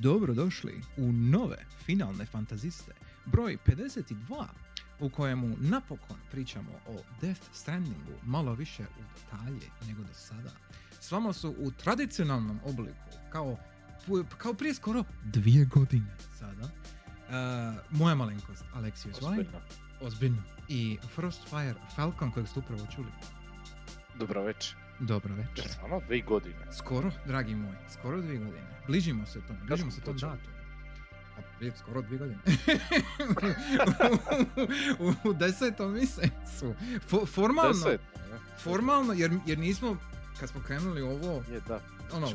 Dobrodošli 0.00 0.82
u 0.96 1.12
nove 1.12 1.56
finalne 1.84 2.26
fantaziste, 2.26 2.92
broj 3.26 3.58
52, 3.66 4.46
u 5.00 5.10
kojemu 5.10 5.56
napokon 5.60 6.16
pričamo 6.30 6.70
o 6.86 6.96
Death 7.20 7.40
Strandingu 7.52 8.12
malo 8.22 8.54
više 8.54 8.82
u 8.82 9.02
detalje 9.14 9.70
nego 9.86 10.02
do 10.02 10.14
sada. 10.14 10.50
S 11.00 11.12
vama 11.12 11.32
su 11.32 11.54
u 11.58 11.70
tradicionalnom 11.70 12.60
obliku, 12.64 12.98
kao, 13.32 13.56
kao 14.38 14.54
prije 14.54 14.74
skoro 14.74 15.04
dvije 15.24 15.64
godine 15.64 16.16
sada, 16.38 16.64
uh, 16.64 17.98
moja 17.98 18.14
malenkost, 18.14 18.64
Vajn, 18.74 18.92
Ozbiljno. 19.20 19.60
ozbiljno, 20.00 20.42
i 20.68 20.98
Frostfire 21.14 21.74
Falcon 21.96 22.30
kojeg 22.30 22.48
ste 22.48 22.58
upravo 22.58 22.86
čuli. 22.94 23.10
Dobro 24.18 24.42
večer. 24.42 24.87
Dobro 25.00 25.34
večer. 25.34 25.70
Stvarno 25.72 26.00
dvije 26.06 26.22
godine. 26.22 26.72
Skoro, 26.78 27.10
dragi 27.26 27.54
moji, 27.54 27.76
skoro 27.98 28.20
dvije 28.20 28.38
godine. 28.38 28.66
Bližimo 28.86 29.26
se 29.26 29.40
tom, 29.40 29.56
bližimo 29.66 29.90
se 29.90 30.00
tom 30.00 30.16
datumu. 30.16 30.54
Pa 31.36 31.42
prije 31.58 31.72
skoro 31.78 32.02
dvije 32.02 32.18
godine. 32.18 32.38
u, 34.98 35.04
u, 35.08 35.30
u 35.30 35.32
desetom 35.32 35.92
mjesecu. 35.92 36.74
Fo- 37.10 37.26
formalno, 37.26 37.72
Deset. 37.72 38.00
formalno, 38.62 39.12
jer, 39.12 39.32
jer 39.46 39.58
nismo, 39.58 39.96
kad 40.40 40.48
smo 40.48 40.60
krenuli 40.62 41.02
ovo, 41.02 41.42
Je, 41.52 41.60
da. 41.60 41.80
ono, 42.12 42.28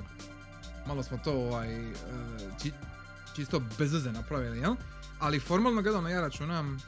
malo 0.88 1.04
smo 1.04 1.18
to 1.18 1.34
ovaj, 1.34 1.90
eh, 1.90 1.94
či, 2.62 2.72
čisto 3.36 3.62
bez 3.80 3.94
veze 3.94 4.12
napravili, 4.12 4.60
jel? 4.60 4.76
Ali 5.20 5.40
formalno 5.40 5.82
gledano 5.82 6.10
ja 6.10 6.22
računam 6.22 6.76
eh, 6.76 6.80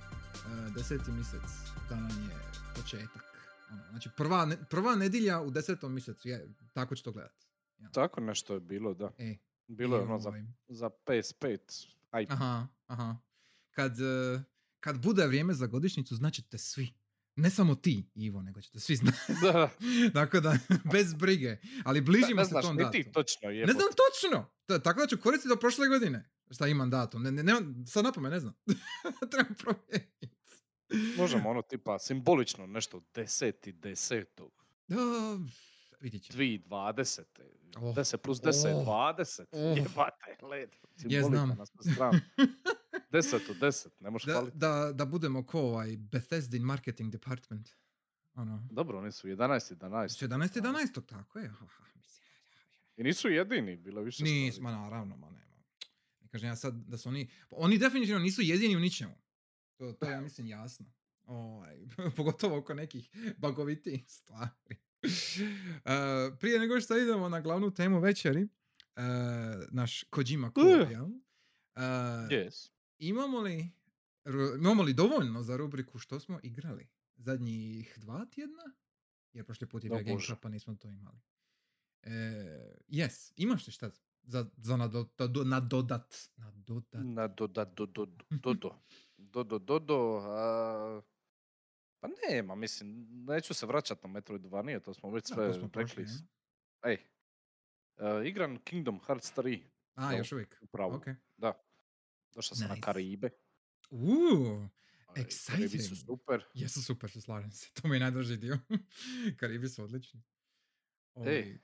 deseti 0.75 1.11
mjesec 1.11 1.41
da 1.89 1.95
nam 1.95 2.09
je 2.29 2.35
početak. 2.75 3.24
Ono, 3.71 3.83
znači 3.89 4.09
prva, 4.17 4.45
ne- 4.45 4.57
prva 4.69 4.95
nedjelja 4.95 5.41
u 5.41 5.51
desetom 5.51 5.93
mjesecu, 5.93 6.27
je, 6.27 6.53
tako 6.73 6.95
ću 6.95 7.03
to 7.03 7.11
gledat. 7.11 7.45
Tako 7.91 8.21
nešto 8.21 8.53
je 8.53 8.59
bilo, 8.59 8.93
da. 8.93 9.11
E, 9.17 9.37
Bilo 9.67 9.97
je 9.97 10.01
i 10.01 10.05
ono 10.05 10.19
za, 10.19 10.29
ovaj, 10.29 10.43
za 10.67 10.89
PS5. 11.05 11.57
Aj, 12.11 12.25
Aha, 12.29 12.67
aha. 12.87 13.17
Kad, 13.71 14.01
eh, 14.01 14.41
kad 14.79 15.01
bude 15.01 15.27
vrijeme 15.27 15.53
za 15.53 15.67
godišnjicu, 15.67 16.15
znaćete 16.15 16.57
svi. 16.57 16.93
Ne 17.35 17.49
samo 17.49 17.75
ti, 17.75 18.09
Ivo, 18.15 18.41
nego 18.41 18.61
ćete 18.61 18.79
svi 18.79 18.95
znati. 18.95 19.17
da. 19.43 19.69
Tako 20.13 20.39
da, 20.39 20.57
bez 20.91 21.13
brige. 21.13 21.57
Ali 21.83 22.01
bližimo 22.01 22.35
ne 22.35 22.45
se 22.45 22.49
znaš 22.49 22.65
tom 22.65 22.75
ni 22.75 22.83
datumu. 22.83 23.03
ti 23.03 23.11
točno 23.11 23.49
je. 23.49 23.65
Ne 23.65 23.73
znam 23.73 23.87
točno. 23.95 24.49
Ta- 24.65 24.79
tako 24.79 24.99
da 24.99 25.07
ću 25.07 25.17
koristiti 25.17 25.49
do 25.49 25.55
prošle 25.55 25.87
godine. 25.87 26.29
Šta 26.51 26.67
imam 26.67 26.89
datum. 26.89 27.23
Ne, 27.23 27.31
ne, 27.31 27.43
nemam, 27.43 27.85
sad 27.87 28.03
napome 28.03 28.29
ne 28.29 28.39
znam. 28.39 28.53
Trebam 29.31 29.53
provjeriti. 29.55 30.29
Možemo 31.17 31.49
ono 31.49 31.61
tipa 31.61 31.99
simbolično 31.99 32.67
nešto 32.67 33.01
deseti 33.15 33.71
desetog. 33.71 34.51
Da, 34.87 34.97
vidjet 35.99 36.23
ćemo. 36.23 36.39
2020. 36.39 37.21
Oh, 37.77 37.95
10 37.95 38.17
plus 38.17 38.41
10, 38.41 38.73
oh, 38.73 38.87
20. 38.87 39.45
oh. 39.51 39.77
Jebate, 39.77 40.45
led. 40.45 40.69
Ja 41.05 41.23
znam. 41.23 41.49
na 41.49 41.65
sve 41.65 41.93
strane. 41.93 42.21
10 43.11 43.49
od 43.49 43.57
10, 43.57 43.87
ne 43.99 44.09
možeš 44.09 44.25
Da, 44.25 44.33
hvaliti. 44.33 44.57
da, 44.57 44.91
da 44.93 45.05
budemo 45.05 45.45
ko 45.45 45.59
ovaj 45.61 45.97
Bethesda 45.97 46.57
marketing 46.59 47.11
department. 47.11 47.69
Ono. 48.35 48.67
Dobro, 48.71 48.97
oni 48.99 49.11
su 49.11 49.27
11, 49.27 49.75
11. 49.75 50.27
17. 50.27 50.61
11. 50.61 51.05
tako 51.05 51.39
je. 51.39 51.45
Aha, 51.45 51.65
mislim. 51.95 52.25
I 52.97 53.03
nisu 53.03 53.29
jedini, 53.29 53.75
bilo 53.75 54.01
više 54.01 54.23
Nis, 54.23 54.55
stvari. 54.55 54.75
ma 54.75 54.81
naravno, 54.81 55.17
ma 55.17 55.29
nema. 55.29 55.55
Ne 56.21 56.27
kažem 56.27 56.49
ja 56.49 56.55
sad 56.55 56.73
da 56.75 56.97
su 56.97 57.09
oni, 57.09 57.29
oni 57.49 57.77
definitivno 57.77 58.19
nisu 58.21 58.41
jedini 58.41 58.75
u 58.75 58.79
ničemu. 58.79 59.15
To, 59.77 59.93
to 59.93 60.05
ja 60.09 60.21
mislim, 60.21 60.47
jasno. 60.47 60.85
Ovaj, 61.23 61.87
pogotovo 62.17 62.57
oko 62.57 62.73
nekih 62.73 63.09
bagovitih 63.37 64.05
stvari. 64.17 64.75
Uh, 65.03 65.09
prije 66.39 66.59
nego 66.59 66.81
što 66.81 66.97
idemo 66.97 67.29
na 67.29 67.41
glavnu 67.41 67.71
temu 67.73 67.99
večeri, 67.99 68.43
uh, 68.43 68.49
naš 69.71 70.03
Kojima 70.03 70.51
Club, 70.51 70.81
Uh. 70.81 70.91
jel? 70.91 71.05
Uh, 71.05 71.81
Yes. 72.29 72.69
imamo, 72.97 73.41
li, 73.41 73.71
imamo 74.59 74.83
li 74.83 74.93
dovoljno 74.93 75.43
za 75.43 75.57
rubriku 75.57 75.99
što 75.99 76.19
smo 76.19 76.39
igrali? 76.43 76.87
Zadnjih 77.17 77.93
dva 77.97 78.25
tjedna? 78.25 78.63
Jer 79.33 79.45
prošli 79.45 79.67
put 79.67 79.83
je 79.83 79.89
bio 79.89 79.99
Game 79.99 80.13
Bože. 80.13 80.25
Club, 80.25 80.39
pa 80.41 80.49
nismo 80.49 80.75
to 80.75 80.89
imali. 80.89 81.19
E, 82.01 82.11
yes, 82.87 83.31
imaš 83.35 83.67
li 83.67 83.73
šta 83.73 83.89
za, 84.23 84.49
za 84.57 84.77
nado, 84.77 85.09
nado, 85.19 85.43
nadodat? 85.43 86.15
Nadodat. 86.37 87.03
Na 87.03 87.27
do, 87.27 87.47
do, 87.47 87.65
do, 87.65 88.05
do, 88.53 88.79
do. 89.17 89.43
Do, 89.43 89.59
do, 89.59 89.79
do, 89.79 89.95
a, 90.21 91.01
Pa 91.99 92.09
nema, 92.29 92.55
mislim, 92.55 93.07
neću 93.25 93.53
se 93.53 93.65
vraćat 93.65 94.03
na 94.03 94.09
Metroidvania, 94.09 94.79
to 94.79 94.93
smo 94.93 95.11
već 95.11 95.27
sve 95.27 95.51
rekli. 95.73 96.03
ja. 96.03 96.09
Ej, 96.83 96.93
e, 97.97 98.27
igran 98.27 98.57
Kingdom 98.57 98.99
Hearts 98.99 99.33
3, 99.33 99.61
A, 99.95 100.11
Da, 100.11 100.17
još 100.17 100.31
uvijek. 100.31 100.57
upravo. 100.61 100.95
Ok. 100.95 101.05
Da. 101.37 101.53
Došao 102.33 102.55
sam 102.55 102.67
na 102.67 102.73
Nice. 102.73 102.81
Karibe. 102.81 103.29
Uuu, 103.89 104.69
i 105.17 105.23
Karibi 105.47 105.79
su 105.79 105.95
exciting. 105.95 106.05
super. 106.05 106.43
jesu 106.53 106.83
super, 106.83 107.11
se 107.11 107.21
slažem 107.21 107.51
se. 107.51 107.69
To 107.73 107.87
mi 107.87 107.95
je 107.95 107.99
najdraži 107.99 108.37
dio. 108.37 108.57
Karibi 109.39 109.67
su 109.69 109.83
odlični. 109.83 110.23
Ovaj, 111.13 111.33
Ej, 111.33 111.51
e, 111.51 111.57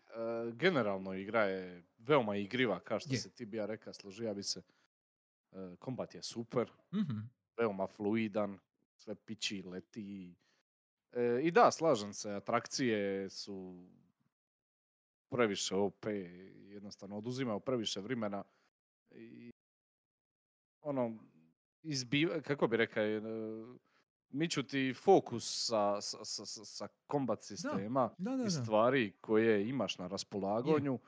generalno 0.54 1.14
igra 1.14 1.44
je 1.44 1.84
veoma 1.98 2.36
igriva, 2.36 2.80
kao 2.80 3.00
što 3.00 3.14
Je. 3.14 3.18
se 3.20 3.30
ti 3.30 3.46
bi 3.46 3.58
ja 3.58 3.66
reka, 3.66 3.94
složija 3.94 4.34
bi 4.34 4.44
se. 4.44 4.62
E, 5.52 5.76
kombat 5.80 6.16
je 6.16 6.24
super, 6.24 6.72
mhm, 6.94 7.20
veoma 7.62 7.88
fluidan, 7.88 8.60
sve 8.96 9.16
pići, 9.16 9.62
leti. 9.64 10.36
E, 11.14 11.40
I 11.44 11.52
da, 11.52 11.72
slažem 11.72 12.14
se, 12.14 12.32
atrakcije 12.32 13.30
su 13.30 13.86
previše 15.30 15.76
OP, 15.76 16.06
jednostavno 16.70 17.18
oduzimaju 17.18 17.60
previše 17.60 18.00
vremena 18.02 18.44
i 19.12 19.52
ono, 20.82 21.18
izbiva, 21.84 22.42
kako 22.42 22.68
bi 22.68 22.78
rekao, 22.78 23.04
e, 23.04 23.22
miču 24.30 24.64
ti 24.64 24.94
fokus 24.94 25.68
sa, 25.68 26.02
sa, 26.02 26.26
sa, 26.26 26.46
sa- 26.46 26.88
kombat 27.08 27.42
sistema 27.42 28.10
Da, 28.18 28.32
da, 28.32 28.42
i 28.44 28.46
da. 28.46 28.50
stvari 28.50 29.14
koje 29.22 29.70
imaš 29.70 29.98
na 29.98 30.08
raspolaganju, 30.08 31.00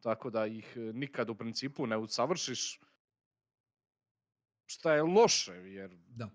tako 0.00 0.30
da 0.30 0.46
ih 0.46 0.76
nikad 0.76 1.30
u 1.30 1.34
principu 1.34 1.86
ne 1.86 1.96
usavršiš, 1.98 2.80
šta 4.70 4.94
je 4.94 5.02
loše, 5.02 5.52
jer 5.52 5.96
Da. 6.08 6.30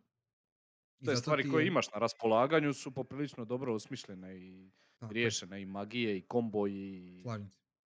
I 0.99 1.05
te 1.05 1.15
stvari 1.15 1.43
ti 1.43 1.49
koje 1.49 1.63
je- 1.63 1.67
imaš 1.67 1.91
na 1.91 1.99
raspolaganju 1.99 2.73
su 2.73 2.91
poprilično 2.91 3.45
dobro 3.45 3.73
osmišljene 3.73 4.37
i 4.37 4.71
tako 4.97 5.11
je, 5.11 5.13
riješene 5.13 5.61
i 5.61 5.65
magije 5.65 6.17
i 6.17 6.21
komboji 6.21 6.93
i 6.95 7.23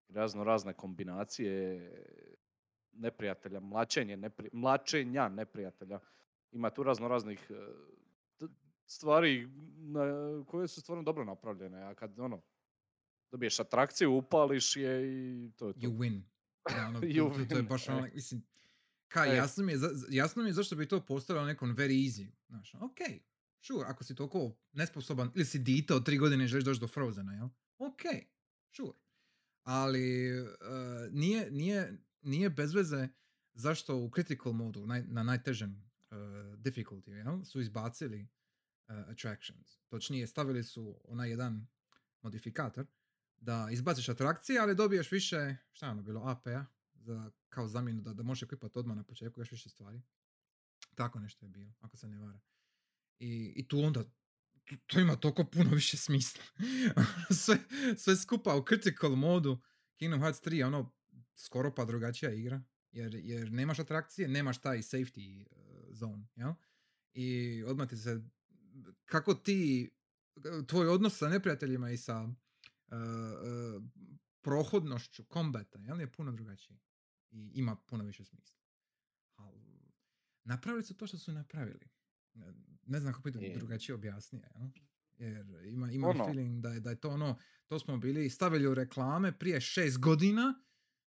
razno 0.08 0.44
razne 0.44 0.72
kombinacije 0.72 1.92
neprijatelja, 2.92 3.60
mlačenje, 3.60 4.16
nepri, 4.16 4.50
mlačenja 4.52 5.28
neprijatelja. 5.28 6.00
Ima 6.52 6.70
tu 6.70 6.82
razno 6.82 7.08
raznih 7.08 7.50
e, 7.50 7.54
stvari 8.86 9.48
na, 9.76 10.04
koje 10.46 10.68
su 10.68 10.80
stvarno 10.80 11.02
dobro 11.02 11.24
napravljene, 11.24 11.82
a 11.82 11.94
kad 11.94 12.18
ono, 12.18 12.42
dobiješ 13.30 13.60
atrakciju, 13.60 14.12
upališ 14.12 14.76
je 14.76 15.04
i 15.06 15.50
to 15.56 15.68
je 15.68 15.74
to. 15.74 15.80
You 15.80 15.96
win. 15.98 16.20
Da, 16.70 16.86
ono, 16.88 17.00
You 17.16 17.28
to, 17.28 17.38
to, 17.38 17.44
to 17.44 17.56
je 17.56 17.62
baš 17.62 17.88
e. 17.88 17.92
ono, 17.92 18.08
mislim, 18.14 18.42
kaj, 19.08 19.32
E. 19.32 19.36
jasno 19.36 19.64
mi, 19.64 19.72
je, 19.72 19.78
za- 19.78 20.06
jasno 20.10 20.42
mi 20.42 20.48
je 20.48 20.52
zašto 20.52 20.76
bi 20.76 20.88
to 20.88 21.06
postalo 21.06 21.44
nekom 21.44 21.76
very 21.76 22.06
easy. 22.06 22.30
Znaš, 22.48 22.74
ok, 22.74 22.98
sure, 23.60 23.84
ako 23.86 24.04
si 24.04 24.14
toliko 24.14 24.56
nesposoban, 24.72 25.32
ili 25.34 25.44
si 25.44 25.58
dito 25.58 25.96
od 25.96 26.04
tri 26.04 26.18
godine 26.18 26.44
i 26.44 26.48
želiš 26.48 26.64
doći 26.64 26.80
do 26.80 26.88
Frozena, 26.88 27.34
jel? 27.34 27.48
Ok, 27.78 28.02
sure. 28.70 28.98
Ali 29.62 30.32
uh, 30.40 30.46
nije, 31.10 31.50
nije, 31.50 31.98
nije 32.22 32.50
bez 32.50 32.74
veze 32.74 33.08
zašto 33.54 33.96
u 33.96 34.10
critical 34.14 34.52
modu, 34.52 34.86
naj, 34.86 35.02
na 35.02 35.22
najtežem 35.22 35.70
uh, 36.10 36.16
difficulty, 36.58 37.10
jel, 37.10 37.44
su 37.44 37.60
izbacili 37.60 38.22
uh, 38.22 38.94
attractions. 39.10 39.78
Točnije, 39.88 40.26
stavili 40.26 40.64
su 40.64 41.00
onaj 41.04 41.30
jedan 41.30 41.66
modifikator 42.22 42.86
da 43.36 43.68
izbaciš 43.72 44.08
atrakcije, 44.08 44.58
ali 44.60 44.74
dobiješ 44.74 45.12
više, 45.12 45.56
šta 45.72 45.86
je 45.86 45.92
ono 45.92 46.02
bilo, 46.02 46.20
AP-a, 46.24 46.64
za, 47.08 47.30
kao 47.48 47.68
zamjenu 47.68 48.02
da, 48.02 48.14
da 48.14 48.22
možeš 48.22 48.42
ekvipati 48.42 48.78
odmah 48.78 48.96
na 48.96 49.04
početku 49.04 49.40
još 49.40 49.50
više 49.50 49.68
stvari. 49.68 50.02
Tako 50.94 51.20
nešto 51.20 51.46
je 51.46 51.50
bilo, 51.50 51.72
ako 51.80 51.96
se 51.96 52.08
ne 52.08 52.18
vara. 52.18 52.40
I, 53.18 53.52
i 53.56 53.68
tu 53.68 53.80
onda, 53.80 54.04
tu- 54.64 54.76
to 54.86 55.00
ima 55.00 55.16
toliko 55.16 55.44
puno 55.44 55.70
više 55.70 55.96
smisla. 55.96 56.42
sve, 57.44 57.58
sve 57.96 58.16
skupa 58.16 58.56
u 58.56 58.64
critical 58.68 59.16
modu 59.16 59.60
Kingdom 59.96 60.20
Hearts 60.20 60.42
3 60.42 60.54
je 60.54 60.66
ono 60.66 60.92
skoro 61.34 61.74
pa 61.74 61.84
drugačija 61.84 62.32
igra. 62.32 62.62
Jer, 62.90 63.14
jer 63.14 63.52
nemaš 63.52 63.78
atrakcije, 63.78 64.28
nemaš 64.28 64.60
taj 64.60 64.78
safety 64.78 65.46
uh, 65.46 65.56
zone, 65.90 66.28
jel? 66.36 66.52
I 67.12 67.62
odmah 67.66 67.88
ti 67.88 67.96
se, 67.96 68.22
kako 69.04 69.34
ti, 69.34 69.90
tvoj 70.66 70.88
odnos 70.88 71.18
sa 71.18 71.28
neprijateljima 71.28 71.90
i 71.90 71.96
sa 71.96 72.22
uh, 72.22 72.32
uh, 72.92 73.82
prohodnošću 74.40 75.24
kombata, 75.24 75.78
jel, 75.78 76.00
je 76.00 76.12
puno 76.12 76.32
drugačiji. 76.32 76.78
I 77.30 77.50
ima 77.54 77.76
puno 77.76 78.04
više 78.04 78.24
smisla. 78.24 78.58
Al, 79.36 79.52
napravili 80.44 80.82
su 80.84 80.94
to 80.94 81.06
što 81.06 81.18
su 81.18 81.32
napravili. 81.32 81.88
Ne- 82.34 82.54
Ne 82.86 83.00
znam 83.00 83.12
kako 83.12 83.22
bi 83.22 83.52
drugačije 83.54 83.94
objasnije, 83.94 84.48
jel? 84.54 84.68
Jer 85.16 85.46
ima, 85.64 85.90
imam 85.90 86.10
Ono. 86.10 86.24
feeling 86.24 86.62
da 86.62 86.68
je, 86.68 86.80
da 86.80 86.90
je 86.90 86.96
to 86.96 87.10
ono, 87.10 87.36
to 87.66 87.78
smo 87.78 87.96
bili 87.96 88.30
stavili 88.30 88.66
u 88.66 88.74
reklame 88.74 89.32
prije 89.32 89.60
šest 89.60 89.98
godina 89.98 90.62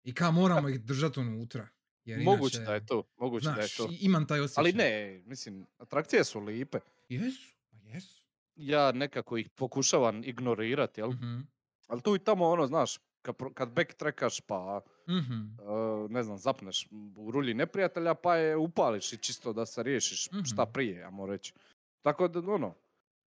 i 0.03 0.13
kao 0.13 0.31
moramo 0.31 0.69
ih 0.69 0.81
držati 0.81 1.19
unutra. 1.19 1.67
Jer 2.03 2.19
Moguće 2.21 2.57
inače, 2.57 2.65
da 2.65 2.73
je 2.73 2.85
to, 2.85 3.03
moguće 3.17 3.43
da 3.45 3.51
je 3.51 3.55
Znaš, 3.55 3.75
to. 3.75 3.89
imam 3.91 4.27
taj 4.27 4.39
osjećaj. 4.39 4.61
Ali 4.61 4.73
ne, 4.73 5.21
mislim, 5.25 5.65
atrakcije 5.77 6.23
su 6.23 6.39
lipe. 6.39 6.79
Jesu, 7.09 7.55
pa 7.69 7.77
jesu. 7.77 8.25
Ja 8.55 8.91
nekako 8.91 9.37
ih 9.37 9.49
pokušavam 9.49 10.23
ignorirati, 10.23 11.01
jel? 11.01 11.09
Mhm, 11.09 11.39
Ali 11.87 12.01
tu 12.01 12.15
i 12.15 12.19
tamo 12.19 12.45
ono, 12.45 12.67
znaš, 12.67 12.99
kad, 13.21 13.53
kad 13.53 13.71
backtrackaš 13.71 14.41
pa, 14.41 14.81
mhm, 15.09 15.33
e, 15.33 16.07
ne 16.09 16.23
znam, 16.23 16.37
zapneš 16.37 16.87
u 17.17 17.31
rulji 17.31 17.53
neprijatelja 17.53 18.13
pa 18.13 18.35
je 18.35 18.57
upališ 18.57 19.13
i 19.13 19.17
čisto 19.17 19.53
da 19.53 19.65
se 19.65 19.83
riješiš 19.83 20.23
šta 20.45 20.63
Mhm. 20.63 20.71
prije, 20.71 21.03
ajmo 21.03 21.25
reći. 21.25 21.53
Tako 22.01 22.27
da, 22.27 22.39
ono, 22.41 22.75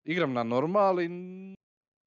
igram 0.03 0.33
na 0.33 0.43
normal 0.43 1.01
i 1.01 1.09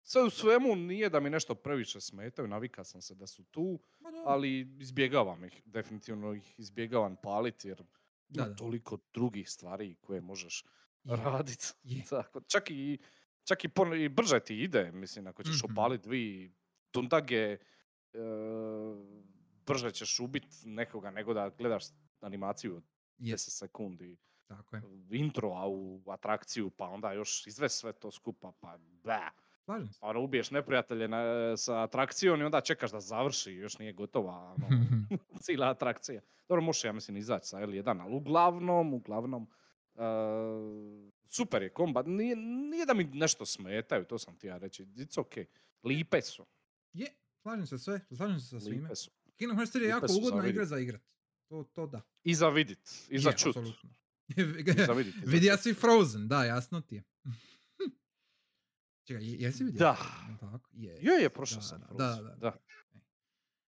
sve 0.02 0.22
u 0.22 0.30
svemu 0.30 0.76
nije 0.76 1.10
da 1.10 1.20
mi 1.20 1.30
nešto 1.30 1.54
previše 1.54 2.00
smetaju, 2.00 2.48
navika 2.48 2.84
sam 2.84 3.02
se 3.02 3.14
da 3.14 3.26
su 3.26 3.44
tu, 3.44 3.78
ali 4.24 4.60
izbjegavam 4.78 5.44
ih, 5.44 5.62
definitivno 5.64 6.34
ih 6.34 6.54
izbjegavam 6.58 7.16
paliti 7.16 7.68
jer 7.68 7.82
Da, 8.28 8.44
da. 8.44 8.56
toliko 8.56 8.98
drugih 9.14 9.50
stvari 9.50 9.94
koje 9.96 10.20
možeš 10.20 10.64
Je, 11.04 11.16
raditi. 11.16 11.66
čak 12.52 12.70
i, 12.70 12.98
čak 13.44 13.64
i, 13.64 13.68
pon- 13.68 13.94
i 13.94 14.08
brže 14.08 14.40
ti 14.40 14.60
ide, 14.60 14.92
mislim, 14.92 15.26
ako 15.26 15.42
ćeš 15.42 15.62
Mhm. 15.62 15.72
opaliti 15.72 16.08
dvi 16.08 16.52
tundage, 16.90 17.58
brže 19.66 19.90
ćeš 19.90 20.20
ubit 20.20 20.46
nekoga 20.64 21.10
nego 21.10 21.34
da 21.34 21.48
gledaš 21.58 21.84
animaciju 22.20 22.76
od 22.76 22.84
Je, 23.18 23.34
10 23.34 23.58
sekundi, 23.58 24.16
tako 24.46 24.76
je. 24.76 24.82
intro, 25.10 25.52
a 25.52 25.68
u 25.68 26.02
atrakciju, 26.10 26.70
pa 26.70 26.84
onda 26.84 27.12
još 27.12 27.46
izvest 27.46 27.80
sve 27.80 27.92
to 27.92 28.10
skupa, 28.10 28.52
pa 28.60 28.78
se. 28.78 29.98
Pa 30.00 30.08
ono, 30.08 30.20
ubiješ 30.20 30.50
neprijatelje 30.50 31.08
na, 31.08 31.22
sa 31.56 31.82
atrakcijom 31.82 32.40
i 32.40 32.44
onda 32.44 32.60
čekaš 32.60 32.92
da 32.92 33.00
završi, 33.00 33.52
još 33.52 33.78
nije 33.78 33.92
gotova 33.92 34.54
ono, 34.54 34.68
cijela 35.42 35.70
atrakcija. 35.70 36.20
Dobro, 36.48 36.62
možeš 36.62 36.84
ja 36.84 36.92
mislim 36.92 37.16
izaći 37.16 37.48
sa 37.48 37.58
L1, 37.58 38.02
ali 38.02 38.14
uglavnom, 38.14 38.94
uglavnom, 38.94 39.48
e, 39.94 40.00
super 41.28 41.62
je 41.62 41.72
kombat. 41.72 42.06
Nije, 42.06 42.36
nije 42.36 42.86
da 42.86 42.94
mi 42.94 43.04
nešto 43.04 43.46
smetaju, 43.46 44.04
to 44.04 44.18
sam 44.18 44.36
ti 44.36 44.46
ja 44.46 44.58
reći. 44.58 44.84
It's 44.84 45.20
ok. 45.20 45.48
Lipe 45.84 46.22
su. 46.22 46.46
Je, 46.92 47.06
slažem 47.46 47.66
se 47.66 47.78
sve, 47.78 48.00
slažem 48.08 48.40
se 48.40 48.46
sa 48.48 48.60
svime. 48.60 48.88
Kingdom 49.36 49.56
Hearts 49.56 49.74
3 49.74 49.80
je 49.80 49.88
jako 49.88 50.06
ugodna 50.18 50.46
igra 50.48 50.64
za 50.64 50.78
igrat. 50.78 51.02
To, 51.48 51.64
to 51.64 51.86
da. 51.86 52.00
I 52.24 52.34
za 52.34 52.48
vidit, 52.48 53.06
i 53.08 53.18
za 53.18 53.30
Je, 53.30 53.36
čut. 53.36 53.54
čut. 53.56 53.74
si 55.56 55.74
Frozen, 55.74 56.28
da, 56.28 56.44
jasno 56.44 56.80
ti 56.80 56.94
je. 56.94 57.02
Čekaj, 59.06 59.24
je- 59.24 59.36
jesi 59.38 59.64
vidio? 59.64 59.78
Da. 59.78 59.96
Tako? 60.40 60.70
Je. 60.72 60.92
Je, 60.92 61.22
je, 61.22 61.28
prošao 61.30 61.62
sam. 61.62 61.80
da, 61.80 62.06
da, 62.06 62.22
da. 62.22 62.34
da. 62.34 62.56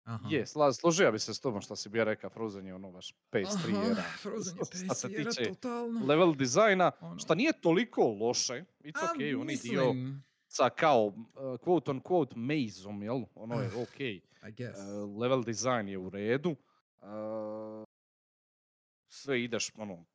Aha. 0.03 0.29
Je, 0.29 0.47
sla, 0.47 0.73
složio 0.73 1.11
bi 1.11 1.19
se 1.19 1.33
s 1.33 1.39
tobom 1.39 1.61
što 1.61 1.75
si 1.75 1.89
bio 1.89 2.03
rekao, 2.03 2.29
Frozen 2.29 2.67
je 2.67 2.75
ono 2.75 2.91
baš 2.91 3.15
PS3 3.31 3.75
Aha, 3.75 3.85
era. 3.85 4.03
Frozen 4.21 4.57
je 4.57 4.65
Šta 4.65 4.95
se 4.95 5.07
PS 5.07 5.13
era 5.13 5.31
tiče 5.31 5.43
totalno. 5.45 6.05
level 6.05 6.35
dizajna, 6.35 6.91
Ono. 7.01 7.19
šta 7.19 7.35
nije 7.35 7.61
toliko 7.61 8.01
loše. 8.03 8.63
It's 8.79 8.99
A, 8.99 9.05
ok, 9.05 9.41
oni 9.41 9.57
dio 9.57 9.93
sa 10.51 10.69
kao 10.69 11.05
uh, 11.05 11.13
quote 11.63 11.91
on 11.91 12.01
quote 12.01 12.35
mazom, 12.35 13.03
jel? 13.03 13.21
Ono 13.35 13.55
je 13.61 13.69
ok. 13.83 13.99
I 13.99 14.51
guess. 14.57 14.79
Uh, 14.79 15.19
level 15.21 15.43
design 15.43 15.87
je 15.87 15.97
u 15.97 16.09
redu. 16.09 16.55
Uh, 17.01 17.07
sve 19.07 19.43
ideš, 19.43 19.71
ono, 19.77 20.05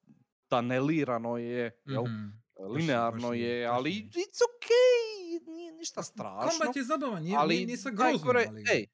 tanelirano 0.49 1.37
je, 1.37 1.81
jel? 1.85 2.05
Mhm. 2.05 2.29
Linearno 2.75 3.29
baš 3.29 3.39
je, 3.39 3.67
baš 3.67 3.75
ali 3.77 3.91
it's 3.91 4.41
ok, 4.49 4.69
nije 5.47 5.73
ništa 5.73 6.03
strašno. 6.03 6.51
Kombat 6.59 6.77
je 6.77 6.85
zabavan, 6.85 7.23
nije, 7.23 7.37
ali 7.37 7.67
nije, 7.67 7.79
najgore, 7.93 8.45
ali... 8.49 8.65
ej, 8.73 8.87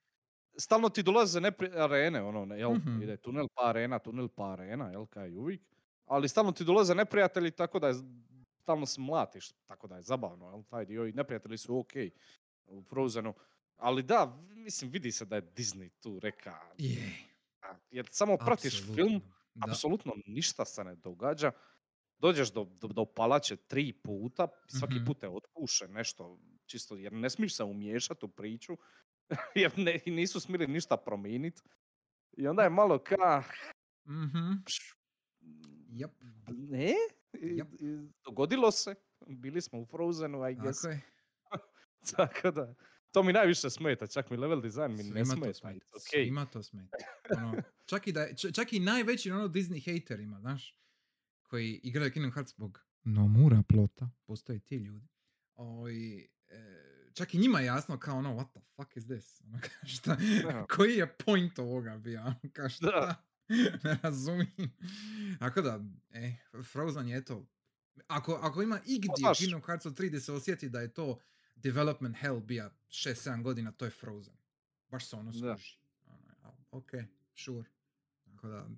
stalno 0.58 0.88
ti 0.88 1.02
dolaze 1.02 1.40
nepri, 1.40 1.70
arene, 1.74 2.22
ono, 2.22 2.54
jel, 2.54 2.72
Mhm. 2.72 3.02
ide 3.02 3.16
tunel 3.16 3.46
pa 3.54 3.68
arena, 3.68 3.98
tunel 3.98 4.28
pa 4.28 4.52
arena, 4.52 4.90
jel, 4.90 5.06
kao 5.06 5.26
i 5.26 5.36
uvijek. 5.36 5.62
Ali 6.06 6.28
stalno 6.28 6.52
ti 6.52 6.64
dolaze 6.64 6.94
neprijatelji, 6.94 7.50
tako 7.50 7.78
da 7.78 7.88
je, 7.88 7.94
stalno 8.62 8.86
se 8.86 9.00
mlatiš, 9.00 9.52
tako 9.66 9.86
da 9.86 9.96
je 9.96 10.02
zabavno, 10.02 10.48
jel, 10.48 10.62
taj 10.62 10.86
dio 10.86 11.06
i 11.06 11.12
neprijatelji 11.12 11.58
su 11.58 11.78
ok 11.78 11.92
u 12.64 12.82
Frozenu. 12.82 13.34
Ali 13.76 14.02
da, 14.02 14.38
mislim, 14.48 14.90
vidi 14.90 15.12
se 15.12 15.24
da 15.24 15.36
je 15.36 15.52
Disney 15.52 15.90
tu 16.00 16.20
reka, 16.20 16.54
Je, 16.78 17.12
a, 17.62 17.74
jer 17.90 18.06
samo 18.10 18.36
pratiš 18.36 18.82
film, 18.94 19.20
da. 19.54 19.66
apsolutno 19.70 20.12
ništa 20.26 20.64
se 20.64 20.84
ne 20.84 20.94
događa. 20.94 21.52
Dođeš 22.18 22.52
do, 22.52 22.64
do, 22.64 22.88
do 22.88 23.04
palače 23.06 23.56
tri 23.56 23.92
puta, 23.94 24.48
svaki 24.68 24.94
Mhm. 24.94 25.04
put 25.04 25.20
te 25.20 25.28
otpuše 25.28 25.88
nešto, 25.88 26.38
čisto 26.66 26.96
jer 26.96 27.12
ne 27.12 27.30
smiješ 27.30 27.56
se 27.56 27.64
umiješati 27.64 28.24
u 28.24 28.28
priču, 28.28 28.78
jer 29.54 29.78
ne, 29.78 30.00
nisu 30.06 30.40
smjeli 30.40 30.66
ništa 30.66 30.96
promijeniti. 30.96 31.62
I 32.32 32.46
onda 32.46 32.62
je 32.62 32.70
malo 32.70 32.98
ka... 32.98 33.42
Mhm, 34.06 34.52
pš, 34.66 34.94
Jep. 35.88 36.10
Ne? 36.48 36.94
I- 37.34 37.56
Jep. 37.56 37.68
i 37.72 37.98
dogodilo 38.24 38.70
se. 38.70 38.94
Bili 39.28 39.60
smo 39.60 39.78
u 39.78 39.86
Frozenu, 39.86 40.38
I 40.40 40.54
guess. 40.54 40.82
Tako 40.82 40.88
je. 40.88 41.00
Tako 42.16 42.50
da, 42.50 42.74
to 43.10 43.22
mi 43.22 43.32
najviše 43.32 43.70
smeta, 43.70 44.06
čak 44.06 44.30
mi 44.30 44.36
level 44.36 44.60
design 44.60 44.90
mi 44.90 45.02
ne 45.02 45.24
Svima 45.24 45.24
to 45.26 45.36
smeta. 45.36 45.54
smeta. 45.54 45.86
it's 45.86 46.08
okej. 46.08 46.24
Svima 46.24 46.46
to 46.46 46.62
smeta. 46.62 46.96
Ono, 47.36 47.62
čak, 47.86 48.06
i 48.06 48.12
da, 48.12 48.26
čak 48.54 48.72
i 48.72 48.80
najveći 48.80 49.30
ono 49.30 49.48
Disney 49.48 49.94
haterima, 49.94 50.40
znaš, 50.40 50.78
koji 51.42 51.72
igraju 51.74 52.12
Kingdom 52.12 52.32
Hearts 52.32 52.52
zbog 52.52 52.80
Nomura 53.04 53.62
plota, 53.68 54.10
postoje 54.26 54.58
ti 54.58 54.76
ljudi. 54.76 55.08
Ovaj, 55.54 56.16
e, 56.18 56.28
čak 57.14 57.34
i 57.34 57.38
njima 57.38 57.60
je 57.60 57.66
jasno 57.66 57.98
kao 57.98 58.18
ono, 58.18 58.30
what 58.30 58.50
the 58.50 58.60
fuck 58.76 58.96
is 58.96 59.04
this? 59.04 59.40
Ono, 59.40 59.58
šta, 59.84 60.16
koji 60.66 60.96
je 60.96 61.16
point 61.16 61.58
ovoga 61.58 61.98
bio? 61.98 62.20
Ono, 62.20 62.34
Ka, 62.52 62.68
šta? 62.68 62.86
Da. 62.86 63.14
ne 63.84 63.98
razumijem. 64.02 64.72
Tako 65.38 65.62
da, 65.62 65.80
e, 66.10 66.32
Frozen 66.62 67.08
je 67.08 67.24
to. 67.24 67.46
Ako, 68.06 68.32
ako 68.34 68.62
ima 68.62 68.80
igdje 68.86 69.10
znaš- 69.18 69.38
Kingdom 69.38 69.62
Hearts 69.62 69.86
3 69.86 70.06
gdje 70.06 70.20
se 70.20 70.32
osjeti 70.32 70.68
da 70.68 70.80
je 70.80 70.94
to 70.94 71.18
development 71.56 72.16
hell 72.16 72.40
bija 72.40 72.70
6-7 72.88 73.42
godina, 73.42 73.72
to 73.72 73.84
je 73.84 73.90
Frozen. 73.90 74.34
Baš 74.88 75.06
se 75.06 75.16
ono 75.16 75.32
skuži. 75.32 75.78
Ono, 76.06 76.54
Ok, 76.70 76.90
sure. 77.34 77.68
Tako 78.24 78.48
da, 78.48 78.68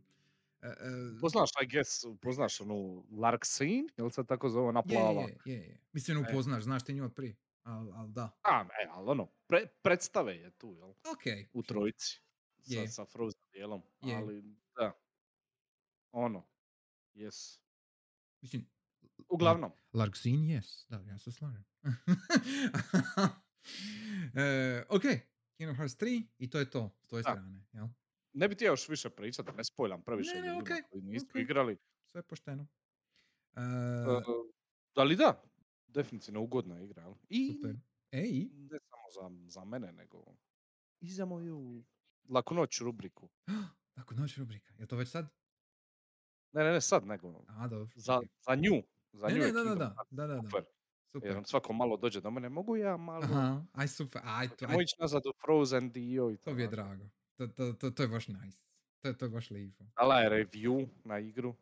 e, 0.62 0.66
e, 0.66 0.72
Poznaš, 1.20 1.50
I 1.62 1.66
guess, 1.66 1.90
poznaš 2.22 2.60
onu 2.60 3.06
Larksin, 3.12 3.88
jel 3.96 4.10
se 4.10 4.24
tako 4.24 4.48
zove, 4.48 4.68
ona 4.68 4.82
plava? 4.82 5.20
je, 5.22 5.38
je, 5.44 5.54
je. 5.54 5.80
Mislim, 5.92 6.16
E. 6.16 6.20
upoznaš, 6.22 6.62
znaš 6.64 6.84
ti 6.84 6.94
nju 6.94 7.04
od 7.04 7.14
prije. 7.14 7.36
Al, 7.62 7.92
al 7.92 8.08
da. 8.08 8.30
A, 8.42 8.60
e, 8.62 8.88
ali 8.90 9.10
ono, 9.10 9.26
pre, 9.46 9.66
predstave 9.82 10.36
je 10.36 10.50
tu, 10.50 10.74
jel? 10.74 10.88
Ok. 10.88 11.48
U 11.52 11.62
trojici. 11.62 12.20
Sa, 12.62 12.86
sa 12.86 13.04
Frozen 13.04 13.40
dijelom. 13.52 13.82
Je. 14.02 14.14
Ali, 14.16 14.42
da. 14.76 14.92
Ono, 16.12 16.48
yes. 17.14 17.58
Mislim, 18.42 18.66
Uglavnom, 19.28 19.70
Larksin, 19.92 20.40
yes. 20.40 20.86
Da, 20.90 21.10
ja 21.10 21.18
se 21.18 21.32
slažem. 21.32 21.64
e, 24.34 24.84
ok, 24.88 25.02
Kingdom 25.56 25.76
Hearts 25.76 25.96
3 25.96 26.26
i 26.38 26.50
to 26.50 26.58
je 26.58 26.70
to 26.70 26.90
s 27.02 27.08
tvoje 27.08 27.22
strane, 27.22 27.64
jel? 27.72 27.86
ne 28.32 28.48
bi 28.48 28.54
ti 28.56 28.64
još 28.64 28.88
više 28.88 29.10
pričati, 29.10 29.46
da 29.46 29.52
ne 29.52 29.64
spojlam 29.64 30.02
previše 30.02 30.34
Ne, 30.34 30.40
ne, 30.40 30.46
ljudima 30.46 30.62
okej, 30.62 30.82
koji 30.90 31.02
nisu 31.02 31.26
okej. 31.30 31.42
igrali. 31.42 31.78
Sve 32.12 32.22
pošteno. 32.22 32.66
E, 33.56 33.60
Uh, 34.16 34.50
ali 34.94 35.16
da, 35.16 35.42
definitivno 35.86 36.40
ugodna 36.42 36.80
igra. 36.80 37.02
jel? 37.02 37.14
I 37.28 37.52
super. 37.52 37.76
Ej, 38.12 38.48
ne 38.52 38.78
samo 38.80 39.30
za, 39.30 39.48
za 39.48 39.64
mene, 39.64 39.92
nego 39.92 40.24
i 41.00 41.10
za 41.10 41.24
moju 41.24 41.84
laku 42.28 42.54
noć 42.54 42.80
rubriku. 42.80 43.28
ako 43.94 44.14
noć 44.14 44.38
rubrika. 44.38 44.74
Je 44.78 44.86
to 44.86 44.96
već 44.96 45.08
sad? 45.08 45.28
Ne, 46.52 46.64
ne, 46.64 46.72
ne 46.72 46.80
sad, 46.80 47.06
nego 47.06 47.44
A, 47.48 47.68
dobro. 47.68 47.92
za, 47.96 48.20
za 48.40 48.54
nju. 48.54 48.82
Za 49.12 49.28
Ne, 49.28 49.34
nju 49.34 49.40
ne, 49.40 49.52
da, 49.52 49.64
da, 49.64 49.74
da, 49.74 49.94
da, 50.10 50.26
da, 50.26 50.40
super. 50.42 50.64
Super. 51.12 51.30
Jer 51.30 51.38
on 51.38 51.44
svako 51.44 51.72
malo 51.72 51.96
dođe 51.96 52.20
do 52.20 52.30
mene, 52.30 52.48
mogu 52.48 52.76
ja 52.76 52.96
malo, 52.96 53.24
Aha, 53.24 53.64
aj 53.72 53.88
super, 53.88 54.22
aj 54.24 54.48
to, 54.48 54.66
aj, 54.66 54.76
ići 54.82 54.94
nazad 54.98 55.26
u 55.26 55.32
Frozen 55.44 55.90
dio 55.90 56.30
i 56.30 56.36
to 56.36 56.54
mi 56.54 56.62
je 56.62 56.70
tako. 56.70 56.76
drago. 56.76 57.04
To, 57.36 57.46
to, 57.46 57.72
to, 57.72 57.90
to 57.90 58.02
je 58.02 58.08
baš 58.08 58.28
nice. 58.28 58.58
To, 59.02 59.12
to 59.12 59.24
je 59.24 59.28
baš 59.28 59.50
lijepo. 59.50 59.84
Dala 59.96 60.20
je 60.20 60.30
review 60.30 60.88
na 61.04 61.18
igru. 61.18 61.54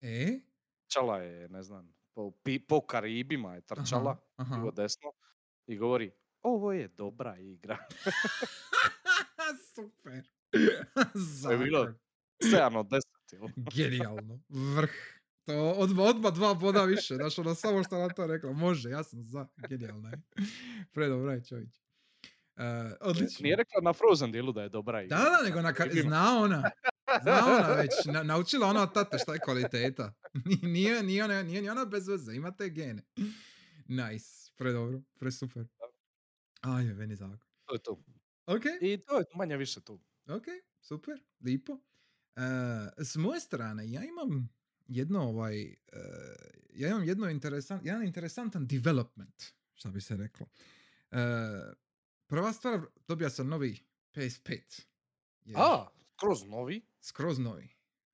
E? 0.00 0.40
Čala 0.86 1.18
je, 1.18 1.48
ne 1.48 1.62
znam, 1.62 1.94
po, 2.14 2.30
pi- 2.44 2.66
po 2.68 2.80
Karibima 2.80 3.54
je 3.54 3.60
trčala, 3.60 4.16
Aha, 4.36 4.54
aha. 4.54 4.70
desno, 4.70 5.12
i 5.66 5.76
govori, 5.76 6.12
ovo 6.42 6.72
je 6.72 6.88
dobra 6.88 7.38
igra. 7.38 7.78
super. 9.74 10.22
Je 11.50 11.58
bilo 11.58 11.84
Zakon. 11.84 11.98
7 12.42 12.76
od 12.76 12.86
10, 12.86 13.00
jel? 13.32 13.48
Genijalno. 13.74 14.40
Vrh. 14.48 14.90
To 15.46 15.70
odmah, 15.70 16.06
odmah 16.06 16.32
dva 16.32 16.54
boda 16.54 16.84
više. 16.84 17.14
Znaš, 17.14 17.38
ono 17.38 17.54
samo 17.54 17.84
što 17.84 17.98
na 17.98 18.08
to 18.08 18.26
rekla. 18.26 18.52
Može, 18.52 18.90
ja 18.90 19.04
sam 19.04 19.22
za. 19.22 19.46
Genijalno 19.68 20.08
je. 20.08 20.20
Predobra 20.94 21.32
je 21.32 21.44
čovječ. 21.44 21.68
Uh, 22.56 22.64
odlično. 23.00 23.42
Nije 23.42 23.56
rekla 23.56 23.80
na 23.82 23.92
Frozen 23.92 24.32
dijelu 24.32 24.52
da 24.52 24.62
je 24.62 24.68
dobra 24.68 25.02
igra. 25.02 25.18
Da, 25.18 25.24
da, 25.24 25.42
nego 25.44 25.60
na, 25.60 25.72
ka- 25.72 26.02
zna 26.02 26.38
ona. 26.38 26.70
Zna 27.22 27.46
ona 27.46 27.74
već. 27.74 27.90
Na, 28.14 28.22
naučila 28.22 28.66
ona 28.66 28.82
od 28.82 28.94
tate 28.94 29.18
šta 29.18 29.34
je 29.34 29.40
kvaliteta. 29.40 30.12
Nije, 30.44 30.58
nije, 30.62 31.02
nije, 31.02 31.24
ona, 31.24 31.42
nije 31.42 31.62
ni 31.62 31.70
ona 31.70 31.84
bez 31.84 32.08
veze. 32.08 32.32
Ima 32.34 32.50
te 32.50 32.68
gene. 32.68 33.02
Nice. 33.88 34.52
Predobro. 34.56 35.00
Presuper. 35.18 35.66
Ajme, 36.60 36.94
meni 36.94 37.16
zakon. 37.16 37.38
To 37.64 37.74
je 37.74 37.78
to. 37.78 38.02
Ok, 38.46 38.62
I 38.80 38.98
to 39.06 39.18
je 39.18 39.24
manje 39.34 39.56
više 39.56 39.80
tu. 39.80 40.00
Ok, 40.36 40.44
super, 40.80 41.22
lipo. 41.40 41.78
s 42.98 43.16
moje 43.16 43.40
strane, 43.40 43.90
ja 43.90 44.04
imam 44.04 44.48
jedno 44.90 45.22
ovaj, 45.22 45.62
uh, 45.62 45.98
ja 46.74 46.88
imam 46.88 47.04
jedno 47.04 47.30
interesant, 47.30 47.86
jedan 47.86 48.04
interesantan 48.04 48.66
development, 48.66 49.44
što 49.74 49.90
bi 49.90 50.00
se 50.00 50.16
reklo. 50.16 50.46
Uh, 51.10 51.18
prva 52.26 52.52
stvar, 52.52 52.80
dobio 53.08 53.30
sam 53.30 53.48
novi 53.48 53.78
PS5. 54.14 54.82
Jer, 55.44 55.58
A, 55.58 55.86
skroz 56.04 56.44
novi? 56.46 56.82
Skroz 57.00 57.38
novi. 57.38 57.68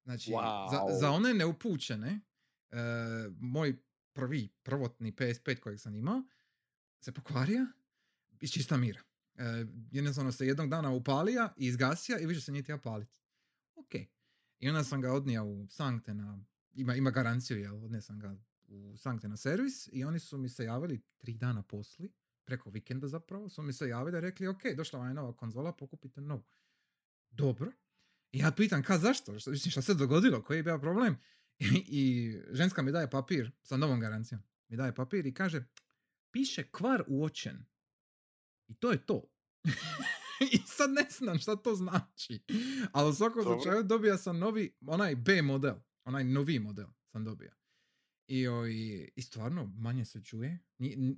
Znači, 0.05 0.31
wow. 0.31 0.71
za, 0.71 0.99
za 0.99 1.11
one 1.11 1.35
neupućene, 1.35 2.21
uh, 2.71 2.79
moj 3.41 3.77
prvi, 4.13 4.49
prvotni 4.63 5.13
PS5 5.13 5.61
kojeg 5.61 5.81
sam 5.81 5.95
imao, 5.95 6.23
se 7.01 7.13
pokvario 7.13 7.67
iz 8.41 8.51
čista 8.53 8.77
mira. 8.77 9.01
Uh, 9.39 9.69
jednostavno 9.91 10.33
se 10.33 10.47
jednog 10.47 10.71
dana 10.71 10.91
upalija 10.91 11.53
i 11.57 11.67
izgasija 11.67 12.19
i 12.19 12.27
više 12.27 12.41
se 12.41 12.53
nije 12.53 12.63
tija 12.63 12.79
paliti. 12.79 13.19
Ok. 13.75 13.95
I 14.59 14.69
onda 14.69 14.85
sam 14.85 15.01
ga 15.01 15.13
odnio 15.13 15.45
u 15.45 15.67
Sankte 15.71 16.15
na, 16.15 16.45
ima, 16.73 16.95
ima 16.95 17.11
garanciju, 17.11 17.59
jel, 17.59 17.85
odnio 17.85 18.01
sam 18.01 18.19
ga 18.19 18.37
u 18.69 18.97
Sankte 18.97 19.29
na 19.29 19.37
servis 19.37 19.89
i 19.93 20.05
oni 20.05 20.19
su 20.19 20.39
mi 20.39 20.49
se 20.49 20.65
javili 20.65 21.03
tri 21.19 21.35
dana 21.35 21.63
posli, 21.63 22.13
preko 22.45 22.71
vikenda 22.71 23.09
zapravo, 23.09 23.49
su 23.49 23.63
mi 23.63 23.73
se 23.73 23.89
javili 23.89 24.19
i 24.19 24.21
rekli, 24.21 24.47
ok, 24.47 24.63
došla 24.77 24.99
vam 24.99 25.09
je 25.09 25.15
nova 25.15 25.33
konzola, 25.33 25.73
pokupite 25.73 26.21
novu. 26.21 26.45
Dobro. 27.31 27.73
I 28.33 28.39
ja 28.39 28.51
pitam, 28.51 28.83
ka 28.83 28.99
zašto? 28.99 29.39
Što, 29.39 29.55
šta 29.55 29.83
se 29.83 29.95
dogodilo? 29.95 30.43
Koji 30.43 30.57
je 30.57 30.63
bio 30.63 30.79
problem? 30.79 31.17
I, 31.59 31.67
I 32.01 32.33
ženska 32.51 32.83
mi 32.83 32.93
daje 32.93 33.11
papir 33.11 33.51
sa 33.63 33.77
novom 33.77 34.01
garancijom. 34.01 34.41
Mi 34.69 34.77
daje 34.77 34.95
papir 34.95 35.27
i 35.27 35.35
kaže, 35.35 35.65
piše 36.31 36.71
kvar 36.71 37.05
uočen. 37.07 37.65
I 38.69 38.75
to 38.75 38.91
je 38.91 39.07
to. 39.07 39.23
I 40.53 40.59
sad 40.67 40.91
ne 40.91 41.07
znam 41.11 41.39
šta 41.39 41.57
to 41.57 41.75
znači. 41.75 42.41
Ali 42.93 43.11
u 43.11 43.15
svakom 43.15 43.43
slučaju 43.43 43.83
dobija 43.83 44.19
sam 44.19 44.39
novi, 44.39 44.77
onaj 44.87 45.17
B 45.17 45.43
model. 45.43 45.75
Onaj 46.05 46.25
novi 46.25 46.59
model 46.59 46.87
sam 47.13 47.25
dobio. 47.25 47.55
I, 48.27 48.49
oj, 48.49 48.73
I 49.17 49.23
stvarno 49.23 49.73
manje 49.79 50.05
se 50.05 50.25
čuje. 50.25 50.59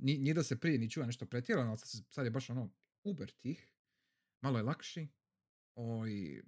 Nije 0.00 0.34
da 0.34 0.42
se 0.42 0.60
prije 0.60 0.78
ni 0.78 0.90
čuje 0.90 1.06
nešto 1.06 1.26
pretjerano, 1.26 1.68
ali 1.70 1.78
sad 2.10 2.24
je 2.24 2.30
baš 2.30 2.50
ono 2.50 2.70
uber 3.04 3.30
tih. 3.30 3.74
Malo 4.42 4.58
je 4.58 4.62
lakši. 4.62 5.08
Oj, 5.74 6.42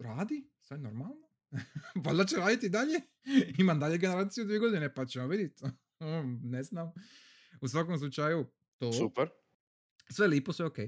radi, 0.00 0.50
sve 0.60 0.78
normalno. 0.78 1.28
Valjda 2.04 2.24
će 2.24 2.36
raditi 2.36 2.68
dalje. 2.68 3.00
Imam 3.58 3.80
dalje 3.80 3.98
generaciju 3.98 4.44
dvije 4.44 4.58
godine, 4.58 4.94
pa 4.94 5.06
ćemo 5.06 5.26
vidjeti. 5.26 5.64
ne 6.42 6.62
znam. 6.62 6.92
U 7.60 7.68
svakom 7.68 7.98
slučaju, 7.98 8.46
to... 8.78 8.92
Super. 8.92 9.28
Sve 10.10 10.26
lipo, 10.26 10.52
sve 10.52 10.66
ok. 10.66 10.78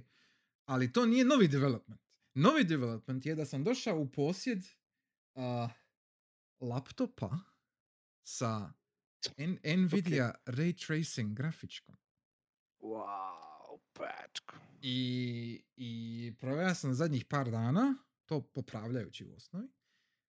Ali 0.65 0.93
to 0.93 1.07
nije 1.07 1.25
novi 1.25 1.49
development. 1.49 2.01
Novi 2.35 2.65
development 2.65 3.27
je 3.27 3.35
da 3.35 3.45
sam 3.45 3.65
došao 3.65 3.99
u 3.99 4.11
posjed 4.11 4.59
uh, 5.35 5.71
laptopa 6.61 7.39
sa 8.23 8.73
N- 9.37 9.59
Nvidia 9.65 10.35
okay. 10.47 10.55
Ray 10.55 10.87
Tracing 10.87 11.37
grafičkom. 11.37 11.97
Wow, 12.81 13.79
patko. 13.93 14.57
I, 14.83 15.63
i 15.77 16.33
proveo 16.41 16.75
sam 16.75 16.95
zadnjih 16.95 17.25
par 17.25 17.51
dana, 17.51 17.95
to 18.27 18.41
popravljajući 18.41 19.25
u 19.25 19.35
osnovi. 19.35 19.69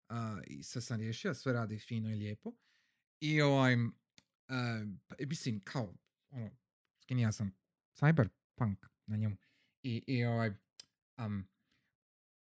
Uh, 0.09 0.17
I 0.47 0.63
sve 0.63 0.83
sam 0.83 1.01
riješio, 1.01 1.35
sve 1.35 1.53
radi 1.53 1.79
fino 1.79 2.11
i 2.11 2.15
lijepo. 2.15 2.53
I 3.21 3.41
ovaj, 3.41 3.75
uh, 3.75 3.91
mislim, 5.19 5.61
kao, 5.65 5.95
ono, 6.31 6.51
skinija 7.03 7.33
sam 7.33 7.53
Cyberpunk 8.59 8.87
na 9.07 9.17
njemu. 9.17 9.37
I, 9.83 10.05
i 10.07 10.25
ovaj, 10.25 10.55
um, 11.19 11.49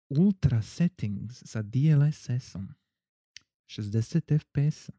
ultra 0.09 0.61
settings 0.61 1.43
sa 1.45 1.61
DLSS-om. 1.61 2.67
60 3.67 4.39
fps-a. 4.39 4.93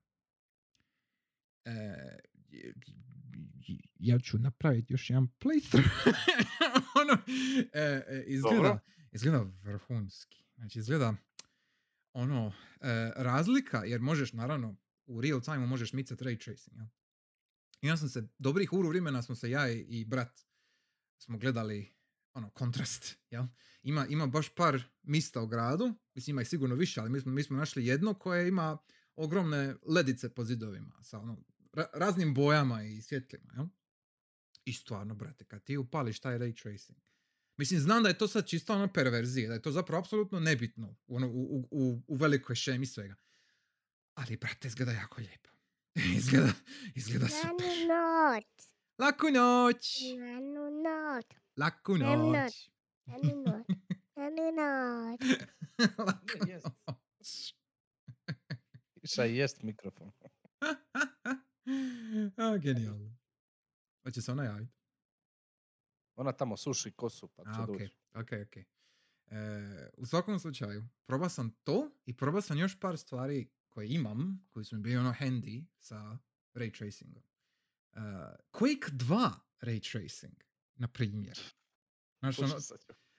E, 1.64 2.18
ja 3.94 4.18
ću 4.18 4.38
napraviti 4.38 4.92
još 4.92 5.10
jedan 5.10 5.28
playthrough. 5.40 6.14
ono, 7.02 7.22
e, 7.72 8.04
e, 8.08 8.24
izgleda, 8.26 8.78
izgleda 9.12 9.42
vrhunski. 9.62 10.44
Znači, 10.54 10.78
izgleda 10.78 11.14
ono, 12.12 12.52
e, 12.80 13.12
razlika, 13.16 13.84
jer 13.84 14.00
možeš 14.00 14.32
naravno 14.32 14.76
u 15.06 15.20
real 15.20 15.40
time 15.40 15.66
možeš 15.66 15.92
micat 15.92 16.20
ray 16.20 16.44
tracing. 16.44 16.76
Ja? 16.76 16.88
I 17.80 17.86
ja 17.86 17.96
sam 17.96 18.08
se, 18.08 18.28
dobrih 18.38 18.72
uru 18.72 18.88
vremena 18.88 19.22
smo 19.22 19.34
se 19.34 19.50
ja 19.50 19.70
i 19.70 20.04
brat 20.04 20.40
smo 21.18 21.38
gledali 21.38 21.94
ono, 22.32 22.50
kontrast, 22.50 23.16
ja? 23.30 23.48
Ima, 23.82 24.06
ima 24.06 24.26
baš 24.26 24.54
par 24.54 24.82
mista 25.02 25.40
u 25.40 25.46
gradu, 25.46 25.94
mislim 26.14 26.34
ima 26.34 26.42
ih 26.42 26.48
sigurno 26.48 26.74
više, 26.74 27.00
ali 27.00 27.10
mi 27.10 27.20
smo, 27.20 27.32
mi 27.32 27.42
smo 27.42 27.56
našli 27.56 27.86
jedno 27.86 28.14
koje 28.14 28.48
ima 28.48 28.78
ogromne 29.16 29.74
ledice 29.86 30.34
po 30.34 30.44
zidovima 30.44 31.02
sa 31.02 31.18
ono, 31.18 31.36
raznim 31.92 32.34
bojama 32.34 32.82
i 32.82 33.02
svjetlima, 33.02 33.52
ja? 33.56 33.68
I 34.64 34.72
stvarno, 34.72 35.14
brate, 35.14 35.44
kad 35.44 35.64
ti 35.64 35.76
upališ 35.76 36.20
taj 36.20 36.38
ray 36.38 36.62
tracing, 36.62 36.98
Mislim, 37.56 37.80
znam 37.80 38.02
da 38.02 38.08
je 38.08 38.18
to 38.18 38.28
sad 38.28 38.46
čisto 38.46 38.74
ono 38.74 38.92
perverzije, 38.92 39.48
da 39.48 39.54
je 39.54 39.62
to 39.62 39.70
zapravo 39.70 40.00
apsolutno 40.00 40.40
nebitno 40.40 40.96
u, 41.06 41.16
ono, 41.16 41.28
u, 41.28 41.68
u, 41.70 42.02
u 42.06 42.16
velikoj 42.16 42.56
šemi 42.56 42.86
svega. 42.86 43.14
Ali, 44.14 44.36
brate, 44.36 44.68
izgleda 44.68 44.92
jako 44.92 45.20
lijepo. 45.20 45.50
izgleda, 46.18 46.52
izgleda 46.94 47.28
super. 47.28 47.66
Laku 48.98 49.26
noć. 49.30 50.00
Lanu 50.20 50.70
noć. 50.82 51.26
Laku 51.56 51.98
noć. 51.98 52.70
Lanu 53.06 53.42
noć. 53.42 53.66
Lanu 54.16 54.52
noć. 54.52 55.20
Laku 55.98 56.38
noć. 56.48 57.54
Iša 59.02 59.24
jest 59.24 59.62
mikrofon. 59.62 60.10
A, 62.36 62.56
genijalno. 62.56 63.16
Hoće 64.02 64.22
se 64.22 64.32
ona 64.32 64.44
javiti? 64.44 64.72
Ona 66.16 66.32
tamo 66.32 66.56
suši 66.56 66.92
kosu 66.92 67.28
pa 67.28 67.42
će 67.42 67.60
A, 67.60 67.66
okay. 67.66 67.88
ok, 68.14 68.46
ok. 68.46 68.56
E, 68.56 68.66
u 69.96 70.06
svakom 70.06 70.38
slučaju, 70.38 70.84
probao 71.06 71.28
sam 71.28 71.50
to 71.64 71.90
i 72.06 72.16
probao 72.16 72.40
sam 72.40 72.58
još 72.58 72.80
par 72.80 72.98
stvari 72.98 73.50
koje 73.68 73.88
imam, 73.88 74.46
koji 74.50 74.64
su 74.64 74.76
mi 74.76 74.82
bili 74.82 74.96
ono 74.96 75.14
handy 75.20 75.64
sa 75.78 76.18
ray 76.54 76.78
tracingom. 76.78 77.22
Uh, 77.96 78.00
Quake 78.50 78.90
2 78.90 79.30
ray 79.60 79.92
tracing, 79.92 80.34
na 80.74 80.88
primjer. 80.88 81.40
Znaš, 82.18 82.38
ono, 82.38 82.54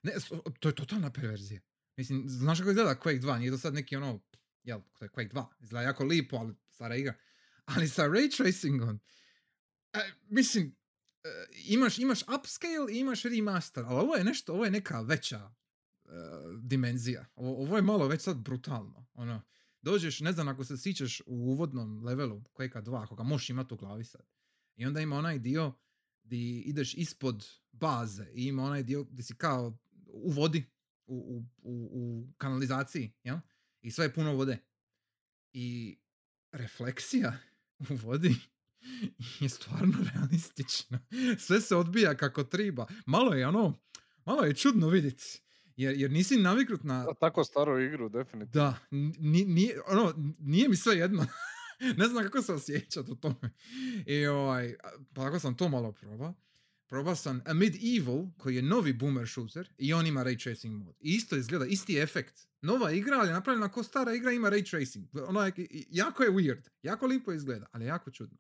ne, 0.04 0.14
to 0.60 0.70
je 0.70 0.76
totalna 0.76 1.12
perverzija. 1.12 1.62
Mislim, 1.98 2.24
znaš 2.28 2.60
kako 2.60 2.70
izgleda 2.70 2.96
Quake 2.96 3.22
2? 3.22 3.40
Nije 3.40 3.52
to 3.52 3.58
sad 3.58 3.74
neki 3.74 3.96
ono, 3.96 4.20
jel, 4.64 4.82
to 5.00 5.06
je 5.06 5.10
Quake 5.10 5.34
2. 5.34 5.46
Izgleda 5.60 5.84
jako 5.84 6.04
lipo, 6.04 6.38
ali 6.38 6.56
stara 6.70 6.96
igra. 6.96 7.14
Ali 7.66 7.88
sa 7.88 8.04
ray 8.04 8.38
tracingom, 8.38 9.00
uh, 9.94 10.02
mislim, 10.30 10.66
uh, 11.24 11.32
imaš, 11.66 11.98
imaš 12.00 12.22
upscale 12.22 12.94
i 12.94 13.00
imaš 13.00 13.24
remaster, 13.24 13.84
ali 13.86 14.00
ovo 14.00 14.16
je 14.16 14.24
nešto, 14.24 14.54
ovo 14.54 14.66
je 14.66 14.72
neka 14.72 15.02
veća 15.02 15.54
uh, 16.04 16.12
dimenzija. 16.62 17.26
Ovo, 17.36 17.62
ovo 17.64 17.76
je 17.76 17.82
malo 17.82 18.08
već 18.08 18.22
sad 18.22 18.38
brutalno. 18.38 19.08
Ono, 19.14 19.42
dođeš, 19.82 20.20
ne 20.20 20.32
znam 20.32 20.48
ako 20.48 20.64
se 20.64 20.78
sićeš 20.78 21.22
u 21.26 21.36
uvodnom 21.36 22.04
levelu 22.04 22.42
Quake 22.54 22.82
2, 22.82 23.04
ako 23.04 23.16
ga 23.16 23.24
možeš 23.24 23.50
imati 23.50 23.74
u 23.74 23.78
glavi 23.78 24.04
sad. 24.04 24.22
I 24.76 24.86
onda 24.86 25.02
ima 25.02 25.18
onaj 25.18 25.40
dio 25.40 25.74
gdje 26.24 26.62
ideš 26.62 26.94
ispod 26.94 27.48
baze 27.72 28.26
i 28.34 28.46
ima 28.46 28.64
onaj 28.64 28.84
dio 28.84 29.04
gdje 29.04 29.24
si 29.24 29.36
kao 29.36 29.78
u 30.08 30.32
vodi, 30.32 30.64
u, 31.08 31.16
u, 31.16 31.44
u, 31.62 31.90
u 31.94 32.28
kanalizaciji, 32.38 33.12
ja? 33.24 33.42
I 33.82 33.92
sve 33.92 34.06
je 34.06 34.14
puno 34.14 34.34
vode. 34.34 34.58
I 35.54 35.98
refleksija 36.52 37.38
u 37.90 37.96
vodi 37.96 38.36
je 39.40 39.50
stvarno 39.50 39.98
realistična. 40.14 41.00
Sve 41.46 41.62
se 41.62 41.76
odbija 41.76 42.18
kako 42.18 42.44
triba. 42.44 42.88
Malo 43.06 43.34
je 43.34 43.48
ono, 43.48 43.74
malo 44.26 44.44
je 44.44 44.56
čudno 44.56 44.88
vidjeti. 44.90 45.42
Jer, 45.76 45.96
jer 45.96 46.12
nisi 46.12 46.38
naviknut 46.38 46.84
na... 46.84 47.06
Tako 47.20 47.44
staru 47.44 47.82
igru, 47.82 48.10
definitivno. 48.10 48.62
Da, 48.62 48.78
nije, 49.46 49.82
ono, 49.88 50.36
nije 50.40 50.70
mi 50.70 50.76
sve 50.76 50.96
jedno. 50.96 51.26
ne 51.98 52.08
znam 52.08 52.24
kako 52.24 52.42
se 52.42 52.54
osjećati 52.54 53.12
u 53.12 53.16
tome. 53.16 53.54
I 54.06 54.26
ovaj, 54.26 54.76
pa 55.14 55.24
tako 55.24 55.40
sam 55.40 55.58
to 55.58 55.70
malo 55.70 55.92
probao. 55.92 56.34
Probao 56.88 57.16
sam 57.16 57.42
A 57.46 57.54
Medieval, 57.54 58.28
koji 58.38 58.56
je 58.56 58.62
novi 58.62 58.94
boomer 58.94 59.28
shooter 59.28 59.74
i 59.78 59.94
on 59.94 60.08
ima 60.08 60.24
ray 60.24 60.44
tracing 60.44 60.84
mod. 60.86 60.96
I 61.00 61.10
isto 61.10 61.36
izgleda, 61.36 61.66
isti 61.66 61.98
efekt. 61.98 62.48
Nova 62.62 62.92
igra, 62.92 63.18
ali 63.20 63.32
napravljena 63.32 63.72
ko 63.72 63.84
stara 63.84 64.14
igra, 64.14 64.32
ima 64.32 64.50
ray 64.50 64.70
tracing. 64.70 65.08
Ono 65.28 65.52
jako 65.90 66.24
je 66.24 66.32
weird. 66.32 66.70
Jako 66.82 67.08
lipo 67.08 67.32
izgleda, 67.32 67.66
ali 67.72 67.86
jako 67.86 68.12
čudno. 68.12 68.38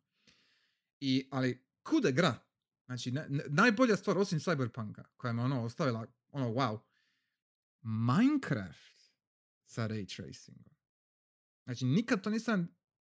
I, 1.00 1.28
ali 1.32 1.64
kude 1.84 2.12
gra? 2.12 2.40
Znači, 2.86 3.12
ne, 3.12 3.28
najbolja 3.48 3.96
stvar 3.96 4.18
osim 4.18 4.40
Cyberpunka, 4.40 5.04
koja 5.18 5.34
me 5.34 5.44
ono 5.44 5.64
ostavila, 5.64 6.06
ono, 6.32 6.50
wow. 6.50 6.80
Minecraft 7.82 9.12
sa 9.66 9.88
ray 9.88 10.16
tracingom. 10.16 10.76
Znači, 11.64 11.86
nikad 11.86 12.24
to 12.24 12.30
nisam 12.30 12.76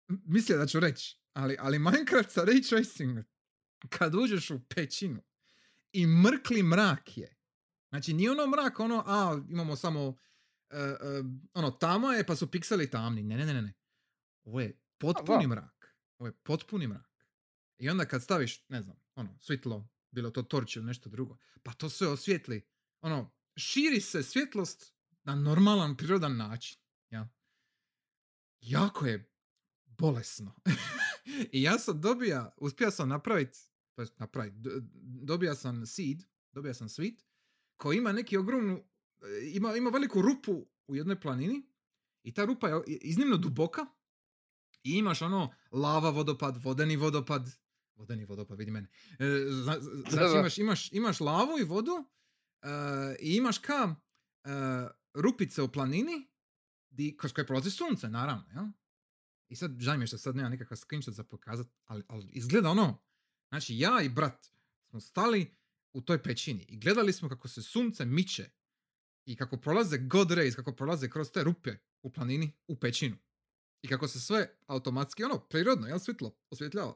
mislio 0.09 0.57
da 0.57 0.65
ću 0.65 0.79
reći, 0.79 1.19
ali, 1.33 1.55
ali 1.59 1.79
Minecraft 1.79 2.31
sa 2.31 2.45
ray 2.45 2.69
tracingom, 2.69 3.23
kad 3.89 4.15
uđeš 4.15 4.51
u 4.51 4.59
pećinu 4.75 5.23
i 5.91 6.07
mrkli 6.07 6.63
mrak 6.63 7.17
je. 7.17 7.35
Znači, 7.89 8.13
nije 8.13 8.31
ono 8.31 8.47
mrak, 8.47 8.79
ono, 8.79 9.03
a, 9.07 9.41
imamo 9.49 9.75
samo 9.75 10.17
e, 10.69 10.77
e, 10.77 11.23
ono, 11.53 11.71
tamo 11.71 12.11
je 12.11 12.25
pa 12.25 12.35
su 12.35 12.51
pikseli 12.51 12.89
tamni. 12.89 13.23
Ne, 13.23 13.37
ne, 13.37 13.45
ne, 13.45 13.61
ne. 13.61 13.73
Ovo 14.43 14.61
je 14.61 14.81
potpuni 14.97 15.47
mrak. 15.47 15.95
Ovo 16.17 16.27
je 16.27 16.33
potpuni 16.43 16.87
mrak. 16.87 17.25
I 17.77 17.89
onda 17.89 18.05
kad 18.05 18.23
staviš, 18.23 18.65
ne 18.69 18.81
znam, 18.81 18.97
ono, 19.15 19.37
svjetlo, 19.39 19.89
bilo 20.11 20.29
to 20.29 20.43
torč 20.43 20.75
ili 20.75 20.85
nešto 20.85 21.09
drugo, 21.09 21.37
pa 21.63 21.73
to 21.73 21.89
sve 21.89 22.07
osvijetli. 22.07 22.67
Ono, 23.01 23.33
širi 23.57 24.01
se 24.01 24.23
svjetlost 24.23 24.93
na 25.23 25.35
normalan, 25.35 25.97
prirodan 25.97 26.37
način. 26.37 26.81
Ja? 27.09 27.29
Jako 28.61 29.05
je 29.05 29.31
bolesno. 29.99 30.55
I 31.51 31.61
ja 31.63 31.79
sam 31.79 32.01
dobija, 32.01 32.53
uspio 32.57 32.91
sam 32.91 33.09
napraviti, 33.09 33.59
to 33.95 34.01
jest 34.01 34.19
napraviti, 34.19 34.57
dobija 35.01 35.55
sam 35.55 35.85
seed, 35.85 36.23
dobija 36.51 36.73
sam 36.73 36.89
svit, 36.89 37.25
koji 37.77 37.97
ima 37.97 38.11
neki 38.11 38.37
ogromnu, 38.37 38.83
e, 39.21 39.49
ima, 39.53 39.75
ima 39.75 39.89
veliku 39.89 40.21
rupu 40.21 40.65
u 40.87 40.95
jednoj 40.95 41.19
planini 41.21 41.69
i 42.23 42.33
ta 42.33 42.45
rupa 42.45 42.67
je 42.69 42.83
iznimno 42.87 43.37
duboka 43.37 43.85
i 44.83 44.91
imaš 44.91 45.21
ono 45.21 45.53
lava 45.71 46.09
vodopad, 46.09 46.63
vodeni 46.63 46.95
vodopad, 46.95 47.49
vodeni 47.95 48.25
vodopad, 48.25 48.57
vidi 48.57 48.71
mene. 48.71 48.89
E, 49.19 49.25
zna- 49.49 49.79
zna- 49.79 50.09
Znači 50.11 50.35
imaš, 50.39 50.57
imaš, 50.57 50.91
imaš 50.93 51.19
lavu 51.19 51.59
i 51.59 51.63
vodu 51.63 51.91
e, 52.61 52.67
i 53.19 53.35
imaš 53.35 53.57
ka 53.57 53.95
e, 54.43 54.49
rupice 55.13 55.61
u 55.61 55.71
planini 55.71 56.27
di, 56.89 57.17
kroz 57.17 57.33
koje 57.33 57.47
prolazi 57.47 57.71
sunce, 57.71 58.09
naravno. 58.09 58.43
Jel? 58.53 58.65
I 59.49 59.55
sad, 59.55 59.79
žaj 59.79 59.97
mi 59.97 60.03
je 60.03 60.07
što 60.07 60.17
sad 60.17 60.35
nema 60.35 60.49
nikakav 60.49 60.77
screenshot 60.77 61.13
za 61.13 61.23
pokazat, 61.23 61.67
ali, 61.85 62.03
ali 62.07 62.29
izgleda 62.31 62.69
ono, 62.69 63.01
znači 63.49 63.77
ja 63.77 64.01
i 64.01 64.09
brat 64.09 64.47
smo 64.89 64.99
stali 64.99 65.55
u 65.93 66.01
toj 66.01 66.23
pećini 66.23 66.65
i 66.69 66.79
gledali 66.79 67.13
smo 67.13 67.29
kako 67.29 67.47
se 67.47 67.61
sunce 67.61 68.05
miče 68.05 68.49
i 69.25 69.35
kako 69.35 69.57
prolaze 69.57 69.97
god 69.97 70.29
rays, 70.29 70.55
kako 70.55 70.75
prolaze 70.75 71.09
kroz 71.09 71.31
te 71.31 71.43
rupe 71.43 71.75
u 72.01 72.11
planini 72.13 72.51
u 72.67 72.79
pećinu. 72.79 73.17
I 73.81 73.87
kako 73.87 74.07
se 74.07 74.19
sve 74.19 74.57
automatski, 74.67 75.23
ono, 75.23 75.39
prirodno, 75.39 75.87
jel, 75.87 75.99
svjetlo 75.99 76.37
osvjetljava. 76.49 76.95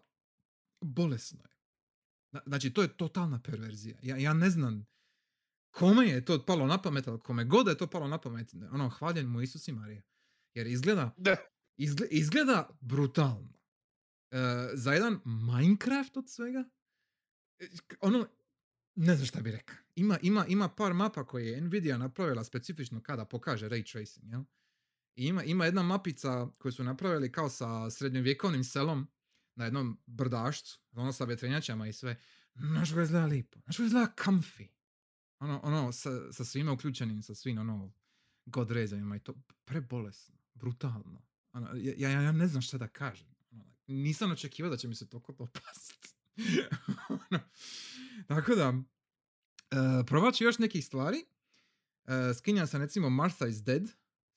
Bolesno 0.82 1.40
je. 1.40 1.56
Zna- 2.32 2.42
Znači, 2.46 2.74
to 2.74 2.82
je 2.82 2.98
totalna 2.98 3.42
perverzija. 3.42 4.00
Ja, 4.02 4.18
ja 4.18 4.34
ne 4.34 4.50
znam 4.50 4.88
kome 5.72 6.08
je 6.08 6.26
to 6.26 6.46
palo 6.46 6.68
na 6.68 6.82
pamet, 6.82 7.08
ali 7.08 7.20
kome 7.20 7.46
god 7.46 7.68
je 7.68 7.78
to 7.78 7.88
palo 7.88 8.08
na 8.08 8.18
pamet, 8.18 8.54
ono, 8.72 8.90
hvaljen 8.90 9.28
mu 9.28 9.42
Isus 9.42 9.68
i 9.68 9.72
Marija. 9.72 10.02
Jer 10.54 10.68
izgleda, 10.68 11.14
Da. 11.18 11.36
Izgle- 11.78 12.08
izgleda 12.10 12.78
brutalno. 12.82 13.54
E, 14.32 14.38
za 14.74 14.94
jedan 14.94 15.20
Minecraft 15.26 16.18
od 16.18 16.30
svega, 16.30 16.70
e, 17.60 17.68
ono, 18.02 18.28
ne 18.96 19.16
znam 19.16 19.26
šta 19.26 19.42
bi 19.42 19.52
rekao. 19.52 19.78
Ima, 19.96 20.20
ima, 20.22 20.46
ima 20.48 20.70
par 20.70 20.94
mapa 20.94 21.26
koje 21.26 21.48
je 21.48 21.62
Nvidia 21.62 21.98
napravila 21.98 22.44
specifično 22.44 23.02
kada 23.04 23.26
pokaže 23.26 23.70
ray 23.70 23.92
tracing, 23.92 24.32
jel? 24.32 24.44
I 25.16 25.26
ima, 25.28 25.44
ima 25.44 25.66
jedna 25.66 25.84
mapica 25.84 26.48
koju 26.58 26.72
su 26.72 26.84
napravili 26.84 27.32
kao 27.32 27.50
sa 27.50 27.90
srednjovjekovnim 27.90 28.64
selom 28.64 29.08
na 29.56 29.66
jednom 29.66 30.02
brdašcu, 30.06 30.80
ono 30.92 31.14
sa 31.14 31.26
vjetrenjačama 31.26 31.88
i 31.88 31.94
sve. 31.94 32.20
Znaš 32.56 32.90
kako 32.90 33.02
izgleda 33.02 33.26
lipo, 33.26 33.60
znaš 33.60 33.78
kako 33.78 33.86
izgleda 33.86 34.14
comfy. 34.18 34.68
Ono, 35.40 35.60
ono, 35.64 35.92
sa, 35.92 36.32
sa 36.32 36.46
svime 36.46 36.72
uključenim, 36.72 37.22
sa 37.22 37.36
svim, 37.36 37.58
ono, 37.58 37.94
god 38.46 38.72
rezanjima 38.72 39.16
i 39.16 39.20
to 39.20 39.34
prebolesno, 39.66 40.36
brutalno. 40.54 41.26
Ono, 41.54 41.70
ja, 41.76 41.94
ja, 41.98 42.22
ja 42.22 42.32
ne 42.32 42.48
znam 42.48 42.62
šta 42.62 42.78
da 42.78 42.88
kažem. 42.88 43.28
Ono, 43.52 43.64
nisam 43.88 44.32
očekivao 44.32 44.72
da 44.72 44.78
će 44.78 44.88
mi 44.88 44.96
se 44.96 45.10
toliko 45.10 45.32
dopast. 45.32 46.16
ono, 47.30 47.40
tako 48.28 48.56
da, 48.56 48.70
uh, 48.70 50.06
probat 50.08 50.36
ću 50.36 50.44
još 50.44 50.60
nekih 50.60 50.86
stvari. 50.86 51.26
Uh, 52.04 52.38
skinja 52.38 52.68
sam 52.68 52.82
recimo 52.82 53.10
Martha 53.10 53.48
is 53.48 53.64
Dead, 53.64 53.84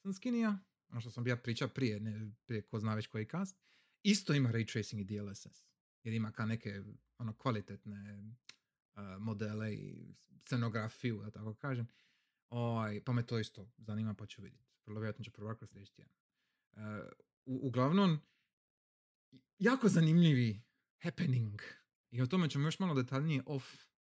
sam 0.02 0.12
skinija, 0.12 0.58
ono 0.88 1.00
što 1.00 1.10
sam 1.10 1.24
bija 1.24 1.36
pričao 1.36 1.68
prije, 1.68 2.00
ne, 2.00 2.32
prije 2.46 2.62
ko 2.62 2.78
zna 2.78 2.94
već 2.94 3.06
koji 3.06 3.28
cast. 3.28 3.56
Isto 4.02 4.34
ima 4.34 4.52
ray 4.52 4.72
tracing 4.72 5.02
i 5.02 5.04
DLSS. 5.04 5.66
Jer 6.02 6.14
ima 6.14 6.32
ka 6.32 6.46
neke 6.46 6.82
ono, 7.18 7.32
kvalitetne 7.32 8.18
uh, 8.18 9.02
modele 9.18 9.74
i 9.74 10.14
scenografiju, 10.44 11.22
da 11.22 11.30
tako 11.30 11.54
kažem. 11.54 11.88
Ovaj, 12.48 13.04
pa 13.04 13.12
me 13.12 13.26
to 13.26 13.38
isto 13.38 13.70
zanima 13.76 14.14
pa 14.14 14.26
ću 14.26 14.42
vidjeti. 14.42 14.64
Vrlo 14.86 15.00
vjerojatno 15.00 15.24
ću 15.24 15.30
prvo 15.30 15.54
kroz 15.54 15.70
sljedeći 15.70 15.94
tjedan. 15.94 16.25
U, 17.44 17.66
uglavnom, 17.66 18.20
jako 19.58 19.88
zanimljivi 19.88 20.62
happening. 21.02 21.60
I 22.10 22.22
o 22.22 22.26
tome 22.26 22.50
ćemo 22.50 22.66
još 22.66 22.78
malo 22.78 22.94
detaljnije 22.94 23.42
off, 23.46 23.66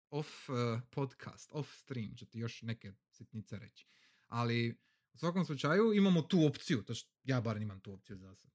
off 0.10 0.49
uh, 0.49 0.55
podcast, 0.89 1.49
off 1.53 1.73
stream, 1.73 2.15
ću 2.15 2.25
ti 2.25 2.39
još 2.39 2.62
neke 2.62 2.93
sitnice 3.10 3.60
reći. 3.60 3.88
Ali 4.27 4.82
u 5.13 5.17
svakom 5.17 5.45
slučaju 5.45 5.93
imamo 5.93 6.21
tu 6.21 6.45
opciju, 6.45 6.84
to 6.84 6.93
što 6.93 7.12
ja 7.23 7.41
bar 7.41 7.58
imam 7.58 7.79
tu 7.79 7.93
opciju 7.93 8.17
za 8.17 8.36
sad. 8.36 8.51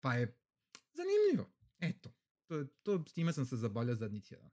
Pa 0.00 0.14
je 0.14 0.38
zanimljivo. 0.92 1.52
Eto, 1.78 2.12
to, 2.46 2.64
to, 2.64 3.04
s 3.08 3.12
time 3.12 3.32
sam 3.32 3.46
se 3.46 3.56
zabavljao 3.56 3.94
zadnji 3.94 4.22
tjedan. 4.22 4.50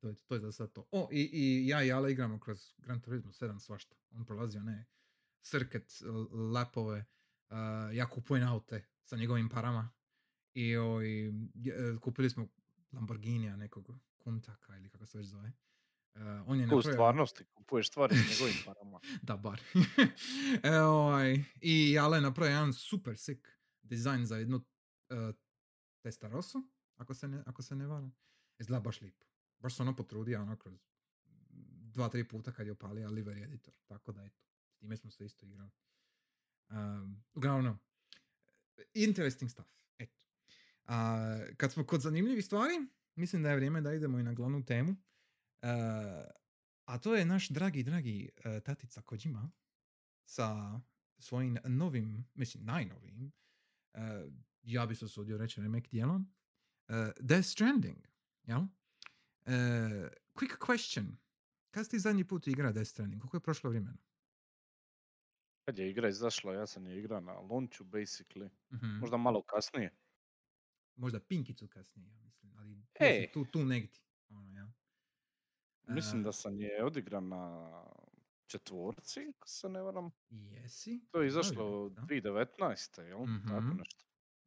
To 0.00 0.08
je, 0.08 0.14
to 0.14 0.34
je 0.34 0.40
za 0.40 0.52
sad 0.52 0.72
to. 0.72 0.88
O, 0.90 1.08
i, 1.12 1.30
i 1.32 1.68
ja 1.68 1.84
i 1.84 1.92
Ale 1.92 2.12
igramo 2.12 2.40
kroz 2.40 2.74
Gran 2.78 3.00
Turismo 3.00 3.32
7 3.32 3.58
svašta. 3.58 3.96
On 4.10 4.24
prolazi 4.24 4.58
one 4.58 4.86
circuit 5.42 5.92
lapove. 6.52 7.04
Uh, 7.50 7.56
ja 7.94 8.06
kupujem 8.06 8.48
aute 8.48 8.84
sa 9.04 9.16
njegovim 9.16 9.48
parama. 9.48 9.90
I 10.54 10.76
oj, 10.76 11.08
je- 11.54 11.98
kupili 12.00 12.30
smo 12.30 12.48
Lamborghinija 12.92 13.56
nekog 13.56 13.90
Kuntaka 14.18 14.76
ili 14.76 14.90
kako 14.90 15.06
se 15.06 15.18
već 15.18 15.26
zove. 15.26 15.52
Uh, 16.14 16.20
on 16.46 16.58
je 16.58 16.64
U 16.64 16.66
napravio... 16.66 16.82
stvarnosti 16.82 17.44
kupuješ 17.44 17.88
stvari 17.88 18.16
s 18.16 18.30
njegovim 18.30 18.56
parama. 18.66 19.00
da, 19.22 19.36
bar. 19.36 19.60
e, 20.62 20.78
ovaj, 20.78 21.44
I 21.60 21.98
Ale 21.98 22.16
je 22.16 22.20
napravio 22.20 22.54
jedan 22.54 22.72
super 22.72 23.16
sick 23.16 23.48
dizajn 23.82 24.26
za 24.26 24.36
jednu 24.36 24.56
uh, 24.56 24.64
Testarosu, 26.02 26.58
ako 26.96 27.14
se 27.14 27.28
ne, 27.28 27.42
ako 27.46 27.62
se 27.62 27.76
ne 27.76 27.86
varam. 27.86 28.14
Izgleda 28.58 28.80
baš 28.80 29.00
lipo. 29.00 29.26
Baš 29.58 29.76
se 29.76 29.82
ono 29.82 29.96
potrudio 29.96 30.42
ono 30.42 30.56
kroz 30.56 30.80
dva, 31.92 32.08
tri 32.08 32.28
puta 32.28 32.52
kad 32.52 32.66
je 32.66 32.72
opalio 32.72 33.08
livery 33.08 33.44
editor. 33.44 33.74
Tako 33.86 34.12
da 34.12 34.24
eto, 34.24 34.40
s 34.68 34.78
time 34.78 34.96
smo 34.96 35.10
se 35.10 35.24
isto 35.24 35.46
igrali. 35.46 35.70
Um, 36.70 37.22
uglavnom, 37.34 37.78
interesting 38.94 39.50
stuff. 39.50 39.68
Eto. 39.98 40.16
A, 40.84 41.38
kad 41.56 41.72
smo 41.72 41.86
kod 41.86 42.00
zanimljivih 42.00 42.44
stvari, 42.44 42.74
mislim 43.14 43.42
da 43.42 43.50
je 43.50 43.56
vrijeme 43.56 43.80
da 43.80 43.94
idemo 43.94 44.18
i 44.18 44.22
na 44.22 44.34
glavnu 44.34 44.64
temu. 44.64 44.90
Uh, 44.90 44.98
a 46.84 46.98
to 46.98 47.14
je 47.14 47.24
naš 47.24 47.48
dragi, 47.48 47.82
dragi 47.82 48.30
uh, 48.36 48.62
tatica 48.62 49.02
Kojima 49.02 49.50
sa 50.24 50.80
svojim 51.18 51.58
novim, 51.64 52.28
mislim 52.34 52.64
najnovijim, 52.64 53.32
uh, 53.94 54.00
ja 54.62 54.86
bi 54.86 54.94
se 54.94 55.04
usudio 55.04 55.38
reći 55.38 55.60
remek 55.60 55.90
dijelom, 55.90 56.32
uh, 56.88 56.94
Death 57.20 57.48
Stranding, 57.48 58.06
jel? 58.42 58.60
Quick 60.34 60.58
question. 60.58 61.16
Kad 61.70 61.86
ste 61.86 61.98
zadnji 61.98 62.24
put 62.24 62.46
igra 62.46 62.72
Death 62.72 62.90
Stranding? 62.90 63.22
Koliko 63.22 63.36
je 63.36 63.40
prošlo 63.40 63.70
vremena? 63.70 63.98
Kad 65.70 65.78
je 65.78 65.90
igra 65.90 66.08
izašla, 66.08 66.54
ja 66.54 66.66
sam 66.66 66.86
je 66.86 66.98
igrao 66.98 67.20
na 67.20 67.32
launchu, 67.32 67.84
basically. 67.84 68.48
Mhm. 68.72 68.98
Možda 68.98 69.16
malo 69.16 69.42
kasnije. 69.42 69.90
Možda 70.96 71.20
pinkicu 71.20 71.68
kasnije, 71.68 72.08
ja 72.08 72.16
mislim, 72.16 72.52
ali 72.54 72.86
si 73.08 73.30
tu, 73.32 73.44
tu 73.44 73.64
negdje. 73.64 74.00
Ono, 74.28 74.50
ja. 74.50 74.72
Mislim 75.84 76.22
da 76.22 76.32
sam 76.32 76.60
je 76.60 76.84
odigran 76.84 77.28
na 77.28 77.70
četvorci, 78.46 79.20
ako 79.30 79.48
se 79.48 79.68
ne 79.68 79.82
varam. 79.82 80.10
Jesi? 80.30 81.00
To 81.10 81.20
je 81.20 81.26
Da, 81.26 81.28
izašlo 81.28 81.88
da. 81.90 82.02
2019. 82.02 82.98
jel? 82.98 83.28
Tako 83.40 83.60
Mhm. 83.60 83.70
nešto. 83.74 84.04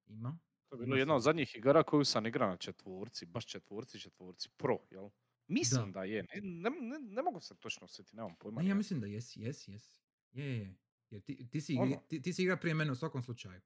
Ima. 0.08 0.40
To 0.70 0.76
je 0.76 0.80
bilo 0.80 0.96
jedna 0.96 1.16
od 1.16 1.22
zadnjih 1.22 1.56
igara 1.56 1.84
koju 1.84 2.06
sam 2.06 2.26
igrao 2.26 2.50
na 2.50 2.58
četvorci, 2.58 3.26
baš 3.26 3.46
četvorci, 3.46 4.00
četvorci, 4.00 4.50
pro, 4.58 4.78
jel? 4.92 5.10
Mislim 5.48 5.92
da, 5.92 6.04
je, 6.04 6.24
ne, 6.24 6.42
ne, 6.42 6.70
ne, 6.82 7.00
ne 7.02 7.22
mogu 7.22 7.40
se 7.40 7.56
točno 7.56 7.88
sjetiti, 7.88 8.16
nemam 8.16 8.36
pojma. 8.36 8.62
Ne, 8.62 8.68
ja 8.68 8.76
mislim 8.76 9.00
da 9.00 9.08
jesi, 9.08 9.42
jesi, 9.42 9.72
jesi. 9.72 10.00
Je, 10.32 10.46
je, 10.48 10.60
je. 10.60 10.76
Jer 11.10 11.22
ti, 11.22 11.50
ti, 11.50 11.62
si, 11.62 11.76
Ono. 11.76 11.96
ti, 12.00 12.22
ti 12.22 12.34
si 12.34 12.44
igra 12.44 12.58
prije 12.58 12.74
mene 12.74 12.92
u 12.92 12.96
svakom 12.96 13.22
slučaju. 13.22 13.62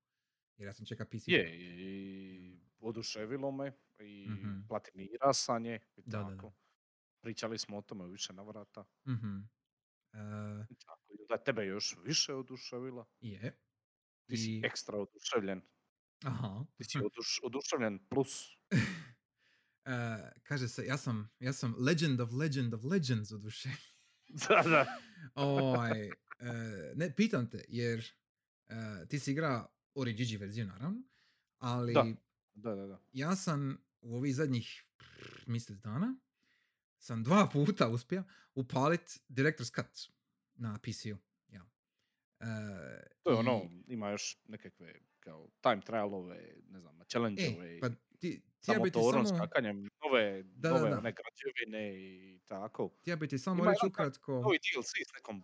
Jer 0.58 0.66
ja 0.66 0.74
sam 0.74 0.86
čeka 0.86 1.06
PC. 1.06 1.28
Je, 1.28 1.56
i 1.56 2.60
oduševilo 2.80 3.52
me 3.52 3.72
i 4.00 4.28
Mhm. 4.30 4.68
platinira 4.68 5.34
sam 5.34 5.66
je 5.66 5.76
i 5.96 6.02
Da, 6.02 6.18
da, 6.18 6.24
da. 6.24 6.30
tako. 6.30 6.54
Pričali 7.22 7.58
smo 7.58 7.78
o 7.78 7.82
tome 7.82 8.04
u 8.04 8.10
više 8.10 8.34
navrata. 8.34 8.86
Tako, 10.80 11.04
i 11.10 11.26
da 11.30 11.38
tebe 11.38 11.66
još 11.66 11.96
više 11.98 12.34
oduševila. 12.34 13.06
je. 13.22 13.58
Ti 14.26 14.38
si 14.38 14.52
I- 14.52 14.62
ekstra 14.66 14.98
oduševljen. 14.98 15.62
Aha. 16.24 16.66
Ti 16.76 16.84
si 16.84 16.98
oduš, 16.98 17.40
oduševljen 17.44 18.08
plus. 18.08 18.58
E, 19.86 19.92
kaže 20.44 20.68
se, 20.68 20.86
ja 20.86 20.98
sam, 20.98 21.30
ja 21.40 21.54
sam 21.54 21.76
legend 21.80 22.22
of 22.22 22.30
legend 22.34 22.74
of 22.74 22.84
legends 22.84 23.32
oduševljen. 23.32 23.80
da, 24.50 24.62
da. 24.64 24.86
Ovaj, 25.36 26.02
e, 26.02 26.10
ne, 26.96 27.14
pitam 27.16 27.50
te, 27.50 27.66
jer 27.68 28.06
e, 28.68 28.74
ti 29.08 29.20
si 29.20 29.32
igra 29.32 29.66
Origigi 29.94 30.38
verziju, 30.38 30.66
naravno, 30.66 31.02
ali 31.58 31.94
Da. 31.94 32.06
Da, 32.56 32.76
da, 32.76 32.88
da. 32.88 33.02
ja 33.14 33.36
sam 33.36 33.78
u 34.02 34.16
ovih 34.16 34.36
zadnjih 34.36 34.84
mjesec 35.46 35.78
dana 35.78 36.16
sam 37.00 37.24
dva 37.24 37.48
puta 37.54 37.88
uspio 37.88 38.24
upalit 38.56 39.02
Director's 39.30 39.76
Cut 39.76 40.12
na 40.56 40.80
PC-u. 40.80 41.18
Ja. 41.50 41.66
E, 42.40 42.46
To 43.24 43.30
je 43.30 43.36
i- 43.36 43.40
ono, 43.40 43.70
ima 43.88 44.10
još 44.10 44.38
nekakve 44.46 44.94
kao 45.20 45.50
time 45.62 45.82
trialove, 45.82 46.56
ne 46.64 46.80
znam, 46.80 47.00
challenge-ove, 47.02 47.78
E, 47.78 47.80
pa 47.80 47.90
ti, 48.20 48.42
sa 48.60 48.74
ja 48.74 48.80
bi 48.80 48.92
ti 48.92 48.98
motorom, 48.98 49.26
samo, 49.26 49.38
skakanjem, 49.40 49.90
nove, 50.04 50.44
Da, 50.44 50.70
da, 50.70 50.70
nove 50.72 50.90
da. 50.90 50.98
one 50.98 51.14
građevine 51.14 51.96
i 51.98 52.40
tako. 52.40 52.90
ja 53.06 53.16
bi 53.16 53.28
ti 53.28 53.38
samo 53.38 53.66
reći 53.66 53.88
ukratko, 53.88 54.32
Novi 54.34 54.58
DLC 54.58 54.88
s 54.88 55.14
nekom 55.14 55.44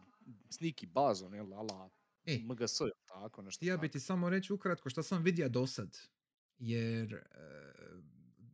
sneaky 0.49 0.88
bazom, 0.88 1.33
jel, 1.33 1.53
ala 1.53 1.89
E. 2.25 2.39
MGS, 2.43 2.77
tako, 3.07 3.41
nešto 3.41 3.65
ja 3.65 3.77
bi 3.77 3.91
ti 3.91 3.99
samo 3.99 4.29
reći 4.29 4.53
ukratko 4.53 4.89
što 4.89 5.03
sam 5.03 5.23
vidio 5.23 5.49
do 5.49 5.67
sad. 5.67 5.97
Jer, 6.57 7.13
e, 7.13 7.23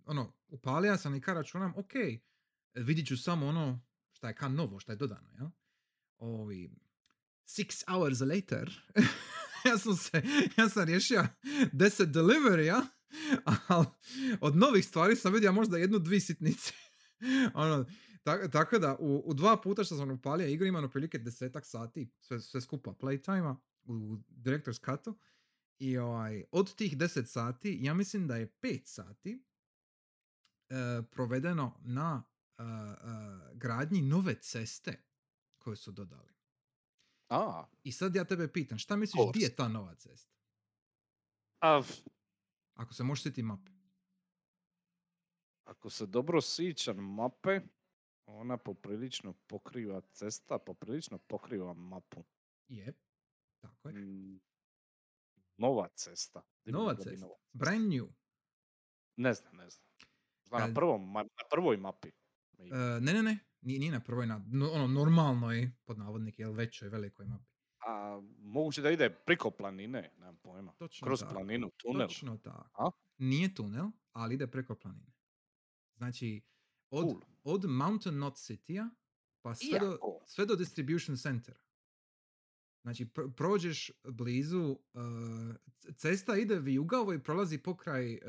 ono, 0.06 0.34
upalija 0.48 0.98
sam 0.98 1.16
i 1.16 1.22
ka 1.22 1.34
računam, 1.34 1.74
ok, 1.76 1.94
vidit 2.74 3.08
ću 3.08 3.18
samo 3.18 3.48
ono 3.48 3.82
šta 4.12 4.28
je 4.28 4.36
ka 4.36 4.48
novo, 4.48 4.80
šta 4.80 4.92
je 4.92 4.96
dodano, 4.96 5.30
jel? 5.38 5.48
Ovi, 6.18 6.72
six 7.48 7.84
hours 7.88 8.20
later, 8.20 8.82
ja 9.70 9.78
sam 9.78 9.96
se, 9.96 10.22
ja 10.58 10.70
sam 10.70 10.84
riješio 10.84 11.28
10 11.44 12.06
delivery 12.06 12.86
ali 13.68 13.86
od 14.42 14.56
novih 14.56 14.86
stvari 14.86 15.16
sam 15.16 15.34
vidio 15.34 15.52
možda 15.52 15.78
jednu, 15.78 16.00
dvi 16.00 16.20
sitnice. 16.20 16.74
ono, 17.54 17.86
tak- 18.24 18.52
tako 18.52 18.80
da, 18.80 18.98
u, 19.00 19.24
u 19.26 19.34
dva 19.34 19.62
puta 19.62 19.84
što 19.84 19.96
sam 19.96 20.12
upalio 20.12 20.48
igru 20.48 20.68
imam 20.68 20.84
otprilike 20.84 21.18
desetak 21.18 21.66
sati, 21.66 22.12
sve, 22.20 22.40
sve 22.40 22.62
skupa 22.62 22.92
playtime 22.92 23.56
u 23.84 23.94
Director's 24.30 24.98
Cutu. 24.98 25.18
I 25.80 25.98
ovaj, 25.98 26.44
od 26.52 26.76
tih 26.76 26.98
10 26.98 27.26
sati, 27.26 27.78
ja 27.82 27.94
mislim 27.94 28.28
da 28.28 28.36
je 28.36 28.54
5 28.62 28.86
sati 28.86 29.44
e, 30.70 30.76
provedeno 31.12 31.80
na 31.82 32.24
e, 32.58 32.64
e, 32.64 32.66
gradnji 33.54 34.02
nove 34.02 34.36
ceste 34.36 35.04
koje 35.58 35.76
su 35.76 35.92
dodali. 35.92 36.34
A, 37.30 37.66
I 37.84 37.92
sad 37.92 38.16
ja 38.16 38.24
tebe 38.26 38.48
pitam, 38.48 38.78
šta 38.78 38.96
misliš 38.96 39.22
gdje 39.34 39.46
je 39.46 39.56
ta 39.56 39.68
nova 39.68 39.96
cesta? 39.96 40.36
a 41.62 41.82
Ako 42.74 42.94
se 42.94 43.04
možeš 43.04 43.24
sjetiti 43.24 43.44
mape. 43.44 43.72
ako 45.64 45.90
se 45.90 46.06
dobro 46.06 46.42
sićam 46.42 47.14
mape, 47.14 47.60
ona 48.30 48.58
poprilično 48.58 49.34
pokriva 49.34 50.02
cesta, 50.02 50.60
poprilično 50.60 51.18
pokriva 51.18 51.74
mapu. 51.74 52.24
Je. 52.68 52.94
Tako 53.62 53.90
je. 53.90 53.96
Mm, 53.96 54.40
Nova 55.58 55.88
cesta. 55.88 56.42
Nova 56.66 56.96
cesta. 56.96 57.28
Brand 57.54 57.94
new. 57.94 58.08
Ne 59.16 59.34
znam, 59.34 59.56
ne 59.56 59.70
znam. 59.70 59.86
Kad- 60.50 60.68
na, 60.70 60.74
prvom, 60.74 61.12
na 61.14 61.26
prvoj 61.52 61.78
mapi. 61.78 62.08
E, 62.58 62.64
ne, 63.02 63.14
ne, 63.14 63.24
ne. 63.24 63.40
Nije, 63.62 63.80
nije 63.80 63.92
na 63.92 64.00
prvoj, 64.00 64.26
na 64.28 64.46
no, 64.48 64.70
ono, 64.72 64.88
normalnoj, 64.88 65.72
pod 65.86 65.98
navodnike, 65.98 66.42
jel 66.42 66.52
većoj, 66.54 66.90
velikoj 66.90 67.26
mapi. 67.26 67.46
A 67.88 68.22
moguće 68.40 68.82
da 68.82 68.92
ide 68.92 69.10
priko 69.26 69.52
planine, 69.52 70.12
nemam 70.18 70.38
pojma. 70.38 70.74
Točno 70.74 71.06
Kroz 71.06 71.20
tako. 71.20 71.34
planinu, 71.34 71.70
tunel. 71.78 72.08
Točno 72.08 72.38
tako. 72.38 72.84
A? 72.88 72.92
Nije 73.18 73.56
tunel, 73.56 73.86
ali 74.12 74.36
ide 74.36 74.48
preko 74.48 74.76
planine. 74.76 75.12
Znači, 75.98 76.42
od, 76.90 77.04
Cool. 77.10 77.22
Od 77.44 77.66
Mountain 77.66 78.16
Knot 78.16 78.34
City-a 78.34 78.90
pa 79.42 79.56
sve 79.56 79.80
do, 79.80 79.98
sve 80.26 80.46
do 80.46 80.56
Distribution 80.56 81.18
Centera. 81.18 81.60
Znači, 82.82 83.06
pr- 83.06 83.34
prođeš 83.36 83.92
blizu, 84.04 84.78
uh, 84.94 85.56
cesta 85.96 86.36
ide 86.36 86.60
vijugavo 86.60 87.14
i 87.14 87.24
prolazi 87.24 87.58
pokraj 87.58 88.14
uh, 88.14 88.22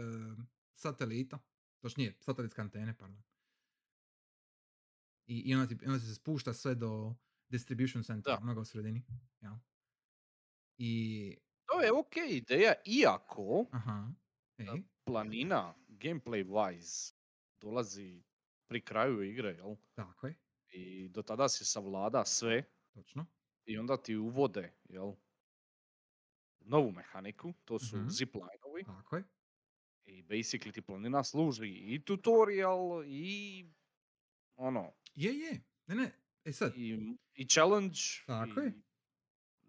satelita. 0.75 1.39
Točnije, 1.83 2.17
satelitske 2.21 2.61
antene, 2.61 2.97
pardon. 2.99 3.23
I, 5.27 5.39
i 5.39 5.55
onda, 5.55 5.67
ti, 5.67 5.85
onda 5.87 5.99
ti 5.99 6.05
se 6.05 6.15
spušta 6.15 6.53
sve 6.55 6.75
do 6.75 7.15
Distribution 7.49 8.05
Centera, 8.05 8.37
Da. 8.37 8.43
onoga 8.43 8.61
u 8.61 8.65
sredini. 8.65 9.03
Ja. 9.41 9.61
I, 10.79 11.37
to 11.67 11.81
je 11.81 11.93
ok 11.93 12.17
ideja, 12.31 12.73
iako 12.87 13.67
aha, 13.71 14.13
ej, 14.59 14.83
planina, 15.05 15.75
gameplay 15.89 16.47
wise, 16.47 17.15
dolazi 17.61 18.23
pri 18.71 18.81
kraju 18.83 19.23
igre, 19.23 19.49
jel? 19.51 19.77
tako 19.95 20.27
je, 20.27 20.35
I 20.69 21.09
do 21.09 21.23
tada 21.23 21.49
si 21.49 21.65
savlada 21.65 22.25
sve 22.25 22.63
točno. 22.93 23.27
i 23.65 23.79
onda 23.79 23.97
ti 23.97 24.17
uvode, 24.17 24.73
jel? 24.85 25.13
Novu 26.61 26.93
mehaniku, 26.93 27.53
to 27.65 27.79
su 27.79 27.97
Mhm. 27.97 28.09
ziplinovi 28.09 28.85
Tako 28.87 29.17
je. 29.17 29.25
i 30.05 30.23
basically 30.25 30.73
ti 30.73 30.83
planina 30.83 31.25
služi 31.25 31.69
i 31.69 32.05
tutorial 32.05 32.79
i 33.07 33.65
ono, 34.57 34.93
Je, 35.15 35.35
je. 35.35 35.61
Ne, 35.87 35.95
ne. 35.95 36.13
E 36.45 36.53
sad, 36.53 36.73
i, 36.77 36.99
i 37.35 37.47
challenge 37.47 37.99
Tako 38.27 38.61
i, 38.61 38.65
je. 38.65 38.73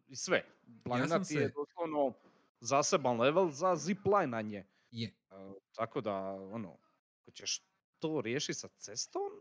i 0.07 0.15
sve. 0.15 0.45
Planina 0.83 1.07
sam 1.09 1.23
ti 1.23 1.33
je 1.33 1.39
se- 1.41 1.53
doslovno 1.55 2.13
zaseban 2.59 3.19
level 3.19 3.49
za 3.49 3.75
ziplinanje. 3.77 4.65
je. 4.91 5.13
Uh, 5.29 5.37
tako 5.71 6.01
da, 6.01 6.15
ono, 6.31 6.77
ako 7.13 7.31
ćeš 7.31 7.70
to 8.01 8.21
riješiti 8.21 8.59
sa 8.59 8.67
cestom, 8.67 9.31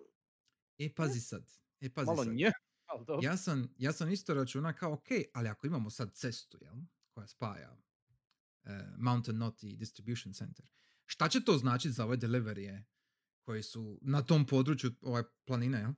E, 0.81 0.89
pazi 0.95 1.21
sad. 1.21 1.45
E, 1.81 1.91
pazi 1.91 2.07
malo 2.07 2.25
sad. 2.25 2.35
nje. 2.35 2.51
Ja 3.23 3.37
sam, 3.37 3.75
ja 3.79 3.93
sam 3.93 4.11
isto 4.11 4.35
računa 4.35 4.73
kao, 4.73 4.93
ok, 4.93 5.07
ali 5.35 5.49
ako 5.49 5.67
imamo 5.67 5.91
sad 5.91 6.15
cestu, 6.15 6.59
jel, 6.61 6.75
koja 7.11 7.27
spaja 7.27 7.79
e, 8.65 8.71
Mountain 8.99 9.39
Knot 9.39 9.63
i 9.63 9.77
Distribution 9.77 10.35
Center, 10.35 10.67
šta 11.07 11.29
će 11.29 11.45
to 11.45 11.59
značiti 11.59 11.93
za 11.93 12.05
ove 12.05 12.17
deliverije 12.17 12.87
koji 13.43 13.63
su 13.63 13.99
na 14.03 14.23
tom 14.23 14.47
području 14.47 14.91
ove 15.03 15.25
planine, 15.45 15.79
jel? 15.79 15.93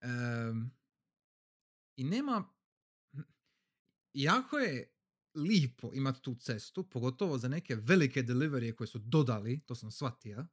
Em, 0.00 0.70
I 1.96 2.04
nema, 2.04 2.54
jako 4.12 4.58
je 4.58 4.94
lipo 5.34 5.90
imati 5.94 6.22
tu 6.22 6.34
cestu, 6.34 6.88
pogotovo 6.90 7.38
za 7.38 7.48
neke 7.48 7.76
velike 7.76 8.22
deliverije 8.22 8.76
koje 8.76 8.88
su 8.88 8.98
dodali, 8.98 9.60
to 9.66 9.74
sam 9.74 9.90
shvatio. 9.90 10.46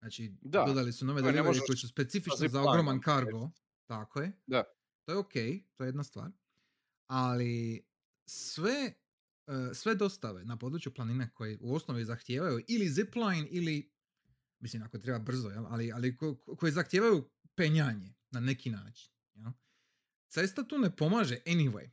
Znači, 0.00 0.32
Da, 0.40 0.64
dodali 0.66 0.92
su 0.92 1.04
nove 1.06 1.22
deliverije 1.22 1.46
možeš 1.48 1.62
koje 1.66 1.76
su 1.76 1.88
specifične 1.88 2.48
za 2.48 2.62
ogroman 2.62 3.00
kargo. 3.00 3.50
Tako 3.86 4.20
je. 4.20 4.32
Da. 4.46 4.64
To 5.04 5.12
je 5.12 5.18
ok, 5.18 5.32
to 5.76 5.84
je 5.84 5.88
jedna 5.88 6.04
stvar. 6.04 6.30
Ali 7.06 7.86
sve, 8.26 8.92
e, 9.46 9.74
sve 9.74 9.94
dostave 9.94 10.44
na 10.44 10.56
području 10.56 10.94
planine 10.94 11.30
koje 11.34 11.58
u 11.60 11.74
osnovi 11.74 12.04
zahtijevaju 12.04 12.64
ili 12.68 12.88
zipline 12.88 13.48
ili, 13.50 13.92
mislim 14.58 14.82
ako 14.82 14.98
treba 14.98 15.18
brzo, 15.18 15.48
jel? 15.48 15.66
ali, 15.66 15.92
ali 15.92 16.16
ko- 16.16 16.34
koje 16.58 16.72
zahtijevaju 16.72 17.30
penjanje 17.54 18.14
na 18.30 18.40
neki 18.40 18.70
način. 18.70 19.12
Jel? 19.34 19.50
Cesta 20.28 20.64
tu 20.64 20.78
ne 20.78 20.96
pomaže 20.96 21.38
anyway. 21.46 21.90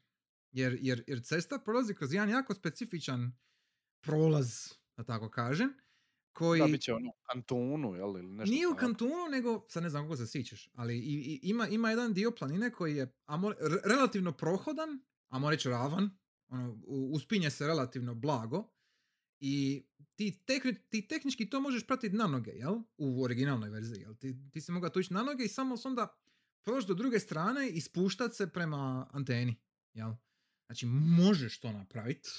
Jer, 0.51 0.77
jer, 0.81 1.03
jer 1.07 1.23
cesta 1.23 1.59
prolazi 1.59 1.93
kroz 1.93 2.13
jedan 2.13 2.29
jako 2.29 2.53
specifičan 2.53 3.31
prolaz, 4.01 4.73
da 4.97 5.03
tako 5.03 5.29
kažem, 5.29 5.73
koji... 6.35 6.59
Da, 6.61 6.67
bit 6.67 6.81
će 6.81 6.93
ono 6.93 7.09
u 7.09 7.13
kantonu, 7.23 7.95
jel, 7.95 8.09
ili 8.09 8.27
nešto 8.27 8.51
Nije 8.53 8.67
u 8.67 8.71
tako. 8.71 8.79
kantonu, 8.79 9.27
nego, 9.31 9.65
sad 9.69 9.83
ne 9.83 9.89
znam 9.89 10.03
kako 10.03 10.15
se 10.15 10.27
sićeš, 10.27 10.69
ali 10.73 10.97
i, 10.97 11.13
i- 11.13 11.39
ima, 11.43 11.67
ima 11.67 11.89
jedan 11.89 12.13
dio 12.13 12.31
planine 12.31 12.71
koji 12.71 12.95
je 12.95 13.13
amo, 13.25 13.49
re- 13.51 13.81
relativno 13.85 14.31
prohodan, 14.31 14.89
a 15.29 15.49
reći 15.49 15.69
ravan, 15.69 16.09
ono, 16.47 16.77
uspinje 16.87 17.49
se 17.49 17.67
relativno 17.67 18.15
blago 18.15 18.69
i 19.39 19.83
ti, 20.15 20.43
tehni- 20.47 20.89
ti 20.89 21.07
tehnički 21.07 21.49
to 21.49 21.61
možeš 21.61 21.87
pratiti 21.87 22.15
na 22.15 22.27
noge, 22.27 22.51
jel? 22.51 22.75
U 22.97 23.23
originalnoj 23.23 23.69
verziji, 23.69 24.01
jel? 24.01 24.15
Ti, 24.15 24.35
ti 24.51 24.61
si 24.61 24.71
mogao 24.71 24.89
to 24.89 24.99
ići 24.99 25.13
na 25.13 25.23
noge 25.23 25.43
i 25.43 25.47
samo 25.47 25.75
onda 25.85 26.17
proći 26.65 26.87
do 26.87 26.93
druge 26.93 27.19
strane 27.19 27.69
i 27.69 27.81
spuštat 27.81 28.33
se 28.35 28.47
prema 28.47 29.07
anteni, 29.11 29.55
jel? 29.93 30.11
Znači, 30.65 30.85
možeš 31.17 31.59
to 31.59 31.71
napraviti. 31.71 32.29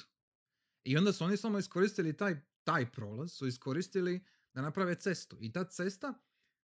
I 0.84 0.96
onda 0.96 1.12
su 1.12 1.24
oni 1.24 1.36
samo 1.36 1.58
iskoristili 1.58 2.16
taj, 2.16 2.36
taj 2.66 2.90
prolaz, 2.92 3.32
su 3.32 3.46
iskoristili 3.46 4.24
da 4.54 4.62
naprave 4.62 4.94
cestu. 4.94 5.38
I 5.40 5.52
ta 5.52 5.64
cesta 5.64 6.14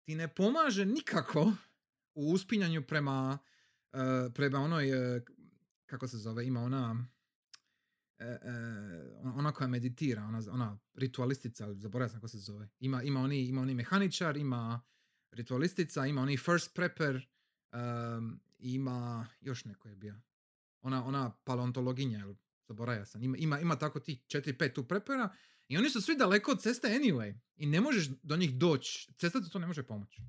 ti 0.04 0.16
ne 0.16 0.28
pomaže 0.28 0.86
nikako 0.86 1.52
u 2.14 2.32
uspinjanju 2.32 2.88
prema, 2.88 3.38
eh, 3.94 4.30
prema 4.34 4.60
onoj, 4.60 5.16
eh, 5.16 5.22
kako 5.86 6.08
se 6.08 6.18
zove, 6.18 6.48
ima 6.48 6.62
ona, 6.62 7.06
eh, 8.20 8.40
ona 9.24 9.52
koja 9.52 9.68
meditira, 9.68 10.24
ona, 10.24 10.42
ona 10.52 10.80
ritualistica, 10.94 11.66
ali 11.66 11.80
zaboravio 11.80 12.14
kako 12.14 12.28
se 12.28 12.38
zove. 12.38 12.70
Ima, 12.80 13.04
ima, 13.04 13.20
oni, 13.20 13.46
ima 13.46 13.62
oni 13.62 13.74
mehaničar, 13.74 14.38
ima 14.38 14.82
ritualistica, 15.32 16.06
ima 16.06 16.22
oni 16.22 16.38
first 16.38 16.74
prepper, 16.74 17.28
um, 17.74 18.40
ima, 18.58 19.28
još 19.42 19.66
neko 19.66 19.90
je 19.90 19.96
bio. 19.96 20.22
Ona, 20.82 21.06
ona 21.06 21.32
paleontologinja, 21.44 22.26
zaboravio 22.68 23.06
sam. 23.06 23.24
Ima, 23.24 23.38
ima, 23.38 23.60
ima 23.60 23.76
tako 23.76 24.00
ti 24.00 24.24
4-5 24.28 24.74
tu 24.74 24.88
prepera 24.88 25.30
i 25.68 25.78
oni 25.78 25.90
su 25.90 26.02
svi 26.02 26.16
daleko 26.16 26.52
od 26.52 26.62
ceste 26.62 26.88
anyway. 26.88 27.40
I 27.56 27.66
ne 27.66 27.82
možeš 27.82 28.10
do 28.24 28.38
njih 28.38 28.58
doći. 28.58 29.12
Cesta 29.18 29.42
ti 29.42 29.50
to 29.50 29.60
ne 29.60 29.68
može 29.68 29.84
pomoći. 29.84 30.22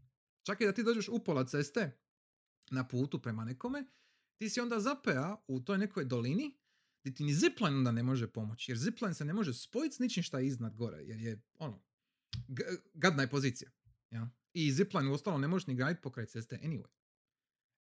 Čak 0.42 0.60
i 0.60 0.64
da 0.64 0.72
ti 0.72 0.82
dođeš 0.82 1.08
u 1.08 1.18
pola 1.24 1.46
ceste 1.46 1.98
na 2.70 2.88
putu 2.88 3.22
prema 3.22 3.44
nekome, 3.44 3.84
ti 4.36 4.50
si 4.50 4.60
onda 4.60 4.80
zapea 4.80 5.36
u 5.46 5.60
toj 5.60 5.78
nekoj 5.78 6.04
dolini 6.04 6.58
gdje 7.02 7.14
ti 7.14 7.24
ni 7.24 7.34
zipline 7.34 7.76
onda 7.76 7.92
ne 7.92 8.02
može 8.02 8.32
pomoći. 8.32 8.70
Jer 8.70 8.78
zipline 8.78 9.14
se 9.14 9.24
ne 9.24 9.32
može 9.32 9.54
spojiti 9.54 9.96
s 9.96 9.98
ničim 9.98 10.22
šta 10.22 10.38
je 10.38 10.46
iznad 10.46 10.76
gore. 10.76 10.98
Jer 11.02 11.20
je, 11.20 11.42
ono, 11.58 11.82
gadna 12.94 13.22
je 13.22 13.30
pozicija. 13.30 13.70
Ja? 14.10 14.30
I 14.52 14.72
zipline 14.72 15.10
u 15.10 15.12
ostalom 15.12 15.40
ne 15.40 15.48
možeš 15.48 15.66
ni 15.66 15.74
graditi 15.74 16.02
pokraj 16.02 16.26
ceste 16.26 16.60
anyway. 16.62 16.90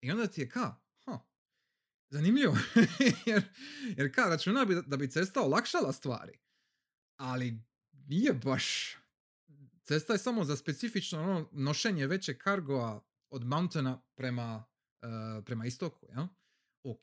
I 0.02 0.12
onda 0.12 0.28
ti 0.28 0.42
je 0.42 0.50
ka, 0.50 0.76
ha, 1.06 1.20
zanimljivo. 2.10 2.58
jer, 3.26 3.44
jer 3.98 4.16
ka, 4.16 4.22
računa 4.22 4.66
bi 4.66 4.76
da, 4.76 4.82
da 4.82 4.98
bi 4.98 5.12
cesta 5.12 5.42
olakšala 5.42 5.94
stvari. 5.94 6.40
Ali 7.18 7.60
nije 8.08 8.34
baš. 8.34 8.98
Cesta 9.84 10.14
je 10.14 10.20
samo 10.20 10.44
za 10.44 10.56
specifično 10.56 11.22
ono, 11.22 11.50
nošenje 11.52 12.08
većeg 12.08 12.38
kargoa 12.38 13.04
od 13.30 13.46
mountaina 13.46 14.02
prema, 14.16 14.64
uh, 15.02 15.44
prema 15.46 15.66
istoku, 15.66 16.08
ja? 16.12 16.28
Ok. 16.84 17.02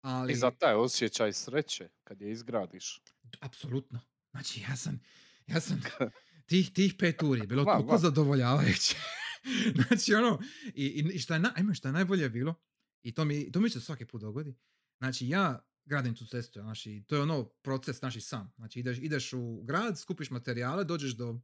Ali... 0.00 0.32
I 0.32 0.36
za 0.36 0.50
taj 0.50 0.74
osjećaj 0.74 1.32
sreće 1.32 1.88
kad 2.04 2.20
je 2.20 2.32
izgradiš. 2.32 3.02
Apsolutno. 3.40 4.00
Znači, 4.30 4.60
ja 4.60 4.76
sam, 4.76 5.00
ja 5.46 5.60
sam 5.60 5.82
tih, 6.48 6.72
tih 6.72 6.94
pet 6.98 7.22
uri 7.22 7.46
bilo 7.46 7.64
Va, 7.64 7.74
toliko 7.74 7.92
va. 7.92 7.98
zadovoljavajuće. 7.98 8.96
znači, 9.88 10.14
ono, 10.14 10.40
i, 10.74 11.10
i 11.14 11.18
šta, 11.18 11.34
je 11.34 11.40
na, 11.40 11.52
ajme, 11.56 11.74
šta 11.74 11.88
je 11.88 11.92
najbolje 11.92 12.28
bilo, 12.28 12.54
i 13.02 13.14
to 13.14 13.24
mi, 13.24 13.52
to 13.52 13.60
mi 13.60 13.70
se 13.70 13.80
svaki 13.80 14.06
put 14.06 14.20
dogodi, 14.20 14.56
znači, 14.98 15.28
ja 15.28 15.66
gradim 15.84 16.14
tu 16.14 16.26
cestu, 16.26 16.60
znači, 16.60 17.04
to 17.06 17.16
je 17.16 17.22
ono 17.22 17.44
proces 17.44 18.02
naši 18.02 18.20
sam. 18.20 18.52
Znači, 18.56 18.80
ideš, 18.80 18.98
ideš 18.98 19.32
u 19.32 19.62
grad, 19.62 19.98
skupiš 19.98 20.30
materijale, 20.30 20.84
dođeš 20.84 21.16
do, 21.16 21.40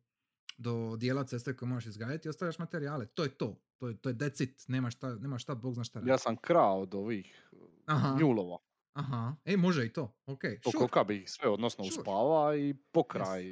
do 0.59 0.97
dijela 0.97 1.25
ceste 1.25 1.57
koje 1.57 1.69
možeš 1.69 1.87
izgraditi 1.87 2.29
i 2.29 2.31
ostavljaš 2.31 2.59
materijale. 2.59 3.07
To 3.07 3.23
je 3.23 3.29
to. 3.31 3.63
To 3.79 3.89
je, 3.89 3.97
to 3.97 4.09
je 4.09 4.15
that's 4.15 4.43
it. 4.43 4.65
Nema 4.69 4.91
šta, 4.91 5.15
nema 5.15 5.39
šta, 5.39 5.55
Bog 5.55 5.75
zna 5.75 5.85
šta 5.85 5.99
Ja 5.99 6.05
raditi. 6.05 6.23
sam 6.23 6.37
krao 6.37 6.81
od 6.81 6.95
ovih 6.95 7.51
Aha. 7.87 8.17
njulova. 8.21 8.59
Aha. 8.93 9.37
E, 9.45 9.57
može 9.57 9.87
i 9.87 9.93
to. 9.93 10.17
Ok, 10.27 10.41
sure. 10.43 10.61
Pokoka 10.65 11.05
bi 11.05 11.17
ih 11.17 11.31
sve, 11.31 11.49
odnosno 11.49 11.85
Sure. 11.85 12.01
uspava 12.01 12.57
i 12.57 12.75
pokraj 12.93 13.45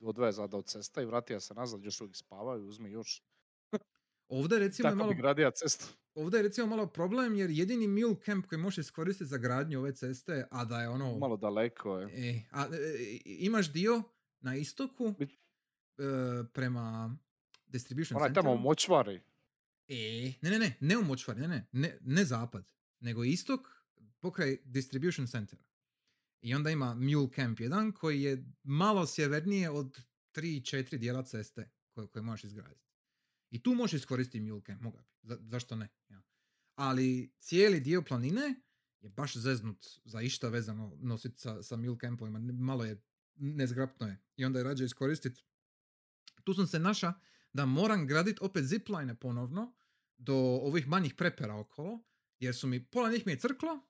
odveza 0.00 0.46
do 0.46 0.62
ceste 0.62 1.02
i 1.02 1.06
vratio 1.06 1.40
se 1.40 1.54
nazad, 1.54 1.84
još 1.84 2.00
uvijek 2.00 2.16
spavaju, 2.16 2.66
uzmi 2.66 2.90
još. 2.90 3.22
Ovdje 4.28 4.58
recimo 4.58 4.88
je 4.88 4.90
Tako 4.90 4.98
malo 4.98 5.10
bi 5.10 5.16
gradio 5.16 5.50
cestu. 5.50 5.86
Ovdje 6.16 6.38
je 6.38 6.42
recimo 6.42 6.66
malo 6.66 6.86
problem 6.86 7.34
jer 7.34 7.50
jedini 7.50 7.88
mule 7.88 8.16
camp 8.24 8.46
koji 8.46 8.58
možeš 8.58 8.78
iskoristiti 8.78 9.28
za 9.28 9.38
gradnju 9.38 9.78
ove 9.78 9.94
ceste, 9.94 10.46
a 10.50 10.64
da 10.64 10.80
je 10.80 10.88
ono... 10.88 11.18
Malo 11.18 11.36
daleko 11.36 11.98
je. 11.98 12.28
E, 12.28 12.42
a, 12.50 12.64
e, 12.64 13.18
imaš 13.24 13.72
dio 13.72 14.02
na 14.40 14.56
istoku 14.56 15.04
Bit- 15.04 15.38
e, 15.98 16.44
prema 16.52 17.16
distribution 17.66 18.16
Onaj 18.16 18.34
tamo 18.34 18.52
u 18.52 18.58
močvari. 18.58 19.20
E, 19.88 20.32
ne, 20.42 20.50
ne, 20.50 20.58
ne, 20.58 20.76
ne 20.80 20.98
u 20.98 21.02
močvari, 21.02 21.40
ne, 21.40 21.48
ne, 21.48 21.66
ne, 21.72 21.98
ne 22.00 22.24
zapad, 22.24 22.72
nego 23.00 23.24
istok 23.24 23.60
pokraj 24.20 24.58
distribution 24.64 25.26
centera. 25.26 25.64
I 26.40 26.54
onda 26.54 26.70
ima 26.70 26.94
Mule 26.94 27.28
Camp 27.34 27.58
1 27.58 27.92
koji 27.92 28.22
je 28.22 28.44
malo 28.62 29.06
sjevernije 29.06 29.70
od 29.70 29.98
3-4 30.34 30.96
dijela 30.96 31.22
ceste 31.22 31.70
koje, 31.90 32.06
koje 32.06 32.22
možeš 32.22 32.44
izgraditi. 32.44 32.86
I 33.50 33.62
tu 33.62 33.74
možeš 33.74 34.00
iskoristiti 34.00 34.40
Mule 34.40 34.62
Camp, 34.66 34.80
moga 34.80 34.98
bi, 34.98 35.15
za, 35.26 35.38
zašto 35.40 35.76
ne? 35.76 35.88
Ja. 36.08 36.22
Ali 36.74 37.34
cijeli 37.38 37.80
dio 37.80 38.02
planine 38.02 38.54
je 39.00 39.08
baš 39.08 39.36
zeznut 39.36 39.86
za 40.04 40.20
išta 40.20 40.48
vezano 40.48 40.96
nositi 41.00 41.40
sa, 41.40 41.62
sa 41.62 41.76
Mule 41.76 41.98
Campovima, 42.00 42.38
malo 42.38 42.84
je 42.84 43.02
nezgrapno 43.36 44.06
je. 44.06 44.18
I 44.36 44.44
onda 44.44 44.58
je 44.58 44.64
rađe 44.64 44.84
iskoristiti. 44.84 45.44
Tu 46.44 46.54
sam 46.54 46.66
se 46.66 46.78
naša 46.78 47.12
da 47.52 47.66
moram 47.66 48.06
graditi 48.06 48.38
opet 48.42 48.64
zipline 48.64 49.14
ponovno 49.14 49.74
do 50.18 50.34
ovih 50.36 50.88
manjih 50.88 51.14
prepera 51.14 51.56
okolo, 51.56 52.00
jer 52.38 52.54
su 52.54 52.66
mi, 52.66 52.84
pola 52.84 53.10
njih 53.10 53.26
mi 53.26 53.32
je 53.32 53.38
crklo, 53.38 53.80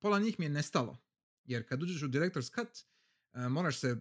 pola 0.00 0.18
njih 0.18 0.38
mi 0.38 0.44
je 0.44 0.50
nestalo. 0.50 0.98
Jer 1.44 1.68
kad 1.68 1.82
uđeš 1.82 2.02
u 2.02 2.08
Director's 2.08 2.54
Cut, 2.54 2.78
e, 3.32 3.48
moraš 3.48 3.80
se 3.80 4.00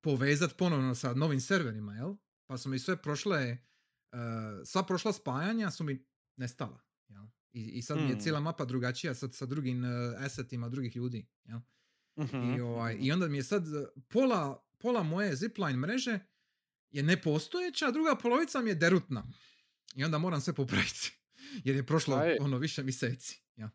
povezati 0.00 0.54
ponovno 0.58 0.94
sa 0.94 1.14
novim 1.14 1.40
serverima, 1.40 1.94
jel? 1.94 2.16
Pa 2.46 2.58
su 2.58 2.68
mi 2.68 2.78
sve 2.78 3.02
prošle, 3.02 3.38
e, 3.38 3.58
sva 4.64 4.82
prošla 4.82 5.12
spajanja 5.12 5.70
su 5.70 5.84
mi 5.84 6.04
nestala, 6.36 6.80
jel? 7.08 7.24
I, 7.52 7.62
i 7.62 7.82
sad 7.82 7.98
mi 7.98 8.08
je 8.08 8.16
Mm. 8.16 8.20
cijela 8.20 8.40
mapa 8.40 8.64
drugačija 8.64 9.14
sa, 9.14 9.28
sa 9.28 9.46
drugim 9.46 9.84
e, 9.84 9.88
assetima 10.18 10.68
drugih 10.68 10.96
ljudi, 10.96 11.26
jel? 11.44 11.58
I, 12.56 12.60
ovaj, 12.60 12.94
Mhm. 12.94 13.04
I 13.04 13.12
onda 13.12 13.28
mi 13.28 13.36
je 13.36 13.42
sad 13.42 13.66
e, 13.66 13.70
pola, 14.08 14.66
pola 14.78 15.02
moje 15.02 15.36
zipline 15.36 15.76
mreže 15.76 16.18
je 16.90 17.02
nepostojeća, 17.02 17.86
a 17.86 17.90
druga 17.90 18.16
polovica 18.16 18.60
mi 18.60 18.70
je 18.70 18.74
derutna. 18.74 19.24
I 19.94 20.04
onda 20.04 20.18
moram 20.18 20.40
sve 20.40 20.52
popraviti. 20.52 21.18
Jer 21.64 21.76
je 21.76 21.86
prošlo 21.86 22.16
A 22.16 22.24
je. 22.24 22.38
ono 22.40 22.58
više 22.58 22.82
mjeseci. 22.82 23.42
Ja. 23.56 23.70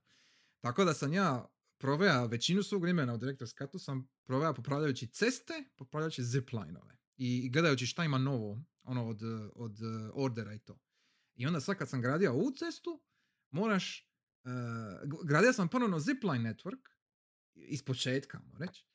Tako 0.60 0.86
da 0.86 0.94
sam 0.94 1.14
ja 1.14 1.48
provea 1.78 2.26
većinu 2.26 2.64
svog 2.64 2.82
vremena 2.82 3.14
u 3.14 3.18
Director's 3.18 3.58
Cutu 3.58 3.80
sam 3.80 4.08
provea 4.26 4.54
popravljajući 4.54 5.08
ceste, 5.08 5.54
popravljajući 5.76 6.24
zipline-ove. 6.24 6.98
I, 7.18 7.38
i 7.38 7.50
gledajući 7.50 7.86
šta 7.86 8.04
ima 8.04 8.18
novo 8.18 8.62
ono 8.88 9.08
od, 9.08 9.22
od 9.56 9.82
e, 9.82 10.10
ordera 10.14 10.54
i 10.54 10.60
to. 10.60 10.80
I 11.36 11.48
onda 11.48 11.60
sad 11.60 11.78
kad 11.78 11.90
sam 11.90 12.02
gradio 12.02 12.34
ovu 12.34 12.52
cestu, 12.52 13.02
moraš, 13.52 14.12
g- 15.04 15.18
gradio 15.24 15.54
sam 15.54 15.68
ponovno 15.68 16.00
zipline 16.00 16.54
network, 16.54 16.90
iz 17.56 17.84
početka, 17.84 18.42
reći. 18.60 18.86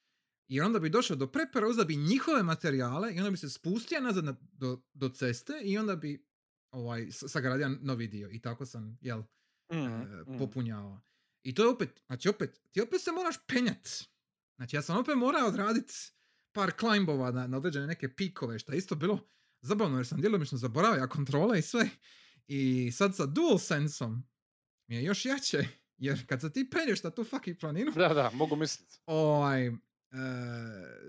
I 0.48 0.60
onda 0.60 0.78
bi 0.78 0.90
došao 0.90 1.16
do 1.16 1.26
prepera, 1.26 1.68
uzeo 1.68 1.84
bi 1.84 1.96
njihove 1.96 2.42
materijale 2.42 3.14
i 3.14 3.18
onda 3.18 3.30
bi 3.30 3.36
se 3.36 3.50
spustio 3.50 4.00
nazad 4.00 4.24
na, 4.24 4.36
do, 4.52 4.82
do 4.94 5.08
ceste 5.08 5.52
i 5.64 5.78
onda 5.78 5.96
bi 5.96 6.26
ovaj, 6.70 7.06
sagradio 7.10 7.68
novi 7.68 8.06
dio. 8.06 8.28
I 8.32 8.40
tako 8.40 8.66
sam, 8.66 8.98
jel, 9.00 9.22
e, 9.68 9.76
mhm. 9.76 10.38
popunjavao. 10.38 11.00
I 11.42 11.54
to 11.54 11.62
je 11.62 11.68
opet, 11.68 12.02
znači 12.06 12.28
opet, 12.28 12.60
ti 12.70 12.80
opet 12.80 13.00
se 13.00 13.12
moraš 13.12 13.36
penjat. 13.46 13.88
Znači 14.56 14.76
ja 14.76 14.82
sam 14.82 14.98
opet 14.98 15.16
morao 15.16 15.48
odraditi 15.48 15.94
par 16.52 16.72
climbova 16.80 17.30
na, 17.30 17.46
na 17.46 17.56
određene 17.56 17.86
neke 17.86 18.14
pikove, 18.14 18.58
što 18.58 18.72
je 18.72 18.78
isto 18.78 18.94
bilo 18.94 19.28
zabavno 19.62 19.98
jer 19.98 20.06
sam 20.06 20.20
djelomično 20.20 20.58
zaboravio 20.58 21.08
kontrole 21.08 21.58
i 21.58 21.62
sve. 21.62 21.88
I 22.46 22.92
sad 22.92 23.16
sa 23.16 23.26
dual 23.26 23.58
sensom 23.58 24.22
mi 24.86 24.94
je 24.96 25.04
još 25.04 25.24
jače, 25.24 25.64
jer 25.98 26.26
kad 26.26 26.40
se 26.40 26.52
ti 26.52 26.70
penješ 26.70 27.02
na 27.02 27.10
tu 27.10 27.24
fucking 27.24 27.58
planinu, 27.60 27.92
Da, 27.96 28.08
da, 28.08 28.30
mogu 28.34 28.56
misliti. 28.56 28.98
ovaj, 29.06 29.66
e, 29.66 29.72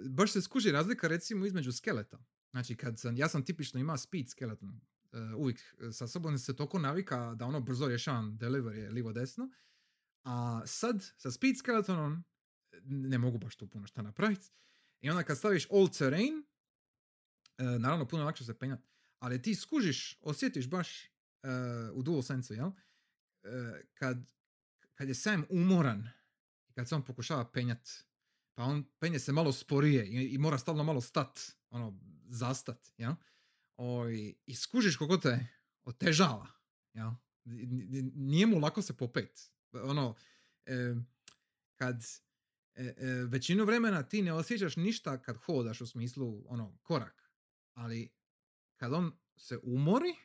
baš 0.10 0.32
se 0.32 0.42
skuži 0.42 0.72
razlika 0.72 1.08
recimo 1.08 1.46
između 1.46 1.72
skeleta. 1.72 2.20
Znači 2.52 2.76
kad 2.76 3.00
sam, 3.00 3.18
ja 3.18 3.30
sam 3.30 3.46
tipično 3.46 3.80
imao 3.80 3.98
speed 3.98 4.30
skeleton 4.30 4.82
e, 5.12 5.18
uvijek 5.38 5.60
sa 5.92 6.08
sobom 6.08 6.38
se 6.38 6.56
toliko 6.56 6.80
navika 6.80 7.36
da 7.36 7.46
ono 7.46 7.62
brzo 7.62 7.88
rješavam 7.88 8.38
delivery 8.40 8.90
livo 8.90 9.14
desno. 9.14 9.50
A 10.24 10.62
sad 10.66 11.04
sa 11.18 11.32
speed 11.32 11.58
skeletonom 11.58 12.24
ne 12.84 13.18
mogu 13.18 13.38
baš 13.38 13.56
tu 13.56 13.68
puno 13.68 13.88
šta 13.88 14.02
napraviti. 14.02 14.48
I 15.02 15.10
onda 15.10 15.24
kad 15.24 15.38
staviš 15.38 15.68
all 15.72 15.90
terrain, 15.98 16.44
naravno 17.58 18.08
puno 18.08 18.24
lakše 18.24 18.46
se 18.46 18.60
penjati. 18.60 18.84
Ali 19.20 19.42
ti 19.42 19.56
skužiš, 19.56 20.18
osjetiš 20.22 20.70
baš 20.70 21.04
e, 21.04 21.10
u 21.94 22.04
dual 22.04 22.22
sensu, 22.22 22.54
jel? 22.54 22.72
E, 23.44 23.82
kad, 23.94 24.18
kad 24.94 25.08
je 25.08 25.16
Sam 25.16 25.46
umoran 25.50 26.10
i 26.68 26.74
kad 26.74 26.90
se 26.90 26.96
on 26.96 27.06
pokušava 27.06 27.52
penjat, 27.52 27.90
pa 28.54 28.64
on 28.64 28.84
penje 29.00 29.20
se 29.20 29.32
malo 29.32 29.54
sporije 29.54 30.08
i, 30.08 30.34
i 30.34 30.38
mora 30.38 30.58
stalno 30.58 30.84
malo 30.84 31.02
stat, 31.02 31.40
ono, 31.70 32.00
zastat, 32.28 32.92
jel? 32.98 33.14
Oj, 33.78 34.36
I 34.46 34.56
skužiš 34.56 34.98
koliko 34.98 35.18
te 35.18 35.48
otežava, 35.84 36.48
jel? 36.94 37.12
Nije 38.16 38.48
mu 38.48 38.60
lako 38.60 38.82
se 38.82 38.98
popet. 38.98 39.52
Ono, 39.74 40.16
e, 40.66 40.96
kad 41.76 42.04
e, 42.76 42.84
e, 42.98 43.08
većinu 43.08 43.66
vremena 43.66 44.04
ti 44.04 44.22
ne 44.22 44.34
osjećaš 44.34 44.76
ništa 44.76 45.22
kad 45.22 45.38
hodaš 45.38 45.82
u 45.82 45.88
smislu 45.88 46.44
ono 46.48 46.78
korak, 46.82 47.23
ali 47.74 48.14
kad 48.78 48.94
on 48.94 49.12
se 49.38 49.60
umori 49.64 50.16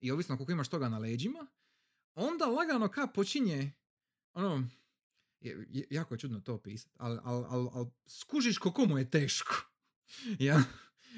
i 0.00 0.10
ovisno 0.10 0.36
koliko 0.36 0.52
imaš 0.52 0.68
toga 0.68 0.88
na 0.88 0.98
leđima, 0.98 1.46
onda 2.14 2.46
lagano 2.46 2.88
ka 2.88 3.06
počinje 3.06 3.72
ono 4.32 4.68
je, 5.40 5.66
jako 5.90 6.14
je 6.14 6.18
čudno 6.18 6.40
to 6.40 6.54
opisati, 6.54 6.94
ali 6.98 7.18
al, 7.24 7.44
al, 7.44 7.70
al 7.72 7.90
skužiš 8.06 8.58
koliko 8.58 8.86
mu 8.86 8.98
je 8.98 9.10
teško. 9.10 9.54
ja? 10.38 10.62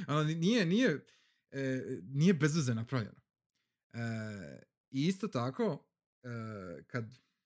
Ono, 0.09 0.25
ni- 0.25 0.35
nije, 0.35 0.67
nije, 0.67 1.07
e, 1.51 1.83
nije 2.03 2.35
bez 2.35 2.57
veze 2.57 2.75
napravljeno. 2.75 3.21
E, 3.93 3.99
I 4.91 5.07
isto 5.07 5.29
tako, 5.29 5.87
e, 6.23 6.29
kad 6.87 7.05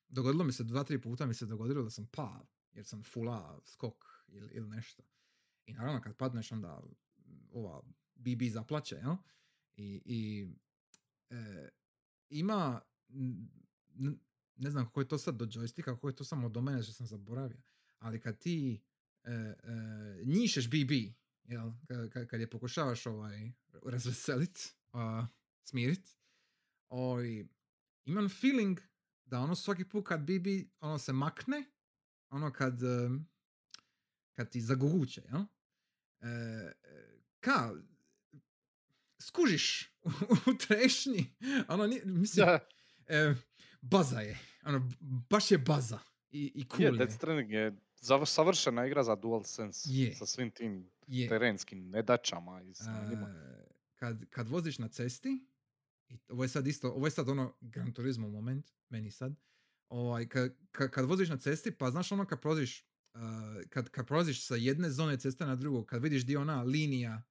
dogodilo 0.09 0.44
mi 0.44 0.53
se 0.53 0.64
dva, 0.64 0.85
tri 0.85 1.01
puta 1.01 1.27
mi 1.27 1.35
se 1.35 1.47
dogodilo 1.47 1.83
da 1.83 1.90
sam 1.90 2.07
pao, 2.07 2.47
jer 2.73 2.87
sam 2.87 3.03
fula 3.03 3.61
skok 3.64 4.05
ili, 4.29 4.51
ili 4.55 4.68
nešto. 4.68 5.03
I 5.66 5.73
naravno 5.73 6.01
kad 6.01 6.16
padneš 6.16 6.53
onda 6.53 6.83
ova 7.53 7.83
BB 8.14 8.42
zaplaće, 8.50 8.94
jel? 8.94 9.16
I, 9.77 10.03
i 10.05 10.48
e, 11.31 11.68
ima, 12.29 12.81
n- 13.09 14.18
ne 14.57 14.70
znam 14.70 14.85
kako 14.85 15.00
je 15.00 15.09
to 15.09 15.18
sad 15.18 15.37
do 15.37 15.44
joysticka, 15.46 15.85
kako 15.85 16.09
je 16.09 16.16
to 16.16 16.24
samo 16.24 16.48
do 16.48 16.61
mene 16.61 16.83
što 16.83 16.92
sam 16.92 17.07
zaboravio, 17.07 17.62
ali 17.98 18.20
kad 18.20 18.38
ti 18.38 18.83
e, 19.24 19.33
e, 19.33 19.55
njišeš 20.24 20.66
BB, 20.70 20.92
jel, 21.44 21.70
ka- 21.88 22.09
ka- 22.11 22.27
kad 22.27 22.40
je 22.40 22.50
pokušavaš 22.50 23.07
ovaj, 23.07 23.53
razveselit, 23.85 24.74
a, 24.92 25.27
smirit, 25.64 26.16
ovaj, 26.88 27.46
imam 28.05 28.29
feeling 28.29 28.81
da 29.24 29.40
ono 29.40 29.55
svaki 29.55 29.85
put 29.85 30.07
kad 30.09 30.20
BB 30.20 30.46
ono 30.81 30.98
se 30.98 31.12
makne, 31.12 31.64
ono 32.31 32.53
kad, 32.53 32.83
em, 32.83 33.29
kad 34.33 34.50
ti 34.50 34.61
zaguguće, 34.61 35.22
jel? 35.33 35.40
E, 36.20 36.29
e, 36.29 36.74
ka, 37.40 37.74
skužiš 39.26 39.92
u 40.46 40.54
trešnji, 40.58 41.26
ono, 41.68 41.87
ni- 41.87 42.00
mislim, 42.04 42.46
Da, 42.46 42.58
e, 43.06 43.34
baza 43.80 44.20
je, 44.20 44.38
ono, 44.64 44.90
baš 45.30 45.50
je 45.50 45.58
baza. 45.58 45.98
i, 46.30 46.52
i 46.54 46.64
cool 46.64 46.80
Je, 46.80 46.87
je. 46.87 46.92
Death 46.92 47.12
Stranding 47.12 47.50
je 47.50 47.76
savršena 48.26 48.87
igra 48.87 49.02
za 49.02 49.16
DualSense. 49.16 49.88
Je. 49.92 50.14
Sa 50.14 50.26
svim 50.26 50.50
tim 50.50 50.90
Je. 51.06 51.28
terenskim 51.28 51.90
nedačama 51.90 52.62
i. 52.62 52.70
E, 52.70 52.74
kad, 53.94 54.24
kad 54.30 54.48
voziš 54.48 54.78
na 54.78 54.88
cesti, 54.88 55.46
i 56.08 56.18
ovo 56.28 56.42
je 56.42 56.48
sad 56.48 56.66
isto, 56.66 56.90
ovo 56.90 57.06
je 57.06 57.10
sad 57.10 57.28
ono 57.28 57.56
Gran 57.60 57.92
Turismo 57.92 58.28
moment, 58.28 58.70
meni 58.88 59.10
sad, 59.10 59.34
ovaj, 59.88 60.28
kad, 60.28 60.54
kad, 60.70 60.90
kad 60.90 61.04
voziš 61.06 61.28
na 61.28 61.37
cesti, 61.37 61.70
pa 61.70 61.90
znaš 61.90 62.12
ono 62.12 62.26
kad 62.26 62.40
prolaziš, 62.40 62.84
uh, 63.14 63.20
kad, 63.68 63.88
kad 63.90 64.06
prolaziš 64.06 64.46
sa 64.46 64.54
jedne 64.56 64.90
zone 64.90 65.18
ceste 65.18 65.46
na 65.46 65.56
drugu, 65.56 65.84
kad 65.84 66.02
vidiš 66.02 66.26
di 66.26 66.37
ona 66.37 66.62
linija, 66.62 67.22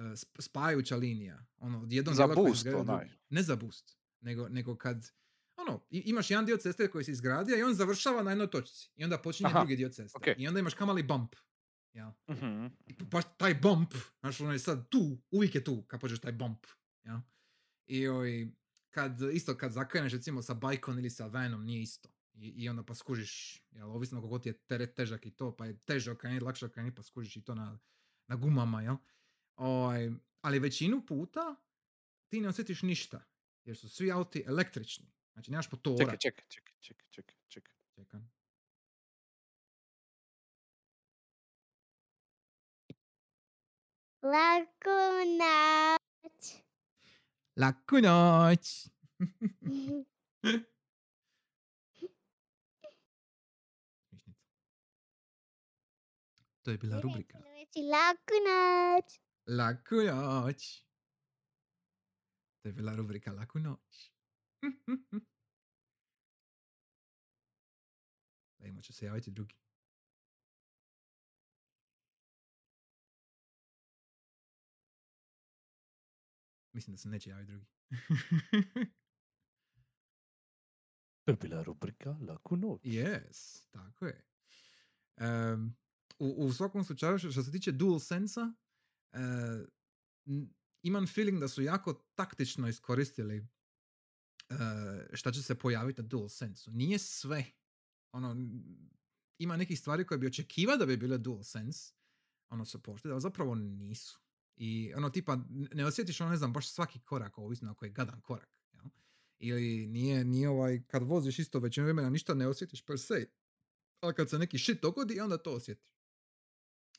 uh, 0.00 0.06
sp- 0.12 0.40
spajajuća 0.42 0.96
linija, 0.96 1.46
ono, 1.56 1.82
od 1.82 1.92
jednog 1.92 2.14
Za 2.14 2.26
boost 2.26 2.66
onaj. 2.66 3.10
Ne 3.28 3.42
za 3.42 3.56
boost, 3.56 3.98
nego, 4.20 4.48
nego 4.48 4.76
kad, 4.76 5.10
ono, 5.56 5.86
imaš 5.90 6.30
jedan 6.30 6.46
dio 6.46 6.56
ceste 6.56 6.90
koji 6.90 7.04
si 7.04 7.10
izgradio 7.10 7.58
i 7.58 7.62
on 7.62 7.74
završava 7.74 8.22
na 8.22 8.30
jednoj 8.30 8.50
točci. 8.50 8.90
I 8.96 9.04
onda 9.04 9.18
počinje 9.18 9.50
Aha, 9.50 9.58
drugi 9.58 9.76
dio 9.76 9.88
ceste. 9.88 10.18
okej. 10.18 10.34
I 10.38 10.48
onda 10.48 10.60
imaš 10.60 10.74
kamali 10.74 11.02
bump. 11.02 11.34
Ja. 11.92 12.14
Mhm. 12.30 12.66
I 12.86 12.94
baš 13.04 13.24
taj 13.36 13.54
bump, 13.54 13.94
znaš, 14.20 14.40
ono 14.40 14.52
je 14.52 14.58
sad 14.58 14.88
tu, 14.88 15.18
uvijek 15.30 15.54
je 15.54 15.64
tu 15.64 15.82
kad 15.82 16.00
pođeš 16.00 16.20
taj 16.20 16.32
bump, 16.32 16.66
ja. 17.04 17.22
I 17.86 18.08
ovaj, 18.08 18.46
kad, 18.90 19.20
isto 19.32 19.56
kad 19.56 19.72
zakreneš 19.72 20.12
recimo 20.12 20.42
sa 20.42 20.54
bajkom 20.54 20.98
ili 20.98 21.10
sa 21.10 21.26
vanom, 21.26 21.64
nije 21.64 21.82
isto. 21.82 22.08
I, 22.34 22.48
i 22.48 22.68
onda 22.68 22.82
pa 22.82 22.94
skužiš, 22.94 23.64
jel, 23.70 23.90
ovisno 23.90 24.20
koliko 24.20 24.38
ti 24.38 24.48
je 24.48 24.58
teret 24.58 24.94
težak 24.94 25.26
i 25.26 25.30
to, 25.30 25.56
pa 25.56 25.66
je 25.66 25.78
teže 25.78 26.10
okrenuti, 26.10 26.44
lakše 26.44 26.66
okrenuti, 26.66 26.94
pa 26.94 27.02
skužiš 27.02 27.36
i 27.36 27.44
to 27.44 27.54
na, 27.54 27.78
na 28.28 28.36
gumama, 28.36 28.82
jel. 28.82 28.96
Ovaj, 29.60 30.10
ali 30.40 30.58
većinu 30.58 31.06
puta 31.06 31.54
ti 32.28 32.40
ne 32.40 32.48
osjetiš 32.48 32.82
ništa, 32.82 33.24
jer 33.64 33.76
su 33.76 33.88
svi 33.88 34.12
auti 34.12 34.44
električni. 34.46 35.06
Znači 35.32 35.50
nemaš 35.50 35.72
motora. 35.72 35.96
Čekaj, 35.98 36.18
čekaj, 36.18 36.44
čekaj, 36.48 36.74
čekaj, 36.80 37.06
čekaj, 37.10 37.36
čekaj. 37.48 37.74
Čekam. 37.94 38.32
Laku 44.22 45.00
noć. 45.38 46.54
Laku 47.56 47.96
noć! 48.00 48.88
To 56.62 56.70
je 56.70 56.78
bila 56.78 57.00
rubrika. 57.00 57.38
Laku 57.92 58.36
noć. 58.48 59.29
Laku 59.50 59.94
noć. 59.94 60.86
To 62.62 62.68
je 62.68 62.72
bila 62.72 62.96
rubrika 62.96 63.32
Laku 63.32 63.58
noć. 63.58 64.12
Da 68.58 68.66
ima 68.66 68.80
će 68.82 68.92
se 68.92 69.06
javiti 69.06 69.30
drugi. 69.30 69.56
Mislim 76.72 76.94
da 76.94 76.98
se 76.98 77.08
neće 77.08 77.30
javiti 77.30 77.52
drugi. 77.52 77.66
To 81.24 81.32
je 81.32 81.36
bila 81.36 81.62
rubrika 81.62 82.16
Laku 82.28 82.56
noć. 82.56 82.82
Yes, 82.82 83.68
tako 83.70 84.06
je. 84.06 84.24
Em, 85.16 85.76
u, 86.18 86.46
u 86.46 86.52
svakom 86.52 86.84
slučaju, 86.84 87.18
što, 87.18 87.42
se 87.42 87.52
tiče 87.52 87.72
DualSense-a, 87.72 88.52
imam 90.82 91.06
feeling 91.06 91.40
da 91.40 91.48
su 91.48 91.62
jako 91.62 91.92
taktično 92.14 92.68
iskoristili 92.68 93.36
e, 93.36 93.46
šta 95.12 95.32
će 95.32 95.42
se 95.42 95.54
pojaviti 95.54 96.02
na 96.02 96.08
DualSense-u. 96.08 96.72
Nije 96.72 96.98
sve. 96.98 97.44
Ono, 98.12 98.36
ima 99.38 99.56
nekih 99.56 99.80
stvari 99.80 100.06
koje 100.06 100.18
bi 100.18 100.26
očekivao 100.26 100.76
da 100.76 100.86
bi 100.86 100.96
bile 100.96 101.18
DualSense, 101.18 101.92
ono 102.48 102.64
supported, 102.64 103.10
ali 103.10 103.20
zapravo 103.20 103.54
nisu. 103.54 104.20
I 104.56 104.92
ono 104.96 105.10
tipa, 105.10 105.38
ne 105.50 105.84
osjetiš 105.84 106.20
ono, 106.20 106.30
ne 106.30 106.36
znam, 106.36 106.52
baš 106.52 106.70
svaki 106.70 107.00
korak, 107.00 107.38
ovisno 107.38 107.70
ako 107.70 107.84
je 107.84 107.90
gadan 107.90 108.20
korak. 108.20 108.60
Jel? 108.72 108.84
Ili 109.38 109.86
nije, 109.86 110.24
nije 110.24 110.48
ovaj, 110.48 110.82
kad 110.86 111.02
voziš 111.02 111.38
isto 111.38 111.60
većinu 111.60 111.84
vremena 111.84 112.10
ništa 112.10 112.34
ne 112.34 112.48
osjetiš 112.48 112.82
per 112.82 112.98
se. 112.98 113.26
Ali 114.00 114.14
kad 114.14 114.30
se 114.30 114.38
neki 114.38 114.58
shit 114.58 114.82
dogodi, 114.82 115.20
onda 115.20 115.38
to 115.38 115.52
osjetiš. 115.52 115.90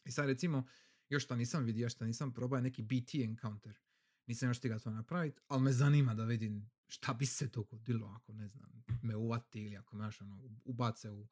I 0.05 0.11
sad 0.11 0.25
recimo, 0.25 0.67
još 1.11 1.23
što 1.23 1.35
nisam 1.35 1.63
vidio, 1.63 1.89
što 1.89 2.05
nisam 2.05 2.33
probao 2.33 2.57
je 2.57 2.63
neki 2.63 2.83
BT 2.83 3.15
encounter. 3.15 3.79
Nisam 4.25 4.49
još 4.49 4.57
stigao 4.57 4.79
to 4.79 4.89
napraviti, 4.89 5.41
ali 5.47 5.61
me 5.61 5.71
zanima 5.71 6.13
da 6.13 6.25
vidim 6.25 6.71
šta 6.87 7.13
bi 7.13 7.25
se 7.25 7.47
dogodilo 7.47 8.07
ako, 8.07 8.33
ne 8.33 8.47
znam, 8.47 8.83
me 9.01 9.15
uvati 9.15 9.63
ili 9.63 9.77
ako 9.77 9.95
me 9.95 10.09
ono, 10.21 10.41
ubace 10.65 11.11
u, 11.11 11.27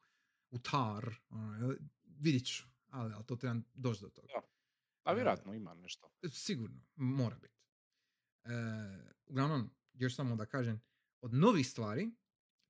u 0.50 0.58
tar. 0.58 1.14
Ono, 1.28 1.74
vidit 2.04 2.46
ću, 2.46 2.64
ali, 2.88 3.14
ali 3.14 3.26
to 3.26 3.36
trebam 3.36 3.64
doći 3.74 4.00
do 4.00 4.08
toga. 4.08 4.26
Da. 4.34 4.40
A 5.02 5.12
vjerojatno 5.12 5.54
ima 5.54 5.74
nešto. 5.74 6.10
Sigurno, 6.32 6.80
mora 6.96 7.36
biti. 7.38 7.60
E, 8.44 8.50
uglavnom, 9.26 9.70
još 9.92 10.16
samo 10.16 10.36
da 10.36 10.46
kažem, 10.46 10.80
od 11.20 11.34
novih 11.34 11.68
stvari, 11.68 12.10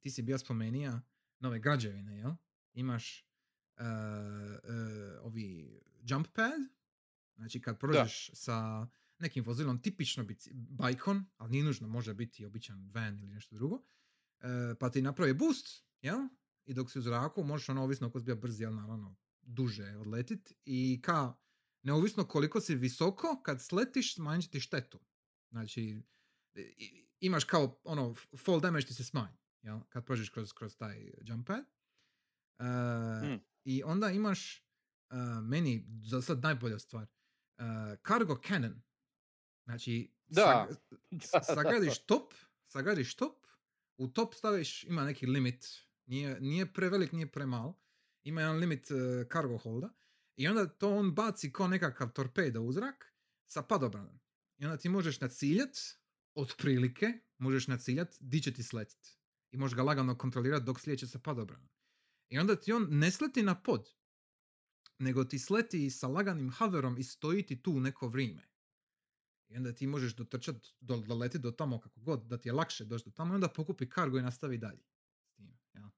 ti 0.00 0.10
si 0.10 0.22
bio 0.22 0.38
spomenija 0.38 1.02
nove 1.38 1.58
građevine, 1.58 2.16
jel? 2.16 2.32
Imaš 2.72 3.20
e, 3.20 3.24
e, 3.82 5.18
ovi 5.20 5.80
jump 6.02 6.28
pad, 6.32 6.79
znači 7.40 7.60
kad 7.60 7.78
prođeš 7.78 8.30
sa 8.34 8.86
nekim 9.18 9.44
vozilom, 9.44 9.82
tipično 9.82 10.24
bici, 10.24 10.50
bajkon, 10.54 11.24
ali 11.36 11.50
nije 11.50 11.64
nužno, 11.64 11.88
može 11.88 12.14
biti 12.14 12.44
običan 12.44 12.90
van 12.94 13.18
ili 13.18 13.28
nešto 13.28 13.54
drugo, 13.54 13.82
e, 14.40 14.74
pa 14.80 14.90
ti 14.90 15.02
napravi 15.02 15.34
boost, 15.34 15.84
jel? 16.02 16.18
I 16.66 16.74
dok 16.74 16.90
si 16.90 16.98
u 16.98 17.02
zraku, 17.02 17.44
možeš 17.44 17.68
ono, 17.68 17.82
ovisno 17.82 18.06
ako 18.06 18.20
si 18.20 18.24
bio 18.24 18.36
brz, 18.36 18.60
jel, 18.60 18.74
naravno, 18.74 19.16
duže 19.42 19.96
odletit 19.96 20.52
i 20.64 21.00
ka 21.02 21.34
neovisno 21.82 22.24
koliko 22.24 22.60
si 22.60 22.74
visoko, 22.74 23.40
kad 23.42 23.62
sletiš, 23.62 24.14
smanjit 24.14 24.44
će 24.44 24.50
ti 24.50 24.60
štetu. 24.60 25.00
Znači, 25.50 26.02
imaš 27.20 27.44
kao, 27.44 27.80
ono, 27.84 28.14
fall 28.44 28.60
damage 28.60 28.86
ti 28.86 28.94
se 28.94 29.04
smanji, 29.04 29.36
jel? 29.62 29.80
Kad 29.88 30.04
prođeš 30.04 30.28
kroz, 30.28 30.52
kroz 30.52 30.76
taj 30.76 31.12
jump 31.22 31.46
pad. 31.46 31.64
Uh, 32.58 33.28
Mm. 33.28 33.40
I 33.64 33.82
onda 33.82 34.10
imaš, 34.10 34.66
uh, 35.10 35.44
meni, 35.44 35.86
za 36.02 36.22
sad 36.22 36.42
najbolja 36.42 36.78
stvar, 36.78 37.06
uh, 37.60 37.98
cargo 38.08 38.36
cannon. 38.48 38.82
Znači, 39.64 40.12
Da. 40.26 40.68
sag- 41.10 41.44
sagradiš 41.54 42.06
top, 42.06 42.34
sagradiš 42.66 43.14
top, 43.16 43.46
u 43.96 44.08
top 44.08 44.34
staviš, 44.34 44.84
ima 44.84 45.04
neki 45.04 45.26
limit, 45.26 45.66
nije, 46.06 46.40
nije 46.40 46.72
prevelik, 46.72 47.12
nije 47.12 47.32
premal, 47.32 47.74
ima 48.22 48.40
jedan 48.40 48.56
limit 48.56 48.90
uh, 48.90 48.96
cargo 49.32 49.58
holda 49.58 49.88
i 50.36 50.48
onda 50.48 50.68
to 50.68 50.96
on 50.96 51.14
baci 51.14 51.52
kao 51.52 51.68
nekakav 51.68 52.12
torpedo 52.12 52.60
u 52.62 52.72
zrak 52.72 53.14
sa 53.46 53.62
padobranom. 53.62 54.20
I 54.58 54.64
onda 54.64 54.76
ti 54.76 54.88
možeš 54.88 55.20
naciljat, 55.20 55.76
otprilike, 56.34 57.06
možeš 57.38 57.66
naciljat, 57.66 58.16
di 58.20 58.40
će 58.42 58.52
ti 58.52 58.62
sletit. 58.62 59.18
I 59.50 59.56
možeš 59.56 59.76
ga 59.76 59.82
lagano 59.82 60.18
kontrolirati 60.18 60.64
dok 60.64 60.80
slijeće 60.80 61.06
sa 61.06 61.18
padobranom. 61.18 61.68
I 62.28 62.38
onda 62.38 62.56
ti 62.56 62.72
on 62.72 62.86
ne 62.90 63.10
sleti 63.10 63.42
na 63.42 63.62
pod, 63.62 63.88
nego 65.00 65.24
ti 65.24 65.38
sleti 65.38 65.90
sa 65.90 66.08
laganim 66.08 66.50
hoverom 66.52 66.98
i 66.98 67.02
stoji 67.02 67.46
ti 67.46 67.62
tu 67.62 67.80
neko 67.80 68.08
vrijeme. 68.08 68.42
I 69.48 69.56
onda 69.56 69.72
ti 69.72 69.86
možeš 69.86 70.14
dotrčat, 70.14 70.56
do, 70.80 70.96
doleti 70.96 71.38
do 71.38 71.50
tamo 71.50 71.80
kako 71.80 72.00
god, 72.00 72.22
da 72.26 72.38
ti 72.38 72.48
je 72.48 72.52
lakše 72.52 72.84
doći 72.84 73.04
do 73.04 73.10
tamo 73.10 73.34
i 73.34 73.34
onda 73.34 73.48
pokupi 73.48 73.88
kargo 73.88 74.18
i 74.18 74.22
nastavi 74.22 74.58
dalje. 74.58 74.82
S 75.24 75.32
tim, 75.32 75.58
ja. 75.74 75.90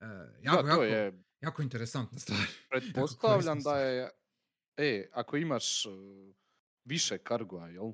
E, 0.00 0.06
jako, 0.42 0.62
da, 0.62 0.68
jako, 0.68 0.76
to 0.76 0.84
je, 0.84 1.24
jako 1.40 1.62
interesantna 1.62 2.18
stvar. 2.18 2.38
pretpostavljam 2.70 3.60
da 3.60 3.78
je, 3.78 4.10
e, 4.76 5.08
ako 5.12 5.36
imaš 5.36 5.86
uh, 5.86 5.92
više 6.84 7.18
kargoa, 7.18 7.68
jel? 7.68 7.92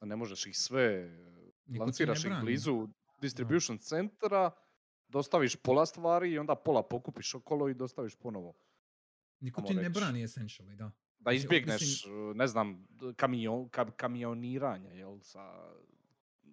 A 0.00 0.06
ne 0.06 0.16
možeš 0.16 0.46
ih 0.46 0.58
sve, 0.58 1.06
uh, 1.06 1.52
Niko 1.66 1.84
lanciraš 1.84 2.24
ih 2.24 2.32
blizu 2.42 2.88
distribution 3.20 3.78
centra, 3.78 4.50
dostaviš 5.08 5.56
pola 5.56 5.86
stvari 5.86 6.32
i 6.32 6.38
onda 6.38 6.54
pola 6.54 6.82
pokupiš 6.82 7.34
okolo 7.34 7.68
i 7.68 7.74
dostaviš 7.74 8.14
ponovo. 8.14 8.54
Niko 9.40 9.60
ajmo 9.60 9.68
ti 9.68 9.74
ne 9.74 9.90
brani 9.90 10.22
essentially, 10.22 10.76
da. 10.76 10.90
Da 11.18 11.32
izbjegneš, 11.32 12.04
ne 12.34 12.46
znam, 12.46 12.86
kamion, 13.16 13.68
ka, 13.68 13.90
kamioniranje, 13.90 14.90
jel, 14.90 15.18
sa, 15.20 15.72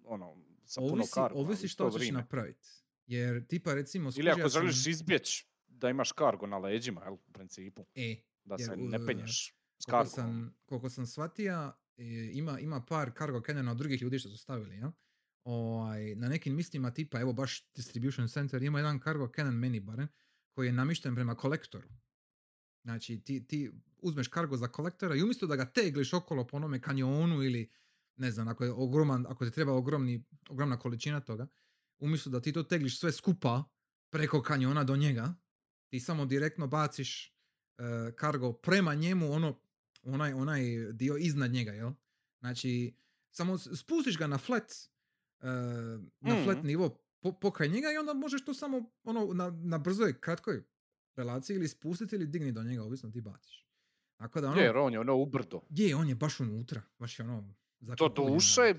ono, 0.04 0.36
sa 0.64 0.80
puno 0.80 0.92
Ovisi, 0.92 1.12
kargoa 1.14 1.38
u 1.38 1.44
ovisi 1.44 1.68
što 1.68 1.90
ćeš 1.90 2.10
napraviti. 2.10 2.68
Jer 3.06 3.46
tipa 3.46 3.74
recimo 3.74 4.10
Ili 4.16 4.30
ako 4.30 4.40
sam- 4.40 4.62
želiš 4.62 4.86
izbjeći 4.86 5.46
da 5.66 5.90
imaš 5.90 6.12
kargo 6.12 6.46
na 6.46 6.58
leđima, 6.58 7.02
jel, 7.04 7.12
u 7.12 7.32
principu, 7.32 7.86
E, 7.94 8.16
da 8.44 8.56
Jer, 8.58 8.66
se 8.66 8.76
ne 8.76 9.06
penješ 9.06 9.54
s 9.78 9.84
kargom. 9.86 10.06
sam, 10.06 10.56
koliko 10.64 10.90
sam 10.90 11.06
shvatio, 11.06 11.72
e, 11.96 12.04
ima, 12.32 12.60
ima 12.60 12.80
par 12.80 13.10
cargo 13.18 13.40
cannona 13.40 13.70
od 13.70 13.76
drugih 13.76 14.02
ljudi 14.02 14.18
što 14.18 14.28
su 14.28 14.36
stavili, 14.38 14.76
ja? 14.76 14.92
Ovaj, 15.44 16.14
na 16.14 16.28
nekim 16.28 16.54
mislima 16.56 16.90
tipa, 16.90 17.20
evo 17.20 17.32
baš 17.32 17.70
distribution 17.74 18.28
center, 18.28 18.62
ima 18.62 18.78
jedan 18.78 19.00
cargo 19.00 19.28
cannon 19.28 19.54
meni 19.54 19.80
barem, 19.80 20.08
koji 20.50 20.66
je 20.66 20.72
namišten 20.72 21.14
prema 21.14 21.34
kolektoru. 21.34 21.88
Znači, 22.86 23.20
ti, 23.20 23.46
ti 23.46 23.70
uzmeš 23.98 24.28
kargo 24.28 24.56
za 24.56 24.68
kolektora 24.68 25.14
i 25.16 25.22
umjesto 25.22 25.46
da 25.46 25.56
ga 25.56 25.64
tegliš 25.72 26.12
okolo 26.12 26.46
po 26.46 26.56
onome 26.56 26.80
kanjonu 26.80 27.42
ili, 27.42 27.70
ne 28.16 28.30
znam, 28.30 28.48
ako, 28.48 28.64
je 28.64 28.72
ogroman, 28.72 29.26
ako 29.28 29.44
ti 29.44 29.50
treba 29.50 29.72
ogromni, 29.72 30.24
ogromna 30.48 30.78
količina 30.78 31.20
toga, 31.20 31.46
umjesto 31.98 32.30
da 32.30 32.40
ti 32.40 32.52
to 32.52 32.62
tegliš 32.62 33.00
sve 33.00 33.12
skupa 33.12 33.64
preko 34.10 34.42
kanjona 34.42 34.84
do 34.84 34.96
njega, 34.96 35.34
ti 35.88 36.00
samo 36.00 36.26
direktno 36.26 36.66
baciš 36.66 37.34
uh, 37.78 38.14
kargo 38.14 38.52
prema 38.52 38.94
njemu, 38.94 39.32
ono, 39.32 39.60
onaj, 40.02 40.32
onaj 40.32 40.62
dio 40.92 41.16
iznad 41.16 41.50
njega, 41.50 41.72
jel? 41.72 41.90
Znači, 42.40 42.96
samo 43.30 43.58
spustiš 43.58 44.18
ga 44.18 44.26
na 44.26 44.38
flat, 44.38 44.72
uh, 45.40 45.46
na 46.20 46.44
flat 46.44 46.56
Mhm. 46.58 46.66
nivo 46.66 47.02
po, 47.20 47.32
pokraj 47.32 47.68
njega 47.68 47.92
i 47.92 47.96
onda 47.96 48.14
možeš 48.14 48.44
to 48.44 48.54
samo 48.54 48.90
ono, 49.04 49.34
na, 49.34 49.50
na 49.50 49.78
brzoj, 49.78 50.20
kratkoj 50.20 50.64
relaciji 51.16 51.54
ili 51.54 51.68
spustiti 51.68 52.16
ili 52.16 52.26
digni 52.26 52.52
do 52.52 52.62
njega, 52.62 52.82
ovisno 52.82 53.10
ti 53.10 53.20
baciš. 53.20 53.66
Tako 54.16 54.40
da 54.40 54.48
ono, 54.48 54.60
Je, 54.60 54.64
jer 54.64 54.76
on 54.76 54.92
je 54.92 55.00
ono 55.00 55.16
ubrdo. 55.16 55.60
je, 55.70 55.96
on 55.96 56.08
je 56.08 56.14
baš 56.14 56.40
unutra, 56.40 56.82
baš 56.98 57.18
je 57.18 57.24
ono... 57.24 57.54
To 57.78 57.84
zakokuljen. 57.86 58.32
duše, 58.34 58.74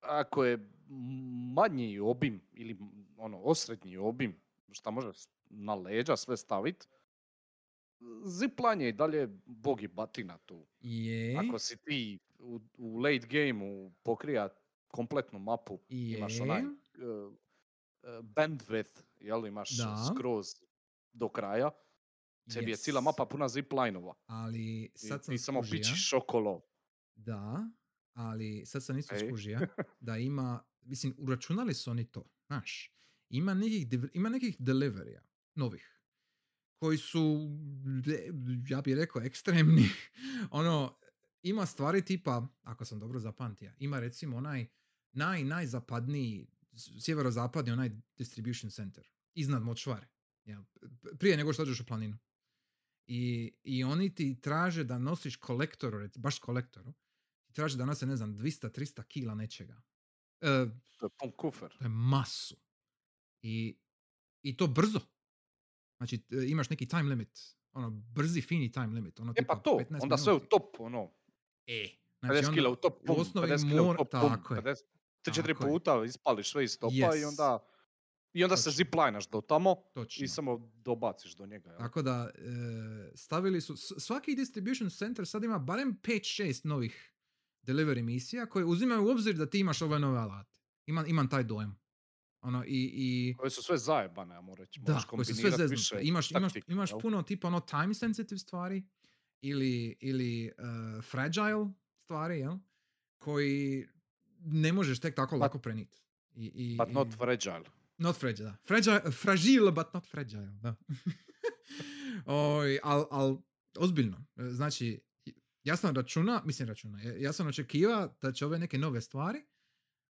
ako 0.00 0.44
je 0.44 0.70
manji 1.54 1.98
obim 1.98 2.40
ili 2.52 2.78
ono 3.16 3.38
osrednji 3.38 3.96
obim, 3.96 4.40
šta 4.70 4.90
može 4.90 5.08
na 5.50 5.74
leđa 5.74 6.16
sve 6.16 6.36
staviti, 6.36 6.86
zipline 8.24 8.84
je 8.84 8.88
i 8.88 8.92
dalje 8.92 9.28
bogi 9.46 9.88
batina 9.88 10.38
tu. 10.38 10.66
Je, 10.80 11.36
Ako 11.38 11.58
si 11.58 11.76
ti 11.76 12.18
u, 12.38 12.60
u 12.78 12.98
late 12.98 13.26
gameu 13.26 13.90
pokrija 14.02 14.48
kompletnu 14.88 15.38
mapu, 15.38 15.78
imaš 15.88 16.36
je, 16.36 16.42
onaj 16.42 16.62
uh, 16.62 16.70
uh, 16.72 17.34
bandwidth, 18.22 19.02
jel 19.20 19.46
imaš 19.46 19.76
Da. 19.76 19.96
skroz 20.14 20.54
do 21.12 21.28
kraja, 21.28 21.70
tebi 22.54 22.70
je 22.70 22.76
cijela 22.76 23.00
yes. 23.00 23.04
mapa 23.04 23.26
puna 23.26 23.48
zipline-ova. 23.48 24.14
Ali 24.26 24.82
I 24.84 24.90
sad 24.94 25.24
sam 25.24 25.34
ti 25.34 25.38
samo 25.38 25.62
pičiš 25.70 26.12
okolo. 26.12 26.62
Da, 27.14 27.70
ali 28.12 28.66
sad 28.66 28.84
sam 28.84 28.98
isto 28.98 29.14
skužija 29.18 29.60
da 30.06 30.16
ima, 30.16 30.64
mislim, 30.80 31.14
uračunali 31.18 31.74
su 31.74 31.90
oni 31.90 32.04
to, 32.04 32.30
znaš. 32.46 32.94
Ima 33.28 33.54
nekih, 33.54 33.86
ima 34.12 34.28
nekih 34.28 34.56
deliverija, 34.58 35.22
novih, 35.54 36.00
koji 36.76 36.98
su, 36.98 37.48
ja 38.68 38.80
bih 38.80 38.94
rekao, 38.94 39.22
ekstremni. 39.22 39.88
ono, 40.50 40.98
ima 41.42 41.66
stvari 41.66 42.04
tipa, 42.04 42.48
ako 42.62 42.84
sam 42.84 42.98
dobro 42.98 43.18
zapamtio, 43.18 43.72
ima 43.78 44.00
recimo 44.00 44.36
onaj 44.36 44.66
naj, 45.12 45.44
najzapadniji, 45.44 46.46
sjeverozapadni 47.00 47.72
onaj 47.72 47.90
distribution 48.16 48.70
center, 48.70 49.08
iznad 49.34 49.62
močvare, 49.62 50.08
ja, 50.48 50.64
prije 51.18 51.36
nego 51.36 51.52
što 51.52 51.62
dođeš 51.62 51.80
u 51.80 51.86
planinu. 51.86 52.18
I, 53.06 53.52
I 53.62 53.84
oni 53.84 54.14
ti 54.14 54.40
traže 54.40 54.84
da 54.84 54.98
nosiš 54.98 55.36
kolektoru, 55.36 56.08
baš 56.16 56.38
kolektoru, 56.38 56.92
ti 57.44 57.52
traže 57.52 57.76
da 57.76 57.84
nose, 57.84 58.06
ne 58.06 58.16
znam, 58.16 58.34
200-300 58.34 59.02
kila 59.04 59.34
nečega. 59.34 59.82
E, 60.40 60.66
To 60.96 61.06
je 61.06 61.10
pun 61.12 61.32
kufer. 61.32 61.76
to 61.78 61.84
je 61.84 61.88
masu. 61.88 62.56
I, 63.42 63.78
I 64.42 64.56
to 64.56 64.66
brzo. 64.66 65.00
Znači, 65.96 66.20
imaš 66.42 66.70
neki 66.70 66.86
time 66.86 67.02
limit. 67.04 67.38
Ono, 67.72 67.90
brzi, 67.90 68.40
fini 68.40 68.72
time 68.72 68.86
limit. 68.88 69.20
Ono, 69.20 69.34
E 69.36 69.46
pa 69.46 69.56
to, 69.56 69.70
15 69.80 70.02
onda 70.02 70.16
sve 70.16 70.32
u 70.32 70.36
minuti. 70.36 70.50
top, 70.50 70.80
ono, 70.80 71.10
E, 71.66 71.88
50 72.22 72.54
kila 72.54 72.70
u 72.70 72.76
top, 72.76 73.02
u 73.02 73.06
pum, 73.06 73.16
osnovi 73.18 73.48
50 73.48 73.68
kila 73.68 73.82
u 73.82 73.84
mora- 73.84 73.96
top, 73.98 74.10
pum, 74.10 74.20
tako 74.22 74.54
je. 74.54 74.62
50, 74.62 74.76
tri, 75.22 75.34
četiri 75.34 75.54
Tako 75.54 75.64
je. 75.64 75.70
puta 75.70 76.04
ispališ 76.04 76.50
sve 76.50 76.64
iz 76.64 76.78
topa 76.78 76.94
i 76.94 76.98
Yes. 76.98 77.28
onda, 77.28 77.58
i 78.32 78.44
onda 78.44 78.56
se 78.56 78.64
Točno. 78.64 78.76
ziplinaš 78.76 79.28
do 79.28 79.40
tamo 79.40 79.74
točno. 79.94 80.24
i 80.24 80.28
samo 80.28 80.70
dobaciš 80.74 81.32
do 81.32 81.46
njega. 81.46 81.70
jel? 81.70 81.78
Tako 81.78 82.02
da, 82.02 82.30
e, 82.34 82.40
stavili 83.14 83.60
su, 83.60 83.76
svaki 83.76 84.34
distribution 84.34 84.90
center 84.90 85.26
sad 85.26 85.44
ima 85.44 85.58
barem 85.58 85.98
5-6 85.98 86.66
novih 86.66 87.12
delivery 87.62 88.02
misija 88.02 88.46
koje 88.46 88.64
uzimaju 88.64 89.04
u 89.04 89.10
obzir 89.10 89.34
da 89.34 89.46
ti 89.46 89.58
imaš 89.58 89.82
ove 89.82 89.98
nove 89.98 90.18
alate. 90.18 90.58
Imam, 90.86 91.06
imam 91.06 91.28
taj 91.28 91.42
dojam. 91.42 91.78
Ono, 92.40 92.64
i, 92.64 92.90
i 92.94 93.34
Koje 93.36 93.50
su 93.50 93.62
sve 93.62 93.78
zajebane, 93.78 94.34
ajmo 94.34 94.54
reći. 94.54 94.80
da, 94.80 95.00
koje 95.00 95.24
su 95.24 95.34
sve 95.34 95.50
zeznute. 95.50 95.70
više 95.70 95.98
Imaš, 96.02 96.30
imaš, 96.30 96.52
imaš 96.66 96.90
jel? 96.90 97.00
puno 97.00 97.22
tipa 97.22 97.48
ono 97.48 97.60
time 97.60 97.94
sensitive 97.94 98.38
stvari 98.38 98.84
ili, 99.40 99.96
ili 100.00 100.46
e, 100.46 100.52
fragile 101.02 101.66
stvari, 101.96 102.38
jel? 102.38 102.56
Koji 103.18 103.86
ne 104.40 104.72
možeš 104.72 105.00
tek 105.00 105.14
tako 105.14 105.36
But- 105.36 105.40
lako 105.40 105.58
prenijeti. 105.58 105.98
I, 106.34 106.46
i, 106.46 106.76
But 106.76 106.88
not 106.90 107.14
fragile. 107.16 107.64
Not 107.98 108.16
fragile, 108.16 108.48
da. 108.50 108.56
Fragile, 108.66 109.10
fragile, 109.12 109.72
but 109.72 109.86
not 109.94 110.06
fragile, 110.06 110.46
da. 110.62 110.76
Oj, 112.26 112.78
al, 112.82 113.06
al, 113.10 113.42
ozbiljno. 113.78 114.26
E, 114.36 114.44
Znači, 114.50 115.00
ja 115.64 115.76
sam 115.76 115.94
računa, 115.96 116.42
mislim 116.44 116.68
računa, 116.68 117.02
ja- 117.02 117.32
sam 117.32 117.46
očekiva 117.46 118.16
da 118.22 118.32
će 118.32 118.46
ove 118.46 118.58
neke 118.58 118.78
nove 118.78 119.00
stvari, 119.00 119.46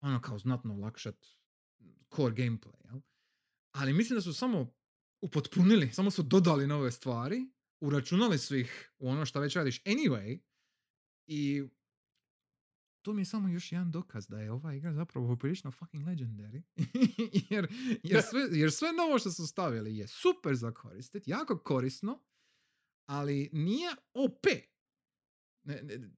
ono 0.02 0.22
kao 0.22 0.40
znatno 0.40 0.74
olakšat 0.74 1.26
core 2.16 2.36
gameplay, 2.36 2.86
jel? 2.86 3.02
Ali 3.72 3.94
mislim 3.94 4.18
da 4.18 4.22
su 4.22 4.34
samo 4.34 4.74
upotpunili, 5.22 5.92
samo 5.94 6.12
su 6.12 6.24
dodali 6.24 6.68
nove 6.68 6.92
stvari, 6.92 7.52
uračunali 7.82 8.38
su 8.38 8.56
ih 8.56 8.92
u 9.00 9.10
ono 9.10 9.26
što 9.26 9.40
već 9.40 9.56
radiš 9.56 9.84
anyway 9.84 10.40
i 11.28 11.64
to 13.04 13.14
mi 13.14 13.22
je 13.22 13.26
samo 13.26 13.50
još 13.50 13.72
jedan 13.72 13.92
dokaz 13.92 14.28
da 14.28 14.42
je 14.42 14.52
ova 14.52 14.74
igra 14.74 14.94
zapravo 14.94 15.28
poprilično 15.28 15.72
fucking 15.72 16.06
legendary. 16.06 16.62
jer, 17.50 17.68
jer, 18.04 18.22
sve, 18.30 18.42
jer 18.52 18.72
sve 18.72 18.94
novo 18.94 19.20
što 19.20 19.32
su 19.32 19.48
stavili 19.48 19.98
je 19.98 20.08
super 20.08 20.56
za 20.56 20.72
koristit, 20.72 21.28
jako 21.28 21.58
korisno, 21.58 22.24
ali 23.06 23.50
nije 23.54 23.90
OP. 24.14 24.46
Ne, 25.64 25.82
ne, 25.84 26.12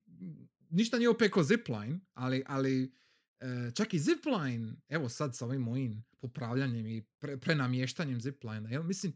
ništa 0.69 0.97
nije 0.97 1.09
OP 1.09 1.21
ko 1.31 1.43
zipline, 1.43 1.99
ali, 2.13 2.43
ali 2.47 2.95
e, 3.39 3.71
čak 3.75 3.93
i 3.93 3.99
zipline, 3.99 4.73
evo 4.89 5.09
sad 5.09 5.35
sa 5.35 5.45
ovim 5.45 5.61
mojim 5.61 6.03
popravljanjem 6.19 6.87
i 6.87 7.01
pre, 7.19 7.37
prenamještanjem 7.37 8.21
zipline, 8.21 8.71
jel, 8.71 8.83
mislim, 8.83 9.13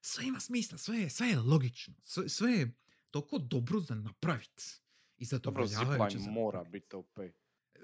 sve 0.00 0.26
ima 0.26 0.40
smisla, 0.40 0.78
sve 0.78 0.98
je, 0.98 1.10
sve 1.10 1.28
je 1.28 1.38
logično, 1.38 1.94
sve, 2.04 2.28
sve 2.28 2.52
je 2.52 2.72
toliko 3.10 3.38
dobro 3.38 3.80
za 3.80 3.94
napraviti. 3.94 4.64
I 5.18 5.26
Dobro, 5.34 5.66
zadovoljavajuće 5.66 6.08
zipline 6.10 6.24
za 6.24 6.30
mora 6.32 6.64
biti 6.64 6.96
OP. 6.96 7.18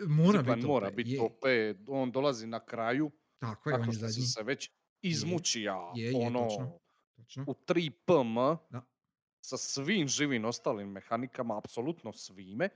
Mora 0.01 0.39
Zipline 0.39 0.55
biti 0.55 0.67
mora 0.67 0.89
OP, 0.89 0.95
biti 0.95 1.11
je. 1.11 1.21
OP. 1.21 1.43
On 1.89 2.13
dolazi 2.13 2.47
na 2.47 2.61
kraju, 2.61 3.11
Tako 3.39 3.71
je, 3.71 3.75
on 3.75 3.81
je 3.81 3.85
što 3.87 3.93
zadnji. 4.01 4.23
se 4.23 4.43
već 4.43 4.71
izmučija. 5.03 5.93
Je, 5.95 6.05
je, 6.05 6.17
ono, 6.19 6.41
točno. 6.41 6.79
Točno. 7.17 7.45
u 7.45 7.55
3 7.57 7.91
PM 7.91 8.35
Da. 8.71 8.83
sa 9.41 9.57
svim 9.57 10.09
živim 10.09 10.45
ostalim 10.45 10.89
mehanikama, 10.89 11.59
apsolutno 11.59 12.13
svime. 12.13 12.69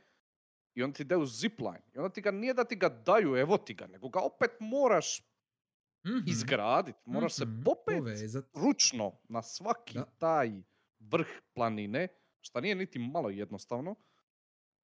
I 0.74 0.82
on 0.82 0.92
ti 0.92 1.04
daju 1.04 1.26
zipline. 1.26 1.82
I 1.88 1.98
onda 1.98 2.08
ti 2.08 2.20
ga, 2.20 2.30
nije 2.30 2.54
da 2.54 2.64
ti 2.64 2.76
ga 2.76 2.88
daju, 2.88 3.36
evo 3.36 3.56
ti 3.58 3.74
ga, 3.74 3.86
nego 3.86 4.08
ga 4.08 4.20
opet 4.20 4.50
moraš 4.60 5.22
Mhm, 6.04 6.18
izgraditi. 6.26 6.98
Moraš 7.06 7.32
mhm, 7.32 7.44
se 7.50 7.64
popet 7.64 7.98
povezat. 7.98 8.44
ručno 8.54 9.12
na 9.24 9.42
svaki 9.42 9.94
Da. 9.94 10.04
taj 10.04 10.52
vrh 11.00 11.26
planine, 11.54 12.08
šta 12.40 12.60
nije 12.60 12.74
niti 12.74 12.98
malo 12.98 13.30
jednostavno. 13.30 13.94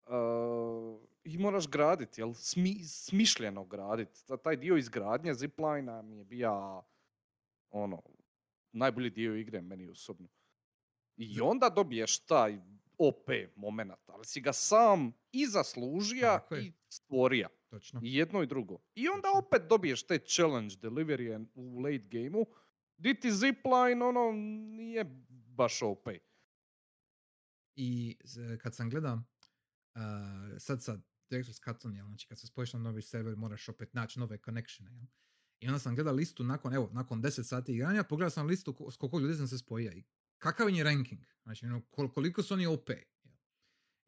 Uh, 0.06 1.00
I 1.24 1.38
moraš 1.38 1.68
graditi, 1.68 2.20
jel? 2.20 2.34
Smi, 2.34 2.84
smišljeno 2.84 3.64
graditi. 3.64 4.20
Taj 4.42 4.56
dio 4.56 4.76
izgradnje 4.76 5.34
ziplina 5.34 6.02
mi 6.02 6.16
je 6.16 6.24
bija 6.24 6.82
ono, 7.70 8.02
najbolji 8.72 9.10
dio 9.10 9.36
igre 9.36 9.60
meni 9.60 9.88
osobno. 9.88 10.28
I 11.16 11.40
onda 11.40 11.68
dobiješ 11.68 12.18
taj 12.18 12.58
OP 12.98 13.28
moment, 13.56 14.08
ali 14.08 14.24
si 14.24 14.40
ga 14.40 14.52
sam 14.52 15.12
i 15.32 15.46
zaslužija 15.46 16.46
i 16.62 16.72
stvorija. 16.88 17.48
Točno. 17.70 18.00
I 18.02 18.14
jedno 18.14 18.42
i 18.42 18.46
drugo. 18.46 18.78
I 18.94 19.08
onda 19.08 19.28
Točno. 19.28 19.38
opet 19.38 19.62
dobiješ 19.68 20.06
te 20.06 20.18
challenge 20.18 20.74
delivery 20.74 21.46
u 21.54 21.78
late 21.78 22.08
gameu, 22.10 22.46
di 22.96 23.20
ti 23.20 23.32
zipline 23.32 24.04
ono 24.04 24.32
nije 24.76 25.04
baš 25.56 25.82
OP. 25.82 26.08
I 27.76 28.16
kad 28.62 28.74
sam 28.74 28.90
gleda, 28.90 29.22
uh, 29.94 30.00
sad 30.58 30.82
sa 30.82 30.98
Director's 31.30 31.64
Cutom, 31.64 31.94
jel, 31.94 32.06
znači 32.06 32.26
kad 32.26 32.38
se 32.38 32.46
spojiš 32.46 32.72
na 32.72 32.78
novi 32.78 33.02
server 33.02 33.36
moraš 33.36 33.68
opet 33.68 33.94
naći 33.94 34.18
nove 34.18 34.38
connectione, 34.44 34.96
jel? 34.96 35.06
I 35.60 35.66
onda 35.66 35.78
sam 35.78 35.94
gleda 35.94 36.12
listu 36.12 36.44
nakon, 36.44 36.74
evo, 36.74 36.90
nakon 36.92 37.22
10 37.22 37.42
sati 37.42 37.72
igranja, 37.72 38.04
pogledao 38.04 38.30
sam 38.30 38.46
listu 38.46 38.90
s 38.92 38.96
koliko 38.96 39.18
ljudi 39.18 39.34
sam 39.34 39.48
se 39.48 39.58
spojio 39.58 39.92
i 39.92 40.04
kakav 40.38 40.70
je 40.70 40.84
ranking, 40.84 41.20
znači 41.42 41.66
ono, 41.66 41.82
kol- 41.90 42.12
koliko 42.12 42.42
su 42.42 42.54
oni 42.54 42.66
OP. 42.66 42.88
Jel? 43.22 43.36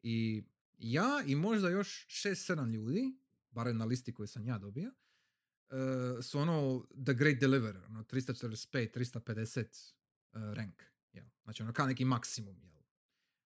I 0.03 0.43
ja 0.77 1.23
i 1.27 1.35
možda 1.35 1.69
još 1.69 2.07
6-7 2.09 2.73
ljudi, 2.73 3.17
barem 3.49 3.77
na 3.77 3.85
listi 3.85 4.13
koju 4.13 4.27
sam 4.27 4.45
ja 4.45 4.57
dobio, 4.57 4.91
uh, 4.91 6.23
su 6.23 6.39
ono 6.39 6.87
The 7.05 7.13
Great 7.13 7.39
Deliverer, 7.39 7.83
ono 7.83 8.03
345, 8.03 8.97
350 8.97 9.93
uh, 10.31 10.53
rank. 10.53 10.83
Jel? 11.11 11.25
Znači 11.43 11.63
ono 11.63 11.73
kao 11.73 11.87
neki 11.87 12.05
maksimum, 12.05 12.61
jel? 12.63 12.81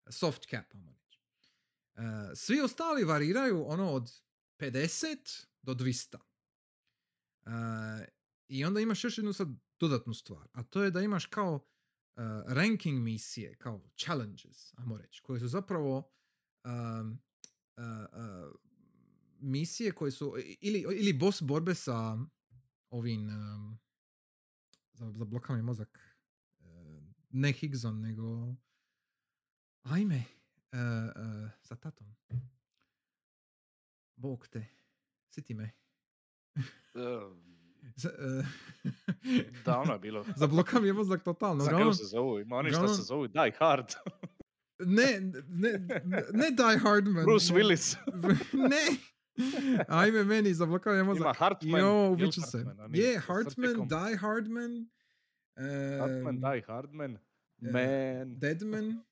Soft 0.08 0.48
cap. 0.50 0.74
Uh, 0.74 0.99
svi 2.34 2.60
ostali 2.60 3.04
variraju 3.04 3.64
ono 3.66 3.90
od 3.90 4.10
50 4.58 5.46
do 5.62 5.74
200. 5.74 6.16
Uh, 7.46 7.52
I 8.48 8.64
onda 8.64 8.80
imaš 8.80 9.04
još 9.04 9.18
jednu 9.18 9.32
sad 9.32 9.48
dodatnu 9.80 10.14
stvar, 10.14 10.48
a 10.52 10.62
to 10.62 10.82
je 10.82 10.90
da 10.90 11.00
imaš 11.00 11.26
kao 11.26 11.54
uh, 11.54 11.62
ranking 12.46 13.02
misije, 13.02 13.56
kao 13.56 13.84
challenges, 13.96 14.74
ajmo 14.78 14.96
reći, 14.96 15.22
koje 15.22 15.40
su 15.40 15.48
zapravo 15.48 16.10
um, 16.64 17.20
uh, 17.76 17.84
uh, 18.12 18.54
misije 19.40 19.92
koje 19.92 20.10
su 20.10 20.34
ili, 20.60 20.80
ili 20.80 21.12
boss 21.12 21.42
borbe 21.42 21.74
sa 21.74 22.18
ovim 22.90 23.28
um, 23.28 23.78
za, 24.92 25.12
zablokao 25.12 25.56
mi 25.56 25.62
mozak. 25.62 26.18
E, 26.60 26.64
ne 27.30 27.52
Higgson, 27.52 28.00
nego... 28.00 28.54
Ajme, 29.82 30.24
e, 30.72 31.50
sa 31.62 31.76
tatom. 31.76 32.16
Bog 34.16 34.48
te, 34.48 34.66
siti 35.30 35.54
me. 35.54 35.72
E, 36.54 36.60
Z, 37.96 38.06
e, 38.06 38.44
Da, 39.64 39.78
ono 39.78 39.92
je 39.92 39.98
bilo. 39.98 40.24
Zablokao 40.36 40.80
mi 40.80 40.86
je 40.86 40.92
mozak 40.92 41.22
totalno. 41.22 41.64
Za 41.64 41.70
Uglavnom, 41.70 41.88
kako 41.88 41.94
se 41.94 42.04
zovu? 42.04 42.40
Ima 42.40 42.56
oni 42.56 42.70
što 42.70 42.88
se 42.88 43.02
zovu 43.02 43.26
Die 43.28 43.52
Hard. 43.58 43.86
ne, 44.78 45.20
ne, 45.48 45.72
ne 46.32 46.50
Die 46.50 46.78
Hardman. 46.82 47.24
Bruce 47.24 47.52
ne. 47.54 47.60
Willis. 47.60 47.96
ne. 48.52 48.96
Ajme 49.88 50.24
meni, 50.24 50.54
zablokao 50.54 50.92
je 50.94 51.04
mozak. 51.04 51.20
Ima 51.20 51.32
Hartman. 51.32 51.80
Jo, 51.80 52.10
ubiću 52.12 52.40
se. 52.40 52.64
Hartman, 52.64 52.94
Je, 52.94 53.18
Hartman. 53.18 53.88
Die 53.88 54.16
Hardman. 54.16 54.88
Hartman, 56.00 56.34
em, 56.34 56.40
Die 56.40 56.62
Hardman. 56.66 57.18
Man. 57.58 58.38
Deadman. 58.38 59.04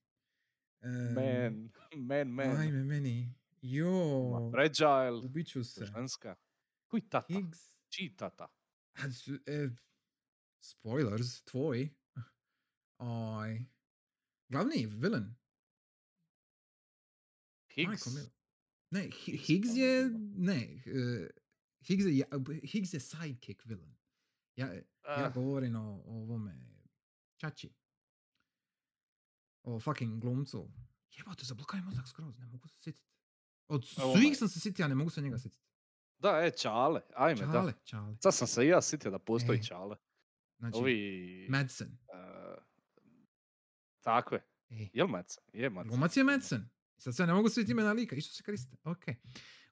Em, 0.83 1.15
Man. 1.15 1.71
Man, 1.97 2.29
man. 2.29 2.57
Ajme 2.57 2.85
meni. 2.85 3.35
Jo, 3.63 4.51
Fragile. 4.53 5.21
ubiću 5.25 5.65
se. 5.65 5.87
Ženska. 5.87 6.37
Koji 6.87 7.03
tata? 7.03 7.35
Higgs. 7.35 7.59
Čiji 7.89 8.17
tata? 8.17 8.47
E, 9.47 9.69
spoilers, 10.61 11.43
tvoj. 11.45 11.89
Oj. 12.99 13.65
Glavni 14.49 14.87
villain. 14.87 15.35
Higgs. 17.71 18.07
Ne, 18.91 19.01
Hi- 19.03 19.11
Higgs 19.13 19.47
Higgs 19.47 19.77
je, 19.77 20.11
ne, 20.37 20.83
e, 20.87 21.29
Higgs 21.81 22.05
je, 22.07 22.17
ja- 22.19 22.27
Higgs 22.65 22.93
je 22.95 23.01
sidekick 23.01 23.65
villain. 23.65 23.95
Ja, 24.57 24.73
ja 24.73 24.83
Ah, 25.05 25.33
govorim 25.35 25.77
o, 25.77 26.03
o 26.05 26.23
ovome, 26.23 26.59
Čači. 27.37 27.71
O 29.69 29.81
fucking 29.81 30.21
glumcu. 30.23 30.71
Jebate, 31.11 31.45
zablokaj 31.45 31.81
mozak 31.81 32.09
skroz, 32.09 32.39
ne 32.39 32.47
mogu 32.47 32.69
se 32.69 32.75
sjetiti. 32.81 33.09
Od 33.69 33.85
svih 33.87 34.39
sam 34.39 34.49
se 34.49 34.61
sjetio, 34.61 34.85
a 34.85 34.89
ne 34.89 34.95
mogu 34.95 35.11
se 35.11 35.23
njega 35.23 35.39
sjetiti. 35.39 35.65
Da, 36.19 36.45
e, 36.45 36.51
Čale. 36.51 37.01
Ajme, 37.17 37.47
da. 37.47 37.53
Čale, 37.53 37.73
čale. 37.85 38.17
Sad 38.23 38.35
sam 38.35 38.47
se 38.47 38.65
i 38.65 38.69
ja 38.69 38.83
sjetio 38.83 39.11
da 39.11 39.19
postoji 39.19 39.59
E, 39.59 39.63
Čale. 39.63 39.97
Znači, 40.59 40.77
Ovi... 40.79 41.47
Madsen. 41.51 41.99
eh, 42.15 42.57
takve. 44.01 44.43
Ej, 44.71 44.91
Jel 44.93 45.07
Madsen? 45.07 45.45
Je 45.53 45.71
Madsen. 45.71 45.89
Glumac 45.89 46.17
je 46.17 46.25
Madsen. 46.25 46.69
Sad 46.97 47.17
se 47.17 47.27
ne 47.27 47.35
mogu 47.35 47.49
sjetiti 47.49 47.73
imena 47.73 47.93
lika, 47.93 48.17
isto 48.17 48.35
se 48.35 48.43
koriste. 48.43 48.77
Ok. 48.85 49.05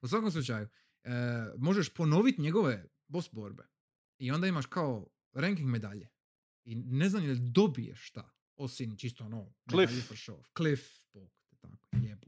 U 0.01 0.07
svakom 0.07 0.31
slučaju, 0.31 0.67
e, 1.03 1.11
možeš 1.57 1.93
ponoviti 1.93 2.41
njegove 2.41 2.85
boss 3.07 3.29
borbe. 3.31 3.63
I 4.17 4.31
onda 4.31 4.47
imaš 4.47 4.65
kao 4.65 5.07
ranking 5.33 5.69
medalje. 5.69 6.09
I 6.63 6.75
ne 6.75 7.09
znam 7.09 7.23
je 7.23 7.29
li 7.31 7.39
dobiješ 7.39 8.07
šta. 8.07 8.36
Osim 8.57 8.95
čisto 8.95 9.23
ono, 9.25 9.53
Cliff. 9.69 10.07
for 10.07 10.17
show. 10.17 10.43
Cliff, 10.53 10.81
bog 11.13 11.29
te 11.41 11.57
tako, 11.57 11.77
jebote. 11.93 12.27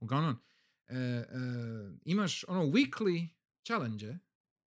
Uglavnom, 0.00 0.36
e, 0.88 0.96
e, 0.96 1.24
imaš 2.04 2.44
ono 2.48 2.62
weekly 2.62 3.28
challenge 3.64 4.14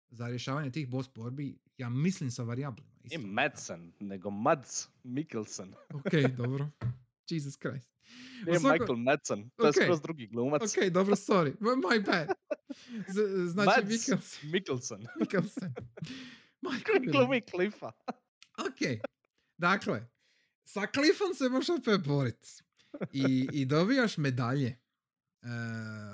za 0.09 0.27
rješavanje 0.27 0.71
tih 0.71 0.87
boss 0.87 1.09
borbi, 1.15 1.57
ja 1.77 1.89
mislim 1.89 2.31
sa 2.31 2.43
variablima. 2.43 2.91
Isto. 3.03 3.19
Madsen, 3.19 3.93
nego 3.99 4.29
Mads 4.29 4.87
Mikkelsen. 5.03 5.73
Ok, 5.93 6.11
dobro. 6.37 6.69
Jesus 7.29 7.57
Christ. 7.57 7.91
Nije 8.45 8.59
svako- 8.59 8.71
Michael 8.71 8.95
Madsen, 8.95 9.49
to 9.49 9.63
je 9.63 9.69
Ok. 9.69 9.75
skroz 9.75 10.01
drugi 10.01 10.27
glumac. 10.27 10.61
Ok, 10.63 10.83
dobro, 10.85 11.15
sorry. 11.15 11.55
My 11.59 12.05
bad. 12.05 12.27
Z- 13.07 13.47
znači, 13.47 13.67
Mads 13.67 13.89
Mikkelsen. 13.89 14.49
Mikkelsen. 14.51 15.07
Mikkelsen. 15.19 15.73
Mila. 16.61 17.11
glumi 17.11 17.41
Cliffa. 17.51 17.91
Ok. 18.59 18.99
Dakle, 19.57 20.07
sa 20.73 20.87
Cliffom 20.93 21.33
se 21.35 21.49
možeš 21.49 21.69
opet 21.69 22.07
borit. 22.07 22.63
I, 23.11 23.47
I 23.53 23.65
dobijaš 23.65 24.17
medalje. 24.17 24.67
E, 24.67 25.49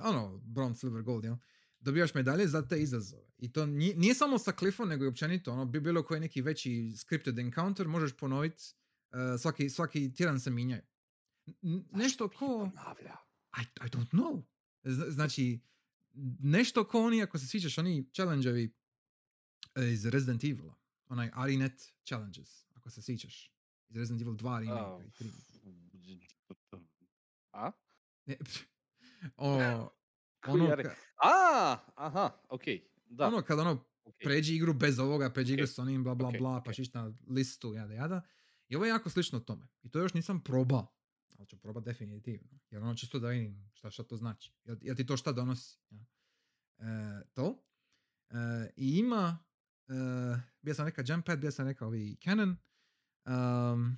ono, 0.03 0.37
bronze, 0.37 0.79
silver, 0.79 1.01
gold, 1.01 1.23
jel? 1.23 1.35
Dobijaš 1.79 2.13
medalje 2.13 2.47
za 2.47 2.67
te 2.67 2.81
izazove. 2.81 3.27
I 3.37 3.51
to 3.51 3.65
nije, 3.65 3.95
nije 3.95 4.15
samo 4.15 4.37
sa 4.37 4.51
Cliffom, 4.51 4.89
nego 4.89 5.05
i 5.05 5.07
općenito. 5.07 5.51
Ono, 5.51 5.65
bi 5.65 5.79
bilo 5.79 6.03
koji 6.03 6.19
neki 6.19 6.41
veći 6.41 6.93
scripted 6.97 7.39
encounter, 7.39 7.87
možeš 7.87 8.17
ponoviti. 8.17 8.63
svaki, 9.39 9.69
svaki 9.69 10.13
tjedan 10.13 10.39
se 10.39 10.49
minjaju. 10.49 10.81
N- 11.61 11.85
nešto 11.91 12.29
ko... 12.29 12.71
I, 13.57 13.85
I 13.85 13.89
don't 13.89 14.09
know. 14.09 14.43
Z- 14.83 15.11
znači, 15.11 15.59
nešto 16.39 16.87
ko 16.87 17.03
oni, 17.03 17.23
ako 17.23 17.39
se 17.39 17.47
sviđaš, 17.47 17.77
oni 17.77 18.09
challenge-evi 18.13 18.73
e, 19.75 19.91
iz 19.91 20.05
Resident 20.05 20.43
Evil, 20.43 20.69
onaj 21.07 21.29
Arinet 21.33 21.93
challenges, 22.05 22.65
ako 22.73 22.89
se 22.89 23.01
sviđaš. 23.01 23.56
Iz 23.89 23.97
Resident 23.97 24.21
Evil 24.21 24.33
2 24.33 24.59
remake 24.59 24.81
A, 24.81 24.99
i 25.05 25.11
3. 25.11 25.31
A? 27.51 27.71
Ne, 28.25 28.37
o, 29.37 29.51
ono, 30.47 30.75
ka, 30.83 30.95
A, 31.23 31.77
aha, 31.95 32.29
okej. 32.49 32.87
Da, 33.05 33.27
ono 33.27 33.41
kad 33.41 33.59
ono 33.59 33.85
okej. 34.05 34.25
pređi 34.25 34.55
igru 34.55 34.73
bez 34.73 34.99
ovoga, 34.99 35.33
pređi 35.33 35.53
igru 35.53 35.63
Ok, 35.63 35.69
s 35.69 35.79
onim, 35.79 36.03
bla 36.03 36.15
bla 36.15 36.31
bla, 36.39 36.63
pa 36.63 36.73
šiš 36.73 36.93
na 36.93 37.13
listu, 37.27 37.73
jada 37.73 37.93
jada. 37.93 38.21
I 38.67 38.75
ovo 38.75 38.85
je 38.85 38.89
jako 38.89 39.09
slično 39.09 39.39
tome. 39.39 39.67
I 39.83 39.89
to 39.89 39.99
još 39.99 40.13
nisam 40.13 40.43
probao. 40.43 40.93
Ali 41.37 41.47
ću 41.47 41.57
probat 41.57 41.83
definitivno. 41.83 42.59
Jer 42.69 42.81
ono 42.81 42.95
čisto 42.95 43.19
da 43.19 43.29
vidim 43.29 43.69
šta, 43.73 43.91
šta 43.91 44.03
to 44.03 44.17
znači. 44.17 44.53
Jel, 44.63 44.77
jel 44.81 44.95
ti 44.95 45.05
to 45.05 45.17
šta 45.17 45.31
donosi? 45.31 45.79
Ja. 45.89 46.05
E, 46.77 47.23
to. 47.33 47.63
E, 48.29 48.35
I 48.75 48.97
ima, 48.97 49.39
e, 49.87 49.93
bio 50.61 50.73
sam 50.73 50.85
rekao 50.85 51.03
jump 51.07 51.25
pad, 51.25 51.39
bio 51.39 51.51
sam 51.51 51.67
rekao 51.67 51.87
ovi 51.87 52.17
Canon. 52.23 52.57
Um, 53.27 53.97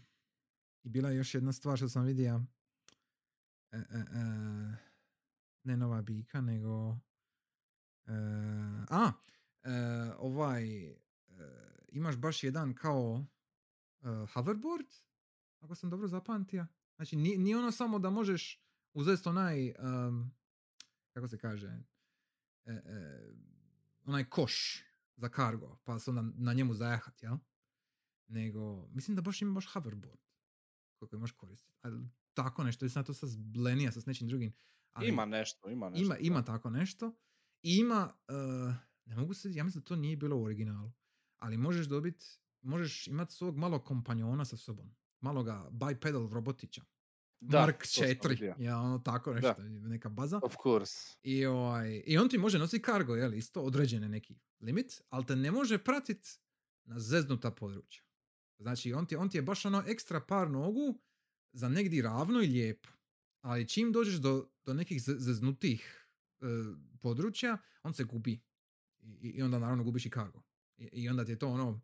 I 0.83 0.89
bila 0.89 1.09
je 1.09 1.17
još 1.17 1.33
jedna 1.33 1.53
stvar 1.53 1.77
što 1.77 1.89
sam 1.89 2.05
vidio. 2.05 2.41
E, 3.71 3.77
e, 3.77 3.79
e, 3.79 4.05
ne 5.63 5.77
nova 5.77 6.01
bika, 6.01 6.41
nego... 6.41 6.97
E, 8.07 8.11
a, 8.89 9.11
e, 9.63 9.71
ovaj, 10.17 10.87
e, 10.87 10.95
imaš 11.91 12.17
baš 12.17 12.43
jedan 12.43 12.73
kao 12.73 13.25
hoverboard, 14.33 14.87
ako 15.59 15.75
sam 15.75 15.89
dobro 15.89 16.07
zapamtio. 16.07 16.65
Znači, 16.95 17.15
nije, 17.15 17.37
nije 17.37 17.57
ono 17.57 17.71
samo 17.71 17.99
da 17.99 18.09
možeš 18.09 18.63
uzeti 18.93 19.29
onaj, 19.29 19.67
em, 19.67 20.31
kako 21.13 21.27
se 21.27 21.37
kaže, 21.37 21.83
e, 22.65 22.71
e, 22.71 23.33
onaj 24.05 24.29
koš 24.29 24.83
za 25.15 25.29
kargo, 25.29 25.77
pa 25.83 25.99
se 25.99 26.09
onda 26.09 26.21
na 26.35 26.53
njemu 26.53 26.73
zajahat, 26.73 27.23
jel? 27.23 27.37
Nego, 28.29 28.87
mislim 28.87 29.15
da 29.15 29.21
baš 29.21 29.41
ima 29.41 29.53
baš 29.53 29.65
hoverboard 29.65 30.19
koji 31.07 31.19
možeš 31.19 31.35
koristiti. 31.35 31.77
Ali 31.81 32.07
tako 32.33 32.63
nešto, 32.63 32.87
da 32.87 33.03
to 33.03 33.13
sad 33.13 33.29
zblenija 33.29 33.91
sa 33.91 34.01
s 34.01 34.05
nečim 34.05 34.27
drugim. 34.27 34.53
Ali 34.91 35.07
Ima 35.07 35.25
nešto, 35.25 35.69
ima 35.69 35.89
nešto. 35.89 36.05
ima, 36.05 36.13
da. 36.13 36.19
ima 36.19 36.43
tako 36.43 36.69
nešto. 36.69 37.15
I 37.61 37.77
ima, 37.77 38.13
uh, 38.27 38.73
ne 39.05 39.15
mogu 39.15 39.33
se, 39.33 39.53
ja 39.53 39.63
mislim 39.63 39.81
da 39.81 39.87
to 39.87 39.95
nije 39.95 40.17
bilo 40.17 40.37
u 40.37 40.43
originalu, 40.43 40.91
ali 41.37 41.57
možeš 41.57 41.85
dobiti, 41.85 42.25
možeš 42.61 43.07
imati 43.07 43.33
svog 43.33 43.57
malog 43.57 43.85
kompanjona 43.85 44.45
sa 44.45 44.57
sobom. 44.57 44.95
Maloga 45.19 45.69
bipedal 45.71 46.29
robotića. 46.29 46.81
Da, 47.39 47.59
Mark 47.59 47.81
to 47.83 47.87
sam 47.89 48.03
4. 48.03 48.29
vidio. 48.29 48.55
Ja, 48.59 48.79
ono 48.79 48.99
tako 48.99 49.33
nešto, 49.33 49.63
neka 49.63 50.09
baza. 50.09 50.39
Of 50.43 50.55
course. 50.63 51.17
I, 51.23 51.45
ovaj, 51.45 52.03
I 52.05 52.17
on 52.17 52.29
ti 52.29 52.37
može 52.37 52.59
nositi 52.59 52.81
kargo, 52.81 53.15
jel, 53.15 53.33
isto 53.33 53.61
određene 53.61 54.09
neki 54.09 54.35
limit, 54.59 55.01
ali 55.09 55.25
te 55.25 55.35
ne 55.35 55.51
može 55.51 55.77
pratit 55.77 56.39
na 56.83 56.99
zeznuta 56.99 57.51
područja. 57.51 58.08
Znači, 58.59 58.93
on 58.93 59.05
ti, 59.05 59.15
on 59.15 59.29
ti 59.29 59.37
je 59.37 59.41
baš 59.41 59.65
ono 59.65 59.83
ekstra 59.87 60.21
par 60.21 60.51
nogu 60.51 61.01
za 61.51 61.69
negdje 61.69 62.03
ravno 62.03 62.41
i 62.41 62.47
lijepo. 62.47 62.89
Ali 63.41 63.67
čim 63.67 63.91
dođeš 63.91 64.15
do, 64.15 64.49
do 64.65 64.73
nekih 64.73 65.03
ze- 65.03 65.19
zeznutih 65.19 66.07
e, 66.39 66.45
područja, 67.01 67.57
on 67.83 67.93
se 67.93 68.03
gubi. 68.03 68.41
I, 68.99 69.29
I 69.29 69.41
onda 69.41 69.59
naravno 69.59 69.83
gubiš 69.83 70.05
i 70.05 70.09
kargo. 70.09 70.41
I, 70.77 70.89
I 70.93 71.09
onda 71.09 71.25
ti 71.25 71.31
je 71.31 71.39
to 71.39 71.47
ono, 71.47 71.81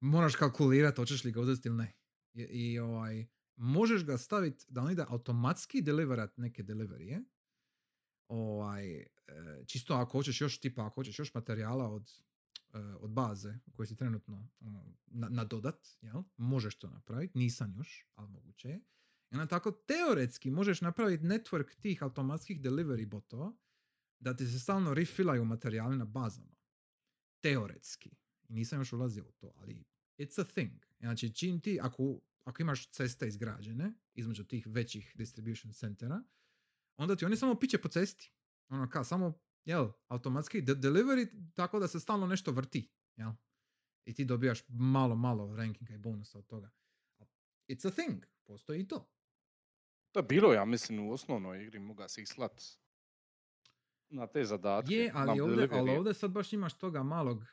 moraš 0.00 0.36
kalkulirati 0.36 0.96
hoćeš 1.00 1.24
li 1.24 1.32
ga 1.32 1.40
uzeti 1.40 1.68
ili 1.68 1.76
ne. 1.76 1.92
I, 2.34 2.42
i 2.42 2.78
ovaj, 2.78 3.26
možeš 3.56 4.04
ga 4.04 4.18
staviti 4.18 4.64
da 4.68 4.82
on 4.82 4.90
ide 4.90 5.04
automatski 5.08 5.82
deliverat 5.82 6.36
neke 6.36 6.62
deliverije. 6.62 7.24
Ovaj, 8.28 8.96
e, 8.96 9.06
čisto 9.66 9.94
ako 9.94 10.18
hoćeš 10.18 10.40
još 10.40 10.60
tipa, 10.60 10.86
ako 10.86 10.94
hoćeš 10.94 11.18
još 11.18 11.34
materijala 11.34 11.90
od, 11.90 12.10
od 13.00 13.10
baze 13.10 13.58
koji 13.72 13.86
si 13.86 13.96
trenutno 13.96 14.48
ono, 14.60 14.96
na, 15.06 15.28
nadodat, 15.28 15.88
jel? 16.00 16.22
možeš 16.36 16.78
to 16.78 16.90
napraviti, 16.90 17.38
nisam 17.38 17.74
još, 17.76 18.06
ali 18.14 18.28
moguće 18.28 18.68
je. 18.68 18.76
I 19.30 19.34
onda 19.34 19.46
tako 19.46 19.70
teoretski 19.70 20.50
možeš 20.50 20.80
napraviti 20.80 21.24
network 21.24 21.74
tih 21.80 22.02
automatskih 22.02 22.60
delivery 22.60 23.06
botova 23.06 23.52
da 24.18 24.36
ti 24.36 24.46
se 24.46 24.58
stalno 24.58 24.94
refillaju 24.94 25.44
materijali 25.44 25.96
na 25.96 26.04
bazama. 26.04 26.56
Teoretski. 27.40 28.10
I 28.48 28.52
nisam 28.52 28.80
još 28.80 28.92
ulazio 28.92 29.24
u 29.24 29.32
to, 29.32 29.52
ali 29.56 29.84
it's 30.18 30.40
a 30.40 30.44
thing. 30.44 30.84
Znači, 31.00 31.34
čim 31.34 31.60
ti, 31.60 31.78
ako, 31.82 32.20
ako 32.44 32.62
imaš 32.62 32.90
ceste 32.90 33.28
izgrađene 33.28 33.94
između 34.14 34.44
tih 34.44 34.66
većih 34.66 35.12
distribution 35.14 35.72
centera, 35.72 36.22
onda 36.96 37.16
ti 37.16 37.24
oni 37.24 37.36
samo 37.36 37.58
piće 37.58 37.78
po 37.78 37.88
cesti. 37.88 38.32
Ono 38.68 38.90
kao, 38.90 39.04
samo, 39.04 39.38
jel, 39.64 39.88
automatski 40.06 40.62
de- 40.62 40.74
delivery 40.74 41.26
tako 41.54 41.78
da 41.78 41.88
se 41.88 42.00
stalno 42.00 42.26
nešto 42.26 42.52
vrti, 42.52 42.90
jel? 43.16 43.30
I 44.04 44.14
ti 44.14 44.24
dobijaš 44.24 44.58
malo, 44.68 45.16
malo 45.16 45.56
rankinga 45.56 45.94
i 45.94 45.98
bonusa 45.98 46.38
od 46.38 46.46
toga. 46.46 46.70
It's 47.68 47.86
a 47.86 47.90
thing. 47.92 48.24
Postoji 48.44 48.80
i 48.80 48.88
to. 48.88 49.10
To 50.12 50.20
je 50.20 50.24
bilo, 50.24 50.52
ja 50.52 50.64
mislim, 50.64 51.00
u 51.00 51.12
osnovnoj 51.12 51.62
igri 51.62 51.78
moga 51.78 52.08
si 52.08 52.22
ih 52.22 52.28
slat 52.28 52.62
na 54.08 54.26
te 54.26 54.44
zadatke. 54.44 54.94
Je, 54.94 55.10
ali 55.14 55.40
ovdje, 55.40 55.54
ali 55.72 55.90
ovdje 55.90 56.14
sad 56.14 56.30
baš 56.30 56.52
imaš 56.52 56.78
toga 56.78 57.02
malog, 57.02 57.44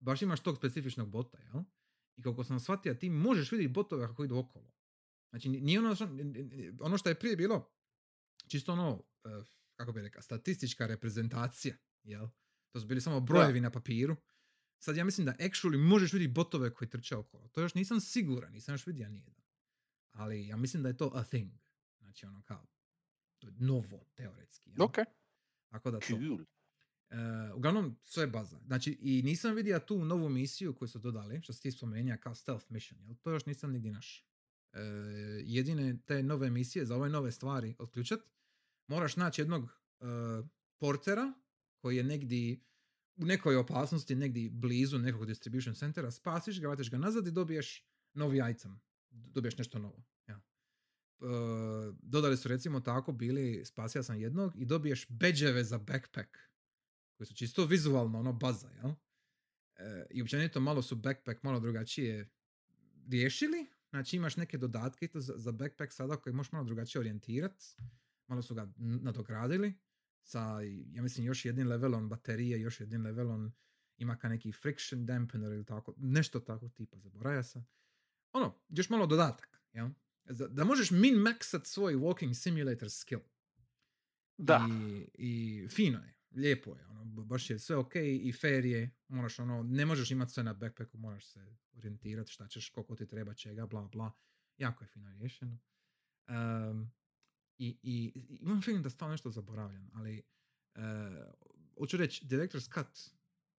baš 0.00 0.22
imaš 0.22 0.40
tog 0.40 0.56
specifičnog 0.56 1.08
bota, 1.08 1.38
jel? 1.38 1.62
I 2.16 2.22
kako 2.22 2.44
sam 2.44 2.60
shvatio, 2.60 2.94
ti 2.94 3.10
možeš 3.10 3.52
vidjeti 3.52 3.72
botove 3.72 4.06
kako 4.06 4.24
idu 4.24 4.36
okolo. 4.36 4.72
Znači, 5.30 5.48
ni- 5.48 5.60
nije 5.60 5.78
ono, 5.78 5.96
ono 6.80 6.98
što 6.98 7.08
je 7.08 7.18
prije 7.18 7.36
bilo, 7.36 7.72
čisto 8.48 8.72
ono, 8.72 9.02
eh, 9.24 9.44
kako 9.82 9.92
bi 9.92 10.02
rekao, 10.02 10.22
statistička 10.22 10.86
reprezentacija, 10.86 11.76
jel? 12.02 12.28
To 12.70 12.80
su 12.80 12.86
bili 12.86 13.00
samo 13.00 13.20
brojevi 13.20 13.60
na 13.60 13.70
papiru. 13.70 14.16
Sad 14.78 14.96
ja 14.96 15.04
mislim 15.04 15.24
da 15.24 15.34
actually 15.38 15.78
možeš 15.88 16.12
vidjeti 16.12 16.32
botove 16.32 16.74
koji 16.74 16.90
trče 16.90 17.16
okolo. 17.16 17.48
To 17.48 17.60
još 17.60 17.74
nisam 17.74 18.00
siguran, 18.00 18.52
nisam 18.52 18.74
još 18.74 18.86
vidio 18.86 19.08
nijedan. 19.08 19.34
Ali 20.10 20.46
ja 20.46 20.56
mislim 20.56 20.82
da 20.82 20.88
je 20.88 20.96
to 20.96 21.10
a 21.14 21.24
thing. 21.24 21.52
Znači 21.98 22.26
ono 22.26 22.42
kao, 22.42 22.66
to 23.38 23.46
je 23.46 23.52
novo, 23.58 24.04
teoretski. 24.14 24.70
Jel? 24.70 24.82
Ok, 24.82 24.96
Tako 25.68 25.90
da 25.90 26.00
to. 26.00 26.18
E, 27.10 27.52
uglavnom, 27.54 27.98
sve 28.02 28.22
je 28.22 28.26
baza. 28.26 28.60
Znači, 28.66 28.98
i 29.00 29.22
nisam 29.22 29.54
vidio 29.54 29.78
tu 29.78 30.04
novu 30.04 30.28
misiju 30.28 30.74
koju 30.74 30.88
su 30.88 30.98
dodali, 30.98 31.42
što 31.42 31.52
si 31.52 31.62
ti 31.62 31.72
spomenija 31.72 32.16
kao 32.16 32.34
stealth 32.34 32.70
mission, 32.70 33.00
jel? 33.00 33.14
To 33.14 33.30
još 33.30 33.46
nisam 33.46 33.72
nigdje 33.72 33.92
našao. 33.92 34.26
E, 34.72 34.80
jedine 35.44 35.98
te 36.06 36.22
nove 36.22 36.50
misije, 36.50 36.86
za 36.86 36.96
ove 36.96 37.08
nove 37.08 37.32
stvari 37.32 37.74
otključat, 37.78 38.20
moraš 38.86 39.16
naći 39.16 39.40
jednog 39.40 39.64
e, 39.64 40.04
portera 40.78 41.32
koji 41.76 41.96
je 41.96 42.04
negdje 42.04 42.60
u 43.16 43.24
nekoj 43.24 43.56
opasnosti, 43.56 44.14
negdje 44.14 44.50
blizu 44.50 44.98
nekog 44.98 45.26
distribution 45.26 45.74
centera, 45.74 46.10
spasiš 46.10 46.60
ga, 46.60 46.68
vratiš 46.68 46.90
ga 46.90 46.98
nazad 46.98 47.26
i 47.26 47.30
dobiješ 47.30 47.86
novi 48.14 48.40
item. 48.50 48.80
Dobiješ 49.10 49.58
nešto 49.58 49.78
novo. 49.78 50.04
Ja. 50.26 50.34
E, 50.34 50.42
dodali 52.02 52.36
su 52.36 52.48
recimo 52.48 52.80
tako 52.80 53.12
bili, 53.12 53.64
spasio 53.64 54.02
sam 54.02 54.20
jednog 54.20 54.52
i 54.56 54.64
dobiješ 54.64 55.06
beđeve 55.08 55.64
za 55.64 55.78
backpack 55.78 56.36
koji 57.16 57.26
su 57.26 57.34
čisto 57.34 57.64
vizualno 57.64 58.18
ono 58.18 58.32
baza, 58.32 58.70
jel? 58.70 58.90
E, 59.76 60.06
I 60.10 60.22
općenito 60.22 60.60
malo 60.60 60.82
su 60.82 60.96
backpack 60.96 61.42
malo 61.42 61.60
drugačije 61.60 62.30
riješili. 63.08 63.66
Znači 63.90 64.16
imaš 64.16 64.36
neke 64.36 64.58
dodatke 64.58 65.08
za, 65.14 65.34
za 65.36 65.52
backpack 65.52 65.92
sada 65.92 66.16
koji 66.16 66.34
možeš 66.34 66.52
malo 66.52 66.64
drugačije 66.64 67.00
orijentirat. 67.00 67.62
Malo 68.26 68.42
su 68.42 68.54
ga 68.54 68.72
nadogradili 68.76 69.74
sa, 70.22 70.60
ja 70.92 71.02
mislim, 71.02 71.26
još 71.26 71.44
jednim 71.44 71.68
levelom 71.68 72.08
baterije, 72.08 72.60
još 72.60 72.80
jednim 72.80 73.02
levelom 73.02 73.52
ima 73.96 74.16
ka 74.18 74.28
neki 74.28 74.52
friction 74.52 75.06
dampener 75.06 75.52
ili 75.52 75.64
tako, 75.64 75.94
nešto 75.96 76.40
tako 76.40 76.68
tipa, 76.68 76.98
zaboravio 76.98 77.42
sam. 77.42 77.66
Ono, 78.32 78.60
još 78.68 78.90
malo 78.90 79.06
dodatak, 79.06 79.62
jel? 79.72 79.88
Za- 80.24 80.48
Da 80.48 80.64
možeš 80.64 80.90
min-maxat 80.90 81.64
svoj 81.64 81.94
walking 81.94 82.34
simulator 82.34 82.90
skill. 82.90 83.20
Da, 84.38 84.66
I, 84.84 85.08
I 85.14 85.68
fino 85.68 85.98
je, 85.98 86.14
lijepo 86.30 86.76
je, 86.76 86.86
ono, 86.86 87.04
baš 87.04 87.50
je 87.50 87.58
sve 87.58 87.76
ok 87.76 87.92
i 87.96 88.32
fair 88.32 88.64
je, 88.64 88.90
moraš 89.08 89.38
ono, 89.38 89.62
ne 89.62 89.86
možeš 89.86 90.10
imati 90.10 90.32
sve 90.32 90.42
na 90.44 90.54
backpacku, 90.54 90.98
moraš 90.98 91.26
se 91.26 91.46
orijentirati 91.72 92.30
šta 92.32 92.48
ćeš, 92.48 92.68
koliko 92.68 92.96
ti 92.96 93.06
treba 93.06 93.34
čega, 93.34 93.66
bla 93.66 93.88
bla, 93.88 94.12
jako 94.56 94.84
je 94.84 94.88
fino 94.88 95.12
riješeno. 95.12 95.58
Um, 96.28 96.92
i, 97.62 97.76
i, 97.82 98.12
imam 98.40 98.62
feeling 98.62 98.84
da 98.84 98.90
stalno 98.90 99.12
nešto 99.12 99.30
zaboravljam, 99.30 99.90
ali 99.94 100.22
uh, 100.74 100.82
hoću 101.78 101.96
reći, 101.96 102.26
Director's 102.26 102.74
Cut 102.74 103.14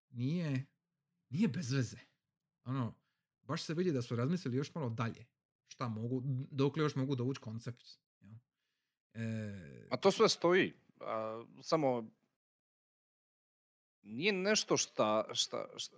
nije, 0.10 0.66
nije 1.30 1.48
bez 1.48 1.72
veze. 1.72 1.98
Ono, 2.64 2.96
baš 3.42 3.64
se 3.64 3.74
vidi 3.74 3.92
da 3.92 4.02
su 4.02 4.16
razmislili 4.16 4.58
još 4.58 4.76
malo 4.76 4.90
dalje. 4.90 5.26
Šta 5.68 5.88
mogu, 5.88 6.22
dokle 6.52 6.84
još 6.84 6.96
mogu 6.96 7.16
dovući 7.16 7.40
koncept. 7.40 7.84
jel? 8.20 8.34
E, 9.14 9.88
a 9.92 9.98
to 9.98 10.12
sve 10.12 10.30
stoji. 10.30 10.74
A, 11.00 11.46
samo 11.62 12.12
nije 14.02 14.34
nešto 14.34 14.78
šta, 14.78 15.26
šta, 15.34 15.68
šta, 15.78 15.98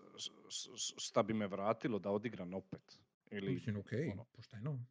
šta- 0.50 0.72
šta 0.98 1.24
bi 1.24 1.34
me 1.34 1.48
vratilo 1.48 2.00
da 2.00 2.10
odigram 2.12 2.54
opet. 2.54 3.00
Ili 3.32 3.54
Mislim, 3.54 3.78
ok, 3.78 3.90
ono. 4.14 4.24
pošteno. 4.24 4.86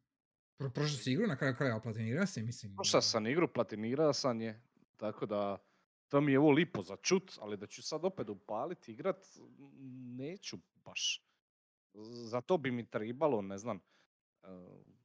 Pro, 0.57 0.69
prošao 0.69 0.97
si 0.97 1.11
igru, 1.11 1.27
na 1.27 1.35
kraju 1.35 1.55
kraja 1.55 1.79
platinira 1.79 2.25
se, 2.25 2.43
mislim. 2.43 2.75
Prošao 2.75 3.01
sam 3.01 3.27
igru, 3.27 3.47
platinirao 3.47 4.13
sam 4.13 4.41
je, 4.41 4.61
tako 4.97 5.25
da 5.25 5.57
to 6.07 6.21
mi 6.21 6.31
je 6.31 6.39
ovo 6.39 6.51
lipo 6.51 6.81
za 6.81 6.95
čut, 6.95 7.31
ali 7.41 7.57
da 7.57 7.67
ću 7.67 7.83
sad 7.83 8.05
opet 8.05 8.29
upaliti, 8.29 8.91
igrat, 8.91 9.25
neću 10.17 10.57
baš. 10.75 11.25
Za 12.29 12.41
to 12.41 12.57
bi 12.57 12.71
mi 12.71 12.89
trebalo, 12.89 13.41
ne 13.41 13.57
znam, 13.57 13.79
eh, 14.43 14.47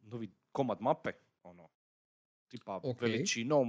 novi 0.01 0.31
komad 0.53 0.79
mape, 0.81 1.13
ono, 1.43 1.69
tipa 2.49 2.81
Ok. 2.83 3.01
veličinom 3.01 3.69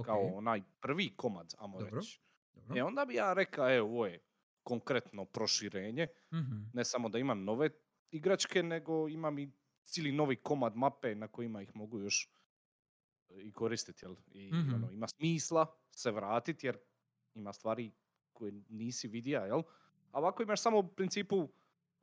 kao 0.00 0.20
Ok. 0.20 0.34
onaj 0.34 0.62
prvi 0.80 1.16
komad, 1.16 1.54
ajmo 1.58 1.78
Dobro. 1.78 1.86
reći. 1.96 2.20
Dobro. 2.54 2.76
E 2.78 2.82
onda 2.82 3.04
bi 3.04 3.14
ja 3.14 3.32
rekao, 3.32 3.76
evo, 3.76 3.88
ovo 3.88 4.06
je 4.06 4.20
konkretno 4.62 5.24
proširenje, 5.24 6.06
Mhm. 6.32 6.62
ne 6.72 6.84
samo 6.84 7.08
da 7.08 7.18
imam 7.18 7.44
nove 7.44 7.70
igračke, 8.10 8.62
nego 8.62 9.08
imam 9.08 9.38
i 9.38 9.52
cijeli 9.84 10.12
novi 10.12 10.36
komad 10.36 10.76
mape 10.76 11.14
na 11.14 11.28
kojima 11.28 11.62
ih 11.62 11.76
mogu 11.76 11.98
još 11.98 12.28
e, 13.30 13.34
i 13.36 13.52
koristiti, 13.52 14.04
jel? 14.04 14.16
I 14.28 14.52
Mhm. 14.52 14.74
ono, 14.74 14.90
ima 14.90 15.08
smisla 15.08 15.66
se 15.90 16.10
vratiti 16.10 16.66
jer 16.66 16.78
ima 17.34 17.52
stvari 17.52 17.92
koje 18.32 18.52
nisi 18.68 19.08
vidio, 19.08 19.40
jel? 19.40 19.62
A 20.10 20.18
ovako 20.18 20.42
imaš 20.42 20.60
samo 20.60 20.78
u 20.78 20.88
principu 20.88 21.48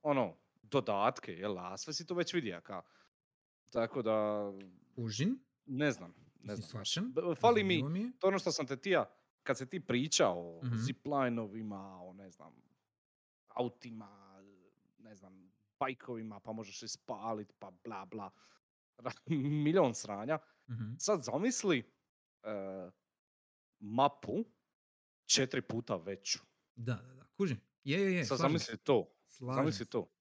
ono, 0.01 0.35
dodatke, 0.61 1.33
jel? 1.33 1.59
A 1.59 1.77
sve 1.77 1.93
si 1.93 2.05
to 2.05 2.15
već 2.15 2.33
vidio, 2.33 2.61
ka. 2.61 2.81
Tako 3.69 4.01
da, 4.01 4.51
Užin, 4.95 5.39
ne 5.65 5.91
znam, 5.91 6.13
ne 6.39 6.55
znam. 6.55 6.83
Fali 7.35 7.63
mi, 7.63 7.75
je. 7.75 8.11
to 8.19 8.27
ono 8.27 8.39
što 8.39 8.51
sam 8.51 8.67
te 8.67 8.77
tija, 8.77 9.09
kad 9.43 9.57
se 9.57 9.65
ti 9.65 9.79
pričao 9.79 10.57
o 10.57 10.65
Mhm. 10.65 10.75
ziplinovima, 10.75 12.01
o 12.01 12.13
ne 12.13 12.29
znam, 12.29 12.53
autima, 13.47 14.41
ne 14.99 15.15
znam, 15.15 15.48
bajkovima, 15.79 16.39
pa 16.39 16.51
možeš 16.51 16.83
ispalit, 16.83 17.53
pa 17.59 17.71
bla 17.83 18.05
bla, 18.05 18.31
milion 19.63 19.95
sranja. 19.95 20.39
Mhm. 20.69 20.93
Sad 20.97 21.23
zamisli 21.23 21.79
e, 22.43 22.91
mapu 23.79 24.45
četiri 25.25 25.61
puta 25.61 25.95
veću. 25.95 26.39
Da, 26.75 26.93
da, 26.93 27.13
da, 27.13 27.25
kužim. 27.27 27.61
Je, 27.83 27.99
je, 27.99 28.13
je, 28.13 28.25
Sad 28.25 28.37
slažem 28.37 28.51
zamisli 28.51 28.77
to, 28.77 29.15
slažem 29.27 29.55
zamisli 29.55 29.85
to. 29.85 30.11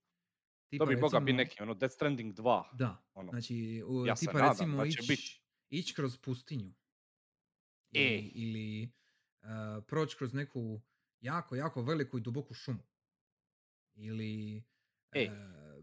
Tipa, 0.69 0.85
To 0.85 0.89
bi 0.89 0.95
biti 0.95 1.07
recimo- 1.07 1.37
neki, 1.37 1.63
ono, 1.63 1.75
Death 1.75 1.95
Stranding 1.95 2.35
2. 2.35 2.77
Da, 2.77 3.03
ono. 3.15 3.31
znači, 3.31 3.83
u, 3.87 4.07
Ja 4.07 4.15
tipa 4.15 4.49
recimo 4.49 4.85
ići 4.85 5.05
bit. 5.09 5.21
ić 5.71 5.93
kroz 5.93 6.19
pustinju. 6.19 6.73
E. 7.93 8.03
Ili, 8.05 8.29
ili 8.29 8.93
uh, 9.43 9.49
proći 9.87 10.17
kroz 10.17 10.35
neku 10.35 10.81
jako, 11.21 11.57
jako 11.57 11.83
veliku 11.83 12.19
i 12.19 12.21
duboku 12.21 12.55
šumu. 12.55 12.83
Ili 13.95 14.65
E. 15.13 15.31
uh, 15.31 15.39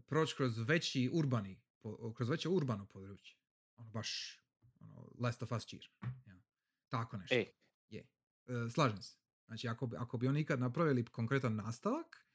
proći 0.06 0.36
kroz 0.36 0.58
veći 0.60 1.10
urbani, 1.14 1.62
po- 1.82 2.14
kroz 2.14 2.30
veće 2.30 2.50
urbano 2.50 2.86
područje. 2.86 3.38
Ono 3.76 3.90
baš, 3.90 4.40
ono, 4.80 5.12
Last 5.20 5.44
of 5.44 5.52
Us 5.52 5.66
cheer. 5.66 5.90
Ja. 6.28 6.42
Tako 6.90 7.18
nešto. 7.18 7.36
E, 7.36 7.46
Je. 7.90 8.00
E, 8.46 8.70
slažem 8.70 9.02
se. 9.02 9.18
Znači, 9.46 9.68
ako 9.68 9.88
bi, 9.88 9.98
ako 9.98 10.18
bi 10.18 10.28
oni 10.28 10.42
ikad 10.42 10.60
napravili 10.60 11.06
konkretan 11.06 11.56
nastavak, 11.56 12.28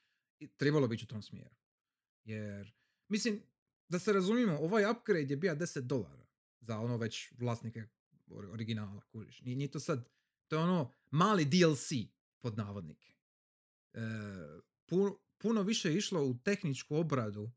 trebalo 0.57 0.89
bi 0.89 0.95
ići 0.95 1.05
u 1.05 1.09
tom 1.09 1.23
smjeru. 1.23 1.55
Jer, 2.25 2.73
mislim, 3.09 3.43
da 3.89 3.99
se 3.99 4.13
razumijemo, 4.13 4.59
ovaj 4.59 4.91
upgrade 4.91 5.27
je 5.31 5.37
bio 5.37 5.55
10 5.55 5.81
dolara 5.81 6.27
za 6.61 6.79
ono 6.79 6.97
već 6.97 7.33
vlasnike 7.39 7.85
or- 8.27 8.53
originala, 8.53 9.03
kužiš. 9.03 9.41
Nije, 9.41 9.57
nije 9.57 9.71
to 9.71 9.81
sad, 9.81 10.09
to 10.49 10.57
je 10.57 10.63
ono 10.63 10.93
mali 11.11 11.45
DLC, 11.45 11.91
pod 12.41 12.57
navodnike. 12.57 13.15
E, 13.93 14.01
pu- 14.87 15.19
puno 15.41 15.63
više 15.63 15.95
išlo 15.95 16.23
u 16.23 16.35
tehničku 16.35 16.97
obradu, 16.97 17.51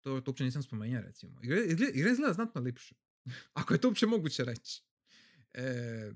to, 0.00 0.20
to 0.20 0.30
uopće 0.30 0.44
nisam 0.44 0.62
spomenuo 0.62 1.02
recimo. 1.02 1.40
Igra, 1.42 1.56
izgleda 1.94 2.32
znatno 2.32 2.60
lipše. 2.60 2.94
Ako 3.52 3.74
je 3.74 3.80
to 3.80 3.88
uopće 3.88 4.06
moguće 4.06 4.44
reći. 4.44 4.82
E, 5.52 6.12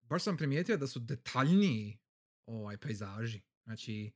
baš 0.00 0.22
sam 0.22 0.36
primijetio 0.36 0.76
da 0.76 0.86
su 0.86 0.98
detaljniji 1.00 1.98
ovaj, 2.46 2.76
pejzaži. 2.76 3.40
Znači, 3.64 4.12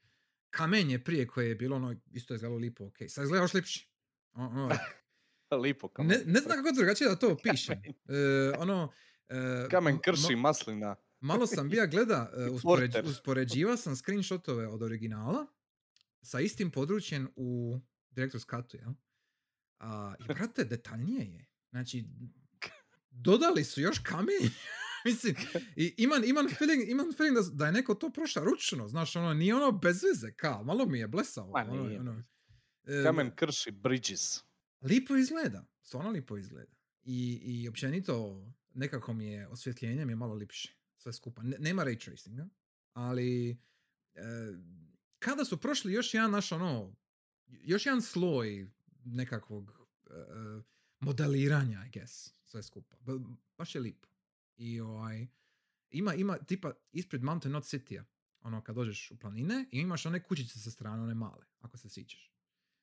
kamenje 0.51 0.99
prije 0.99 1.26
koje 1.26 1.49
je 1.49 1.55
bilo 1.55 1.76
ono, 1.76 1.97
isto 2.07 2.35
je 2.35 2.37
izgledalo 2.37 2.59
lipo, 2.59 2.87
ok. 2.87 2.97
Sad 3.09 3.24
izgleda 3.24 3.45
još 3.45 3.55
lipši. 3.55 3.89
O- 4.33 4.43
Ono, 4.43 4.68
lipo 5.62 5.89
kamen. 5.89 6.18
ne, 6.18 6.24
ne 6.26 6.41
znam 6.41 6.57
kako 6.57 6.72
drugačije 6.72 7.09
da 7.09 7.16
to 7.16 7.33
opišem. 7.33 7.78
E, 8.09 8.14
ono, 8.59 8.93
e, 9.28 9.66
Kamen 9.70 9.99
krši 9.99 10.22
ma- 10.28 10.37
maslina. 10.37 10.97
malo 11.20 11.47
sam 11.47 11.68
bija 11.68 11.87
gleda, 11.87 12.33
e, 12.37 12.49
uspoređ, 12.51 12.93
porter. 12.93 13.11
uspoređivao 13.11 13.76
sam 13.76 13.97
screenshotove 13.97 14.68
od 14.68 14.83
originala 14.83 15.47
sa 16.23 16.41
istim 16.41 16.70
područjem 16.70 17.29
u 17.37 17.81
Director's 18.11 18.57
Cutu, 18.57 18.77
jel? 18.77 18.93
A, 19.79 20.14
I 20.20 20.25
brate, 20.35 20.64
detaljnije 20.64 21.33
je. 21.33 21.47
Znači, 21.70 22.05
dodali 23.11 23.64
su 23.64 23.81
još 23.81 23.99
kamen. 23.99 24.51
Mislim, 25.05 25.35
i 25.77 25.95
imam, 25.99 26.25
imam 26.25 26.49
feeling, 26.59 26.91
imam 26.91 27.12
feeling 27.16 27.37
da, 27.37 27.43
da 27.53 27.66
je 27.66 27.73
neko 27.73 27.95
to 27.95 28.11
prošao 28.12 28.45
ručno, 28.45 28.89
znaš, 28.89 29.16
ono, 29.16 29.35
nije 29.35 29.55
ono 29.55 29.73
bez 29.73 30.03
veze, 30.03 30.33
kao, 30.33 30.64
malo 30.64 30.87
mi 30.87 30.99
je 30.99 31.09
blesavo. 31.09 31.51
Ma 31.53 31.66
ono, 31.70 31.85
nije, 31.85 32.01
ono, 32.01 32.23
e, 32.85 33.03
Kamen 33.05 33.31
krši 33.37 33.70
bridges. 33.70 34.20
lipo 34.81 35.16
izgleda, 35.16 35.66
stvarno 35.83 36.11
lipo 36.11 36.37
izgleda. 36.39 36.73
I, 37.03 37.41
I 37.45 37.68
općenito 37.68 38.47
nekako 38.75 39.12
mi 39.12 39.27
je 39.27 39.49
osvjetljenje 39.49 40.05
mi 40.05 40.12
je 40.12 40.16
malo 40.16 40.35
lipše, 40.35 40.77
sve 40.97 41.12
skupa. 41.12 41.43
Ne- 41.43 41.59
nema 41.59 41.85
ray 41.85 42.05
tracinga, 42.05 42.49
ali 42.93 43.51
e, 43.51 44.23
kada 45.23 45.45
su 45.45 45.61
prošli 45.61 45.93
još 45.93 46.14
jedan 46.14 46.31
naš 46.31 46.53
ono, 46.53 46.95
još 47.47 47.87
jedan 47.87 48.03
sloj 48.03 48.70
nekakvog 49.05 49.70
e, 50.07 50.12
modeliranja, 51.01 51.85
I 51.87 51.91
guess, 51.91 52.35
sve 52.45 52.62
skupa. 52.62 52.97
Ba- 53.01 53.35
baš 53.59 53.75
je 53.75 53.81
lipo. 53.81 54.09
I 54.57 54.81
ovaj, 54.81 55.27
ima, 55.91 56.14
ima 56.14 56.39
tipa 56.39 56.73
ispred 56.93 57.23
Mountain 57.23 57.53
Not 57.53 57.64
City-a, 57.64 58.05
ono 58.41 58.62
kad 58.64 58.75
dođeš 58.77 59.11
u 59.11 59.18
planine 59.18 59.66
i 59.73 59.79
imaš 59.79 60.07
one 60.07 60.23
kućice 60.23 60.61
sa 60.61 60.70
strane, 60.70 61.03
one 61.03 61.14
male, 61.14 61.47
ako 61.61 61.77
se 61.79 61.89
sićeš. 61.89 62.33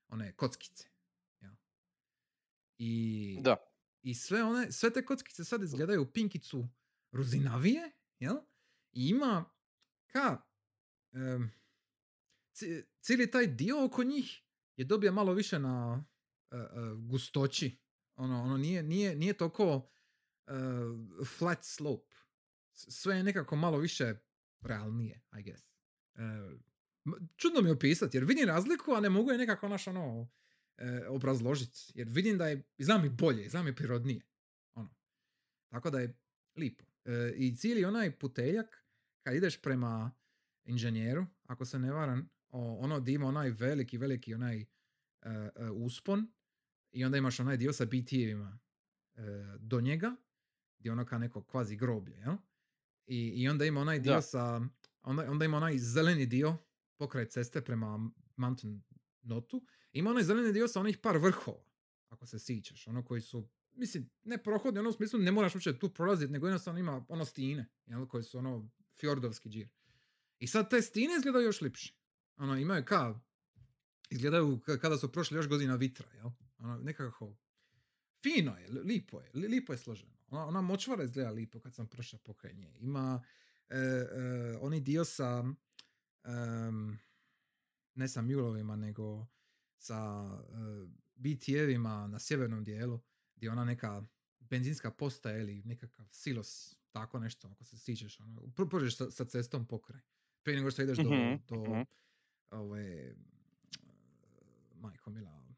One 0.08 0.36
kockice. 0.36 0.88
Ja. 1.42 1.56
I, 2.78 3.38
Da. 3.42 3.56
i 4.02 4.16
sve 4.16 4.44
one, 4.44 4.72
sve 4.72 4.94
te 4.94 5.06
kockice 5.06 5.44
sad 5.44 5.64
izgledaju 5.64 6.12
pinkicu 6.12 6.68
ruzinavije, 7.12 7.92
jel? 8.20 8.36
I 8.92 9.08
ima 9.08 9.46
ka 10.08 10.42
ci- 11.12 11.50
cijeli 13.02 13.32
taj 13.32 13.48
dio 13.48 13.86
oko 13.86 14.04
njih 14.04 14.44
je 14.76 14.86
dobio 14.86 15.12
malo 15.12 15.34
više 15.34 15.60
na 15.60 16.06
e, 16.52 16.58
e, 16.58 16.68
gustoći. 16.98 17.80
Ono, 18.16 18.44
ono 18.44 18.58
nije, 18.58 18.84
nije, 18.84 19.16
nije 19.16 19.34
toliko 19.34 19.90
e, 20.48 20.52
flat 21.38 21.64
slope. 21.64 22.16
Sve 22.74 23.18
je 23.18 23.24
nekako 23.24 23.56
malo 23.56 23.78
više 23.78 24.14
realnije, 24.62 25.22
I 25.40 25.44
guess. 25.44 25.64
Čudno 27.38 27.62
mi 27.62 27.70
je 27.70 27.74
opisati, 27.74 28.18
jer 28.18 28.26
vidim 28.26 28.48
razliku, 28.48 28.92
a 28.92 29.00
ne 29.00 29.10
mogu 29.10 29.32
je 29.32 29.38
nekako 29.38 29.68
naš 29.68 29.88
ono 29.88 30.30
obrazložiti. 31.08 31.80
Jer 31.96 32.08
vidim 32.10 32.38
da 32.38 32.48
je, 32.48 32.64
znam 32.78 33.06
i 33.06 33.10
bolje, 33.10 33.50
znam 33.50 33.68
i 33.68 33.76
prirodnije. 33.76 34.22
Ono. 34.74 34.96
Tako 35.70 35.90
da 35.90 36.00
je 36.00 36.18
lipo. 36.56 36.86
I 37.36 37.56
cijeli 37.56 37.86
onaj 37.86 38.20
puteljak, 38.20 38.86
kad 39.24 39.36
ideš 39.36 39.62
prema 39.62 40.12
inženjeru, 40.64 41.26
ako 41.44 41.66
se 41.66 41.80
ne 41.80 41.92
varam, 41.92 42.30
ono 42.58 43.00
di 43.00 43.14
ima 43.14 43.28
onaj 43.28 43.50
veliki, 43.50 43.98
veliki 43.98 44.34
onaj 44.34 44.62
e, 44.62 44.66
uspon 45.74 46.32
i 46.92 47.06
onda 47.06 47.18
imaš 47.18 47.40
onaj 47.40 47.58
dio 47.58 47.74
sa 47.74 47.86
BT-evima 47.86 48.58
e, 49.16 49.22
do 49.60 49.82
njega, 49.82 50.16
gdje 50.80 50.90
je 50.90 50.92
ono 50.92 51.06
kao 51.06 51.20
neko 51.20 51.44
kvazi 51.44 51.76
groblje, 51.76 52.18
jel? 52.18 52.36
I, 53.06 53.34
I 53.36 53.50
onda 53.50 53.66
ima 53.66 53.82
onaj 53.82 54.00
dio 54.00 54.14
Da. 54.14 54.22
sa, 54.22 54.62
onda, 55.02 55.32
onda 55.32 55.46
ima 55.46 55.58
onaj 55.58 55.78
zeleni 55.78 56.26
dio 56.26 56.58
pokraj 56.98 57.26
ceste 57.26 57.62
prema 57.62 58.10
Mountain 58.36 58.82
Notu. 59.22 59.66
Ima 59.92 60.10
onaj 60.10 60.24
zeleni 60.24 60.54
dio 60.54 60.68
sa 60.68 60.80
onih 60.80 60.98
par 60.98 61.18
vrhova, 61.18 61.64
ako 62.10 62.26
se 62.26 62.40
sićeš, 62.40 62.88
ono 62.88 63.06
koji 63.06 63.22
su, 63.22 63.50
mislim, 63.72 64.10
ne 64.24 64.38
prohodni, 64.44 64.80
ono 64.80 64.90
u 64.90 64.94
smislu 64.94 65.20
ne 65.20 65.32
moraš 65.32 65.56
uopće 65.56 65.80
tu 65.80 65.94
prolaziti, 65.94 66.32
nego 66.32 66.48
jednostavno 66.48 66.80
ima 66.80 67.06
ono 67.10 67.26
stine, 67.26 67.66
jel, 67.86 68.08
koji 68.08 68.24
su 68.24 68.38
ono 68.38 68.70
fjordovski 69.00 69.50
džir. 69.50 69.70
I 70.40 70.48
sad 70.48 70.70
te 70.70 70.82
stine 70.82 71.14
izgledaju 71.18 71.46
još 71.46 71.62
lipše. 71.62 71.99
Ono, 72.40 72.58
imaju 72.58 72.86
ka, 72.86 73.20
izgledaju 74.10 74.58
ka- 74.58 74.80
kada 74.80 74.98
su 74.98 75.12
prošli 75.12 75.38
još 75.38 75.48
godina 75.48 75.76
vitra, 75.76 76.10
jel? 76.14 76.30
Ono, 76.58 76.78
nekako, 76.78 77.38
fino 78.24 78.58
je, 78.58 78.68
li- 78.70 78.82
lipo 78.82 79.22
je, 79.22 79.32
li- 79.34 79.48
lipo 79.48 79.74
je 79.74 79.78
složeno. 79.78 80.18
Ona, 80.28 80.46
ona 80.46 80.62
močvara 80.62 81.04
izgleda 81.04 81.32
lipo 81.32 81.60
kad 81.60 81.76
sam 81.76 81.88
prošao 81.88 82.20
pokraj 82.20 82.54
nje. 82.54 82.74
Ima 82.78 83.24
e, 83.70 83.78
e, 83.78 84.08
oni 84.58 84.82
dio 84.82 85.06
sa, 85.06 85.44
em, 86.24 87.00
ne 87.96 88.08
sa 88.08 88.22
mulovima, 88.22 88.76
nego 88.76 89.26
sa 89.78 89.98
e, 90.44 90.56
BT-evima 91.16 92.08
na 92.08 92.20
sjevernom 92.20 92.64
dijelu, 92.64 93.00
gdje 93.36 93.48
je 93.48 93.52
ona 93.52 93.66
neka 93.66 94.04
benzinska 94.40 94.92
postaja 94.92 95.38
ili 95.38 95.64
nekakav 95.64 96.06
silos, 96.12 96.76
tako 96.92 97.20
nešto, 97.20 97.48
ako 97.48 97.64
se 97.64 97.78
sićeš, 97.78 98.20
ono, 98.20 98.42
pr- 98.42 98.70
prođeš 98.70 98.98
sa, 98.98 99.12
sa 99.12 99.26
cestom 99.26 99.68
pokraj. 99.68 100.02
Prije 100.44 100.58
nego 100.58 100.72
što 100.72 100.82
ideš 100.82 100.98
do, 100.98 101.10
Mhm, 101.10 101.14
do 101.48 101.56
mhm. 101.64 101.82
Ove, 102.52 103.16
majko 104.76 105.10
mila, 105.10 105.50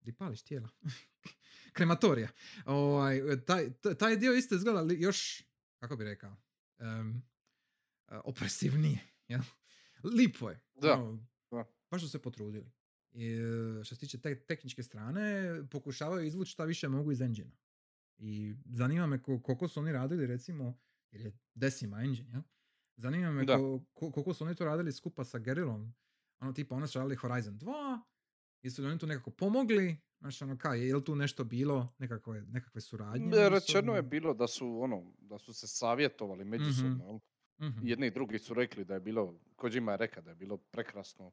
di 0.00 0.12
pališ 0.12 0.42
tijela? 0.42 0.68
Krematorija. 1.72 2.28
Ovaj, 2.66 3.20
taj, 3.46 3.72
taj 3.98 4.16
dio 4.16 4.32
isto 4.32 4.54
izgleda 4.54 4.94
još, 4.94 5.42
kako 5.78 5.96
bi 5.96 6.04
rekao, 6.04 6.36
em, 6.78 7.22
e, 8.08 8.16
opresivnije. 8.24 8.98
jel? 9.28 9.40
Lipo 10.04 10.50
je. 10.50 10.60
Da, 10.74 10.94
ono. 10.94 11.26
Baš 11.90 12.02
su 12.02 12.08
se 12.08 12.22
potrudili. 12.22 12.72
I, 13.12 13.26
e, 13.26 13.84
što 13.84 13.94
se 13.94 14.00
tiče 14.00 14.20
te 14.20 14.46
tehničke 14.46 14.82
strane, 14.82 15.52
pokušavaju 15.70 16.26
izvući 16.26 16.50
šta 16.52 16.64
više 16.64 16.88
mogu 16.88 17.12
iz 17.12 17.20
engine 17.20 17.50
I 18.18 18.54
zanima 18.64 19.06
me 19.06 19.22
ko- 19.22 19.42
koliko 19.42 19.68
su 19.68 19.80
oni 19.80 19.92
radili, 19.92 20.26
recimo, 20.26 20.78
jer 21.10 21.20
je 21.20 21.38
Decima 21.54 22.02
engine, 22.02 22.30
jel? 22.30 22.42
Zanima 22.96 23.30
me 23.30 23.44
Da. 23.44 23.56
ko- 23.56 23.80
ko- 23.92 24.10
koliko 24.12 24.34
su 24.34 24.44
oni 24.44 24.54
to 24.54 24.64
radili 24.64 24.92
skupa 24.92 25.24
sa 25.24 25.38
Gerillom. 25.38 25.94
Ono 26.40 26.52
tipa, 26.52 26.74
oni 26.74 26.88
su 26.88 26.98
radili 26.98 27.16
Horizon 27.16 27.54
2, 27.54 28.00
jesu 28.62 28.82
li 28.82 28.88
oni 28.88 28.98
tu 28.98 29.06
nekako 29.06 29.30
pomogli? 29.30 29.96
Znaš, 30.18 30.42
ono 30.42 30.58
kaj, 30.58 30.80
je 30.80 30.96
li 30.96 31.04
tu 31.04 31.16
nešto 31.16 31.44
bilo, 31.44 31.94
nekakve, 31.98 32.42
nekakve 32.42 32.80
suradnje? 32.80 33.26
E, 33.26 33.30
Rečeno 33.30 33.50
međusobno? 33.50 33.92
je 33.92 34.02
bilo 34.02 34.34
da 34.34 34.46
su 34.46 34.80
ono, 34.80 35.12
da 35.18 35.38
su 35.38 35.52
se 35.52 35.66
savjetovali 35.68 36.44
međusobno. 36.44 37.04
jel? 37.04 37.18
Mhm. 37.60 37.86
I 37.86 37.90
Jedni 37.90 38.06
i 38.06 38.10
drugi 38.10 38.38
su 38.38 38.54
rekli 38.54 38.84
da 38.84 38.94
je 38.94 39.00
bilo, 39.00 39.34
Kojima 39.56 39.92
je 39.92 39.98
rekao 39.98 40.22
da 40.22 40.30
je 40.30 40.36
bilo 40.36 40.56
prekrasno 40.56 41.32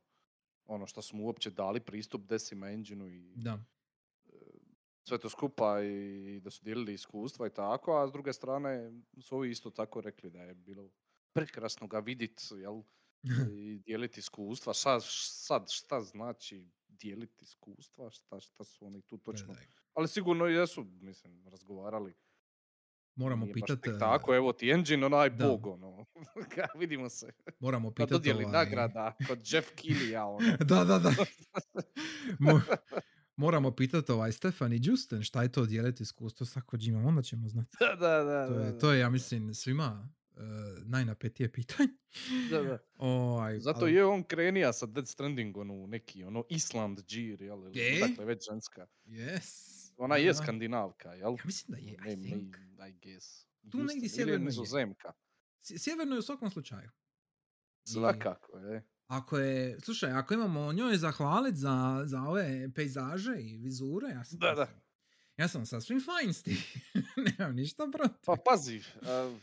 ono 0.65 0.87
što 0.87 1.01
smo 1.01 1.23
uopće 1.23 1.49
dali 1.51 1.79
pristup 1.79 2.21
Decima 2.21 2.69
Engineu 2.69 3.09
i 3.09 3.33
Da. 3.35 3.59
sve 5.03 5.17
to 5.17 5.29
skupa 5.29 5.81
i 5.83 6.39
da 6.39 6.49
su 6.49 6.63
dijelili 6.63 6.93
iskustva 6.93 7.47
i 7.47 7.51
tako, 7.51 7.93
a 7.93 8.07
s 8.07 8.11
druge 8.11 8.33
strane 8.33 8.91
su 9.19 9.35
ovi 9.35 9.49
isto 9.49 9.69
tako 9.69 10.01
rekli 10.01 10.29
da 10.29 10.41
je 10.41 10.53
bilo 10.55 10.89
prekrasno 11.33 11.87
ga 11.87 11.99
vidit, 11.99 12.41
jel, 12.61 12.81
i 13.65 13.79
dijeliti 13.79 14.19
iskustva. 14.19 14.73
Sad, 14.73 15.01
sad 15.05 15.69
šta 15.69 16.01
znači 16.01 16.67
dijeliti 16.87 17.43
iskustva, 17.43 18.09
šta, 18.09 18.39
šta 18.39 18.63
su 18.63 18.85
oni 18.85 19.01
tu 19.01 19.17
točno. 19.17 19.55
Ali 19.93 20.07
sigurno 20.07 20.45
jesu, 20.45 20.83
mislim, 20.83 21.47
razgovarali. 21.47 22.13
Moramo 23.15 23.45
Nije 23.45 23.53
baš 23.53 23.61
pitati, 23.61 23.81
tek 23.81 23.99
tako, 23.99 24.35
evo 24.35 24.53
ti 24.53 24.69
engine, 24.69 25.05
onaj 25.05 25.29
da. 25.29 25.47
bog, 25.47 25.67
ono. 25.67 26.05
Vidimo 26.79 27.09
se. 27.09 27.33
moramo 27.59 27.91
pitati 27.91 28.11
dodjeli 28.11 28.43
ovaj... 28.43 28.53
nagrada 28.53 29.15
kod 29.27 29.39
Jeff 29.45 29.71
Killija, 29.75 30.25
ono. 30.25 30.57
da, 30.69 30.83
da, 30.83 30.99
da. 30.99 31.13
Mo- 32.39 32.77
moramo 33.35 33.75
pitati 33.75 34.11
ovaj 34.11 34.31
Stefani 34.31 34.79
Justen 34.81 35.23
šta 35.23 35.43
je 35.43 35.51
to 35.51 35.65
dijeliti 35.65 36.03
iskustvo 36.03 36.45
sa 36.45 36.61
Kojimom, 36.61 37.05
onda 37.05 37.21
ćemo 37.21 37.47
znati. 37.47 37.77
da, 37.79 37.95
da, 37.95 38.23
da. 38.23 38.47
To 38.47 38.53
da, 38.53 38.65
je, 38.65 38.71
da. 38.71 38.79
to 38.79 38.91
je 38.91 38.99
ja 38.99 39.09
mislim, 39.09 39.53
svima 39.53 40.09
uh, 40.41 40.47
najnapetije 40.85 41.51
pitanje. 41.51 41.89
Da, 42.49 42.61
da. 42.61 42.77
Ovaj, 42.97 43.59
Zato 43.59 43.79
ali- 43.79 43.93
je 43.93 44.05
on 44.05 44.23
krenija 44.23 44.73
sa 44.73 44.85
Dead 44.85 45.07
Stranding, 45.07 45.57
ono, 45.57 45.87
neki, 45.87 46.23
ono, 46.23 46.43
Island 46.49 46.99
džir, 46.99 47.41
jel? 47.41 47.59
Je? 47.73 47.99
Dakle, 47.99 48.25
već 48.25 48.45
ženska. 48.51 48.87
Yes. 49.05 49.71
Ona 49.97 50.17
je 50.17 50.33
skandinavka, 50.33 51.09
jel? 51.09 51.31
Ja 51.31 51.43
mislim 51.45 51.71
da 51.71 51.77
je, 51.77 51.97
Ne, 51.97 52.13
I 52.13 52.29
think. 52.29 52.57
ne, 52.77 52.89
I 52.89 52.93
guess. 52.93 53.45
Tu 53.61 53.69
Houston, 53.71 53.85
negdje 53.85 54.09
sjeverno 54.09 54.49
je. 54.49 55.77
Sjeverno 55.79 56.15
je 56.15 56.19
u 56.19 56.21
svakom 56.21 56.49
slučaju. 56.49 56.89
Svakako, 57.83 58.57
je. 58.57 58.83
Ako 59.07 59.37
je, 59.37 59.79
slušaj, 59.79 60.11
ako 60.11 60.33
imamo 60.33 60.73
njoj 60.73 60.97
zahvalit 60.97 61.55
za, 61.55 62.03
za 62.05 62.21
ove 62.21 62.69
pejzaže 62.75 63.35
i 63.39 63.57
vizure, 63.57 64.09
ja 64.09 64.23
sam, 64.23 64.39
Da, 64.39 64.53
da. 64.53 64.67
ja 65.37 65.47
sam 65.47 65.65
sasvim 65.65 66.01
fajn 66.01 66.33
s 66.33 66.43
tim. 66.43 66.57
Nemam 67.37 67.55
ništa 67.55 67.87
protiv. 67.93 68.17
Pa 68.25 68.35
pazi, 68.45 68.81
a, 69.01 69.37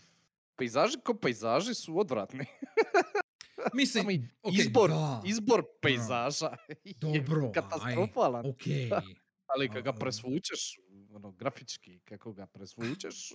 pejzaži 0.59 0.99
ko 0.99 1.15
pejzaži 1.15 1.75
su 1.75 1.99
odvratni. 1.99 2.45
Mislim, 3.75 4.05
Samo 4.05 4.29
ok, 4.43 4.53
izbor, 4.55 4.91
da, 4.91 5.23
izbor 5.27 5.65
pejzaža 5.83 6.57
je 6.85 6.95
Dobro, 6.95 7.47
aj, 7.47 7.53
katastrofalan. 7.53 8.47
ok. 8.47 8.63
Ali 9.51 9.69
kad 9.69 9.85
ga 9.85 9.93
presvučeš, 9.93 10.79
ono, 11.11 11.31
grafički, 11.33 12.01
kako 12.01 12.33
ga 12.33 12.47
presvučeš, 12.47 13.33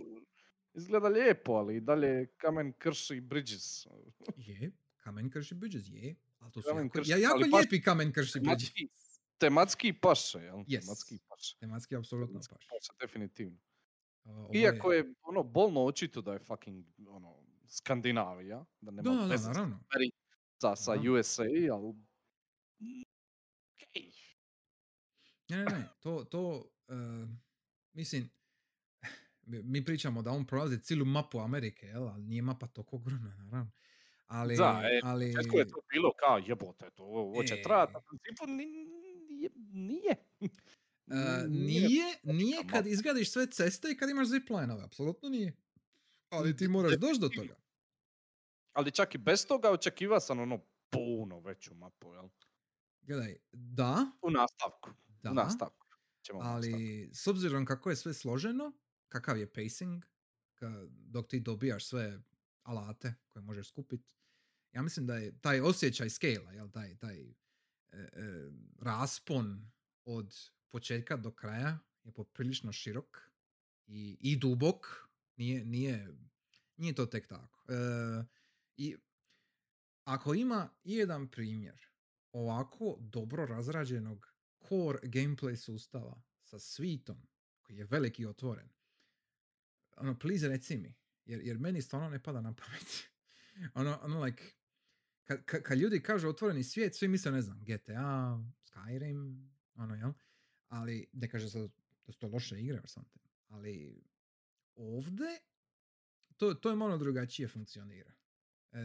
izgleda 0.74 1.08
lijepo, 1.08 1.52
ali 1.54 1.82
dalje 1.82 2.28
kamen 2.38 2.74
krši 2.74 3.22
bridges. 3.22 3.86
Je, 4.38 4.72
kamen 4.98 5.32
krši 5.32 5.56
bridges, 5.56 5.84
je. 5.88 6.16
Ali 6.40 6.52
to 6.52 6.62
su 6.62 6.68
Kamen 6.68 6.86
jako, 6.86 6.98
krši- 7.00 7.10
ja, 7.10 7.18
jako 7.18 7.38
lijepi 7.38 7.82
kamen 7.82 8.12
krši 8.14 8.40
bridges. 8.40 8.72
Tematski, 9.38 9.94
paše, 9.94 10.40
jel? 10.40 10.56
Yes. 10.58 10.80
Tematski 10.82 11.20
paše. 11.30 11.58
Tematski, 11.60 11.96
apsolutno 11.96 12.28
Tematski 12.34 12.54
paš. 12.56 12.68
paše, 12.68 12.92
definitivno. 13.02 13.58
Ovo 14.26 14.50
Iako 14.54 14.92
je 14.92 15.14
ono 15.22 15.44
bolno 15.44 15.84
očito 15.86 16.22
da 16.22 16.34
je 16.34 16.40
fucking 16.40 16.86
ono 17.08 17.36
Skandinavija, 17.68 18.66
da 18.82 18.92
nema 18.92 19.10
Da, 19.10 19.28
da, 19.28 19.38
naravno. 19.38 19.80
sa, 20.58 20.76
sa 20.76 20.92
Naravno. 20.92 21.14
USA, 21.14 21.44
ali 21.44 21.90
okej. 23.76 24.12
Ne, 25.50 25.58
ne, 25.58 25.64
ne, 25.66 25.90
to, 26.00 26.24
to, 26.24 26.70
eh, 26.88 27.28
mislim, 27.94 28.30
mi- 29.44 29.86
pričamo 29.86 30.22
da 30.22 30.32
on 30.32 30.46
prolazi 30.46 30.80
cijelu 30.82 31.06
mapu 31.06 31.40
Amerike, 31.40 31.86
jel, 31.86 32.08
ali 32.08 32.24
nije 32.24 32.42
mapa 32.42 32.68
toliko 32.68 32.96
ogromna, 32.96 33.30
naravno. 33.30 33.72
Ali, 34.28 34.56
Da, 34.56 34.82
e, 34.84 35.00
ali... 35.04 35.34
Početku 35.34 35.58
je 35.58 35.68
to 35.68 35.82
bilo 35.94 36.12
kao 36.20 36.38
jebote, 36.38 36.90
to 36.96 37.04
ovo 37.04 37.44
će 37.44 37.54
E. 37.54 37.62
trajati, 37.62 37.94
na 37.94 38.02
principu 38.02 38.44
nije. 38.48 40.16
Nije. 41.08 41.26
E, 41.38 41.48
Nije 41.48 42.06
nije, 42.24 42.68
kad 42.68 42.88
izgradiš 42.88 43.32
sve 43.32 43.48
ceste 43.48 43.92
i 43.92 43.98
kad 43.98 44.10
imaš 44.10 44.28
ziplinove, 44.28 44.84
apsolutno 44.84 45.30
nije. 45.30 45.58
Ali 46.30 46.58
ti 46.58 46.68
moraš 46.68 46.94
doći 46.94 47.20
do 47.20 47.30
toga. 47.30 47.56
Ali 48.74 48.92
čak 48.92 49.16
i 49.16 49.18
bez 49.18 49.46
toga 49.46 49.72
očekiva 49.72 50.20
sam 50.20 50.40
ono 50.40 50.66
puno 50.90 51.40
veću 51.40 51.76
mapu, 51.76 52.14
jel? 52.14 52.30
Gledaj, 53.02 53.38
da, 53.52 54.12
U 54.22 54.32
nastavku. 54.32 54.90
da, 55.24 55.32
U 55.32 55.34
nastavku. 55.34 55.88
Ćemo 56.22 56.40
u 56.40 56.44
nastavku. 56.44 56.76
ali 56.76 57.10
s 57.14 57.28
obzirom 57.28 57.66
kako 57.66 57.90
je 57.90 57.96
sve 57.96 58.14
složeno, 58.14 58.72
kakav 59.10 59.38
je 59.38 59.54
pacing, 59.54 60.04
ka- 60.56 60.88
dok 60.90 61.28
ti 61.28 61.40
dobijaš 61.40 61.86
sve 61.86 62.20
alate 62.64 63.14
koje 63.28 63.44
možeš 63.44 63.68
skupiti, 63.68 64.04
ja 64.72 64.82
mislim 64.82 65.08
da 65.08 65.16
je 65.16 65.40
taj 65.40 65.62
osjećaj 65.62 66.10
scale 66.10 66.56
jel, 66.56 66.70
taj, 66.72 66.98
taj 66.98 67.22
e, 67.22 67.34
e, 67.92 68.50
raspon 68.82 69.72
od 70.06 70.34
početka 70.74 71.18
do 71.18 71.32
kraja 71.32 71.80
je 72.04 72.12
poprilično 72.12 72.72
širok 72.72 73.18
i, 73.88 74.18
i 74.20 74.38
dubok, 74.38 74.88
nije, 75.38 75.66
nije, 75.66 76.08
nije 76.78 76.96
to 76.96 77.06
tek 77.06 77.28
tako. 77.28 77.66
E, 77.70 77.76
I 78.78 78.96
ako 80.04 80.34
ima 80.34 80.70
jedan 80.84 81.28
primjer 81.28 81.88
ovako 82.32 82.98
dobro 83.00 83.46
razrađenog 83.46 84.34
core 84.68 85.00
gameplay 85.04 85.56
sustava 85.56 86.22
sa 86.44 86.60
svitom 86.60 87.28
koji 87.62 87.78
je 87.78 87.86
veliki 87.86 88.24
i 88.24 88.26
otvoren, 88.26 88.70
ono, 89.98 90.20
please 90.20 90.48
reci 90.48 90.78
mi, 90.78 90.96
jer, 91.26 91.42
jer 91.44 91.60
meni 91.60 91.82
stvarno 91.82 92.10
ne 92.10 92.24
pada 92.24 92.42
na 92.42 92.54
pamet. 92.54 93.10
ono, 93.80 94.00
ono, 94.02 94.24
like, 94.24 94.44
kad, 95.24 95.46
kad, 95.46 95.64
kad 95.64 95.78
ljudi 95.78 96.04
kažu 96.04 96.30
otvoreni 96.30 96.64
svijet, 96.64 96.96
svi 96.96 97.08
misle, 97.08 97.32
ne 97.32 97.42
znam, 97.42 97.64
GTA, 97.64 98.40
Skyrim, 98.66 99.50
ono, 99.76 99.96
jel? 99.96 100.14
Ali, 100.74 101.08
ne 101.14 101.30
kaže 101.30 101.50
se 101.50 101.60
da 102.06 102.14
su 102.14 102.20
to 102.20 102.28
loše 102.28 102.62
igre 102.62 102.80
or 102.80 102.90
something. 102.90 103.26
Ali, 103.48 104.04
ovdje, 104.76 105.40
to, 106.38 106.54
to 106.54 106.70
je 106.70 106.76
malo 106.76 106.98
drugačije 106.98 107.48
funkcionira. 107.48 108.12
E, 108.72 108.80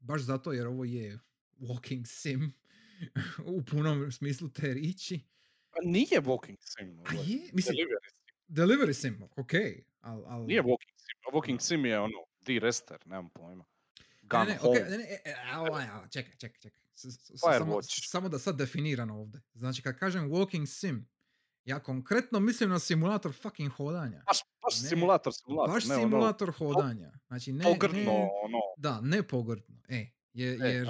baš 0.00 0.22
zato 0.22 0.52
jer 0.52 0.66
ovo 0.66 0.84
je 0.84 1.18
walking 1.58 2.06
sim 2.06 2.52
u 3.56 3.62
punom 3.62 4.12
smislu 4.12 4.48
te 4.48 4.74
riči. 4.74 5.20
Pa 5.70 5.78
nije 5.84 6.20
walking 6.20 6.56
sim. 6.60 7.00
A 7.00 7.02
ovo 7.12 7.22
je, 7.22 7.50
mislim, 7.52 7.76
delivery 7.76 8.10
sim. 8.10 8.18
delivery 8.48 8.92
sim, 8.92 9.22
ok, 9.36 9.52
al, 10.00 10.24
al... 10.26 10.46
Nije 10.46 10.62
walking 10.62 10.96
sim. 10.96 11.32
Walking 11.32 11.60
sim 11.60 11.84
je 11.84 12.00
ono, 12.00 12.18
D-rester, 12.40 13.06
nemam 13.06 13.30
pojma. 13.30 13.64
Gun 14.22 14.40
Ne, 14.40 14.46
ne, 14.46 14.58
home. 14.58 14.80
okej, 14.80 14.90
ne, 14.90 14.98
ne, 14.98 15.04
e, 15.24 15.34
a, 15.52 16.08
čekaj, 16.10 16.34
čekaj, 16.36 16.60
čekaj. 16.60 16.81
Samo, 16.94 17.78
samo 17.82 18.28
da 18.28 18.38
sad 18.38 18.56
definirano 18.56 19.20
ovdje. 19.20 19.40
Znači, 19.54 19.82
kad 19.82 19.98
kažem 19.98 20.30
walking 20.30 20.66
sim, 20.66 21.08
ja 21.64 21.82
konkretno 21.82 22.40
mislim 22.40 22.70
na 22.70 22.78
simulator 22.78 23.32
fucking 23.32 23.72
hodanja. 23.72 24.22
Baš, 24.26 24.38
baš 24.62 24.82
Ne, 24.82 24.88
simulator, 24.88 25.32
simulator. 25.34 25.74
Baš 25.74 25.84
ne, 25.84 25.94
ono, 25.94 26.04
simulator 26.04 26.52
hodanja. 26.52 27.12
Znači, 27.26 27.52
ne, 27.52 27.64
pogrdno, 27.64 27.98
ne, 27.98 28.28
ono. 28.44 28.58
da, 28.76 29.00
ne 29.00 29.22
pogrdno. 29.22 29.76
E, 29.88 30.10
jer, 30.32 30.62
E, 30.62 30.84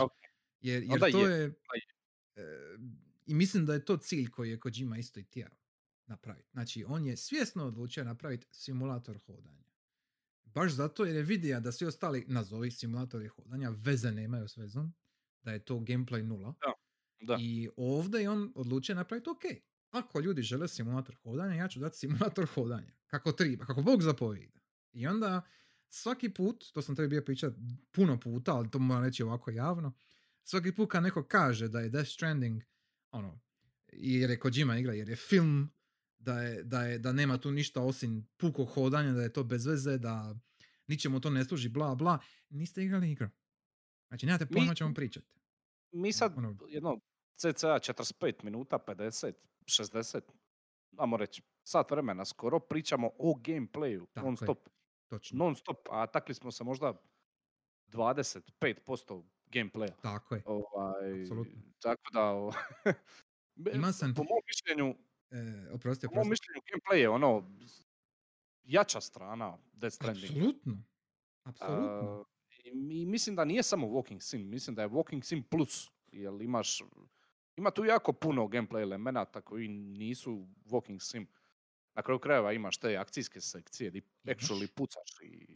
jer, 0.61 1.01
to 1.01 1.29
je, 1.29 1.41
je... 1.41 1.53
e, 2.37 2.45
I 3.27 3.35
mislim 3.35 3.67
da 3.67 3.75
je 3.75 3.85
to 3.85 3.97
cilj 3.97 4.31
koji 4.31 4.51
je 4.51 4.61
Kojima 4.61 4.99
isto 4.99 5.21
i 5.21 5.25
tjerao 5.25 5.59
napraviti. 6.07 6.49
Znači, 6.53 6.85
on 6.89 7.07
je 7.07 7.17
svjesno 7.17 7.67
odlučio 7.67 8.05
napraviti 8.05 8.47
simulator 8.51 9.19
hodanja. 9.27 9.63
Baš 10.45 10.73
zato 10.73 11.05
jer 11.05 11.17
je 11.17 11.23
vidio 11.23 11.61
da 11.61 11.73
svi 11.73 11.87
ostali, 11.87 12.25
nazovi 12.29 12.71
simulatori 12.71 13.29
hodanja, 13.29 13.71
veze 13.71 14.13
nemaju 14.13 14.49
s 14.49 14.57
vezom, 14.57 14.95
da 15.43 15.53
je 15.53 15.65
to 15.65 15.75
gameplay 15.75 16.23
nula. 16.23 16.55
Da. 17.21 17.37
I 17.41 17.69
ovdje 17.77 18.21
je 18.21 18.31
on 18.31 18.53
odlučio 18.55 18.95
napraviti, 18.95 19.31
ok, 19.31 19.43
ako 19.91 20.21
ljudi 20.21 20.43
žele 20.43 20.69
simulator 20.69 21.17
hodanja, 21.23 21.55
ja 21.55 21.69
ću 21.69 21.81
dati 21.81 21.99
simulator 21.99 22.47
hodanja. 22.55 22.93
Kako 23.07 23.33
treba, 23.33 23.65
kako 23.65 23.83
Bog 23.83 24.03
zapovijeda. 24.03 24.61
I 24.93 25.07
onda 25.07 25.43
svaki 25.89 26.29
put, 26.29 26.65
to 26.73 26.83
sam 26.83 26.97
tebi 26.97 27.09
bio 27.09 27.23
pričat 27.23 27.55
puno 27.91 28.21
puta, 28.21 28.55
ali 28.55 28.71
to 28.71 28.79
moram 28.79 29.05
reći 29.05 29.23
ovako 29.23 29.51
javno, 29.51 29.93
svaki 30.45 30.73
put 30.73 30.91
kad 30.91 31.03
neko 31.03 31.25
kaže 31.25 31.69
da 31.69 31.81
je 31.81 31.89
Death 31.89 32.11
Stranding, 32.11 32.63
ono, 33.11 33.41
jer 33.93 34.31
je 34.31 34.39
Kojima 34.39 34.79
igra, 34.79 34.93
jer 34.93 35.09
je 35.09 35.17
film, 35.17 35.71
da, 36.19 36.43
je, 36.43 36.63
da, 36.63 36.83
je, 36.83 36.99
da 36.99 37.13
nema 37.13 37.39
tu 37.39 37.51
ništa 37.51 37.81
osim 37.83 38.29
pukog 38.37 38.69
hodanja, 38.69 39.13
da 39.13 39.23
je 39.23 39.33
to 39.33 39.45
bez 39.45 39.67
veze, 39.67 39.99
da 39.99 40.35
ničemu 40.87 41.21
to 41.21 41.31
ne 41.31 41.45
služi, 41.45 41.69
bla, 41.69 41.95
bla, 41.95 42.19
niste 42.49 42.85
igrali 42.85 43.11
igru. 43.11 43.29
Znači, 44.13 44.27
nemate 44.27 44.47
pojma 44.47 44.73
o 44.73 44.75
čemu 44.75 44.95
pričate. 44.95 45.27
Mi 45.93 46.13
sad 46.13 46.39
Ono- 46.39 46.57
jedno 46.69 47.01
cca 47.35 47.49
45 47.71 48.45
minuta, 48.45 48.79
50, 48.79 49.33
60, 49.63 50.21
ajmo 50.97 51.17
reći, 51.17 51.43
sat 51.63 51.91
vremena 51.91 52.25
skoro 52.25 52.61
pričamo 52.61 53.11
o 53.19 53.35
gameplayu, 53.37 54.07
Tako 54.07 54.25
non 54.25 54.33
je. 54.33 54.37
stop, 54.37 54.69
Točno. 55.09 55.39
non 55.39 55.57
stop, 55.57 55.77
a 55.91 56.07
takli 56.07 56.35
smo 56.35 56.51
se 56.51 56.65
možda 56.65 56.95
25% 57.89 59.23
gameplaya. 59.47 59.93
Tako 60.03 60.35
je. 60.35 60.43
Ovaj, 60.47 61.21
Apsolutno. 61.23 61.63
tako 61.81 62.11
da, 62.13 62.25
o- 62.25 62.53
sam- 63.93 64.15
po 64.15 64.23
mom 64.23 64.41
mišljenju, 64.47 64.95
E, 65.31 65.71
oprosti, 65.71 66.07
po 66.07 66.15
mom 66.15 66.21
oprosti. 66.21 66.31
mišljenju 66.31 66.61
gameplay 66.63 66.97
je 66.97 67.09
ono 67.09 67.51
jača 68.63 69.01
strana 69.01 69.59
Death 69.73 69.95
Strandinga. 69.95 70.27
Apsolutno. 70.29 70.83
Apsolutno. 71.43 72.21
Uh, 72.21 72.27
i 72.63 72.73
mi- 72.73 73.07
mislim 73.07 73.37
da 73.37 73.45
nije 73.45 73.63
samo 73.63 73.87
walking 73.87 74.21
sim, 74.21 74.49
mislim 74.49 74.77
da 74.77 74.83
je 74.83 74.89
walking 74.89 75.23
sim 75.23 75.43
plus, 75.43 75.91
jer 76.13 76.43
imaš, 76.43 76.79
ima 77.57 77.71
tu 77.71 77.85
jako 77.85 78.13
puno 78.13 78.43
gameplay 78.45 78.83
elemenata 78.83 79.41
koji 79.41 79.69
nisu 79.69 80.33
walking 80.65 80.99
sim. 81.01 81.27
Na 81.95 82.03
kraju 82.03 82.19
krajeva 82.19 82.53
imaš 82.53 82.79
te 82.79 82.97
akcijske 82.97 83.41
sekcije 83.41 83.91
gdje 83.91 84.03
actually 84.27 84.67
pucaš 84.67 85.11
i 85.23 85.47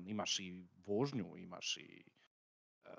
imaš 0.00 0.38
i 0.40 0.52
vožnju, 0.76 1.36
imaš 1.36 1.76
i 1.76 2.04
uh, 2.84 2.90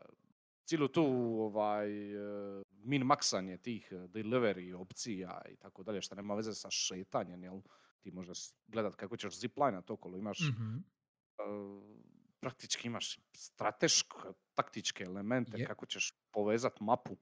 cijelu 0.65 0.87
tu 0.87 1.03
ovaj, 1.39 2.15
uh, 2.15 2.61
min-maksanje 2.71 3.57
tih 3.57 3.89
uh, 3.91 3.97
delivery 3.99 4.73
opcija 4.75 5.41
i 5.51 5.55
tako 5.55 5.83
dalje, 5.83 6.01
što 6.01 6.15
nema 6.15 6.35
veze 6.35 6.53
sa 6.53 6.69
šetanjem, 6.71 7.43
jel? 7.43 7.61
Ti 8.01 8.11
možeš 8.11 8.39
gledat 8.67 8.95
kako 8.95 9.17
ćeš 9.17 9.39
ziplinat 9.39 9.89
okolo, 9.89 10.17
imaš 10.17 10.39
Mhm. 10.39 10.75
uh, 10.75 12.04
praktički 12.45 12.87
imaš 12.87 13.19
strateške, 13.33 14.17
taktičke 14.53 15.03
elemente 15.03 15.57
Je. 15.57 15.65
kako 15.65 15.85
ćeš 15.85 16.11
povezat 16.31 16.79
mapu 16.81 17.17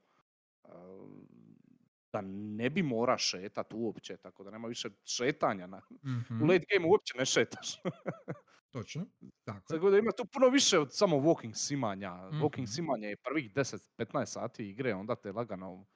da 2.12 2.20
ne 2.22 2.70
bi 2.70 2.82
mora 2.84 3.18
šetat 3.18 3.72
uopće, 3.72 4.16
tako 4.16 4.44
da 4.44 4.50
nema 4.50 4.68
više 4.68 4.88
šetanja. 5.06 5.66
Na, 5.66 5.80
Mhm. 6.04 6.42
U 6.42 6.46
late 6.46 6.64
game 6.74 6.88
uopće 6.88 7.14
ne 7.18 7.26
šetaš. 7.26 7.68
Točno. 8.72 9.06
Tako. 9.44 9.66
Tako 9.68 9.90
da 9.90 9.98
ima 9.98 10.12
tu 10.12 10.24
puno 10.26 10.48
više 10.48 10.78
od 10.78 10.88
samo 10.92 11.16
walking 11.18 11.54
simanja. 11.54 12.10
Walking 12.12 12.58
Mhm. 12.58 12.66
simanje 12.66 13.08
je 13.08 13.16
prvih 13.18 13.52
10-15 13.52 13.80
sati 14.26 14.70
igre, 14.70 14.94
onda 14.94 15.16
te 15.16 15.32
lagano 15.32 15.86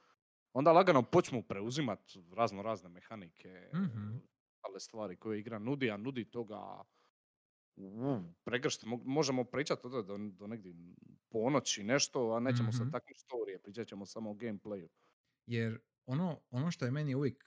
onda 0.52 0.72
lagano 0.72 1.02
počnu 1.04 1.42
preuzimat 1.42 2.00
razno 2.32 2.62
razne 2.62 2.90
mehanike, 2.90 3.70
Mhm. 3.74 4.16
ale 4.62 4.80
stvari 4.80 5.16
koje 5.16 5.40
igra 5.40 5.58
nudi, 5.58 5.90
a 5.90 5.96
nudi 5.96 6.24
toga 6.26 6.84
pregršt. 8.44 8.84
Mo- 8.84 9.02
Možemo 9.04 9.44
pričati 9.44 9.82
do, 9.82 10.02
do 10.30 10.46
negdje 10.46 10.74
ponoći 11.28 11.84
nešto, 11.84 12.30
a 12.32 12.40
nećemo 12.40 12.68
Mhm. 12.68 12.76
se 12.78 12.90
taknuti 12.92 13.20
storije, 13.20 13.62
pričat 13.62 13.88
ćemo 13.88 14.06
samo 14.06 14.30
o 14.30 14.34
gameplayu. 14.34 14.88
Jer 15.46 15.78
ono, 16.06 16.40
ono 16.50 16.70
što 16.70 16.84
je 16.84 16.90
meni 16.90 17.14
uvijek 17.14 17.44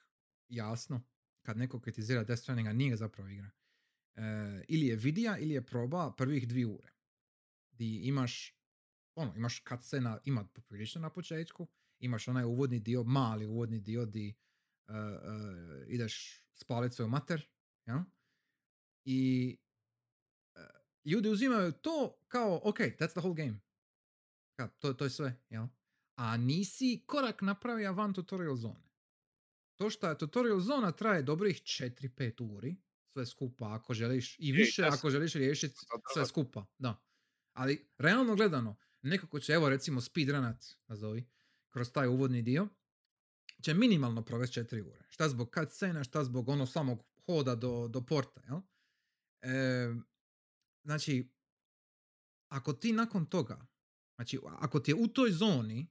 jasno 0.49 1.01
kad 1.41 1.57
neko 1.57 1.79
kritizira 1.79 2.23
Death 2.23 2.41
Stranding, 2.41 2.67
a 2.67 2.73
nije 2.73 2.95
zapravo 2.95 3.29
igra, 3.29 3.49
e, 4.15 4.21
ili 4.67 4.87
je 4.87 4.95
vidija 4.95 5.37
ili 5.37 5.53
je 5.53 5.65
proba 5.65 6.13
prvih 6.17 6.47
dvije 6.47 6.67
ure. 6.67 6.89
Di 7.71 8.01
imaš, 8.03 8.57
ono, 9.15 9.35
imaš 9.35 9.63
cutscena, 9.69 10.19
ima 10.25 10.45
poprilično 10.45 11.01
na 11.01 11.09
početku, 11.09 11.67
imaš 11.99 12.27
onaj 12.27 12.43
uvodni 12.45 12.79
dio, 12.79 13.03
mali 13.03 13.45
uvodni 13.45 13.79
dio 13.79 14.05
di 14.05 14.29
e, 14.87 14.93
e, 14.93 14.97
ideš 15.87 16.43
spalit 16.53 16.93
svoju 16.93 17.09
mater, 17.09 17.49
ja? 17.85 18.05
I 19.05 19.57
ljudi 21.05 21.29
uzimaju 21.29 21.71
to 21.71 22.19
kao, 22.27 22.61
ok, 22.63 22.77
that's 22.77 23.11
the 23.11 23.19
whole 23.19 23.35
game. 23.35 23.59
Kao, 24.55 24.67
to, 24.67 24.93
to 24.93 25.03
je 25.03 25.09
sve, 25.09 25.41
jel? 25.49 25.67
A 26.15 26.37
nisi 26.37 27.03
korak 27.05 27.41
napravio 27.41 27.93
van 27.93 28.13
tutorial 28.13 28.55
zone. 28.55 28.91
To 29.75 29.89
što 29.89 30.09
je 30.09 30.17
tutorial 30.17 30.59
zona 30.59 30.91
traje 30.91 31.23
dobrih 31.23 31.61
4-5 31.61 32.55
uri, 32.55 32.75
sve 33.13 33.25
skupa, 33.25 33.73
ako 33.73 33.93
želiš, 33.93 34.35
i 34.39 34.51
više 34.51 34.83
ako 34.83 35.09
želiš 35.09 35.33
riješiti 35.33 35.75
sve 36.13 36.25
skupa, 36.25 36.65
da. 36.77 37.03
Ali, 37.53 37.89
realno 37.97 38.35
gledano, 38.35 38.75
neko 39.01 39.27
ko 39.27 39.39
će, 39.39 39.53
evo 39.53 39.69
recimo, 39.69 40.01
speedrunat, 40.01 40.65
nazovi, 40.87 41.29
kroz 41.69 41.91
taj 41.91 42.07
uvodni 42.07 42.41
dio, 42.41 42.67
će 43.61 43.73
minimalno 43.73 44.25
provesti 44.25 44.59
4 44.59 44.81
ure. 44.81 45.05
Šta 45.09 45.29
zbog 45.29 45.51
cutscena, 45.59 46.03
šta 46.03 46.23
zbog 46.23 46.49
ono 46.49 46.65
samog 46.65 47.03
hoda 47.25 47.55
do, 47.55 47.87
do 47.87 48.01
porta, 48.01 48.41
jel? 48.47 48.61
E, 49.41 49.93
znači, 50.83 51.31
ako 52.47 52.73
ti 52.73 52.93
nakon 52.93 53.25
toga, 53.25 53.67
znači 54.15 54.39
ako 54.45 54.79
ti 54.79 54.91
je 54.91 54.95
u 54.95 55.07
toj 55.07 55.31
zoni, 55.31 55.87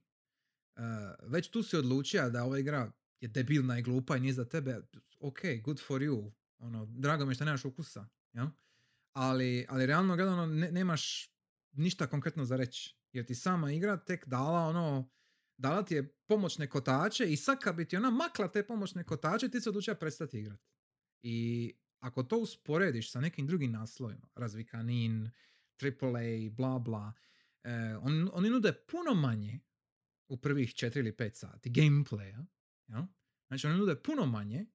uh, 0.75 0.83
već 1.31 1.49
tu 1.49 1.63
si 1.63 1.77
odlučio 1.77 2.29
da 2.29 2.43
ova 2.43 2.59
igra 2.59 2.91
je 3.19 3.27
debilna 3.27 3.79
i 3.79 3.81
glupa 3.81 4.17
i 4.17 4.19
nije 4.19 4.33
za 4.33 4.45
tebe, 4.45 4.81
ok, 5.19 5.39
good 5.63 5.79
for 5.87 6.01
you, 6.01 6.31
ono, 6.57 6.85
drago 6.85 7.25
mi 7.25 7.35
što 7.35 7.45
nemaš 7.45 7.65
ukusa, 7.65 8.07
jel? 8.33 8.47
Ali, 9.13 9.65
ali 9.69 9.85
realno 9.85 10.15
gledano 10.15 10.45
ne, 10.45 10.71
nemaš 10.71 11.31
ništa 11.71 12.07
konkretno 12.07 12.45
za 12.45 12.55
reći, 12.55 12.97
jer 13.11 13.25
ti 13.25 13.35
sama 13.35 13.71
igra 13.71 13.97
tek 13.97 14.27
dala 14.27 14.59
ono, 14.59 15.09
dala 15.57 15.85
ti 15.85 15.95
je 15.95 16.13
pomoćne 16.27 16.69
kotače 16.69 17.25
i 17.25 17.37
sad 17.37 17.59
kad 17.59 17.75
bi 17.75 17.87
ti 17.87 17.97
ona 17.97 18.09
makla 18.09 18.51
te 18.51 18.67
pomoćne 18.67 19.03
kotače, 19.03 19.49
ti 19.49 19.61
se 19.61 19.69
odlučio 19.69 19.95
prestati 19.95 20.39
igrati. 20.39 20.63
I 21.21 21.73
ako 22.01 22.23
to 22.23 22.37
usporediš 22.37 23.11
sa 23.11 23.19
nekim 23.19 23.47
drugim 23.47 23.71
naslovima, 23.71 24.27
Razvikanin, 24.35 25.29
AAA, 25.81 26.49
bla 26.51 26.79
bla, 26.79 27.13
eh, 27.63 27.97
on, 28.01 28.29
oni 28.33 28.49
nude 28.49 28.73
puno 28.73 29.13
manje 29.13 29.59
u 30.27 30.37
prvih 30.37 30.69
4 30.69 30.99
ili 30.99 31.11
5 31.11 31.33
sati 31.33 31.69
gameplaya. 31.69 32.45
Ja? 32.87 33.07
Znači 33.47 33.67
oni 33.67 33.77
nude 33.77 33.95
puno 33.95 34.25
manje, 34.25 34.65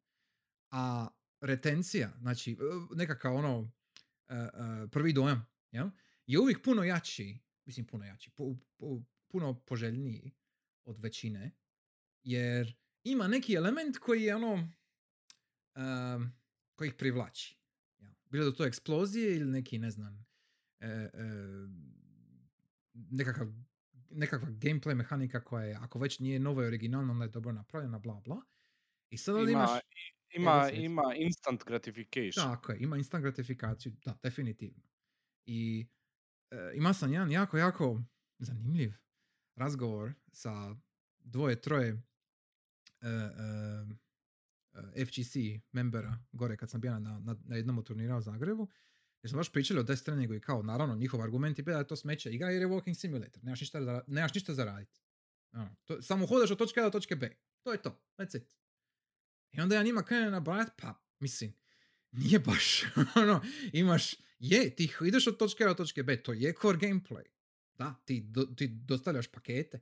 a 0.70 1.08
retencija, 1.40 2.12
znači 2.20 2.52
e, 2.52 2.56
nekakav 2.96 3.36
ono 3.36 3.72
e, 4.28 4.34
e, 4.34 4.48
prvi 4.92 5.12
dojam, 5.12 5.46
ja? 5.70 5.90
je 6.26 6.38
uvijek 6.38 6.62
puno 6.62 6.84
jači, 6.84 7.38
mislim 7.64 7.86
puno 7.86 8.04
jači, 8.04 8.30
pu- 8.30 8.58
pu- 8.78 9.04
puno 9.28 9.60
poželjniji 9.60 10.32
od 10.84 10.98
većine, 10.98 11.56
jer 12.22 12.76
ima 13.04 13.28
neki 13.28 13.54
element 13.54 13.98
koji 13.98 14.22
je 14.22 14.36
ono, 14.36 14.68
koji 16.76 16.88
ih 16.88 16.94
privlači. 16.94 17.58
Ja. 17.98 18.14
Bilo 18.30 18.44
da 18.44 18.56
to 18.56 18.66
eksplozije 18.66 19.36
ili 19.36 19.50
neki, 19.50 19.78
ne 19.78 19.90
znam, 19.90 20.26
e, 20.80 20.86
e, 20.88 21.10
nekakav, 22.94 23.46
nekakva 24.10 24.48
gameplay 24.48 24.94
mehanika 24.94 25.44
koja 25.44 25.64
je, 25.64 25.74
ako 25.74 25.98
već 25.98 26.18
nije 26.18 26.38
novo 26.38 26.62
i 26.62 26.66
originalno, 26.66 27.12
onda 27.12 27.24
je 27.24 27.30
dobro 27.30 27.52
napravljena, 27.52 27.98
bla 27.98 28.20
bla. 28.24 28.42
I 29.10 29.18
sad 29.18 29.36
Ima, 29.36 29.50
imaš... 29.50 29.70
ima, 30.34 30.70
ima 30.70 31.14
instant 31.16 31.64
gratification. 31.64 32.54
Tako 32.54 32.72
je, 32.72 32.78
ima 32.80 32.96
instant 32.96 33.22
gratifikaciju, 33.22 33.92
da, 34.04 34.18
definitivno. 34.22 34.82
I 35.46 35.86
e, 36.50 36.72
ima 36.74 36.94
sam 36.94 37.12
jedan 37.12 37.30
jako, 37.30 37.58
jako 37.58 38.02
zanimljiv 38.38 38.92
razgovor 39.56 40.12
sa 40.32 40.76
dvoje, 41.20 41.60
troje 41.60 41.88
e, 41.88 43.08
e, 43.08 43.26
FGC 45.06 45.36
membera 45.72 46.18
gore 46.32 46.56
kad 46.56 46.70
sam 46.70 46.80
bio 46.80 46.98
na, 46.98 47.18
na, 47.18 47.36
na 47.44 47.56
jednom 47.56 47.84
turnira 47.84 48.16
u 48.16 48.20
Zagrebu. 48.20 48.68
Jer 49.22 49.30
smo 49.30 49.36
baš 49.36 49.52
pričali 49.52 49.80
o 49.80 49.82
Death 49.82 50.02
Strandingu 50.02 50.34
i 50.34 50.40
kao, 50.40 50.62
naravno, 50.62 50.94
njihov 50.94 51.22
argument 51.22 51.58
je 51.58 51.64
bio 51.64 51.74
da 51.74 51.78
je 51.78 51.86
to 51.86 51.96
smeće 51.96 52.30
igra 52.30 52.50
jer 52.50 52.62
je 52.62 52.68
walking 52.68 52.94
simulator. 52.94 53.44
Nemaš 53.44 53.60
ništa 53.60 53.82
za, 53.82 54.02
nemaš 54.06 54.34
ništa 54.34 54.54
za 54.54 54.64
raditi. 54.64 55.00
Ono, 55.52 55.76
to, 55.84 56.02
samo 56.02 56.26
hodaš 56.26 56.50
od 56.50 56.58
točke 56.58 56.80
A 56.80 56.84
do 56.84 56.90
točke 56.90 57.16
B. 57.16 57.36
To 57.62 57.72
je 57.72 57.82
to. 57.82 58.00
That's 58.18 58.36
it. 58.36 58.56
I 59.52 59.60
onda 59.60 59.74
ja 59.74 59.82
njima 59.82 60.02
krenem 60.02 60.32
nabrajati, 60.32 60.70
pa, 60.76 60.94
mislim, 61.18 61.54
nije 62.12 62.38
baš, 62.38 62.82
ono, 63.22 63.42
imaš, 63.72 64.14
je, 64.38 64.76
ti 64.76 64.92
ideš 65.06 65.26
od 65.26 65.36
točke 65.36 65.64
A 65.64 65.68
do 65.68 65.74
točke 65.74 66.02
B, 66.02 66.22
to 66.22 66.32
je 66.32 66.54
core 66.62 66.78
gameplay. 66.78 67.24
Da, 67.74 67.94
ti, 68.04 68.20
do, 68.20 68.44
ti 68.44 68.68
dostavljaš 68.68 69.26
pakete, 69.26 69.80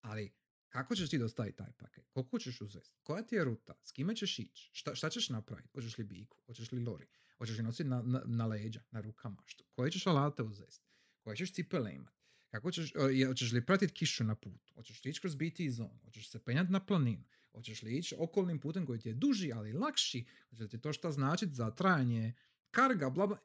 ali 0.00 0.32
kako 0.70 0.96
ćeš 0.96 1.10
ti 1.10 1.18
dostaviti 1.18 1.56
taj 1.56 1.72
paket? 1.72 2.04
Koliko 2.10 2.38
ćeš 2.38 2.60
uzeti? 2.60 2.90
Koja 3.02 3.22
ti 3.22 3.34
je 3.34 3.44
ruta? 3.44 3.74
S 3.82 3.92
kime 3.92 4.16
ćeš 4.16 4.38
ići? 4.38 4.70
Šta, 4.72 4.94
šta 4.94 5.10
ćeš 5.10 5.28
napraviti? 5.28 5.68
Hoćeš 5.74 5.98
li 5.98 6.04
biku? 6.04 6.42
Hoćeš 6.46 6.72
li 6.72 6.80
lori? 6.80 7.06
Hoćeš 7.38 7.56
li 7.56 7.62
nositi 7.62 7.88
na, 7.88 8.02
na, 8.02 8.22
na 8.24 8.46
leđa, 8.46 8.82
na 8.90 9.00
rukama? 9.00 9.42
Što? 9.46 9.64
Koje 9.72 9.90
ćeš 9.90 10.06
alate 10.06 10.42
uzeti? 10.42 10.80
Koje 11.20 11.36
ćeš 11.36 11.52
cipele 11.52 11.94
imati? 11.94 12.16
Kako 12.48 12.70
ćeš, 12.70 12.92
hoćeš 13.26 13.52
li 13.52 13.66
pratiti 13.66 13.94
kišu 13.94 14.24
na 14.24 14.34
putu? 14.34 14.74
Hoćeš 14.74 15.04
li 15.04 15.10
ići 15.10 15.20
kroz 15.20 15.34
BT 15.34 15.70
zonu? 15.70 16.00
Hoćeš 16.04 16.30
se 16.30 16.44
penjati 16.44 16.72
na 16.72 16.86
planinu? 16.86 17.24
Hoćeš 17.52 17.82
li 17.82 17.98
ići 17.98 18.14
okolnim 18.18 18.60
putem 18.60 18.86
koji 18.86 18.98
ti 18.98 19.08
je 19.08 19.14
duži, 19.14 19.52
ali 19.52 19.72
lakši? 19.72 20.24
Hoće 20.50 20.62
li 20.62 20.68
ti 20.68 20.80
to 20.80 20.92
šta 20.92 21.12
značiti 21.12 21.52
za 21.52 21.70
trajanje 21.70 22.32
karga, 22.70 23.10
bla 23.10 23.26
bla. 23.26 23.38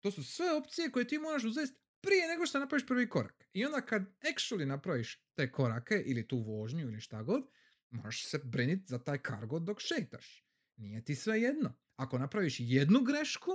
To 0.00 0.10
su 0.10 0.24
sve 0.24 0.52
opcije 0.52 0.90
koje 0.90 1.08
ti 1.08 1.18
moraš 1.18 1.44
uzeti 1.44 1.72
prije 2.00 2.28
nego 2.28 2.46
što 2.46 2.58
napraviš 2.58 2.86
prvi 2.86 3.08
korak. 3.08 3.48
I 3.52 3.64
onda 3.64 3.80
kad 3.80 4.02
actually 4.20 4.64
napraviš 4.64 5.22
te 5.34 5.52
korake 5.52 5.94
ili 5.96 6.28
tu 6.28 6.38
vožnju 6.38 6.80
ili 6.80 7.00
šta 7.00 7.22
god, 7.22 7.42
moraš 7.90 8.24
se 8.24 8.38
briniti 8.38 8.84
za 8.86 8.98
taj 8.98 9.18
kargo 9.18 9.58
dok 9.58 9.80
šetaš. 9.80 10.46
Nije 10.76 11.04
ti 11.04 11.14
sve 11.14 11.40
jedno. 11.40 11.72
Ako 11.96 12.18
napraviš 12.18 12.56
jednu 12.58 13.00
grešku, 13.00 13.50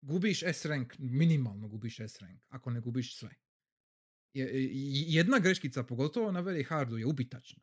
gubiš 0.00 0.42
S 0.42 0.64
rank, 0.64 0.94
minimalno 0.98 1.68
gubiš 1.68 2.00
S 2.00 2.20
rank, 2.20 2.42
ako 2.48 2.70
ne 2.70 2.80
gubiš 2.80 3.18
sve. 3.18 3.30
Je- 4.32 4.64
je- 4.64 4.70
Jedna 5.08 5.38
greškica, 5.38 5.82
pogotovo 5.82 6.32
na 6.32 6.42
very 6.42 6.66
hardu, 6.66 6.98
je 6.98 7.06
ubitačna. 7.06 7.62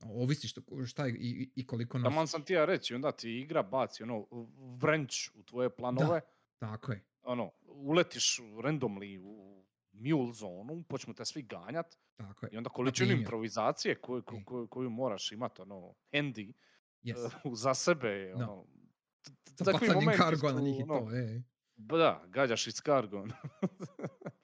Ovisi 0.00 0.48
što, 0.48 0.62
šta 0.86 1.06
je 1.06 1.14
i, 1.14 1.50
i- 1.54 1.66
koliko 1.66 1.98
Taman 1.98 2.14
nosiš. 2.14 2.30
sam 2.30 2.44
ti 2.44 2.52
ja 2.52 2.64
reći, 2.64 2.94
onda 2.94 3.12
ti 3.12 3.30
igra 3.32 3.62
baci 3.62 4.02
ono 4.02 4.26
vrenč 4.80 5.28
u 5.34 5.42
tvoje 5.42 5.70
planove, 5.70 6.20
Tako 6.58 6.92
je. 6.92 7.04
Ono, 7.22 7.50
uletiš 7.64 8.38
randomly 8.56 9.18
u 9.18 9.64
mule 9.92 10.32
zonu, 10.32 10.84
počnu 10.84 11.14
te 11.14 11.24
svi 11.24 11.42
ganjat 11.42 11.94
Tako 12.16 12.46
je. 12.46 12.50
i 12.52 12.56
onda 12.56 12.70
količinu 12.70 13.12
improvizacije 13.12 13.94
koju, 13.94 14.22
ko- 14.22 14.36
Ej. 14.36 14.44
koju, 14.44 14.68
koju 14.68 14.90
moraš 14.90 15.32
imati, 15.32 15.62
ono, 15.62 15.94
handy, 16.12 16.52
Yes. 17.02 17.24
uh, 17.44 17.52
za 17.54 17.74
sebe, 17.74 18.08
Da. 18.28 18.44
ono, 18.44 18.66
t- 19.46 19.64
takvi 19.64 19.88
momenti 19.88 20.18
kargo 20.18 20.52
na 20.52 20.60
njih 20.60 20.78
i 20.78 20.82
ono, 20.82 20.98
to, 21.00 21.16
e. 21.16 21.42
ba 21.76 21.96
Da, 21.96 22.24
gađaš 22.28 22.66
iz 22.66 22.80
kargo. 22.80 23.26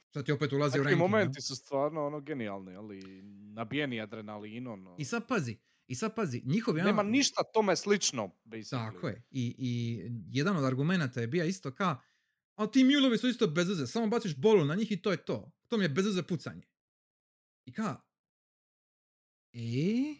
Sad 0.09 0.25
ti 0.25 0.33
opet 0.33 0.53
ulazi 0.53 0.71
u 0.71 0.83
Takvi 0.83 0.85
ranking. 0.85 1.11
momenti 1.11 1.41
su 1.41 1.57
stvarno 1.57 2.07
ono 2.07 2.21
genijalni, 2.21 2.75
ali 2.75 3.23
nabijeni 3.53 4.01
adrenalinom. 4.01 4.81
ono. 4.81 4.97
I 4.99 5.05
sad 5.05 5.29
pazi, 5.29 5.57
i 5.87 5.95
sad 5.95 6.15
pazi, 6.15 6.43
njihov 6.45 6.77
jedan... 6.77 6.91
Nema 6.91 7.03
ništa 7.03 7.43
tome 7.45 7.77
slično, 7.77 8.31
basically. 8.45 8.93
Tako 8.93 9.09
je. 9.09 9.23
I, 9.31 9.55
I 9.59 10.01
jedan 10.29 10.57
od 10.57 10.65
argumenata 10.65 11.21
je 11.21 11.27
bio 11.27 11.45
isto 11.45 11.75
ka, 11.75 11.97
a 12.55 12.67
ti 12.67 12.85
mulovi 12.85 13.19
su 13.19 13.29
isto 13.29 13.47
bez 13.47 13.69
veze, 13.69 13.87
samo 13.87 14.07
baciš 14.07 14.37
bolu 14.37 14.65
na 14.65 14.75
njih 14.75 14.93
i 14.93 15.03
to 15.03 15.11
je 15.11 15.25
to. 15.25 15.53
To 15.69 15.77
mi 15.77 15.85
je 15.85 15.89
bez 15.89 16.07
veze 16.07 16.23
pucanje. 16.23 16.63
I 17.65 17.73
ka, 17.73 18.01
e, 19.53 20.15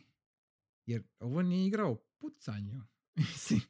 jer 0.87 1.03
ovo 1.21 1.43
nije 1.43 1.67
igra 1.67 1.87
o 1.87 1.97
pucanju. 2.19 2.81
Mislim, 3.17 3.61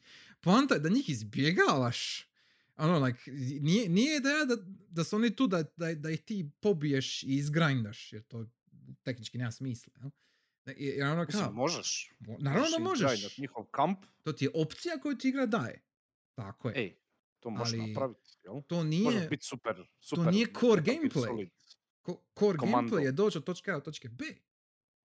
poanta 0.41 0.75
je 0.75 0.81
da 0.81 0.89
njih 0.89 1.09
izbjegavaš. 1.09 2.29
Ono, 2.77 2.99
like, 2.99 3.31
nije, 3.61 3.89
nije 3.89 4.17
ideja 4.17 4.45
da, 4.45 4.57
da 4.89 5.05
su 5.05 5.17
oni 5.17 5.37
tu 5.37 5.47
da, 5.47 5.63
da, 5.77 5.95
da 5.95 6.11
ih 6.11 6.21
ti 6.21 6.51
pobiješ 6.61 7.23
i 7.23 7.27
izgrindaš, 7.27 8.13
jer 8.13 8.23
to 8.23 8.47
tehnički 9.03 9.39
nema 9.39 9.53
smisla. 9.53 9.93
Jel? 9.97 10.11
Jer 10.79 11.07
ono 11.07 11.25
Mislim, 11.25 11.43
kao, 11.45 11.53
možeš. 11.53 12.11
mo- 12.21 12.37
naravno 12.43 12.63
da 12.63 12.69
izgrindat 12.69 12.91
možeš. 13.13 13.39
Njihov 13.39 13.65
kamp, 13.65 13.99
To 14.23 14.33
ti 14.33 14.45
je 14.45 14.51
opcija 14.55 14.99
koju 15.01 15.19
ti 15.19 15.29
igra 15.29 15.47
daje. 15.47 15.83
Tako 16.35 16.69
je. 16.69 16.75
ej, 16.83 16.97
to 17.45 17.51
možeš 17.51 17.73
Ali 17.73 17.87
napraviti, 17.87 18.21
jel? 18.43 18.63
to 18.63 18.75
Možeš 18.77 18.91
nije, 18.91 19.29
biti 19.29 19.45
super, 19.45 19.77
super. 20.01 20.27
nije 20.27 20.47
core 20.61 20.83
gameplay. 20.83 21.49
Ko- 22.03 22.21
core 22.35 22.59
komando. 22.59 22.91
gameplay 22.91 23.05
je 23.05 23.13
doći 23.13 23.39
od 23.39 23.45
točke 23.45 23.71
A 23.71 23.75
do 23.75 23.81
točke 23.81 24.09
B. 24.09 24.25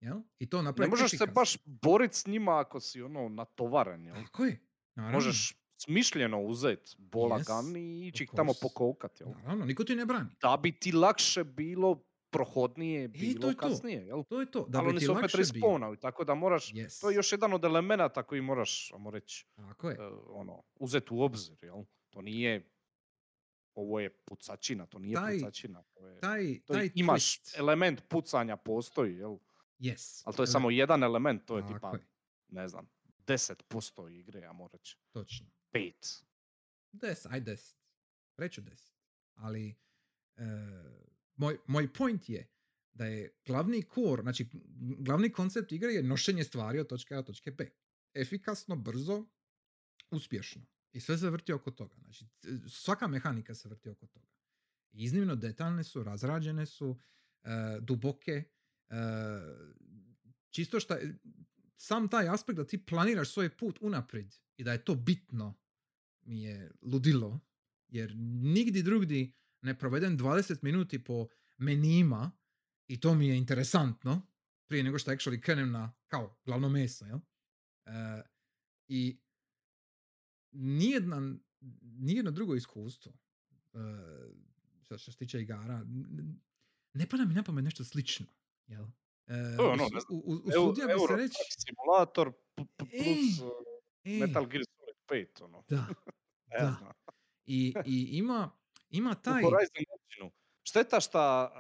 Jel? 0.02 0.18
I 0.40 0.50
to 0.50 0.58
Ne 0.58 0.64
napraviti 0.64 0.90
možeš 0.92 1.10
se 1.10 1.16
efikasno. 1.16 1.34
baš 1.34 1.58
borit 1.66 2.14
s 2.14 2.28
njima 2.28 2.60
ako 2.60 2.80
si 2.80 3.02
ono 3.02 3.30
natovaran, 3.30 4.06
jel? 4.06 4.16
Tako 4.16 4.46
je. 4.46 4.60
Naravno. 4.96 5.18
Možeš 5.18 5.54
smišljeno 5.78 6.42
uzet 6.42 6.96
bola 6.98 7.40
Yes, 7.40 7.78
i 7.78 8.08
ići 8.08 8.24
ih 8.24 8.30
tamo 8.36 8.54
pokokat, 8.62 9.20
jel? 9.20 9.30
Naravno, 9.34 9.66
niko 9.66 9.84
ti 9.84 9.96
ne 9.96 10.06
brani. 10.06 10.30
Da 10.42 10.58
bi 10.58 10.72
ti 10.72 10.92
lakše 10.92 11.44
bilo 11.44 12.04
prohodnije 12.32 13.08
bilo 13.08 13.42
to 13.42 13.48
je 13.48 13.54
to. 13.54 13.60
kasnije, 13.60 14.06
jel? 14.06 14.24
To 14.24 14.40
je 14.40 14.52
to. 14.52 14.66
Da 14.70 14.80
Ali 14.80 14.90
oni 14.90 15.02
su 15.02 15.12
opet 15.12 15.32
respawnali, 15.32 16.00
tako 16.00 16.24
da 16.24 16.36
moraš, 16.36 16.74
Yes. 16.74 17.02
to 17.02 17.10
je 17.10 17.16
još 17.16 17.32
jedan 17.32 17.54
od 17.54 17.64
elemenata 17.64 18.24
koji 18.24 18.42
moraš, 18.42 18.92
ajmo 18.94 19.12
reći, 19.12 19.48
Tako 19.58 19.90
je. 19.90 19.96
e, 19.96 20.00
ono, 20.30 20.64
uzeti 20.76 21.08
u 21.12 21.22
obzir, 21.22 21.58
jel? 21.62 21.84
To 22.10 22.22
nije, 22.22 22.70
ovo 23.74 23.99
je 23.99 24.10
pucačina, 24.10 24.86
to 24.86 24.99
nije 24.99 25.16
Taj- 25.16 25.39
pucačina. 25.39 25.84
To 25.84 26.07
je, 26.07 26.20
Taj, 26.20 26.60
to 26.60 26.74
je- 26.74 26.80
taj 26.80 26.89
imaš 26.95 27.24
twist. 27.24 27.60
element 27.60 28.01
pucanja 28.10 28.57
postoji, 28.57 29.16
jel? 29.16 29.38
Yes. 29.80 30.22
Ali 30.26 30.36
to 30.36 30.43
je 30.43 30.47
samo 30.47 30.70
jedan 30.72 31.03
element, 31.03 31.45
to 31.45 31.57
je 31.57 31.64
Tako 31.64 31.74
tipa, 31.74 31.91
je. 31.93 32.07
ne 32.49 32.68
znam, 32.68 32.89
10% 33.20 33.55
igre, 34.10 34.39
ja 34.39 34.53
moram 34.53 34.70
reći. 34.74 34.97
Točno. 35.12 35.47
5. 35.72 36.24
Des, 36.91 37.26
aj 37.26 37.41
deset. 37.41 37.78
Reću 38.38 38.62
deset. 38.62 38.93
Ali 39.36 39.76
e, 40.38 40.43
moj, 41.36 41.57
moj 41.68 41.93
point 41.93 42.30
je 42.30 42.47
da 42.91 43.05
je 43.05 43.34
glavni 43.45 43.84
core, 43.86 44.22
znači 44.22 44.49
glavni 44.97 45.32
koncept 45.32 45.72
igre 45.72 45.91
je 45.91 46.03
nošenje 46.03 46.43
stvari 46.43 46.80
od 46.80 46.88
točke 46.88 47.14
A 47.14 47.18
do 47.18 47.24
točke 47.24 47.51
B. 47.51 47.70
Efikasno, 48.14 48.76
brzo, 48.76 49.26
uspješno. 50.12 50.62
I 50.92 51.00
sve 51.00 51.18
se 51.18 51.30
vrti 51.30 51.54
oko 51.54 51.72
toga. 51.72 51.96
Znači, 52.02 52.26
svaka 52.70 53.08
mehanika 53.08 53.56
se 53.56 53.70
vrti 53.70 53.90
oko 53.90 54.08
toga. 54.08 54.28
Iznimno 54.92 55.36
detaljne 55.36 55.84
su, 55.84 56.04
razrađene 56.04 56.66
su, 56.66 57.00
e, 57.44 57.80
duboke. 57.82 58.44
e, 58.90 58.96
čisto 60.50 60.80
šta 60.80 60.98
sam 61.78 62.08
taj 62.10 62.30
aspekt 62.30 62.58
da 62.58 62.68
ti 62.68 62.86
planiraš 62.86 63.34
svoj 63.34 63.58
put 63.58 63.78
unaprijed 63.82 64.36
i 64.58 64.64
da 64.64 64.72
je 64.72 64.86
to 64.86 64.96
bitno 64.96 65.60
mi 66.22 66.44
je 66.44 66.72
ludilo. 66.82 67.40
Jer 67.88 68.16
nigdje 68.42 68.84
drugdje 68.84 69.32
ne 69.62 69.80
provedem 69.80 70.18
20 70.18 70.58
minuti 70.62 71.04
po 71.04 71.28
menima 71.58 72.32
i 72.88 73.00
to 73.00 73.16
mi 73.16 73.28
je 73.28 73.38
interesantno 73.38 74.30
prije 74.68 74.84
nego 74.84 75.00
što 75.00 75.12
actually 75.12 75.42
krenem 75.42 75.72
na 75.72 75.94
kao 76.08 76.40
glavno 76.46 76.70
meso, 76.70 77.06
jel? 77.06 77.20
E, 77.86 78.22
I 78.88 79.20
nijedna, 80.52 81.36
nijedno 81.82 82.32
drugo 82.32 82.56
iskustvo 82.56 83.12
e, 83.74 83.78
što, 84.82 84.97
što 84.97 85.12
se 85.12 85.18
tiče 85.18 85.41
igara, 85.41 85.86
ne 86.93 87.08
pada 87.08 87.26
mi 87.26 87.34
na 87.34 87.43
pamet 87.43 87.64
nešto 87.64 87.84
slično, 87.84 88.26
jel? 88.68 88.84
E, 89.28 89.56
To 89.58 89.64
je 89.64 89.70
ono, 89.70 89.84
ne 89.84 89.89
znam, 89.89 90.02
u- 90.12 90.24
u- 90.26 90.41
usudio 90.45 90.72
bi 90.78 90.91
se 90.91 90.91
Euro 90.91 91.16
reći, 91.16 91.36
simulator 91.60 92.32
p- 92.56 92.64
plus 92.78 93.41
uh, 93.41 93.50
ej, 94.04 94.20
Metal 94.20 94.45
Gear 94.45 94.64
Solid 94.68 95.28
5, 95.28 95.43
ono. 95.43 95.64
da, 95.70 95.88
da. 96.60 96.91
I, 97.45 97.74
i 97.86 98.10
ima, 98.12 98.52
ima 98.89 99.12
U 99.12 99.16
taj, 99.16 99.43
Horizon 99.43 99.76
Engine-u. 99.78 100.32
Šteta 100.64 101.00
šta... 101.00 101.52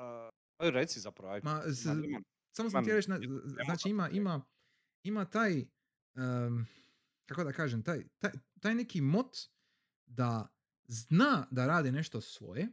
Uh, 0.59 0.65
aj, 0.65 0.71
reci 0.71 0.99
zapravo, 0.99 1.33
aj. 1.33 1.41
ma, 1.43 1.61
s- 1.63 1.85
samo 2.51 2.69
sam 2.69 2.85
ti 2.85 2.91
reći, 2.91 3.09
znači 3.65 3.89
ima, 3.89 4.09
ima, 4.09 4.41
ima 5.03 5.25
taj, 5.25 5.59
em, 6.15 6.67
kako 7.29 7.43
da 7.43 7.51
kažem, 7.51 7.83
taj, 7.83 8.07
taj, 8.17 8.31
taj 8.59 8.75
neki 8.75 9.01
mot 9.01 9.37
da 10.05 10.55
zna 10.87 11.47
da 11.51 11.67
radi 11.67 11.91
nešto 11.91 12.21
svoje, 12.21 12.67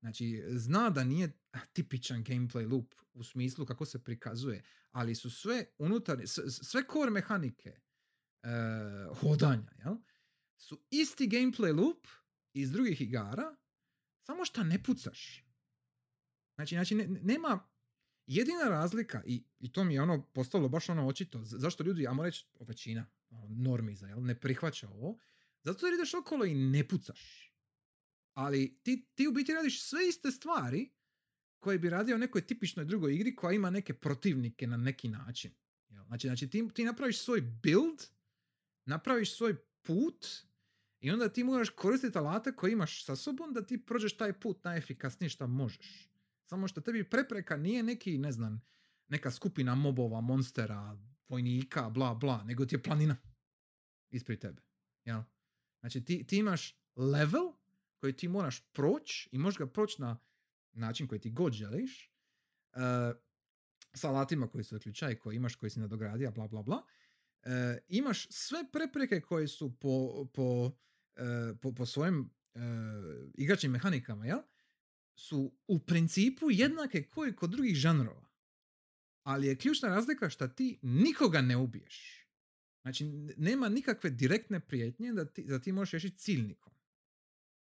znači 0.00 0.44
zna 0.48 0.90
da 0.90 1.04
nije 1.04 1.32
tipičan 1.72 2.24
gameplay 2.24 2.72
loop 2.72 2.94
u 3.12 3.24
smislu 3.24 3.66
kako 3.66 3.84
se 3.84 4.04
prikazuje, 4.04 4.62
ali 4.90 5.14
su 5.14 5.30
sve 5.30 5.64
unutarnje, 5.78 6.26
sve 6.62 6.82
core 6.92 7.10
mehanike 7.10 7.70
e, 8.42 8.48
hodanja, 9.20 9.72
jel? 9.84 9.96
su 10.56 10.84
isti 10.90 11.28
gameplay 11.28 11.80
loop 11.80 12.06
iz 12.52 12.72
drugih 12.72 13.00
igara, 13.00 13.56
samo 14.26 14.44
što 14.44 14.62
ne 14.62 14.82
pucaš. 14.82 15.44
Znači, 16.54 16.74
znači 16.74 16.94
ne- 16.94 17.08
ne- 17.08 17.20
nema, 17.22 17.68
jedina 18.26 18.64
razlika, 18.64 19.22
i, 19.26 19.44
i 19.58 19.72
to 19.72 19.84
mi 19.84 19.94
je 19.94 20.02
ono 20.02 20.30
postalo 20.32 20.68
baš 20.68 20.88
ono 20.88 21.06
očito, 21.06 21.40
zašto 21.44 21.84
ljudi, 21.84 22.06
ajmo 22.06 22.22
reći, 22.22 22.46
većina 22.60 23.06
normiza, 23.48 24.06
jel, 24.06 24.22
ne 24.22 24.40
prihvaća 24.40 24.88
ovo, 24.88 25.18
zato 25.62 25.86
jer 25.86 25.94
ideš 25.94 26.14
okolo 26.14 26.44
i 26.44 26.54
ne 26.54 26.88
pucaš. 26.88 27.52
Ali 28.32 28.80
ti, 28.82 29.10
ti 29.14 29.28
u 29.28 29.32
biti 29.32 29.54
radiš 29.54 29.82
sve 29.82 30.08
iste 30.08 30.30
stvari 30.30 30.90
koje 31.58 31.78
bi 31.78 31.90
radio 31.90 32.16
u 32.16 32.18
nekoj 32.18 32.46
tipičnoj 32.46 32.84
drugoj 32.84 33.14
igri 33.14 33.34
koja 33.34 33.52
ima 33.52 33.70
neke 33.70 33.94
protivnike 33.94 34.66
na 34.66 34.76
neki 34.76 35.08
način. 35.08 35.52
Jel? 35.88 36.04
Znači, 36.04 36.26
znači 36.26 36.50
ti, 36.50 36.68
ti 36.74 36.84
napraviš 36.84 37.18
svoj 37.18 37.40
build, 37.40 38.06
napraviš 38.84 39.36
svoj 39.36 39.56
put 39.82 40.26
i 41.00 41.10
onda 41.10 41.28
ti 41.28 41.44
moraš 41.44 41.68
koristiti 41.70 42.18
alate 42.18 42.52
koje 42.52 42.72
imaš 42.72 43.04
sa 43.04 43.16
sobom 43.16 43.52
da 43.52 43.66
ti 43.66 43.84
prođeš 43.86 44.16
taj 44.16 44.40
put 44.40 44.64
najefikasnije 44.64 45.30
što 45.30 45.46
možeš. 45.46 46.10
Samo 46.44 46.68
što 46.68 46.80
tebi 46.80 47.04
prepreka 47.04 47.56
nije 47.56 47.82
neki, 47.82 48.18
ne 48.18 48.32
znam, 48.32 48.62
neka 49.08 49.30
skupina 49.30 49.74
mobova, 49.74 50.20
monstera, 50.20 50.98
vojnika, 51.30 51.90
bla 51.90 52.14
bla, 52.14 52.44
nego 52.44 52.66
ti 52.66 52.74
je 52.74 52.82
planina 52.82 53.16
ispred 54.10 54.40
tebe. 54.40 54.62
Jel? 55.04 55.22
Znači 55.80 56.04
ti, 56.04 56.26
ti 56.26 56.36
imaš 56.36 56.80
level 56.96 57.52
koji 58.00 58.16
ti 58.16 58.28
moraš 58.28 58.72
proći 58.72 59.28
i 59.32 59.38
možeš 59.38 59.58
ga 59.58 59.66
proći 59.66 60.02
na 60.02 60.18
način 60.72 61.06
koji 61.06 61.20
ti 61.20 61.30
god 61.30 61.52
želiš, 61.52 62.12
e, 62.72 62.78
sa 63.94 64.08
alatima 64.08 64.48
koji 64.48 64.64
su 64.64 64.76
uključaj, 64.76 65.18
koji 65.18 65.36
imaš, 65.36 65.54
koji 65.56 65.70
si 65.70 65.80
nadogradio, 65.80 66.30
bla 66.30 66.48
bla 66.48 66.62
bla. 66.62 66.82
E, 67.42 67.78
imaš 67.88 68.26
sve 68.30 68.58
prepreke 68.72 69.20
koje 69.20 69.48
su 69.48 69.78
po, 69.78 70.26
po, 70.34 70.76
e, 71.16 71.54
po, 71.62 71.74
po 71.74 71.86
svojim 71.86 72.30
igračnim 73.34 73.72
mehanikama, 73.72 74.26
jel? 74.26 74.38
su 75.14 75.52
u 75.66 75.78
principu 75.78 76.50
jednake 76.50 77.02
koji 77.02 77.36
kod 77.36 77.50
drugih 77.50 77.76
žanrova. 77.76 78.29
Ali 79.22 79.46
je 79.46 79.56
ključna 79.56 79.88
razlika 79.88 80.30
što 80.30 80.48
ti 80.48 80.78
nikoga 80.82 81.40
ne 81.40 81.56
ubiješ. 81.56 82.26
Znači, 82.82 83.04
nema 83.36 83.68
nikakve 83.68 84.10
direktne 84.10 84.60
prijetnje 84.60 85.12
da 85.12 85.24
ti, 85.24 85.44
da 85.44 85.58
ti 85.58 85.72
možeš 85.72 85.90
riješiti 85.92 86.18
ciljnikom. 86.18 86.72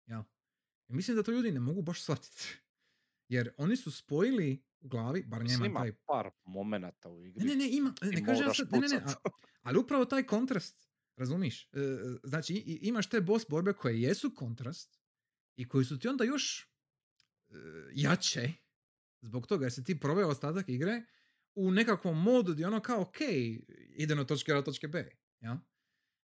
Jel? 0.05 0.21
I 0.87 0.93
mislim 0.93 1.17
da 1.17 1.23
to 1.23 1.31
ljudi 1.31 1.51
ne 1.51 1.59
mogu 1.59 1.81
baš 1.81 2.01
shvatiti. 2.01 2.57
Jer 3.27 3.53
oni 3.57 3.75
su 3.75 3.91
spojili 3.91 4.63
u 4.79 4.87
glavi, 4.87 5.23
bar 5.23 5.43
njema 5.45 5.65
ima 5.65 5.79
taj... 5.79 5.93
par 5.93 6.29
momenata 6.45 7.09
u 7.09 7.25
igri. 7.25 7.45
Ne, 7.45 7.49
ne, 7.49 7.55
ne, 7.55 7.69
ima, 7.71 7.93
ne, 8.01 8.07
ne 8.11 8.25
kažem 8.25 8.47
ja 8.47 8.53
sad, 8.53 8.71
ne, 8.71 8.79
ne, 8.79 8.87
ne, 8.87 8.95
a- 8.97 9.29
ali 9.63 9.77
upravo 9.79 10.05
taj 10.05 10.23
kontrast, 10.23 10.89
razumiš? 11.15 11.63
E, 11.63 11.67
znači, 12.23 12.53
i- 12.53 12.79
imaš 12.81 13.09
te 13.09 13.21
boss 13.21 13.45
borbe 13.49 13.73
koje 13.73 14.01
jesu 14.01 14.35
kontrast 14.35 14.99
i 15.55 15.67
koji 15.67 15.85
su 15.85 15.99
ti 15.99 16.07
onda 16.07 16.23
još 16.23 16.71
e, 17.49 17.53
jače 17.93 18.53
zbog 19.21 19.47
toga 19.47 19.65
jer 19.65 19.71
si 19.73 19.83
ti 19.83 19.99
proveo 19.99 20.27
ostatak 20.27 20.69
igre 20.69 21.03
u 21.59 21.71
nekakvom 21.71 22.23
modu 22.23 22.53
gdje 22.53 22.67
ono 22.67 22.79
kao, 22.79 23.01
ok, 23.01 23.17
idem 23.89 24.19
od 24.19 24.27
točke 24.27 24.51
A 24.51 24.55
do 24.55 24.61
točke 24.61 24.87
B. 24.87 25.09
Ja? 25.39 25.59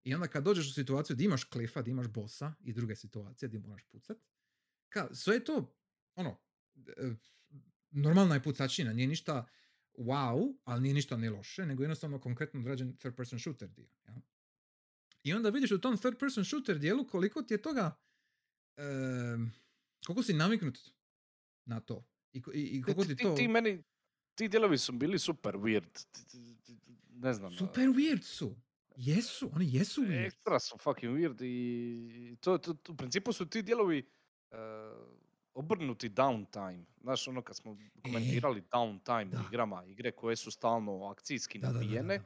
I 0.05 0.15
onda 0.15 0.29
kad 0.29 0.45
dođeš 0.45 0.69
u 0.69 0.73
situaciju 0.73 1.17
gdje 1.17 1.25
imaš 1.25 1.45
klifa, 1.45 1.81
gdje 1.81 1.91
imaš 1.91 2.09
bossa 2.09 2.55
i 2.65 2.73
druge 2.73 2.97
situacije 2.97 3.49
gdje 3.49 3.61
moraš 3.61 3.85
pucat, 3.85 4.19
ka, 4.89 5.15
sve 5.15 5.35
je 5.35 5.45
to, 5.45 5.77
ono, 6.15 6.41
e, 6.97 7.15
normalna 7.91 8.35
je 8.35 8.43
pucačina, 8.43 8.93
nije 8.93 9.09
ništa 9.09 9.49
wow, 9.99 10.57
ali 10.65 10.83
nije 10.83 10.95
ništa 10.95 11.17
ni 11.17 11.29
loše, 11.29 11.67
nego 11.67 11.83
jednostavno 11.83 12.21
konkretno 12.21 12.61
odrađen 12.61 12.97
third 12.97 13.17
person 13.17 13.39
shooter 13.39 13.69
dio. 13.69 13.89
Ja? 14.09 14.21
I 15.23 15.33
onda 15.33 15.51
vidiš 15.51 15.71
u 15.71 15.81
tom 15.81 15.99
third 15.99 16.19
person 16.19 16.45
shooter 16.45 16.79
dijelu 16.79 17.07
koliko 17.07 17.43
ti 17.43 17.55
je 17.55 17.63
toga, 17.63 17.97
em, 18.77 19.53
koliko 20.07 20.23
si 20.23 20.33
naviknut 20.33 20.79
na 21.65 21.81
to. 21.81 22.09
I, 22.33 22.43
i, 22.55 22.61
i 22.61 22.83
koliko 22.83 23.03
ti, 23.03 23.09
ti 23.09 23.17
ti, 23.17 23.23
to... 23.23 23.35
ti 23.35 23.49
meni, 23.49 23.85
ti 24.37 24.49
dijelovi 24.49 24.79
su 24.79 24.93
bili 24.93 25.19
super 25.19 25.55
weird. 25.55 26.07
Ne 27.11 27.33
znam. 27.33 27.51
Super 27.51 27.83
weird 27.83 28.23
su. 28.23 28.55
Jesu, 28.97 29.51
oni 29.55 29.69
jesu 29.69 30.01
weird. 30.03 30.27
Ekstra 30.27 30.59
su 30.59 30.79
fucking 30.79 31.13
weird 31.13 31.43
i 31.43 32.37
to, 32.37 32.59
to, 32.59 32.75
to- 32.75 32.93
u 32.93 32.97
principu 32.97 33.33
su 33.33 33.47
ti 33.47 33.63
dijelovi 33.63 34.07
eh, 34.51 34.57
obrnuti 35.55 36.11
downtime. 36.11 36.85
Znaš, 36.97 37.29
ono 37.29 37.43
kad 37.43 37.57
smo 37.57 37.77
komentirali 38.03 38.63
downtime 38.63 39.23
E, 39.23 39.25
da. 39.27 39.39
u 39.39 39.49
igrama, 39.49 39.85
igre 39.85 40.13
koje 40.13 40.37
su 40.37 40.51
stalno 40.51 41.05
akcijski 41.05 41.59
Da, 41.59 41.67
da, 41.67 41.73
da, 41.73 41.79
da, 41.79 41.85
nabijene, 41.85 42.19
da. 42.19 42.25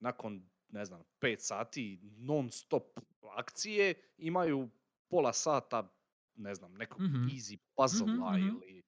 nakon, 0.00 0.42
ne 0.68 0.84
znam, 0.84 1.02
5 1.20 1.36
sati 1.38 1.98
non 2.02 2.50
stop 2.50 2.98
akcije, 3.36 3.94
imaju 4.18 4.68
pola 5.08 5.32
sata, 5.32 5.92
ne 6.34 6.54
znam, 6.54 6.74
nekog 6.74 7.00
Mhm. 7.00 7.14
easy 7.16 7.58
puzzle 7.76 8.06
Mhm, 8.06 8.16
mhm. 8.16 8.38
ili 8.38 8.50
Da. 8.72 8.78
e, 8.78 8.81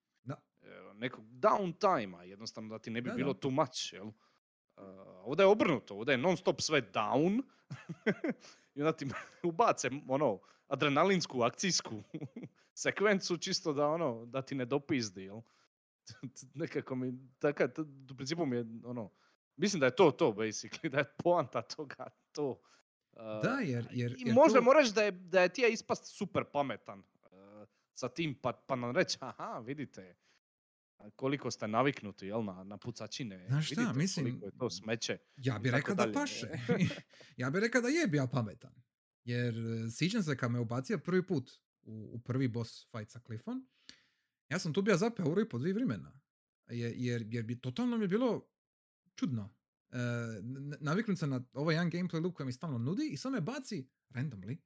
nekog 0.99 1.25
downtime 1.25 2.21
jednostavno 2.23 2.69
da 2.69 2.79
ti 2.79 2.91
ne 2.91 3.03
bi 3.03 3.09
Da, 3.11 3.15
bilo 3.17 3.33
da. 3.33 3.41
too 3.41 3.51
much, 3.51 3.93
jel? 3.93 4.07
Uh, 4.07 4.15
ovdje 5.25 5.43
je 5.43 5.49
obrnuto, 5.49 5.95
ovdje 5.97 6.13
je 6.13 6.19
non 6.19 6.37
stop 6.37 6.61
sve 6.61 6.83
down 6.93 7.43
i 8.75 8.81
onda 8.83 8.93
ti 8.93 9.07
ubace 9.43 9.91
ono, 10.09 10.41
adrenalinsku, 10.69 11.43
akcijsku 11.43 12.03
sekvencu 12.75 13.37
čisto 13.37 13.73
da 13.73 13.89
ono, 13.89 14.27
da 14.27 14.43
ti 14.43 14.55
ne 14.55 14.65
dopizdi, 14.65 15.23
jel? 15.23 15.41
Nekako 16.55 16.95
mi, 16.95 17.13
taka, 17.39 17.69
u 18.13 18.17
principu 18.17 18.47
mi 18.47 18.57
je 18.57 18.65
ono, 18.85 19.11
mislim 19.57 19.81
da 19.81 19.87
je 19.87 19.97
to 19.97 20.11
to 20.11 20.33
basically, 20.33 20.89
da 20.89 20.99
je 20.99 21.13
poanta 21.23 21.63
toga 21.63 22.07
to. 22.33 22.51
Uh, 23.13 23.21
Da, 23.43 23.59
jer, 23.63 23.89
jer, 23.91 24.13
i 24.13 24.23
jer 24.27 24.35
možemo 24.35 24.73
to, 24.73 24.79
reći 24.79 24.93
da 24.95 25.03
je, 25.03 25.11
da 25.11 25.41
je 25.43 25.49
ti 25.49 25.63
je 25.63 25.73
ispast 25.73 26.17
super 26.17 26.45
pametan 26.53 26.99
uh, 26.99 27.69
sa 27.95 28.09
tim, 28.09 28.35
pa, 28.43 28.53
pa 28.53 28.77
nam 28.77 28.97
reći, 28.97 29.19
aha, 29.21 29.59
vidite, 29.59 30.17
koliko 31.11 31.51
ste 31.51 31.69
naviknuti 31.69 32.27
jel, 32.27 32.45
na, 32.45 32.65
na 32.65 32.77
pucačine, 32.79 33.47
Znaš 33.49 33.67
šta, 33.67 33.81
vidite 33.81 33.99
mislim, 33.99 34.27
koliko 34.27 34.47
je 34.47 34.59
to 34.59 34.71
smeće. 34.71 35.19
ja 35.37 35.57
i 35.57 35.59
bi 35.59 35.71
tako 35.71 35.77
rekao 35.77 36.07
da 36.07 36.13
paše. 36.13 36.47
ja 37.37 37.51
bi 37.51 37.61
rekao 37.61 37.81
da 37.81 37.89
je 37.89 38.07
bio 38.07 38.27
pametan. 38.27 38.75
Jer 39.25 39.55
e, 39.59 39.91
sjećam 39.91 40.23
se 40.23 40.37
kad 40.37 40.51
me 40.51 40.61
ubacio 40.61 40.99
prvi 40.99 41.27
put 41.27 41.51
u, 41.83 42.11
u 42.15 42.19
prvi 42.19 42.49
boss 42.49 42.87
fight 42.91 43.11
sa 43.11 43.21
Cliffom, 43.27 43.69
ja 44.49 44.59
sam 44.59 44.73
tu 44.73 44.83
bio 44.83 44.97
zapeo 44.97 45.27
euro 45.27 45.41
i 45.41 45.49
po 45.49 45.59
dvije 45.59 45.75
vremena. 45.75 46.21
Jer, 46.67 46.93
jer, 46.97 47.25
jer 47.29 47.45
bi 47.45 47.61
totalno 47.61 47.97
mi 47.97 48.05
je 48.05 48.09
bilo 48.09 48.49
čudno. 49.15 49.55
E, 49.91 49.99
naviknut 50.81 51.19
sam 51.19 51.31
na 51.31 51.45
ovaj 51.53 51.75
jedan 51.75 51.91
gameplay 51.91 52.23
loop 52.23 52.35
koji 52.35 52.47
mi 52.47 52.53
stalno 52.53 52.79
nudi 52.79 53.09
i 53.13 53.17
sad 53.17 53.33
me 53.33 53.41
baci, 53.41 53.89
randomly, 54.11 54.57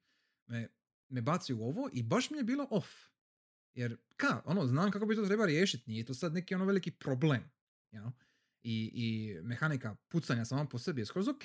me, 0.45 0.67
me 1.09 1.21
baci 1.21 1.53
u 1.53 1.63
ovo 1.63 1.89
i 1.93 2.03
baš 2.03 2.29
mi 2.29 2.37
je 2.37 2.43
bilo 2.43 2.67
off. 2.71 2.89
Jer, 3.79 3.97
ka, 4.17 4.41
ono, 4.45 4.67
znam 4.67 4.91
kako 4.91 5.05
bi 5.05 5.15
to 5.15 5.25
treba 5.25 5.45
riješiti, 5.45 5.91
nije 5.91 6.05
to 6.05 6.13
sad 6.13 6.33
neki 6.33 6.55
ono 6.55 6.65
veliki 6.65 6.91
problem. 6.91 7.51
You 7.91 8.01
know? 8.01 8.11
I, 8.63 8.91
I 8.93 9.35
mehanika 9.41 9.95
pucanja 10.07 10.45
sama 10.45 10.65
po 10.65 10.77
sebi 10.77 11.01
je 11.01 11.05
skroz 11.05 11.27
ok, 11.27 11.43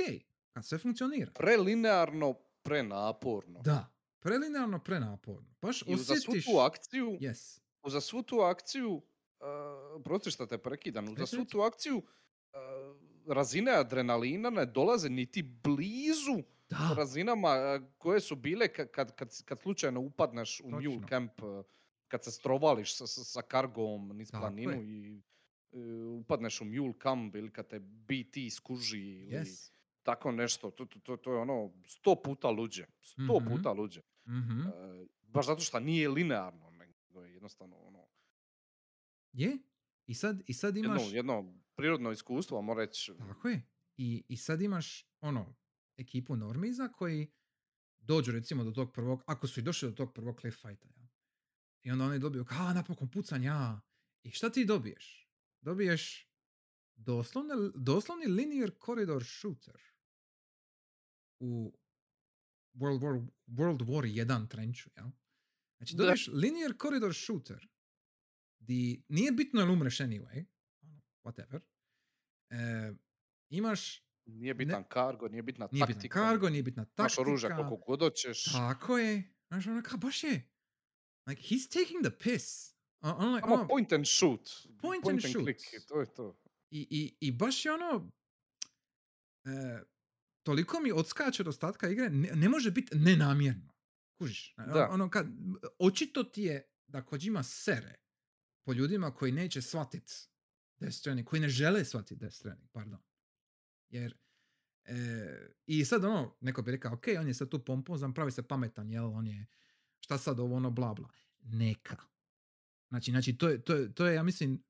kad 0.52 0.66
sve 0.66 0.78
funkcionira. 0.78 1.32
Prelinearno, 1.32 2.34
prenaporno. 2.62 3.60
Da, 3.60 3.92
prelinearno, 4.20 4.78
prenaporno. 4.78 5.54
Baš 5.62 5.82
I 5.86 5.96
za 5.96 6.04
svu 6.04 6.12
osjetiš... 6.14 6.44
tu 6.44 6.58
akciju, 6.58 7.06
Yes. 7.20 7.60
za 7.86 8.00
svu 8.00 8.22
tu 8.22 8.40
akciju, 8.40 8.90
uh, 8.94 10.02
prosti 10.04 10.30
što 10.30 10.46
te 10.46 10.58
prekidam, 10.58 11.06
za 11.06 11.14
Reci, 11.14 11.36
svu 11.36 11.44
tu 11.44 11.60
akciju 11.60 11.96
uh, 11.96 13.34
razine 13.34 13.72
adrenalina 13.72 14.50
ne 14.50 14.66
dolaze 14.66 15.08
niti 15.08 15.42
blizu 15.42 16.42
Da, 16.70 16.94
razinama 16.96 17.48
uh, 17.48 17.88
koje 17.98 18.20
su 18.20 18.36
bile 18.36 18.68
kad, 18.68 18.90
kad, 18.90 19.14
kad, 19.14 19.44
kad 19.44 19.60
slučajno 19.60 20.00
upadneš 20.00 20.60
u 20.60 20.70
Mule 20.70 20.84
Točno. 20.84 21.08
Camp 21.08 21.42
uh, 21.42 21.64
kad 22.08 22.24
se 22.24 22.30
strovališ 22.30 22.96
sa, 22.96 23.06
sa, 23.06 23.24
sa 23.24 23.42
kargom 23.42 24.08
niz 24.08 24.30
planinu 24.30 24.82
i 24.82 25.22
e, 25.72 25.78
upadneš 26.20 26.60
u 26.60 26.64
mule 26.64 26.94
camp 27.02 27.34
ili 27.34 27.52
kad 27.52 27.68
te 27.68 27.78
BT 27.78 28.52
skuži 28.54 29.00
ili 29.00 29.30
Yes. 29.32 29.70
tako 30.02 30.32
nešto. 30.32 30.70
To, 30.70 30.84
to, 30.84 30.98
to, 31.00 31.16
to 31.16 31.32
je 31.32 31.38
ono 31.38 31.72
sto 31.86 32.22
puta 32.24 32.48
luđe. 32.50 32.86
Sto 33.00 33.22
Mhm. 33.40 33.48
puta 33.48 33.72
luđe. 33.72 34.00
Mhm. 34.28 34.60
E, 34.60 35.06
baš 35.22 35.46
zato 35.46 35.60
što 35.60 35.80
nije 35.80 36.08
linearno, 36.08 36.70
nego 36.70 37.22
je 37.22 37.32
jednostavno 37.32 37.76
ono, 37.76 38.06
Je. 39.32 39.58
I 40.06 40.14
sad, 40.14 40.42
i 40.46 40.52
sad 40.52 40.76
jedno, 40.76 40.90
imaš... 40.90 41.12
jedno 41.12 41.54
prirodno 41.74 42.10
iskustvo, 42.12 42.62
moram 42.62 42.78
reći. 42.84 43.12
Tako 43.18 43.48
je. 43.48 43.62
I, 43.96 44.24
I 44.28 44.36
sad 44.36 44.62
imaš 44.62 45.06
ono, 45.20 45.54
ekipu 45.96 46.36
normiza 46.36 46.88
koji 46.88 47.30
dođu 47.98 48.32
recimo 48.32 48.64
do 48.64 48.70
tog 48.70 48.92
prvog, 48.92 49.22
ako 49.26 49.46
su 49.46 49.60
i 49.60 49.62
došli 49.62 49.88
do 49.88 49.94
tog 49.94 50.14
prvog 50.14 50.40
cliff 50.40 50.62
fighta. 50.62 50.88
Ja. 51.84 51.88
I 51.88 51.92
onda 51.92 52.04
oni 52.04 52.18
dobiju, 52.18 52.44
a 52.50 52.72
napokon 52.72 53.10
pucanja. 53.10 53.80
I 54.22 54.30
šta 54.30 54.50
ti 54.50 54.64
dobiješ? 54.64 55.30
Dobiješ 55.60 56.30
doslovne, 56.94 57.54
doslovni 57.74 58.26
linear 58.26 58.70
corridor 58.86 59.24
shooter 59.24 59.80
u 61.40 61.78
World 62.74 63.00
War, 63.00 63.26
World 63.48 63.80
War 63.80 64.26
1 64.26 64.48
trenču. 64.48 64.90
Ja. 64.96 65.10
Znači 65.76 65.94
Da. 65.94 65.98
dobiješ 65.98 66.26
linear 66.28 66.72
corridor 66.82 67.14
shooter 67.14 67.68
di 68.58 69.04
nije 69.08 69.32
bitno 69.32 69.60
jel 69.60 69.70
umreš 69.72 69.98
anyway, 69.98 70.44
ono, 70.82 71.00
whatever. 71.24 71.60
E, 72.50 72.92
imaš 73.48 74.04
Nije 74.26 74.54
bitan 74.54 74.84
kargo, 74.88 75.28
nije 75.28 75.42
bitna 75.42 75.68
nije 75.72 75.86
bitan 75.86 75.94
taktika. 75.94 76.18
kargo, 76.20 76.48
nije 76.50 76.62
bitna 76.62 76.82
Imaš 76.82 76.94
taktika. 77.14 77.20
oružja 77.20 77.56
koliko 77.56 77.76
god 77.76 78.00
hoćeš. 78.00 78.44
Tako 78.44 78.98
je. 78.98 79.34
Znaš, 79.48 79.66
ono 79.66 79.82
kao, 79.82 79.98
baš 79.98 80.24
je. 80.24 80.50
Like, 81.26 81.42
he's 81.42 81.68
taking 81.68 82.02
the 82.02 82.10
piss. 82.10 82.74
Ono, 83.00 83.40
Samo 83.40 83.54
ono, 83.54 83.68
point 83.68 83.92
and 83.92 84.06
shoot. 84.06 84.50
Point 84.80 85.08
and 85.08 85.20
shoot. 85.20 85.44
click, 85.44 85.58
to 85.88 86.00
je 86.00 86.14
to. 86.14 86.40
i, 86.70 86.86
i, 86.90 87.16
I 87.20 87.32
baš 87.32 87.64
je 87.64 87.72
ono... 87.72 88.10
E, 89.44 89.82
toliko 90.42 90.80
mi 90.80 90.92
odskače 90.92 91.42
od 91.42 91.48
ostatka 91.48 91.88
igre, 91.88 92.10
ne, 92.10 92.28
ne 92.34 92.48
može 92.48 92.70
biti 92.70 92.96
nenamjerno. 92.96 93.74
Kužiš? 94.18 94.54
Ono- 94.58 94.72
Da. 94.74 94.88
Ono, 94.90 95.10
kad, 95.10 95.26
očito 95.78 96.24
ti 96.24 96.42
je 96.42 96.68
da 96.86 97.02
Kojima 97.04 97.42
sere 97.42 97.94
po 98.66 98.72
ljudima 98.72 99.14
koji 99.14 99.32
neće 99.32 99.62
shvatit 99.62 100.28
Death 100.76 100.96
Stranding, 100.96 101.28
koji 101.28 101.40
ne 101.40 101.48
žele 101.48 101.84
shvatit 101.84 102.18
Death 102.18 102.36
Stranding, 102.36 102.70
pardon. 102.72 103.02
Jer 103.88 104.16
e, 104.84 104.96
i 105.66 105.84
sad 105.84 106.04
ono, 106.04 106.36
neko 106.40 106.62
bi 106.62 106.70
rekao, 106.70 106.92
ok, 106.92 107.04
on 107.20 107.28
je 107.28 107.34
sad 107.34 107.48
tu 107.48 107.64
pompozan, 107.64 108.14
pravi 108.14 108.30
se 108.30 108.42
pametan, 108.42 108.90
jel, 108.90 109.06
on 109.06 109.26
je, 109.26 109.46
šta 110.04 110.18
sad 110.18 110.40
ovo, 110.40 110.56
ono, 110.56 110.70
bla, 110.70 110.94
bla. 110.94 111.08
Neka. 111.40 111.96
Znači, 112.88 113.10
znači 113.10 113.36
to, 113.36 113.48
je, 113.48 113.64
to, 113.64 113.74
je, 113.74 113.94
to 113.94 114.06
je, 114.06 114.14
ja 114.14 114.22
mislim, 114.22 114.62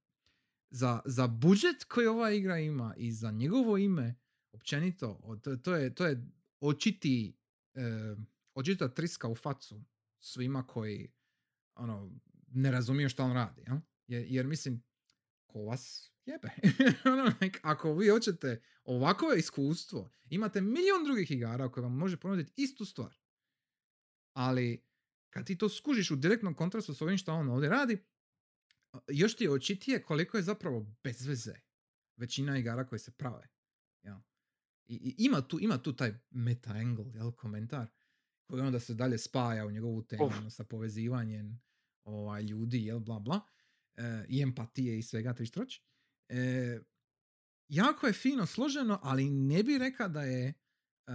za, 0.70 1.00
za 1.04 1.26
budžet 1.26 1.84
koji 1.84 2.06
ova 2.06 2.30
igra 2.30 2.58
ima 2.58 2.94
i 2.96 3.12
za 3.12 3.30
njegovo 3.30 3.78
ime, 3.78 4.14
općenito, 4.52 5.38
to, 5.42 5.56
to, 5.56 5.76
je, 5.76 5.94
to 5.94 6.06
je 6.06 6.30
očiti, 6.60 7.36
e, 7.74 8.16
očita 8.54 8.88
triska 8.88 9.28
u 9.28 9.34
facu 9.34 9.84
svima 10.20 10.66
koji 10.66 11.12
ono, 11.74 12.10
ne 12.48 12.70
razumiju 12.70 13.08
šta 13.08 13.24
on 13.24 13.32
radi. 13.32 13.62
Ja? 13.66 13.80
Jer, 14.06 14.26
jer 14.28 14.46
mislim, 14.46 14.82
ko 15.46 15.58
vas 15.58 16.12
jebe. 16.24 16.48
ono, 17.12 17.32
like, 17.40 17.60
ako 17.62 17.94
vi 17.94 18.08
hoćete 18.08 18.62
ovakvo 18.84 19.32
iskustvo, 19.32 20.10
imate 20.30 20.60
milion 20.60 21.04
drugih 21.04 21.30
igara 21.30 21.70
koje 21.70 21.82
vam 21.82 21.96
može 21.96 22.16
ponuditi 22.16 22.52
istu 22.56 22.84
stvar. 22.84 23.14
Ali 24.32 24.84
kad 25.34 25.46
ti 25.46 25.58
to 25.58 25.68
skužiš 25.68 26.10
u 26.10 26.16
direktnom 26.16 26.54
kontrastu 26.54 26.94
s 26.94 27.02
ovim 27.02 27.18
što 27.18 27.34
on 27.34 27.48
ovdje 27.48 27.68
radi, 27.68 27.98
još 29.08 29.36
ti 29.36 29.44
je 29.44 29.50
očitije 29.50 30.02
koliko 30.02 30.36
je 30.36 30.42
zapravo 30.42 30.86
bez 31.04 31.26
veze 31.26 31.54
većina 32.16 32.58
igara 32.58 32.86
koje 32.86 32.98
se 32.98 33.10
prave. 33.10 33.48
Ja. 34.02 34.22
I, 34.86 34.94
I 34.94 35.14
ima, 35.18 35.40
tu, 35.40 35.58
ima 35.60 35.78
tu 35.78 35.92
taj 35.96 36.14
meta 36.30 36.70
angle, 36.70 37.12
jel, 37.14 37.32
komentar, 37.32 37.86
koji 38.46 38.62
onda 38.62 38.80
se 38.80 38.94
dalje 38.94 39.18
spaja 39.18 39.66
u 39.66 39.70
njegovu 39.70 40.02
temu 40.02 40.24
ono, 40.24 40.50
sa 40.50 40.64
povezivanjem 40.64 41.60
ovaj, 42.04 42.42
ljudi, 42.42 42.84
jel, 42.84 43.00
bla, 43.00 43.20
bla, 43.20 43.40
e, 43.96 44.24
i 44.28 44.42
empatije 44.42 44.98
i 44.98 45.02
svega 45.02 45.32
tri 45.32 45.46
štroć. 45.46 45.80
E, 46.28 46.80
jako 47.68 48.06
je 48.06 48.12
fino 48.12 48.46
složeno, 48.46 49.00
ali 49.02 49.30
ne 49.30 49.62
bi 49.62 49.78
rekao 49.78 50.08
da 50.08 50.22
je 50.22 50.54
e, 51.06 51.12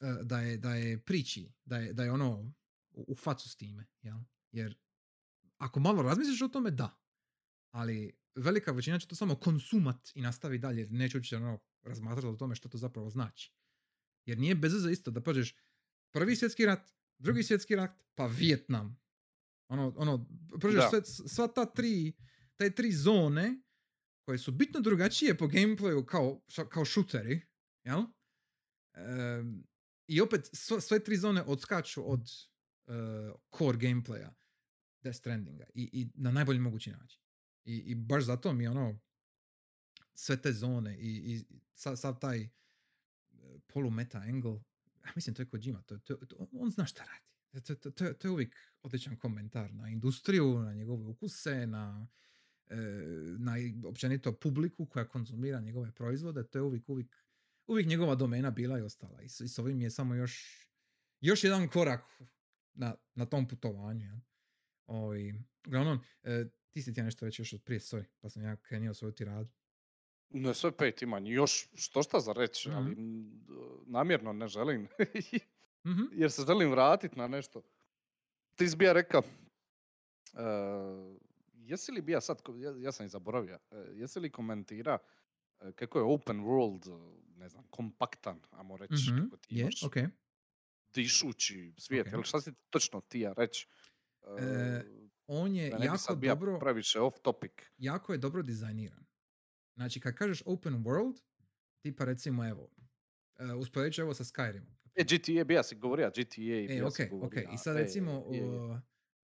e, 0.00 0.22
da 0.22 0.40
je, 0.40 0.56
da 0.56 0.74
je 0.74 0.98
priči, 0.98 1.52
da 1.64 1.76
je, 1.76 1.92
da 1.92 2.04
je 2.04 2.12
ono 2.12 2.54
u, 2.94 3.14
facu 3.14 3.48
s 3.48 3.56
time, 3.56 3.86
jel? 4.02 4.18
Jer 4.52 4.78
ako 5.56 5.80
malo 5.80 6.02
razmisliš 6.02 6.42
o 6.42 6.48
tome, 6.48 6.70
da. 6.70 7.00
Ali 7.70 8.18
velika 8.34 8.72
većina 8.72 8.98
će 8.98 9.06
to 9.06 9.14
samo 9.14 9.36
konsumat 9.36 10.10
i 10.14 10.20
nastavi 10.20 10.58
dalje, 10.58 10.80
jer 10.80 10.90
neće 10.90 11.16
uopće 11.16 11.36
ono 11.36 11.58
razmatrati 11.82 12.26
o 12.26 12.36
tome 12.36 12.54
što 12.54 12.68
to 12.68 12.78
zapravo 12.78 13.10
znači. 13.10 13.54
Jer 14.26 14.38
nije 14.38 14.54
bez 14.54 14.74
veze 14.74 14.92
isto 14.92 15.10
da 15.10 15.20
prođeš 15.20 15.56
prvi 16.10 16.36
svjetski 16.36 16.66
rat, 16.66 16.90
drugi 17.18 17.42
svjetski 17.42 17.76
rat, 17.76 18.04
pa 18.14 18.26
Vijetnam. 18.26 19.00
Ono, 19.68 19.94
ono, 19.96 20.28
prođeš 20.60 20.80
Da. 20.80 20.88
sve, 20.90 21.28
sva 21.28 21.48
ta 21.48 21.66
tri, 21.66 22.12
te 22.56 22.70
tri 22.70 22.92
zone 22.92 23.62
koje 24.22 24.38
su 24.38 24.52
bitno 24.52 24.80
drugačije 24.80 25.38
po 25.38 25.46
gameplayu 25.46 26.04
kao, 26.04 26.42
kao 26.68 26.84
šuteri, 26.84 27.40
jel? 27.84 28.02
Em, 28.94 29.64
I 30.06 30.20
opet 30.20 30.50
sve, 30.52 30.80
sve 30.80 31.04
tri 31.04 31.16
zone 31.16 31.42
odskaču 31.42 32.12
od 32.12 32.30
core 33.58 33.78
gameplaya 33.78 34.34
Death 35.02 35.18
Strandinga 35.18 35.64
i, 35.74 35.90
i 35.92 36.08
na 36.14 36.30
najbolji 36.30 36.58
mogući 36.58 36.90
način. 36.90 37.20
I, 37.64 37.76
I 37.76 37.94
baš 37.94 38.24
zato 38.24 38.52
mi 38.52 38.66
ono 38.66 38.98
sve 40.14 40.42
te 40.42 40.52
zone 40.52 40.98
i, 40.98 41.34
i 41.34 41.44
sav, 41.74 41.96
sav 41.96 42.18
taj 42.18 42.40
e, 42.42 42.48
polu 43.66 43.90
meta 43.90 44.18
angle, 44.18 44.60
ja 45.04 45.12
mislim 45.16 45.34
to 45.34 45.42
je 45.42 45.46
Kojima, 45.46 45.82
to, 45.82 45.98
to, 45.98 46.16
to, 46.16 46.48
on 46.52 46.70
zna 46.70 46.86
šta 46.86 47.04
radi. 47.04 47.24
To, 47.66 47.74
to, 47.74 47.90
to, 47.90 48.12
to 48.12 48.28
je 48.28 48.32
uvijek 48.32 48.56
odličan 48.82 49.16
komentar 49.16 49.74
na 49.74 49.88
industriju, 49.88 50.58
na 50.58 50.74
njegove 50.74 51.04
ukuse, 51.04 51.66
na, 51.66 52.08
e, 52.66 52.76
na 53.38 53.54
općenito 53.88 54.32
publiku 54.32 54.86
koja 54.86 55.08
konzumira 55.08 55.60
njegove 55.60 55.92
proizvode, 55.92 56.46
to 56.46 56.58
je 56.58 56.62
uvijek, 56.62 56.88
uvijek, 56.88 57.16
uvijek 57.66 57.88
njegova 57.88 58.14
domena 58.14 58.50
bila 58.50 58.78
i 58.78 58.82
ostala. 58.82 59.22
I 59.22 59.28
s, 59.28 59.40
i 59.40 59.48
s 59.48 59.58
ovim 59.58 59.80
je 59.80 59.90
samo 59.90 60.14
još, 60.14 60.66
još 61.20 61.44
jedan 61.44 61.68
korak 61.68 62.00
na, 62.74 62.94
na 63.14 63.26
tom 63.26 63.48
putovanju. 63.48 64.06
Ja. 64.06 64.20
Ovi, 64.86 65.34
uglavnom, 65.66 65.98
e, 66.22 66.44
ti 66.70 66.82
si 66.82 66.94
ti 66.94 67.02
nešto 67.02 67.24
reći 67.26 67.42
još 67.42 67.52
od 67.52 67.62
prije, 67.62 67.80
sorry, 67.80 68.04
pa 68.20 68.28
sam 68.28 68.42
ja 68.42 68.56
krenio 68.56 68.94
svoju 68.94 69.12
tiradu. 69.12 69.50
Ne, 70.30 70.54
sve 70.54 70.76
pet 70.76 71.02
ima 71.02 71.18
još 71.18 71.68
što 71.74 72.02
šta 72.02 72.20
za 72.20 72.32
reći, 72.32 72.68
Mhm. 72.68 72.78
ali 72.78 72.92
m, 72.92 73.46
namjerno 73.86 74.32
ne 74.32 74.48
želim. 74.48 74.88
Mhm. 75.86 76.02
jer 76.12 76.32
se 76.32 76.42
želim 76.46 76.70
vratiti 76.70 77.18
na 77.18 77.26
nešto. 77.28 77.62
Ti 78.56 78.68
si 78.68 78.76
bija 78.76 78.92
rekao, 78.92 79.22
e, 80.34 80.38
jesi 81.54 81.92
li 81.92 82.02
bija 82.02 82.20
sad, 82.20 82.38
ja, 82.56 82.74
ja 82.78 82.92
sam 82.92 83.06
i 83.06 83.10
zaboravio, 83.10 83.58
e, 83.70 83.76
jesi 83.76 84.20
li 84.20 84.32
komentira 84.32 84.98
e, 85.60 85.72
kako 85.72 85.98
je 85.98 86.04
open 86.04 86.40
world, 86.40 87.10
ne 87.36 87.48
znam, 87.48 87.64
kompaktan, 87.70 88.40
ajmo 88.50 88.76
reći, 88.76 88.94
Mhm, 89.12 89.22
kako 89.24 89.36
ti 89.36 89.48
Je, 89.50 89.62
imaš 89.62 89.82
ok. 89.82 89.96
Dišući 90.94 91.74
svijet, 91.78 92.06
Ok. 92.06 92.12
jel 92.12 92.22
šta 92.22 92.40
si 92.40 92.52
točno 92.70 93.00
ti 93.00 93.20
ja 93.20 93.32
reći? 93.36 93.68
E, 94.40 94.82
On 95.26 95.54
je 95.54 95.70
da 95.70 95.78
bi 95.78 96.26
jako 96.26 96.44
dobro, 96.46 96.58
previše 96.58 97.00
off 97.00 97.16
topic. 97.22 97.52
jako 97.78 98.12
je 98.12 98.18
dobro 98.18 98.42
dizajniran. 98.42 99.04
Znači, 99.76 100.00
kad 100.00 100.14
kažeš 100.14 100.42
open 100.46 100.74
world, 100.84 101.20
tipa 101.82 102.04
recimo 102.04 102.48
evo, 102.48 102.70
uh, 103.38 103.60
usporedit 103.60 103.94
ću 103.94 104.00
evo 104.00 104.14
sa 104.14 104.24
Skyrimom. 104.24 104.74
E, 104.94 105.04
GTA 105.04 105.44
bija 105.44 105.62
si 105.62 105.76
govorio, 105.76 106.10
GTA 106.10 106.42
E, 106.42 106.66
bija 106.66 106.86
ok, 106.86 106.96
si 106.96 107.02
ok. 107.02 107.10
govorio. 107.10 107.48
I 107.54 107.58
sad 107.58 107.76
e, 107.76 107.80
recimo 107.80 108.18
uh, 108.18 108.78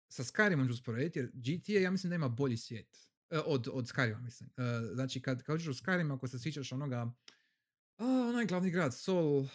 sa 0.08 0.24
Skyrimom 0.24 0.68
ću 0.68 0.74
usporediti, 0.74 1.20
jer 1.20 1.32
GTA 1.34 1.72
ja 1.80 1.92
mislim 1.92 2.10
da 2.10 2.16
ima 2.16 2.30
bolji 2.30 2.58
svijet. 2.58 2.98
E, 3.30 3.40
od, 3.46 3.68
od 3.72 3.86
Skyrima, 3.86 4.22
mislim. 4.22 4.50
E, 4.58 4.62
znači, 4.94 5.22
kad, 5.22 5.44
kad 5.44 5.56
uđeš 5.56 5.68
u 5.68 5.84
Skyrim, 5.84 6.16
ako 6.16 6.28
se 6.28 6.40
sjećaš 6.40 6.72
onoga, 6.72 7.12
a, 7.98 8.06
onaj 8.06 8.46
glavni 8.46 8.72
grad, 8.72 8.98
Sol, 8.98 9.46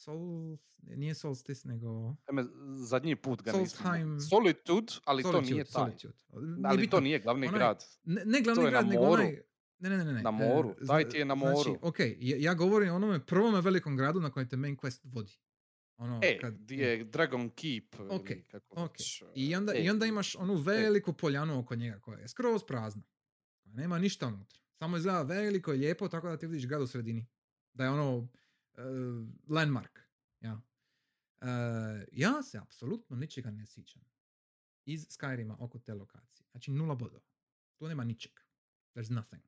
Sol, 0.00 0.56
nije 0.82 1.14
Solstice, 1.14 1.68
nego... 1.68 2.16
Eme, 2.30 2.44
zadnji 2.76 3.16
put 3.16 3.42
ga 3.42 3.52
nisam... 3.52 4.20
Solitude, 4.30 4.92
ali 5.04 5.22
to 5.22 5.40
nije 5.40 5.64
taj. 5.64 5.72
Solitude. 5.72 6.14
Ali 6.64 6.90
to 6.90 7.00
nije 7.00 7.18
glavni 7.18 7.46
onaj- 7.48 7.58
grad. 7.58 7.84
Ne, 8.04 8.22
ne 8.24 8.40
glavni 8.40 8.70
grad, 8.70 8.86
nego 8.88 9.02
onaj... 9.02 9.42
Ne, 9.78 9.90
ne, 9.90 9.96
ne, 9.96 10.04
ne. 10.04 10.22
Na 10.22 10.28
e, 10.28 10.32
moru, 10.32 10.74
zna- 10.80 10.86
taj 10.86 11.08
ti 11.08 11.16
je 11.18 11.24
na 11.24 11.36
Znači, 11.36 11.68
moru. 11.68 11.78
ok, 11.82 11.96
ja, 12.18 12.54
govorim 12.54 12.92
o 12.92 12.96
onome 12.96 13.26
prvome 13.26 13.60
velikom 13.60 13.96
gradu 13.96 14.20
na 14.20 14.30
kojem 14.30 14.48
te 14.48 14.56
main 14.56 14.76
quest 14.76 15.00
vodi. 15.04 15.32
Ono, 15.96 16.20
E, 16.22 16.38
kad, 16.38 16.54
di 16.54 16.76
je 16.76 17.04
Dragon 17.04 17.50
Keep. 17.50 17.94
Ok, 18.10 18.28
kako 18.50 18.84
ok. 18.84 18.92
već, 18.92 19.22
I 19.34 19.54
onda, 19.56 19.72
e, 19.74 19.84
I 19.84 19.90
onda 19.90 20.06
imaš 20.06 20.36
onu 20.36 20.54
veliku 20.54 21.12
poljanu 21.12 21.58
oko 21.58 21.74
njega 21.74 21.98
koja 22.00 22.18
je 22.18 22.28
skroz 22.28 22.62
prazna. 22.64 23.02
Nema 23.64 23.98
ništa 23.98 24.26
unutra. 24.26 24.60
Samo 24.78 24.96
izgleda 24.96 25.22
veliko 25.22 25.72
i 25.74 25.76
lijepo 25.78 26.08
tako 26.08 26.28
da 26.28 26.36
ti 26.36 26.46
vidiš 26.46 26.66
grad 26.68 26.82
u 26.82 26.86
sredini. 26.86 27.26
Da 27.72 27.84
je 27.84 27.90
ono 27.90 28.28
e, 28.80 29.26
landmark. 29.48 29.98
Ja. 30.40 30.60
E, 31.40 31.46
ja 32.12 32.42
se 32.42 32.58
apsolutno 32.58 33.16
ničega 33.16 33.50
ne 33.50 33.66
sjećam. 33.66 34.02
iz 34.84 35.06
Skyrima 35.08 35.56
oko 35.58 35.78
te 35.78 35.94
lokacije. 35.94 36.46
Znači 36.50 36.70
nula 36.70 36.94
bodova. 36.94 37.24
Tu 37.78 37.88
nema 37.88 38.04
ničeg. 38.04 38.32
There's 38.94 39.10
nothing. 39.10 39.42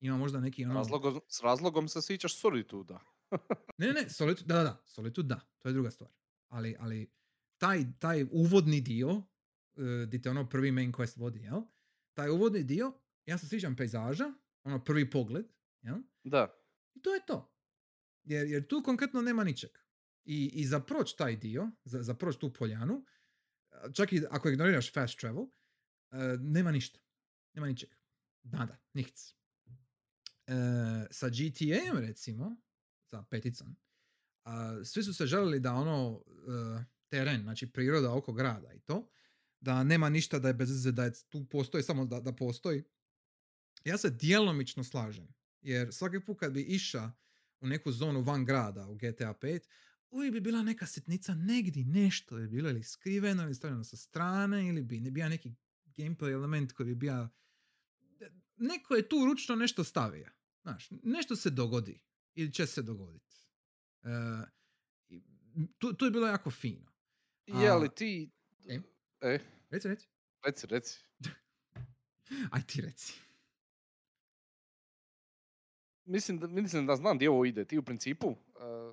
Ima 0.00 0.16
možda 0.16 0.40
neki 0.40 0.64
ono... 0.64 0.74
Razlogom, 0.74 1.20
s 1.28 1.40
razlogom 1.40 1.88
se 1.88 2.02
sjećaš 2.02 2.36
Solituda. 2.36 3.00
Ne, 3.78 3.86
ne, 3.86 3.92
ne, 3.92 4.10
Solitude, 4.10 4.54
da, 4.54 4.54
da, 4.54 4.62
da, 4.62 4.82
Solitude 4.86 5.28
da, 5.28 5.40
to 5.58 5.68
je 5.68 5.72
druga 5.72 5.90
stvar. 5.90 6.10
Ali, 6.48 6.76
ali 6.78 7.10
taj, 7.58 7.84
taj 7.98 8.26
uvodni 8.30 8.80
dio, 8.80 9.08
uh, 9.10 9.24
di 10.08 10.22
te 10.22 10.30
ono 10.30 10.48
prvi 10.48 10.72
main 10.72 10.92
quest 10.92 11.18
vodi, 11.18 11.40
jel? 11.40 11.62
Taj 12.14 12.30
uvodni 12.30 12.64
dio, 12.64 12.92
ja 13.26 13.38
se 13.38 13.48
sviđam 13.48 13.76
pejzaža, 13.76 14.32
ono 14.64 14.84
prvi 14.84 15.10
pogled, 15.10 15.46
jel? 15.82 15.98
Da. 16.24 16.54
I 16.94 17.02
to 17.02 17.14
je 17.14 17.26
to. 17.26 17.55
Jer, 18.26 18.46
jer 18.46 18.66
tu 18.66 18.82
konkretno 18.82 19.22
nema 19.22 19.44
ničeg. 19.44 19.70
I, 20.24 20.50
i 20.54 20.66
za 20.66 20.80
proć 20.80 21.14
taj 21.16 21.36
dio, 21.36 21.70
za, 21.84 22.02
za 22.02 22.14
proć 22.14 22.36
tu 22.36 22.52
poljanu, 22.52 23.04
čak 23.92 24.12
i 24.12 24.22
ako 24.30 24.48
ignoriraš 24.48 24.92
fast 24.92 25.18
travel, 25.18 25.42
uh, 25.42 25.50
nema 26.40 26.72
ništa. 26.72 26.98
Nema 27.54 27.66
ničeg. 27.66 27.90
Nada, 28.42 28.78
nichts. 28.92 29.34
E, 30.46 30.54
sa 31.10 31.28
GTA-em 31.28 31.98
recimo, 31.98 32.56
sa 33.10 33.22
peticom, 33.30 33.76
a, 34.44 34.84
svi 34.84 35.02
su 35.02 35.14
se 35.14 35.26
želili 35.26 35.60
da 35.60 35.74
ono 35.74 36.22
e, 36.26 36.84
teren, 37.08 37.42
znači 37.42 37.72
priroda 37.72 38.12
oko 38.12 38.32
grada 38.32 38.72
i 38.72 38.80
to, 38.80 39.10
da 39.60 39.84
nema 39.84 40.08
ništa 40.08 40.38
da 40.38 40.48
je 40.48 40.54
bez 40.54 40.84
da 40.84 41.04
je 41.04 41.12
tu 41.28 41.44
postoji 41.44 41.82
samo 41.82 42.04
da, 42.04 42.20
da 42.20 42.32
postoji. 42.32 42.84
Ja 43.84 43.98
se 43.98 44.10
djelomično 44.10 44.84
slažem, 44.84 45.28
jer 45.60 45.92
svaki 45.92 46.20
put 46.20 46.38
kad 46.40 46.52
bi 46.52 46.62
iša 46.62 47.12
u 47.60 47.66
neku 47.66 47.92
zonu 47.92 48.20
van 48.22 48.44
grada 48.44 48.88
u 48.88 48.94
GTA 48.94 49.34
5, 49.34 49.60
uvijek 50.10 50.32
bi 50.32 50.40
bila 50.40 50.62
neka 50.62 50.86
sitnica 50.86 51.34
negdje, 51.34 51.84
nešto 51.84 52.36
bi 52.36 52.48
bilo 52.48 52.70
ili 52.70 52.82
skriveno 52.82 53.42
ili 53.42 53.54
stavljeno 53.54 53.84
sa 53.84 53.96
strane 53.96 54.68
ili 54.68 54.82
bi 54.82 55.00
ne 55.00 55.10
bio 55.10 55.28
neki 55.28 55.54
gameplay 55.86 56.32
element 56.32 56.72
koji 56.72 56.86
bi 56.86 56.94
bio 56.94 57.28
neko 58.56 58.94
je 58.94 59.08
tu 59.08 59.24
ručno 59.24 59.56
nešto 59.56 59.84
stavio. 59.84 60.30
Znaš, 60.62 60.88
nešto 61.02 61.36
se 61.36 61.50
dogodi 61.50 62.00
ili 62.34 62.52
će 62.52 62.66
se 62.66 62.82
dogoditi. 62.82 63.36
E, 64.02 64.08
i 65.08 65.22
tu, 65.78 65.92
tu 65.92 66.04
je 66.04 66.10
bilo 66.10 66.26
jako 66.26 66.50
fino. 66.50 66.92
Je 67.46 67.68
A- 67.68 67.76
li 67.76 67.88
ti... 67.94 68.30
E? 68.68 68.80
E, 69.20 69.38
Reci, 69.70 69.88
reci. 69.88 70.08
reci, 70.46 70.66
reci. 70.66 70.98
Aj 72.52 72.62
ti 72.66 72.80
reci. 72.80 73.12
Mislim 76.06 76.38
da, 76.38 76.46
mislim 76.46 76.86
da 76.86 76.96
znam 76.96 77.16
gdje 77.16 77.30
ovo 77.30 77.44
ide. 77.44 77.64
Ti 77.64 77.78
u 77.78 77.82
principu, 77.82 78.28
uh, 78.28 78.36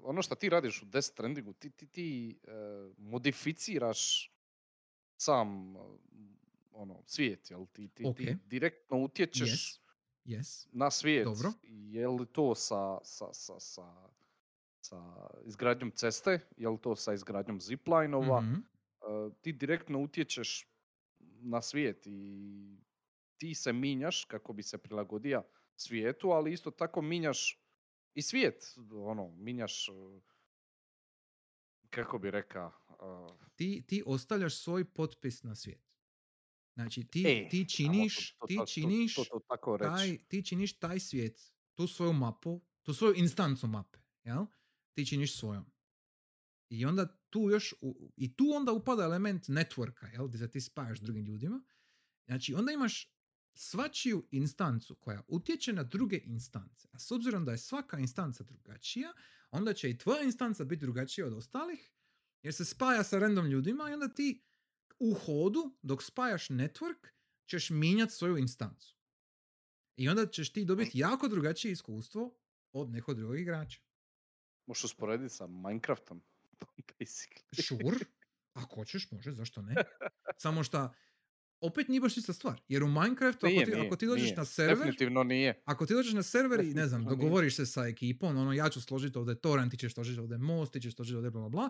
ono 0.03 0.21
što 0.21 0.35
ti 0.35 0.49
radiš 0.49 0.81
u 0.81 0.85
Death 0.85 1.07
Strandingu, 1.07 1.53
ti, 1.53 1.69
ti, 1.69 1.87
ti 1.87 2.39
uh, 2.43 2.51
modificiraš 2.99 4.31
sam 5.17 5.75
uh, 5.75 5.81
ono, 6.71 7.01
svijet, 7.05 7.51
jel? 7.51 7.65
Ti, 7.65 7.87
ti, 7.87 8.03
ti 8.05 8.05
Ok. 8.05 8.17
direktno 8.45 8.97
utječeš 8.97 9.49
Yes. 9.51 9.79
Yes. 10.27 10.67
na 10.71 10.91
svijet. 10.91 11.25
Dobro. 11.25 11.53
Je 11.63 12.07
li 12.07 12.25
to 12.27 12.55
sa, 12.55 12.97
sa, 13.03 13.25
sa, 13.33 13.59
sa, 13.59 14.09
sa 14.81 14.97
izgradnjom 15.45 15.91
ceste, 15.91 16.39
je 16.57 16.69
li 16.69 16.77
to 16.79 16.95
sa 16.95 17.13
izgradnjom 17.13 17.61
ziplinova, 17.61 18.41
Mhm. 18.41 18.53
uh, 18.53 18.61
ti 19.41 19.53
direktno 19.53 19.99
utječeš 19.99 20.67
na 21.41 21.61
svijet 21.61 22.07
i 22.07 22.77
ti 23.37 23.55
se 23.55 23.73
minjaš 23.73 24.25
kako 24.25 24.53
bi 24.53 24.63
se 24.63 24.77
prilagodio 24.77 25.43
svijetu, 25.75 26.29
ali 26.29 26.53
isto 26.53 26.71
tako 26.71 27.01
minjaš 27.01 27.63
i 28.13 28.21
svijet, 28.21 28.63
ono, 28.91 29.31
minjaš, 29.31 29.89
uh, 29.89 30.21
kako 31.89 32.19
bi 32.19 32.31
rekao, 32.31 32.71
uh, 32.89 33.37
Ti, 33.55 33.83
ti 33.87 34.03
ostavljaš 34.05 34.57
svoj 34.57 34.85
potpis 34.85 35.43
na 35.43 35.55
svijet. 35.55 35.93
Znači, 36.73 37.03
ti, 37.07 37.23
e, 37.27 37.49
ti 37.49 37.69
činiš, 37.69 38.15
to- 38.31 38.37
to- 38.39 38.47
ti 38.47 38.55
to- 38.55 38.61
to- 38.61 38.65
činiš 38.65 39.15
to, 39.15 39.23
to, 39.23 39.39
tako 39.47 39.77
reći. 39.77 39.89
taj, 39.89 40.17
ti 40.27 40.45
činiš 40.45 40.79
taj 40.79 40.99
svijet, 40.99 41.53
tu 41.73 41.87
svoju 41.87 42.13
mapu, 42.13 42.61
tu 42.81 42.93
svoju 42.93 43.13
instancu 43.17 43.67
mape, 43.67 43.99
jel? 44.23 44.45
Ti 44.93 45.05
činiš 45.05 45.37
svojom. 45.37 45.65
I 46.69 46.85
onda 46.85 47.17
tu 47.29 47.39
još, 47.51 47.73
i 48.15 48.35
tu 48.35 48.45
onda 48.55 48.71
upada 48.71 49.03
element 49.03 49.43
networka, 49.43 50.05
jel? 50.13 50.27
Gdje 50.27 50.37
se 50.37 50.51
ti 50.51 50.61
spajaš 50.61 50.97
s 50.99 51.01
drugim 51.01 51.25
ljudima. 51.25 51.63
Znači, 52.25 52.53
onda 52.53 52.71
imaš 52.71 53.13
svačiju 53.53 54.27
instancu 54.31 54.95
koja 54.95 55.21
utječe 55.27 55.73
na 55.73 55.83
druge 55.83 56.21
instance. 56.25 56.87
A 56.91 56.99
s 56.99 57.11
obzirom 57.11 57.45
da 57.45 57.51
je 57.51 57.57
svaka 57.57 57.99
instanca 57.99 58.43
drugačija, 58.43 59.13
onda 59.51 59.73
će 59.73 59.89
i 59.89 59.97
tvoja 59.97 60.23
instanca 60.23 60.63
biti 60.63 60.81
drugačija 60.81 61.27
od 61.27 61.33
ostalih, 61.33 61.91
jer 62.41 62.53
se 62.53 62.65
spaja 62.65 63.03
sa 63.03 63.19
random 63.19 63.45
ljudima 63.45 63.89
i 63.89 63.93
onda 63.93 64.07
ti 64.07 64.43
u 64.99 65.13
hodu, 65.13 65.77
dok 65.81 66.03
spajaš 66.03 66.47
network, 66.47 67.07
ćeš 67.45 67.69
mijenjati 67.69 68.13
svoju 68.13 68.37
instancu. 68.37 68.97
I 69.95 70.09
onda 70.09 70.27
ćeš 70.27 70.53
ti 70.53 70.65
dobiti 70.65 70.99
jako 70.99 71.27
drugačije 71.27 71.71
iskustvo 71.71 72.37
od 72.71 72.89
nekog 72.89 73.15
drugog 73.15 73.39
igrača. 73.39 73.79
Možeš 74.65 74.83
usporediti 74.83 75.35
sa 75.35 75.47
Minecraftom. 75.47 76.21
Basically. 76.99 77.67
Sure, 77.67 78.05
ako 78.53 78.75
hoćeš, 78.75 79.11
može, 79.11 79.31
zašto 79.31 79.61
ne? 79.61 79.75
Samo 80.37 80.63
što 80.63 80.93
opet 81.63 81.87
nije 81.87 82.01
baš 82.01 82.17
ista 82.17 82.33
stvar. 82.33 82.61
Jer 82.67 82.83
u 82.83 82.87
Minecraftu, 82.89 83.37
ako 83.37 83.47
Nije, 83.47 83.65
ti, 83.65 83.71
nije, 83.71 83.87
ako 83.87 83.95
ti 83.95 84.05
dođeš 84.05 84.25
nije. 84.25 84.35
na 84.35 84.45
server, 84.45 84.77
Definitivno 84.77 85.23
nije. 85.23 85.61
ako 85.65 85.85
ti 85.85 85.93
dođeš 85.93 86.13
na 86.13 86.23
server 86.23 86.59
i 86.61 86.73
ne 86.73 86.87
znam, 86.87 87.05
dogovoriš 87.05 87.55
se 87.55 87.65
sa 87.65 87.87
ekipom, 87.87 88.37
ono 88.37 88.53
ja 88.53 88.69
ću 88.69 88.81
složiti 88.81 89.17
ovdje 89.17 89.35
torrent, 89.35 89.71
ti 89.71 89.77
ćeš 89.77 89.93
složiti 89.93 90.19
ovdje 90.19 90.37
most, 90.37 90.73
ti 90.73 90.81
ćeš 90.81 90.95
složiti 90.95 91.15
ovdje 91.15 91.31
bla 91.31 91.41
bla 91.41 91.49
bla. 91.49 91.69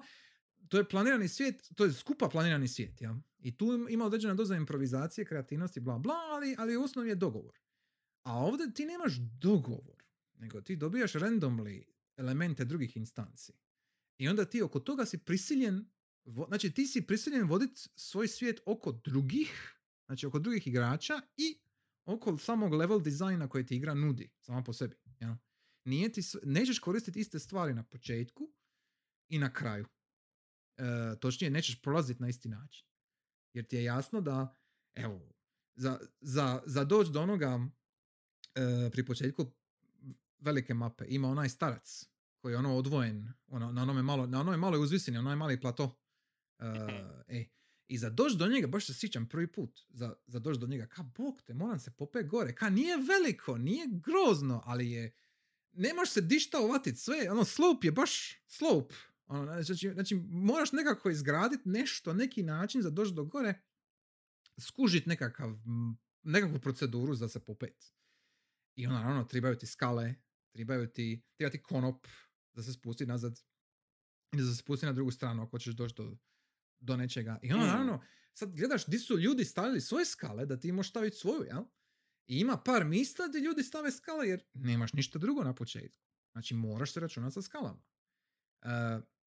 To 0.67 0.77
je 0.77 0.83
planirani 0.85 1.27
svijet, 1.27 1.69
to 1.75 1.85
je 1.85 1.93
skupa 1.93 2.29
planirani 2.29 2.67
svijet, 2.67 3.01
ja. 3.01 3.15
I 3.39 3.57
tu 3.57 3.65
im- 3.65 3.87
ima 3.89 4.05
određena 4.05 4.33
doza 4.33 4.55
improvizacije, 4.55 5.25
kreativnosti, 5.25 5.79
bla 5.79 5.99
bla, 5.99 6.15
ali, 6.25 6.55
ali 6.57 6.77
u 6.77 6.83
osnovi 6.83 7.09
je 7.09 7.15
dogovor. 7.15 7.59
A 8.23 8.37
ovdje 8.37 8.73
ti 8.73 8.85
nemaš 8.85 9.13
dogovor, 9.17 10.03
nego 10.33 10.61
ti 10.61 10.75
dobijaš 10.75 11.13
randomly 11.13 11.83
elemente 12.17 12.65
drugih 12.65 12.97
instanci. 12.97 13.53
I 14.17 14.27
onda 14.27 14.45
ti 14.45 14.61
oko 14.61 14.79
toga 14.79 15.05
si 15.05 15.17
prisiljen, 15.17 15.85
vo- 16.25 16.45
znači 16.47 16.71
ti 16.71 16.87
si 16.87 17.01
prisiljen 17.01 17.43
voditi 17.43 17.81
svoj 17.95 18.27
svijet 18.27 18.59
oko 18.65 18.91
drugih, 18.93 19.73
znači 20.13 20.25
oko 20.25 20.39
drugih 20.39 20.67
igrača 20.67 21.13
i 21.37 21.59
oko 22.05 22.37
samog 22.37 22.73
level 22.73 23.01
dizajna 23.01 23.47
koji 23.49 23.65
ti 23.65 23.75
igra 23.75 23.93
nudi, 23.93 24.31
sama 24.39 24.63
po 24.63 24.73
sebi. 24.73 24.95
Ja? 25.19 25.37
Nije 25.85 26.11
ti, 26.11 26.21
nećeš 26.43 26.79
koristiti 26.79 27.19
iste 27.19 27.39
stvari 27.39 27.73
na 27.73 27.83
početku 27.83 28.53
i 29.29 29.39
na 29.39 29.53
kraju. 29.53 29.85
E, 30.77 30.83
točnije, 31.19 31.51
nećeš 31.51 31.81
prolaziti 31.81 32.21
na 32.21 32.29
isti 32.29 32.49
način. 32.49 32.87
Jer 33.53 33.67
ti 33.67 33.75
je 33.75 33.83
jasno 33.83 34.21
da, 34.21 34.55
evo, 34.95 35.29
za, 35.75 35.99
za, 36.21 36.61
za 36.65 36.83
doći 36.83 37.11
do 37.11 37.21
onoga 37.21 37.59
e, 38.55 38.89
pri 38.91 39.05
početku 39.05 39.51
velike 40.39 40.73
mape 40.73 41.05
ima 41.07 41.27
onaj 41.27 41.49
starac 41.49 42.05
koji 42.41 42.53
je 42.53 42.57
ono 42.57 42.75
odvojen 42.75 43.33
ono, 43.47 43.71
na 43.71 43.81
onome 43.81 44.01
malo, 44.01 44.27
na 44.27 44.39
onoj 44.39 44.57
maloj 44.57 44.83
uzvisini, 44.83 45.17
onaj 45.17 45.35
mali 45.35 45.61
plato. 45.61 45.99
E, 46.59 46.65
e, 47.27 47.45
I 47.93 47.97
za 47.97 48.09
doći 48.09 48.37
do 48.37 48.47
njega, 48.47 48.67
baš 48.67 48.85
se 48.85 48.93
sjećam 48.93 49.25
prvi 49.29 49.47
put, 49.47 49.81
za, 49.89 50.15
za 50.27 50.39
doći 50.39 50.59
do 50.59 50.67
njega, 50.67 50.85
ka 50.87 51.03
bog 51.03 51.41
te, 51.41 51.53
moram 51.53 51.79
se 51.79 51.91
popet 51.91 52.27
gore. 52.27 52.55
Ka 52.55 52.69
nije 52.69 52.97
veliko, 52.97 53.57
nije 53.57 53.87
grozno, 53.91 54.61
ali 54.65 54.91
je, 54.91 55.15
nemaš 55.71 56.09
se 56.09 56.21
dišta 56.21 56.59
uvatit, 56.59 56.97
sve, 56.97 57.31
ono, 57.31 57.45
slope 57.45 57.87
je 57.87 57.91
baš 57.91 58.41
slope. 58.47 58.95
Ono, 59.25 59.63
znači, 59.63 59.89
znači, 59.93 60.15
moraš 60.29 60.71
nekako 60.71 61.09
izgraditi 61.09 61.69
nešto, 61.69 62.13
neki 62.13 62.43
način 62.43 62.81
za 62.81 62.89
doći 62.89 63.13
do 63.13 63.23
gore, 63.23 63.61
skužit 64.59 65.05
nekakav, 65.05 65.57
nekakvu 66.23 66.59
proceduru 66.59 67.15
za 67.15 67.29
se 67.29 67.39
popet. 67.39 67.93
I 68.75 68.87
onda 68.87 68.99
naravno 68.99 69.23
trebaju 69.23 69.55
ti 69.55 69.67
skale, 69.67 70.15
trebaju 70.51 70.87
ti, 70.87 71.21
treba 71.35 71.51
ti 71.51 71.61
konop 71.61 72.07
da 72.53 72.63
se 72.63 72.73
spusti 72.73 73.05
nazad 73.05 73.41
da 74.31 74.43
se 74.43 74.55
spusti 74.55 74.85
na 74.85 74.93
drugu 74.93 75.11
stranu 75.11 75.43
ako 75.43 75.59
ćeš 75.59 75.73
doći 75.73 75.95
do, 75.95 76.17
do 76.83 76.97
nečega. 76.97 77.39
I 77.41 77.53
onda 77.53 77.65
Mm. 77.65 77.69
naravno, 77.69 78.01
sad 78.33 78.55
gledaš 78.55 78.85
di 78.85 78.99
su 78.99 79.17
ljudi 79.19 79.45
stavili 79.45 79.81
svoje 79.81 80.05
skale 80.05 80.45
da 80.45 80.59
ti 80.59 80.71
možeš 80.71 80.89
staviti 80.89 81.17
svoju, 81.17 81.43
jel? 81.43 81.63
I 82.27 82.39
ima 82.39 82.57
par 82.57 82.85
mista 82.85 83.27
gdje 83.27 83.39
ljudi 83.39 83.63
stave 83.63 83.91
skale 83.91 84.27
jer 84.27 84.43
nemaš 84.53 84.93
ništa 84.93 85.19
drugo 85.19 85.43
na 85.43 85.55
početku. 85.55 86.03
Znači 86.31 86.53
moraš 86.53 86.93
se 86.93 86.99
računati 86.99 87.33
sa 87.33 87.41
skalama. 87.41 87.83
E, 88.61 88.67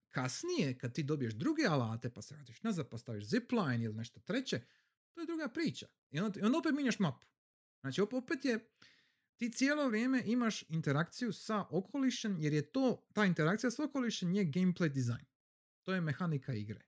kasnije, 0.09 0.78
kad 0.78 0.95
ti 0.95 1.03
dobiješ 1.03 1.35
druge 1.35 1.62
alate, 1.65 2.11
pa 2.11 2.23
se 2.23 2.35
vratiš 2.35 2.62
nazad, 2.62 2.89
pa 2.89 2.99
staviš 2.99 3.24
zipline 3.24 3.85
ili 3.85 3.95
nešto 3.95 4.20
treće, 4.20 4.61
to 5.15 5.20
je 5.20 5.27
druga 5.27 5.49
priča. 5.49 5.87
I 6.11 6.20
onda, 6.20 6.41
i 6.41 6.43
onda 6.43 6.59
opet 6.59 6.74
minjaš 6.74 6.99
mapu. 6.99 7.27
Znači 7.81 8.01
op- 8.01 8.16
opet 8.16 8.45
je, 8.45 8.70
ti 9.37 9.53
cijelo 9.53 9.89
vrijeme 9.89 10.23
imaš 10.27 10.65
interakciju 10.69 11.33
sa 11.33 11.66
okolišem, 11.70 12.39
jer 12.39 12.53
je 12.53 12.73
to, 12.73 13.07
ta 13.12 13.24
interakcija 13.24 13.70
s 13.70 13.78
okolišem 13.78 14.33
je 14.33 14.45
gameplay 14.45 14.89
dizajn. 14.89 15.24
To 15.83 15.95
je 15.95 16.01
mehanika 16.01 16.55
igre. 16.55 16.81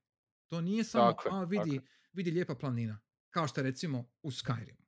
To 0.48 0.60
nije 0.60 0.84
samo, 0.84 1.12
Tako 1.12 1.28
a 1.28 1.44
vidi, 1.44 1.80
vidi 2.12 2.30
lijepa 2.30 2.54
planina. 2.54 3.00
Kao 3.30 3.48
što 3.48 3.62
recimo 3.62 4.10
u 4.22 4.30
Skyrimu. 4.30 4.82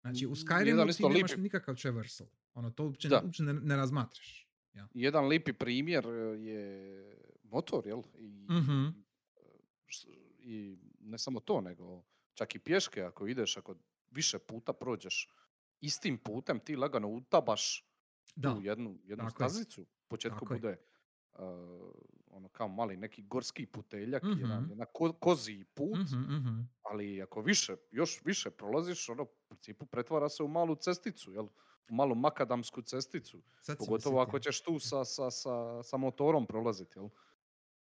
Znači 0.00 0.26
u 0.26 0.30
Skyrimu 0.30 0.64
ti 0.96 1.02
nemaš 1.04 1.30
lipi- 1.30 1.38
nikakav 1.38 1.76
traversal. 1.76 2.26
Ono, 2.54 2.70
to 2.70 2.84
uopće, 2.84 3.08
Da. 3.08 3.20
uopće 3.24 3.42
ne, 3.42 3.52
ne 3.54 3.76
razmatraš. 3.76 4.46
Jedan 4.92 5.26
lipi 5.26 5.52
primjer 5.52 6.06
e, 6.06 6.10
je 6.40 7.16
motor, 7.42 7.86
jel? 7.86 8.02
I, 8.14 8.46
Mhm. 8.50 8.86
s- 9.88 10.06
I 10.38 10.78
ne 11.00 11.18
samo 11.18 11.40
to, 11.40 11.60
nego 11.60 12.04
čak 12.34 12.54
i 12.54 12.58
pješke 12.58 13.02
ako 13.02 13.26
ideš, 13.26 13.56
ako 13.56 13.74
više 14.10 14.38
puta 14.38 14.72
prođeš 14.72 15.28
istim 15.80 16.18
putem, 16.18 16.60
ti 16.60 16.76
lagano 16.76 17.08
utabaš 17.08 17.86
Da, 18.36 18.54
tu 18.54 18.60
jednu, 18.62 18.98
jednu 19.02 19.24
tako 19.24 19.30
stazicu. 19.32 19.82
U 19.82 19.86
početku 20.08 20.38
Tako 20.38 20.54
bude 20.54 20.76
uh, 21.32 21.40
ono 22.30 22.48
kao 22.48 22.68
mali 22.68 22.96
neki 22.96 23.22
gorski 23.22 23.66
puteljak, 23.66 24.22
Mhm. 24.22 24.40
jedan, 24.40 24.66
jedna 24.70 24.84
ko, 24.84 25.12
koziji 25.12 25.64
put, 25.64 25.98
Mhm, 25.98 26.36
mhm. 26.36 26.60
ali 26.82 27.22
ako 27.22 27.40
više, 27.40 27.76
još 27.90 28.20
više 28.24 28.50
prolaziš, 28.50 29.08
ono, 29.08 29.22
u 29.22 29.28
principu 29.48 29.86
pretvara 29.86 30.28
se 30.28 30.42
u 30.42 30.48
malu 30.48 30.74
cesticu, 30.76 31.32
jel? 31.32 31.46
U 31.90 31.94
malu 31.94 32.14
makadamsku 32.14 32.82
cesticu. 32.82 33.42
Sad 33.60 33.78
Pogotovo 33.78 34.20
ako 34.20 34.38
ćeš 34.38 34.62
tu 34.62 34.78
sa, 34.78 35.04
sa, 35.04 35.30
sa, 35.30 35.82
sa 35.82 35.96
motorom 35.96 36.46
prolaziti, 36.46 36.98
jel? 36.98 37.08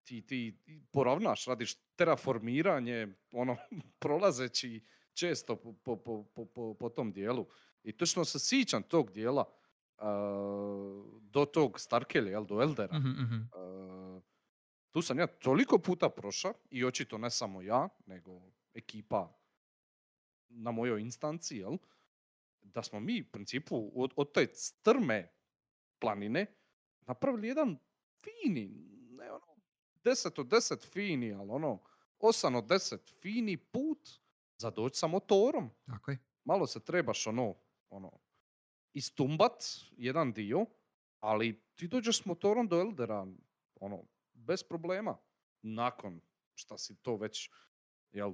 Ti, 0.03 0.21
ti 0.21 0.57
poravnaš, 0.91 1.45
radiš 1.45 1.75
terraformiranje, 1.95 3.07
ono, 3.33 3.57
prolazeći 4.01 4.85
često 5.13 5.55
po, 5.55 5.73
po, 5.73 5.97
po, 5.97 6.45
po, 6.45 6.73
po, 6.73 6.89
tom 6.89 7.11
dijelu. 7.11 7.45
I 7.83 7.91
točno 7.97 8.25
se 8.25 8.39
sjećam 8.39 8.83
tog 8.83 9.11
dijela 9.11 9.45
uh, 9.97 10.03
do 11.21 11.45
tog 11.45 11.79
Starkelja, 11.79 12.29
jel, 12.31 12.45
do 12.45 12.61
Eldera. 12.61 12.97
Mhm, 12.97 13.09
mhm. 13.09 13.35
Uh, 13.35 14.08
tu 14.91 15.01
sam 15.01 15.19
ja 15.19 15.27
toliko 15.27 15.79
puta 15.79 16.09
prošao 16.09 16.53
i 16.69 16.85
očito 16.85 17.17
ne 17.17 17.29
samo 17.29 17.61
ja, 17.61 17.89
nego 18.05 18.41
ekipa 18.73 19.39
na 20.49 20.71
mojoj 20.71 21.01
instanci, 21.01 21.57
jel? 21.57 21.77
Da 22.61 22.83
smo 22.83 22.99
mi 22.99 23.21
u 23.21 23.31
principu 23.31 23.91
od, 23.95 24.13
od 24.15 24.33
te 24.33 24.47
strme 24.53 25.31
planine 25.99 26.45
napravili 27.01 27.47
jedan 27.47 27.77
fini, 28.23 28.69
ne 29.09 29.31
ono, 29.31 29.55
10 30.03 30.39
od 30.39 30.47
10 30.47 30.91
fini, 30.91 31.33
ali 31.33 31.49
ono, 31.51 31.79
8 32.19 32.57
od 32.57 32.63
10 32.63 33.21
fini 33.21 33.57
put 33.57 34.09
za 34.57 34.69
doći 34.69 34.99
sa 34.99 35.07
motorom. 35.07 35.69
Tako 35.85 36.11
je. 36.11 36.17
Malo 36.43 36.67
se 36.67 36.79
trebaš 36.79 37.27
ono, 37.27 37.55
ono, 37.89 38.11
istumbat 38.93 39.63
jedan 39.91 40.33
dio, 40.33 40.65
ali 41.19 41.61
ti 41.75 41.87
dođeš 41.87 42.21
s 42.21 42.25
motorom 42.25 42.67
do 42.67 42.79
Eldera, 42.79 43.27
ono, 43.79 44.03
bez 44.49 44.63
problema. 44.63 45.17
Nakon 45.61 46.21
šta 46.55 46.77
si 46.77 46.95
to 47.01 47.17
već, 47.17 47.49
jel, 48.11 48.33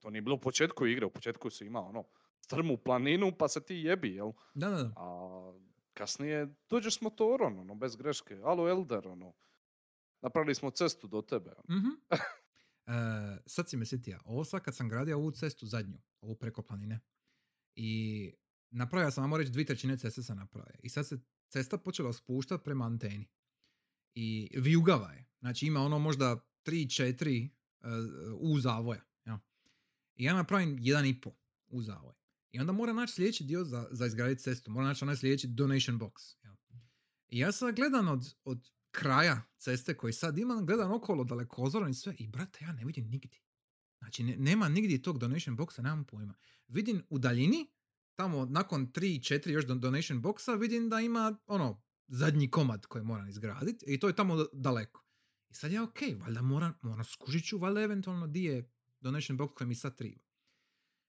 to 0.00 0.10
nije 0.10 0.22
bilo 0.22 0.36
u 0.36 0.40
početku 0.40 0.86
igre, 0.86 1.06
u 1.06 1.10
početku 1.10 1.50
si 1.50 1.66
imao 1.66 1.88
ono, 1.88 2.04
strmu 2.40 2.76
planinu 2.76 3.32
pa 3.38 3.48
se 3.48 3.60
ti 3.64 3.74
jebi, 3.74 4.14
jel? 4.14 4.32
Da, 4.54 4.70
da, 4.70 4.82
da. 4.82 4.92
A 4.96 5.52
kasnije 5.94 6.54
dođeš 6.70 6.98
s 6.98 7.00
motorom, 7.00 7.58
ono, 7.58 7.74
bez 7.74 7.96
greške. 7.96 8.34
Alo 8.44 8.68
Elder, 8.68 9.08
ono, 9.08 9.32
napravili 10.22 10.54
smo 10.54 10.70
cestu 10.70 11.06
do 11.08 11.22
tebe. 11.22 11.50
ono. 11.56 11.78
Mhm. 11.78 11.90
E, 12.88 12.92
sad 13.46 13.68
si 13.68 13.76
me 13.76 13.86
sjetio, 13.86 14.20
ovo 14.24 14.44
sad 14.44 14.62
kad 14.62 14.76
sam 14.76 14.88
gradio 14.88 15.16
ovu 15.16 15.30
cestu 15.30 15.66
zadnju, 15.66 15.98
ovu 16.20 16.34
preko 16.34 16.62
planine, 16.62 17.00
i 17.74 18.32
napravio 18.70 19.10
sam, 19.10 19.24
ajmo 19.24 19.36
reći, 19.36 19.50
dvije 19.50 19.66
trećine 19.66 19.96
ceste 19.98 20.22
sam 20.22 20.36
napravio. 20.36 20.76
I 20.82 20.88
sad 20.88 21.06
se 21.06 21.18
cesta 21.48 21.78
počela 21.78 22.12
spuštati 22.12 22.64
prema 22.64 22.84
anteni. 22.84 23.26
I 24.16 24.50
vijugava 24.60 25.12
je. 25.12 25.26
Znači 25.40 25.66
ima 25.66 25.80
ono 25.80 25.98
možda 25.98 26.46
3-4 26.64 27.48
u 28.38 28.58
zavoja. 28.60 29.02
Ja. 29.24 29.38
I 30.14 30.24
ja 30.24 30.34
napravim 30.34 30.76
jedan 30.80 31.06
i 31.06 31.20
po 31.20 31.30
u 31.66 31.82
zavoj. 31.82 32.14
I 32.50 32.60
onda 32.60 32.72
mora 32.72 32.92
naći 32.92 33.12
sljedeći 33.12 33.44
dio 33.44 33.64
za, 33.64 33.88
za 33.90 34.06
izgraditi 34.06 34.42
cestu. 34.42 34.70
Mora 34.70 34.86
naći 34.86 35.04
onaj 35.04 35.16
sljedeći 35.16 35.46
donation 35.48 35.98
box. 35.98 36.36
Ja. 36.44 36.56
I 37.28 37.38
ja 37.38 37.52
sad 37.52 37.76
gledam 37.76 38.08
od, 38.08 38.34
od 38.44 38.70
kraja 38.90 39.42
ceste 39.58 39.96
koji 39.96 40.12
sad 40.12 40.38
imam, 40.38 40.66
gledam 40.66 40.92
okolo 40.92 41.24
dalekozoran 41.24 41.90
i 41.90 41.94
sve 41.94 42.14
i 42.18 42.28
brate, 42.28 42.64
ja 42.64 42.72
ne 42.72 42.84
vidim 42.84 43.08
nigdje. 43.08 43.40
Znači, 43.98 44.24
ne- 44.24 44.36
nema 44.36 44.68
nigdje 44.68 45.02
tog 45.02 45.18
donation 45.18 45.56
boxa, 45.56 45.82
nemam 45.82 46.04
pojma. 46.04 46.34
Vidim 46.68 47.02
u 47.10 47.18
daljini, 47.18 47.66
tamo 48.14 48.44
nakon 48.44 48.92
3-4 48.92 49.50
još 49.50 49.64
don- 49.66 49.80
donation 49.80 50.22
boxa, 50.22 50.60
vidim 50.60 50.88
da 50.88 51.00
ima 51.00 51.38
ono, 51.46 51.82
zadnji 52.08 52.50
komad 52.50 52.86
koji 52.86 53.04
moram 53.04 53.28
izgraditi 53.28 53.84
i 53.88 54.00
to 54.00 54.06
je 54.06 54.16
tamo 54.16 54.36
da- 54.36 54.46
daleko. 54.52 55.04
I 55.50 55.54
sad 55.54 55.72
ja, 55.72 55.82
ok, 55.82 55.98
valjda 56.18 56.42
moram, 56.42 56.74
moram 56.82 57.04
skužit 57.04 57.44
ću, 57.44 57.58
valjda 57.58 57.80
eventualno 57.80 58.26
di 58.26 58.44
je 58.44 58.70
donation 59.00 59.38
box 59.38 59.54
koji 59.54 59.68
mi 59.68 59.74
sad 59.74 59.96
treba. 59.96 60.26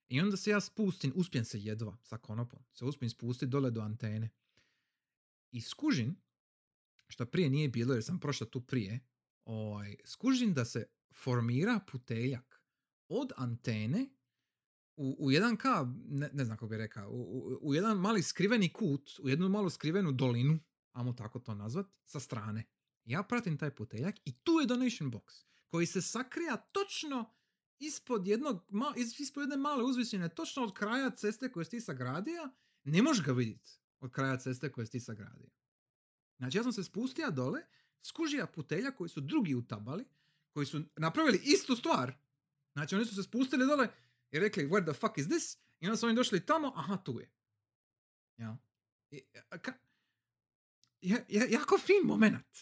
I 0.07 0.21
onda 0.21 0.37
se 0.37 0.49
ja 0.49 0.61
spustim, 0.61 1.13
uspijem 1.15 1.45
se 1.45 1.59
jedva 1.59 1.97
sa 2.03 2.17
konopom, 2.17 2.59
se 2.73 2.85
uspijem 2.85 3.09
spustiti 3.09 3.49
dole 3.49 3.71
do 3.71 3.81
antene. 3.81 4.29
I 5.51 5.61
skužim, 5.61 6.15
što 7.07 7.25
prije 7.25 7.49
nije 7.49 7.69
bilo 7.69 7.93
jer 7.93 8.03
sam 8.03 8.19
prošao 8.19 8.47
tu 8.47 8.61
prije, 8.61 8.99
ovaj, 9.45 9.95
skužim 10.05 10.53
da 10.53 10.65
se 10.65 10.85
formira 11.13 11.79
puteljak 11.91 12.63
od 13.07 13.31
antene 13.37 14.09
u, 14.95 15.15
u 15.19 15.31
jedan 15.31 15.57
ka, 15.57 15.87
ne, 16.07 16.29
ne 16.33 16.45
znam 16.45 16.57
kako 16.57 16.67
bi 16.67 16.77
rekao, 16.77 17.09
u, 17.09 17.21
u, 17.21 17.59
u 17.61 17.73
jedan 17.73 17.97
mali 17.97 18.21
skriveni 18.21 18.73
kut, 18.73 19.11
u 19.19 19.29
jednu 19.29 19.49
malu 19.49 19.69
skrivenu 19.69 20.11
dolinu, 20.11 20.59
ajmo 20.97 21.13
tako 21.13 21.39
to 21.39 21.55
nazvat, 21.55 21.85
sa 22.05 22.19
strane. 22.19 22.63
Ja 23.05 23.23
pratim 23.23 23.57
taj 23.57 23.75
puteljak 23.75 24.15
i 24.25 24.31
tu 24.33 24.51
je 24.51 24.67
donation 24.67 25.11
box, 25.11 25.43
koji 25.67 25.85
se 25.85 26.01
sakrija 26.01 26.57
točno 26.57 27.33
ispod 27.79 28.27
jednog, 28.27 28.65
ma, 28.69 28.93
is- 28.95 29.19
ispod 29.19 29.41
jedne 29.41 29.57
male 29.57 29.83
uzvisine, 29.83 30.29
točno 30.29 30.63
od 30.63 30.73
kraja 30.73 31.09
ceste 31.09 31.51
koju 31.51 31.65
si 31.65 31.71
ti 31.71 31.81
sagradio, 31.81 32.49
ne 32.83 33.01
možeš 33.01 33.25
ga 33.25 33.31
vidjeti 33.31 33.69
od 33.99 34.11
kraja 34.11 34.37
ceste 34.37 34.71
koju 34.71 34.85
si 34.85 34.91
ti 34.91 34.99
sagradio. 34.99 35.49
Znači 36.37 36.57
ja 36.57 36.63
sam 36.63 36.73
se 36.73 36.83
spustio 36.83 37.31
dole, 37.31 37.61
skužija 38.01 38.47
putelja 38.47 38.91
koji 38.91 39.09
su 39.09 39.21
drugi 39.21 39.55
utabali, 39.55 40.05
koji 40.51 40.65
su 40.65 40.81
napravili 40.95 41.41
istu 41.43 41.75
stvar. 41.75 42.13
Znači 42.73 42.95
oni 42.95 43.05
su 43.05 43.15
se 43.15 43.23
spustili 43.23 43.67
dole 43.67 43.89
i 44.31 44.39
rekli 44.39 44.67
where 44.67 44.83
the 44.91 44.99
fuck 44.99 45.17
is 45.17 45.25
this? 45.27 45.57
I 45.79 45.85
onda 45.85 45.97
su 45.97 46.05
oni 46.05 46.15
došli 46.15 46.45
tamo, 46.45 46.73
aha 46.75 46.97
tu 46.97 47.19
je. 47.19 47.31
Ja. 48.37 48.57
I, 49.11 49.21
a, 49.49 49.57
ka- 49.57 49.77
ja, 51.01 51.17
ja, 51.29 51.45
jako 51.49 51.77
fin 51.77 52.01
moment. 52.05 52.57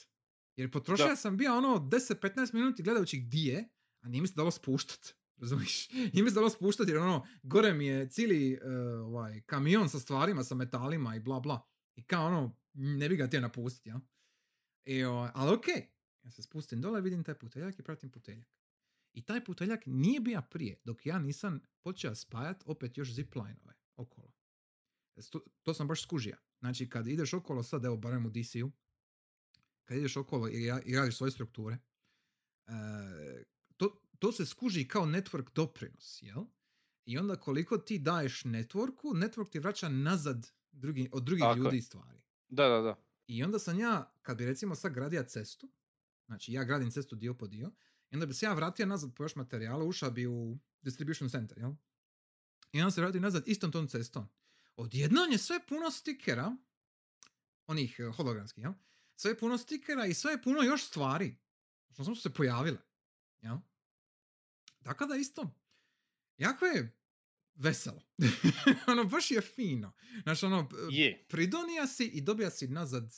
Jer 0.56 0.72
potrošio 0.72 1.08
Da. 1.08 1.16
sam 1.16 1.38
bio 1.38 1.58
ono 1.58 1.68
10-15 1.68 2.54
minuti 2.54 2.84
gledajući 2.84 3.20
gdje 3.20 3.54
je, 3.54 3.70
a 4.02 4.08
nije 4.08 4.22
mi 4.22 4.28
se 4.28 4.34
dalo 4.36 4.52
spuštat. 4.52 5.16
Razumiješ? 5.42 5.90
Nije 5.92 6.24
mi 6.24 6.30
se 6.30 6.36
dalo 6.36 6.50
spuštat 6.50 6.88
jer 6.88 6.98
ono, 6.98 7.28
gore 7.44 7.74
mi 7.74 7.86
je 7.86 8.10
cijeli 8.10 8.54
eh, 8.54 8.60
ovaj, 9.06 9.42
kamion 9.42 9.90
sa 9.90 10.00
stvarima, 10.00 10.44
sa 10.44 10.56
metalima 10.56 11.16
i 11.16 11.20
bla 11.20 11.40
bla. 11.40 11.68
I 11.96 12.04
kao 12.04 12.26
ono, 12.26 12.58
ne 12.74 13.10
bi 13.10 13.16
ga 13.16 13.28
htio 13.28 13.42
napustiti, 13.42 13.90
ja? 13.90 14.00
I, 14.86 15.04
ovaj, 15.04 15.30
ali 15.34 15.56
ok, 15.56 15.68
ja 16.24 16.32
se 16.32 16.42
spustim 16.42 16.82
dole, 16.82 17.02
vidim 17.02 17.24
taj 17.24 17.36
puteljak 17.36 17.80
i 17.80 17.84
pratim 17.84 18.12
puteljak. 18.12 18.48
I 19.14 19.26
taj 19.26 19.44
puteljak 19.44 19.84
nije 19.86 20.20
bio 20.20 20.42
prije, 20.50 20.82
dok 20.84 21.06
ja 21.06 21.20
nisam 21.20 21.62
počeo 21.84 22.16
spajat 22.16 22.64
opet 22.66 22.98
još 22.98 23.14
zipline-ove 23.14 23.74
okolo. 23.96 24.34
To, 25.32 25.42
to 25.64 25.74
sam 25.74 25.88
baš 25.88 26.04
skužio. 26.04 26.38
Znači, 26.60 26.90
kad 26.90 27.08
ideš 27.08 27.34
okolo 27.34 27.64
sad, 27.64 27.86
evo, 27.86 27.98
barem 27.98 28.26
u 28.26 28.30
DC-u, 28.30 28.72
kad 29.86 29.98
ideš 29.98 30.18
okolo 30.18 30.48
i, 30.50 30.70
ra- 30.70 30.82
i 30.86 30.96
radiš 30.96 31.18
svoje 31.18 31.32
strukture, 31.32 31.78
e, 32.68 33.44
to, 33.78 34.02
to 34.20 34.32
se 34.32 34.46
skuži 34.46 34.88
kao 34.88 35.06
network 35.06 35.54
doprinos, 35.56 36.20
jel? 36.22 36.44
I 37.06 37.18
onda 37.18 37.36
koliko 37.36 37.78
ti 37.78 38.00
daješ 38.00 38.44
networku, 38.44 39.14
network 39.14 39.50
ti 39.50 39.60
vraća 39.60 39.90
nazad 39.90 40.52
drugi, 40.72 41.10
od 41.12 41.24
drugih 41.24 41.44
Tako 41.44 41.60
ljudi 41.60 41.82
stvari. 41.82 42.22
Da, 42.48 42.68
da, 42.68 42.82
da. 42.82 42.96
I 43.28 43.44
onda 43.44 43.60
sam 43.60 43.80
ja, 43.80 44.14
kad 44.22 44.38
bi 44.38 44.46
recimo 44.46 44.76
sad 44.76 44.94
gradio 44.94 45.24
cestu, 45.24 45.72
znači 46.26 46.54
ja 46.54 46.64
gradim 46.64 46.92
cestu 46.92 47.16
dio 47.16 47.34
po 47.34 47.48
dio, 47.48 47.72
i 48.12 48.16
onda 48.16 48.26
bi 48.26 48.34
se 48.34 48.46
ja 48.46 48.54
vratio 48.54 48.86
nazad 48.86 49.14
po 49.16 49.24
još 49.24 49.36
materijala, 49.36 49.86
ušao 49.86 50.12
bi 50.12 50.28
u 50.28 50.58
distribution 50.82 51.30
center, 51.30 51.58
jel? 51.58 51.72
I 52.72 52.82
onda 52.82 52.92
se 52.92 53.02
vratio 53.02 53.22
nazad 53.22 53.44
istom 53.48 53.72
tom 53.72 53.88
cestom. 53.88 54.28
Odjednom 54.76 55.32
je 55.32 55.38
sve 55.38 55.60
puno 55.68 55.92
stikera, 55.92 56.56
onih 57.68 57.96
eh, 58.00 58.12
hologramskih, 58.12 58.64
jel? 58.64 58.74
Sve 59.16 59.32
je 59.32 59.38
puno 59.38 59.58
stikera 59.58 60.06
i 60.06 60.14
sve 60.14 60.32
je 60.32 60.42
puno 60.42 60.62
još 60.62 60.84
stvari. 60.84 61.36
Što 61.94 62.04
su 62.04 62.16
se 62.16 62.34
pojavile, 62.34 62.78
jel? 63.42 63.58
Tako 64.84 65.06
da 65.06 65.16
isto, 65.16 65.50
jako 66.38 66.66
je 66.66 66.98
veselo. 67.56 68.02
ono, 68.88 69.04
baš 69.04 69.32
je 69.32 69.42
fino. 69.42 69.92
Znači, 70.24 70.46
ono, 70.46 70.70
Je. 70.92 71.26
pridonija 71.30 71.88
si 71.88 72.06
i 72.06 72.22
dobija 72.22 72.50
si 72.50 72.68
nazad 72.68 73.16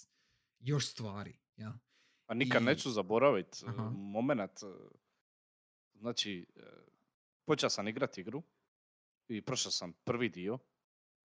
još 0.60 0.88
stvari. 0.88 1.40
Ja? 1.56 1.80
A 2.26 2.34
nikad 2.34 2.62
I- 2.62 2.66
neću 2.66 2.92
zaboravit 2.92 3.64
Aha. 3.68 3.90
moment, 3.90 4.64
e, 4.64 4.66
znači, 5.94 6.48
e, 6.56 6.62
počeo 7.46 7.70
sam 7.70 7.88
igrat 7.88 8.18
igru 8.18 8.44
i 9.28 9.42
prošao 9.42 9.72
sam 9.72 9.94
prvi 9.94 10.30
dio 10.30 10.60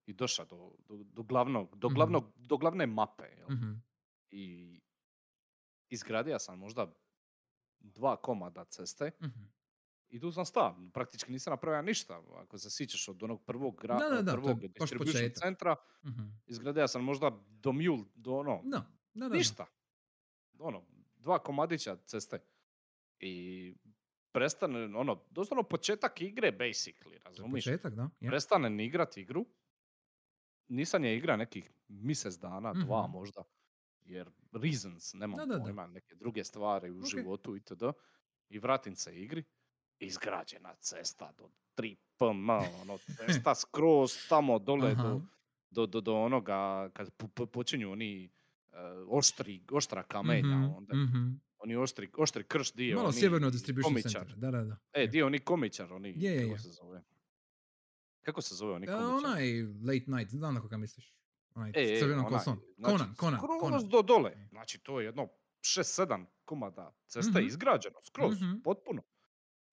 i 0.06 0.12
došao 0.12 0.46
do, 0.46 0.56
do, 0.88 1.04
do, 1.04 1.22
glavnog, 1.22 1.76
do, 1.76 1.88
Mhm. 1.88 1.94
glavnog, 1.94 2.32
do 2.36 2.56
glavne 2.56 2.86
mape. 2.86 3.24
Jel? 3.28 3.50
Mhm. 3.50 3.72
I 4.30 4.80
izgradio 5.88 6.38
sam 6.38 6.58
možda 6.58 6.92
dva 7.80 8.16
komada 8.16 8.64
ceste 8.64 9.10
Mhm. 9.20 9.40
i 10.08 10.20
tu 10.20 10.32
sam 10.32 10.44
sta. 10.44 10.76
Praktički 10.92 11.32
nisam 11.32 11.50
napravio 11.50 11.82
ništa. 11.82 12.22
Ako 12.34 12.58
se 12.58 12.70
sjećaš 12.70 13.08
od 13.08 13.22
onog 13.22 13.44
prvog, 13.44 13.76
gra, 13.76 13.98
Da, 14.00 14.22
da, 14.22 14.32
prvog 14.32 14.60
distribution 14.60 15.30
centra, 15.32 15.76
Mhm. 16.04 16.22
izgradio 16.46 16.88
sam 16.88 17.04
možda 17.04 17.30
do 17.50 17.72
mule, 17.72 18.04
do 18.14 18.32
ono, 18.32 18.60
Da, 18.64 18.86
da, 19.14 19.28
da. 19.28 19.36
Ništa. 19.36 19.66
Ono, 20.58 20.84
dva 21.16 21.38
komadića 21.38 21.96
ceste. 21.96 22.38
I 23.20 23.74
prestane, 24.32 24.96
ono, 24.96 25.24
doslovno 25.30 25.62
početak 25.62 26.20
igre, 26.20 26.52
basically, 26.52 27.18
razumiš? 27.24 27.64
početak, 27.64 27.94
da. 27.94 28.10
je. 28.20 28.28
Prestanem 28.28 28.80
igrat 28.80 29.16
igru, 29.16 29.46
nisam 30.72 31.04
je 31.04 31.16
igra 31.16 31.36
nekih 31.36 31.70
mjesec 31.88 32.34
dana, 32.36 32.72
dva 32.74 33.02
Mhm. 33.02 33.12
možda, 33.12 33.42
jer 34.00 34.30
reasons, 34.52 35.14
nemam 35.14 35.36
Da, 35.36 35.46
da, 35.46 35.54
da. 35.54 35.60
pojma, 35.60 35.86
neke 35.88 36.14
druge 36.14 36.44
stvari 36.44 36.90
u 36.90 36.98
Ok. 36.98 37.06
životu 37.06 37.56
itd. 37.56 37.82
I 38.48 38.58
vratim 38.58 38.96
se 38.96 39.14
igri, 39.14 39.44
izgrađena 39.98 40.74
cesta 40.74 41.32
do 41.32 41.44
3 41.74 41.96
pm, 42.18 42.50
ono, 42.80 42.98
cesta 42.98 43.54
skroz 43.54 44.12
tamo 44.28 44.58
dole 44.58 44.94
do, 44.94 45.20
do, 45.70 45.86
do, 45.86 46.00
do 46.00 46.14
onoga, 46.14 46.56
kad 46.90 47.10
po- 47.10 47.28
po- 47.28 47.46
počinju 47.46 47.92
oni 47.92 48.30
eh, 48.72 48.76
oštri, 49.08 49.64
oštra 49.72 50.02
kamenja, 50.04 50.56
Mhm, 50.56 50.72
onda, 50.72 50.94
mhm. 50.96 51.28
oni 51.58 51.76
oštri, 51.76 52.10
oštri 52.14 52.44
krš 52.44 52.72
dio, 52.72 52.96
Malo 52.96 53.08
oni 53.08 53.16
sjeverno 53.16 53.50
distribution 53.50 53.92
komičar. 53.92 54.34
Da, 54.36 54.50
da, 54.50 54.62
da. 54.62 54.76
E, 54.92 55.06
dio 55.06 55.26
oni 55.26 55.38
komičar, 55.38 55.92
oni, 55.92 56.08
Je, 56.10 56.32
je, 56.32 56.48
je. 56.48 56.58
se 56.58 56.68
zove? 56.70 57.02
Kako 58.22 58.42
se 58.42 58.54
zove 58.54 58.72
oni 58.72 58.84
E, 58.84 58.86
komičar? 58.88 59.14
onaj 59.26 59.62
late 59.62 60.04
night, 60.08 60.30
znam 60.30 60.54
na 60.54 60.60
koga 60.60 60.76
misliš. 60.76 61.16
Onaj 61.54 61.70
E, 61.70 61.96
s 61.96 62.00
crvenom 62.00 62.24
onaj, 62.26 62.38
kosom. 62.38 62.60
znači, 62.78 62.98
Conan, 62.98 63.14
Conan, 63.16 63.40
skroz 63.60 63.84
do 63.84 64.02
dole. 64.02 64.30
E. 64.32 64.46
Znači, 64.48 64.78
to 64.78 65.00
je 65.00 65.06
jedno 65.06 65.28
6-7 65.60 66.26
komada 66.44 66.94
ceste 67.06 67.30
Mhm. 67.32 67.46
izgrađeno, 67.46 67.96
skroz, 68.02 68.42
Mhm. 68.42 68.60
potpuno. 68.60 69.02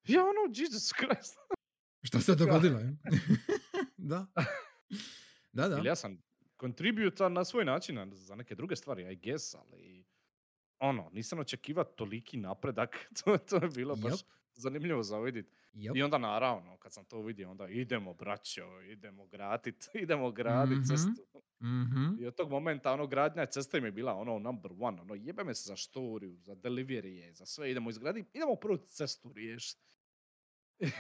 Ja 0.05 0.21
ono, 0.21 0.53
Jesus 0.55 0.93
Christ. 0.93 1.35
Šta 2.03 2.19
se 2.19 2.35
dogodilo? 2.35 2.79
da. 3.97 4.25
Da, 5.51 5.67
da. 5.67 5.77
Ili 5.77 5.87
ja 5.87 5.95
sam 5.95 6.21
contributor 6.59 7.31
na 7.31 7.45
svoj 7.45 7.65
način 7.65 7.95
na- 7.95 8.07
za 8.07 8.35
neke 8.35 8.55
druge 8.55 8.75
stvari, 8.75 9.03
I 9.03 9.17
guess, 9.17 9.55
ali 9.55 10.05
ono, 10.79 11.09
nisam 11.11 11.39
očekivao 11.39 11.83
toliki 11.85 12.37
napredak. 12.37 12.89
to, 13.17 13.37
to 13.39 13.55
je 13.55 13.69
bilo 13.69 13.95
baš 13.95 14.13
Yup, 14.13 14.23
zanimljivo 14.59 15.03
za 15.03 15.19
vidjeti. 15.19 15.51
yup. 15.73 15.97
I 15.97 16.03
onda 16.03 16.17
naravno, 16.17 16.77
kad 16.77 16.93
sam 16.93 17.05
to 17.05 17.21
vidio, 17.21 17.51
onda 17.51 17.67
idemo 17.67 18.13
braćo, 18.13 18.81
idemo 18.81 19.25
gradit, 19.27 19.75
idemo 20.03 20.31
gradit 20.31 20.77
Mhm. 20.77 20.85
cestu. 20.87 21.25
Mhm. 21.61 22.05
I 22.19 22.25
od 22.25 22.35
tog 22.35 22.49
momenta, 22.49 22.93
ono, 22.93 23.07
gradnja 23.07 23.45
ceste 23.45 23.81
mi 23.81 23.87
je 23.87 23.91
bila 23.91 24.13
ono 24.13 24.39
number 24.39 24.71
one, 24.79 25.01
ono, 25.01 25.15
jebe 25.15 25.43
me 25.43 25.55
se 25.55 25.67
za 25.67 25.75
štoriju, 25.75 26.37
za 26.37 26.55
deliverije, 26.55 27.33
za 27.33 27.45
sve, 27.45 27.71
idemo 27.71 27.89
izgraditi, 27.89 28.29
idemo 28.33 28.55
prvo 28.55 28.77
cestu 28.77 29.33
riješiti. 29.33 29.95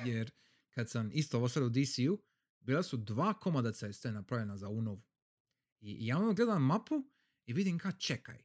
Jer 0.05 0.31
kad 0.69 0.89
sam 0.89 1.09
isto 1.13 1.37
ovo 1.37 1.49
sad 1.49 1.63
u 1.63 1.69
DC-u, 1.69 2.19
bila 2.59 2.83
su 2.83 2.97
dva 2.97 3.33
komada 3.33 3.71
ceste 3.71 4.11
napravljena 4.11 4.57
za 4.57 4.67
ovu 4.67 4.81
novu. 4.81 5.01
I, 5.79 6.07
ja 6.07 6.17
ono 6.17 6.33
gledam 6.33 6.65
mapu 6.65 6.95
i 7.45 7.53
vidim 7.53 7.79
ka 7.79 7.91
čekaj. 7.91 8.35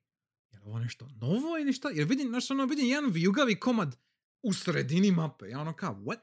Je 0.50 0.58
li 0.58 0.64
ovo 0.64 0.78
nešto 0.78 1.08
novo 1.20 1.58
ili 1.60 1.72
šta? 1.72 1.90
Jer 1.90 2.08
vidim, 2.08 2.28
znaš, 2.28 2.50
ono, 2.50 2.66
vidim 2.66 2.86
jedan 2.86 3.10
vijugavi 3.10 3.60
komad 3.60 3.96
u 4.44 4.52
sredini 4.52 5.10
mape. 5.10 5.48
Ja 5.48 5.60
ono 5.60 5.72
ka, 5.72 5.90
what? 5.90 6.18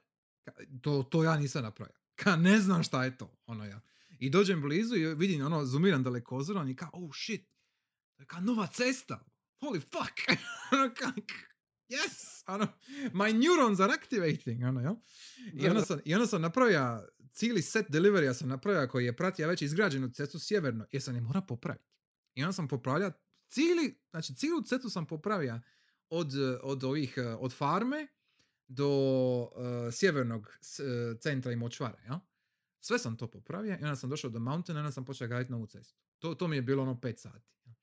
Ka, 0.46 0.52
to, 0.82 1.04
to 1.04 1.24
ja 1.24 1.38
nisam 1.38 1.64
napravio. 1.64 1.96
Ka, 2.16 2.36
ne 2.36 2.60
znam 2.60 2.84
šta 2.84 3.04
je 3.04 3.18
to. 3.18 3.38
Ono 3.46 3.66
ja. 3.66 3.82
I 4.20 4.30
dođem 4.30 4.62
blizu 4.62 4.96
i 4.96 5.16
vidim, 5.16 5.46
ono, 5.46 5.66
zoomiram 5.66 6.04
dalekozorom 6.04 6.70
i 6.70 6.76
ka, 6.76 6.90
oh 6.94 7.10
shit, 7.14 7.48
ka 8.28 8.40
nova 8.40 8.68
cesta. 8.68 9.26
Holy 9.62 9.82
fuck. 9.82 10.40
ono 10.74 10.94
ka, 10.94 11.12
yes, 11.90 12.44
ono, 12.48 12.68
my 13.14 13.34
neurons 13.34 13.80
are 13.80 13.94
activating, 13.94 14.64
ono, 14.64 14.82
jel? 14.82 14.96
I 15.54 15.68
onda 15.68 15.86
sam, 15.86 16.00
i 16.06 16.14
onda 16.14 16.28
sam 16.28 16.42
napravio 16.42 17.08
cijeli 17.34 17.62
set 17.62 17.86
deliverija 17.90 18.34
sam 18.34 18.50
napravio 18.50 18.88
koji 18.88 19.06
je 19.06 19.16
pratio 19.16 19.48
već 19.48 19.62
izgrađenu 19.62 20.10
cestu 20.10 20.40
sjeverno, 20.40 20.86
jer 20.92 21.02
sam 21.02 21.16
je 21.16 21.22
mora 21.22 21.42
popraviti. 21.42 21.92
I 22.34 22.44
onda 22.44 22.54
sam 22.54 22.68
popravljao 22.68 23.12
cijeli, 23.48 24.02
znači 24.12 24.36
cijelu 24.36 24.62
cestu 24.62 24.90
sam 24.90 25.08
popravio 25.08 25.60
od, 26.12 26.34
od 26.64 26.84
ovih, 26.84 27.14
eh, 27.18 27.36
od 27.40 27.54
farme 27.54 28.08
do 28.68 28.90
eh, 29.88 29.92
sjevernog 29.92 30.48
eh, 30.48 31.18
centra 31.20 31.52
i 31.52 31.56
močvara, 31.56 32.00
jel? 32.06 32.16
Sve 32.80 33.00
sam 33.00 33.18
to 33.18 33.28
popravio 33.28 33.72
i 33.72 33.84
onda 33.84 33.96
sam 33.96 34.10
došao 34.10 34.30
do 34.30 34.40
mountaina 34.40 34.80
i 34.80 34.82
onda 34.82 34.92
sam 34.92 35.06
počeo 35.06 35.28
graditi 35.28 35.52
novu 35.52 35.68
cestu. 35.68 36.00
To, 36.20 36.36
to 36.36 36.48
mi 36.48 36.56
je 36.56 36.62
bilo 36.62 36.84
ono 36.84 37.02
pet 37.02 37.20
sati. 37.20 37.50
jel? 37.66 37.74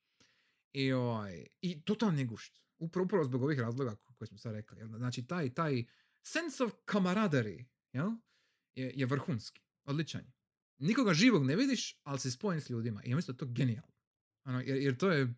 I, 0.73 0.91
ovaj, 0.91 1.47
i 1.61 1.81
totalni 1.81 2.25
gušt. 2.25 2.59
Upravo, 2.77 3.05
upravo 3.05 3.23
zbog 3.23 3.43
ovih 3.43 3.59
razloga 3.59 3.95
ko- 3.95 4.13
koje 4.13 4.27
smo 4.27 4.37
sad 4.37 4.53
rekli. 4.53 4.77
jel? 4.77 4.87
Znači, 4.87 5.27
taj, 5.27 5.53
taj 5.53 5.85
sense 6.21 6.63
of 6.63 6.71
camaraderie 6.91 7.65
jel? 7.93 8.09
Je, 8.75 8.91
je 8.95 9.05
vrhunski. 9.05 9.61
Odličan 9.85 10.21
je. 10.21 10.31
Nikoga 10.77 11.13
živog 11.13 11.45
ne 11.45 11.55
vidiš, 11.55 11.99
ali 12.03 12.19
si 12.19 12.31
spojen 12.31 12.61
s 12.61 12.69
ljudima. 12.69 13.03
I 13.03 13.09
ja 13.09 13.15
mislim 13.15 13.35
da 13.35 13.45
to 13.45 13.51
genijalno. 13.51 13.93
Ono, 14.45 14.59
jer, 14.59 14.77
jer 14.77 14.97
to 14.97 15.11
je, 15.11 15.33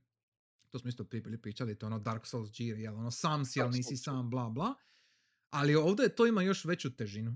to 0.72 0.80
smo 0.80 0.90
isto 0.90 1.04
prije 1.04 1.22
bili 1.22 1.42
pričali, 1.42 1.76
to 1.76 1.86
je 1.86 1.88
ono 1.88 2.00
Dark 2.00 2.26
Souls 2.28 2.50
Gear, 2.58 2.80
jel? 2.80 2.96
Ono, 2.96 3.12
sam 3.12 3.46
si, 3.46 3.62
ali 3.62 3.78
nisi 3.78 3.98
Souls, 3.98 4.04
sam, 4.04 4.30
bla, 4.30 4.50
bla. 4.50 4.76
Ali 5.50 5.76
ovdje 5.76 6.16
to 6.16 6.28
ima 6.28 6.42
još 6.42 6.66
veću 6.66 6.96
težinu. 6.96 7.36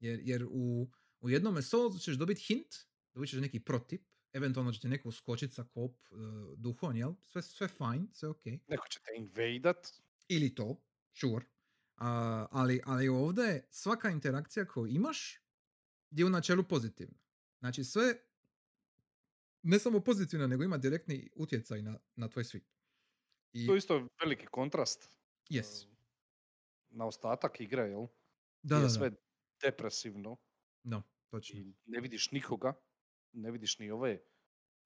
Jer, 0.00 0.20
jer 0.22 0.46
u, 0.50 0.90
u 1.20 1.30
jednome 1.30 1.62
Soulsu 1.62 1.98
ćeš 1.98 2.16
dobiti 2.16 2.40
hint, 2.40 2.74
dobit 3.14 3.30
ćeš 3.30 3.40
neki 3.40 3.60
protip, 3.60 4.08
eventualno 4.32 4.72
će 4.72 4.80
ti 4.80 4.88
neko 4.88 5.08
uskočiti 5.08 5.54
sa 5.54 5.64
kop 5.64 5.96
uh, 6.10 6.18
duhom, 6.58 6.96
jel? 6.96 7.14
Sve, 7.24 7.42
sve 7.42 7.68
fine, 7.68 8.06
sve 8.12 8.28
ok. 8.28 8.44
Neko 8.44 8.88
će 8.88 9.00
te 9.00 9.10
invadat. 9.16 9.88
Ili 10.28 10.54
to, 10.54 10.82
sure. 11.12 11.46
A, 11.96 12.46
ali, 12.50 12.80
ali 12.84 13.08
ovdje 13.08 13.66
svaka 13.70 14.10
interakcija 14.10 14.66
koju 14.66 14.86
imaš 14.86 15.40
je 16.10 16.24
u 16.24 16.30
načelu 16.30 16.62
pozitivna. 16.62 17.18
Znači 17.58 17.84
sve 17.84 18.14
ne 19.62 19.78
samo 19.78 20.00
pozitivna, 20.00 20.46
nego 20.46 20.64
ima 20.64 20.78
direktni 20.78 21.30
utjecaj 21.34 21.82
na, 21.82 21.98
na 22.16 22.28
tvoj 22.28 22.44
svijet. 22.44 22.66
I, 23.52 23.66
To 23.66 23.74
je 23.74 23.78
isto 23.78 24.08
veliki 24.20 24.46
kontrast. 24.46 25.10
yes. 25.50 25.84
eh, 25.84 25.92
Na 26.90 27.06
ostatak 27.06 27.60
igre, 27.60 27.82
jel? 27.82 28.06
Da, 28.62 28.76
je 28.76 28.80
da, 28.80 28.82
da. 28.82 28.88
sve 28.88 29.10
depresivno 29.62 30.36
No, 30.84 31.02
točno. 31.26 31.58
i 31.58 31.74
ne 31.84 32.00
vidiš 32.00 32.30
nikoga, 32.30 32.74
ne 33.32 33.50
vidiš 33.50 33.78
ni 33.78 33.90
ove 33.90 34.22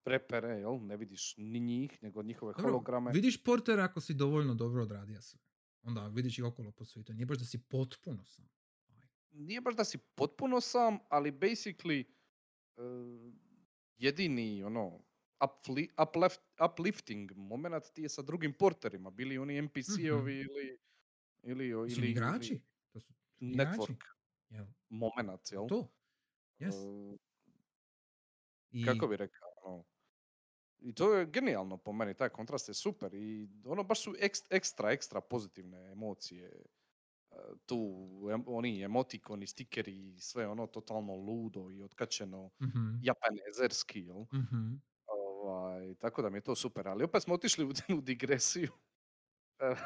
prepere, 0.03 0.47
jel? 0.49 0.79
Ne 0.81 0.97
vidiš 0.97 1.33
ni 1.37 1.59
njih, 1.59 2.03
nego 2.03 2.23
njihove 2.23 2.53
Dobro, 2.53 2.71
holograme. 2.71 3.11
vidiš 3.11 3.43
portera 3.43 3.83
ako 3.83 4.01
si 4.01 4.13
dovoljno 4.13 4.55
dobro 4.55 4.83
odradio 4.83 5.21
sve. 5.21 5.39
Onda 5.81 6.07
vidiš 6.07 6.37
ih 6.39 6.45
okolo 6.45 6.71
po 6.71 6.85
svijetu. 6.85 7.13
Nije 7.13 7.25
baš 7.25 7.37
da 7.37 7.45
si 7.45 7.59
potpuno 7.59 8.25
sam. 8.25 8.49
Nije 9.31 9.61
baš 9.61 9.75
da 9.75 9.83
si 9.83 9.97
potpuno 9.97 10.61
sam, 10.61 10.99
ali 11.09 11.31
basically 11.31 12.05
eh, 12.77 12.81
jedini 13.97 14.63
ono 14.63 14.99
upfli, 15.41 15.89
upleft, 15.99 16.41
uplifting 16.63 17.31
moment 17.33 17.83
ti 17.93 18.01
je 18.01 18.09
sa 18.09 18.21
drugim 18.21 18.53
porterima, 18.53 19.09
bili 19.11 19.37
oni 19.37 19.57
NPC-ovi 19.59 20.33
ili 20.33 20.79
ili, 21.43 21.73
o- 21.73 21.83
Mislim, 21.83 22.03
ili, 22.03 22.11
igrači. 22.11 22.51
ili 22.51 22.61
To 22.93 22.99
su 22.99 23.13
igrači. 23.39 23.69
network 23.71 24.03
Jel? 24.49 24.65
moment, 24.89 25.51
jel? 25.51 25.67
To. 25.67 25.87
Yes. 26.59 26.73
Eh, 27.13 27.17
I, 28.71 28.85
kako 28.85 29.07
bi 29.07 29.17
rekao, 29.17 29.49
ono, 29.57 29.83
i 30.79 30.93
to 30.93 31.13
je 31.13 31.25
genijalno 31.25 31.77
po 31.77 31.93
meni, 31.93 32.13
taj 32.13 32.29
kontrast 32.29 32.67
je 32.67 32.73
super 32.73 33.13
i 33.13 33.49
ono 33.65 33.83
baš 33.83 34.03
su 34.03 34.11
ekst- 34.11 34.47
ekstra, 34.49 34.91
ekstra 34.91 35.21
pozitivne 35.21 35.85
emocije. 35.85 36.63
Tu 37.65 37.75
em- 38.31 38.43
oni 38.47 38.81
emotikoni, 38.81 39.47
stikeri 39.47 40.07
i 40.07 40.19
sve 40.19 40.47
ono 40.47 40.67
totalno 40.67 41.15
ludo 41.15 41.71
i 41.71 41.83
otkačeno 41.83 42.49
Mhm, 42.61 42.95
japanezerski, 43.01 43.99
jel? 44.01 44.21
mhm. 44.33 44.73
Ovaj, 45.07 45.95
tako 45.95 46.21
da 46.21 46.29
mi 46.29 46.37
je 46.37 46.41
to 46.41 46.55
super, 46.55 46.87
ali 46.87 47.03
opet 47.03 47.23
smo 47.23 47.33
otišli 47.33 47.65
u, 47.65 47.69
u 47.97 48.01
digresiju. 48.01 48.71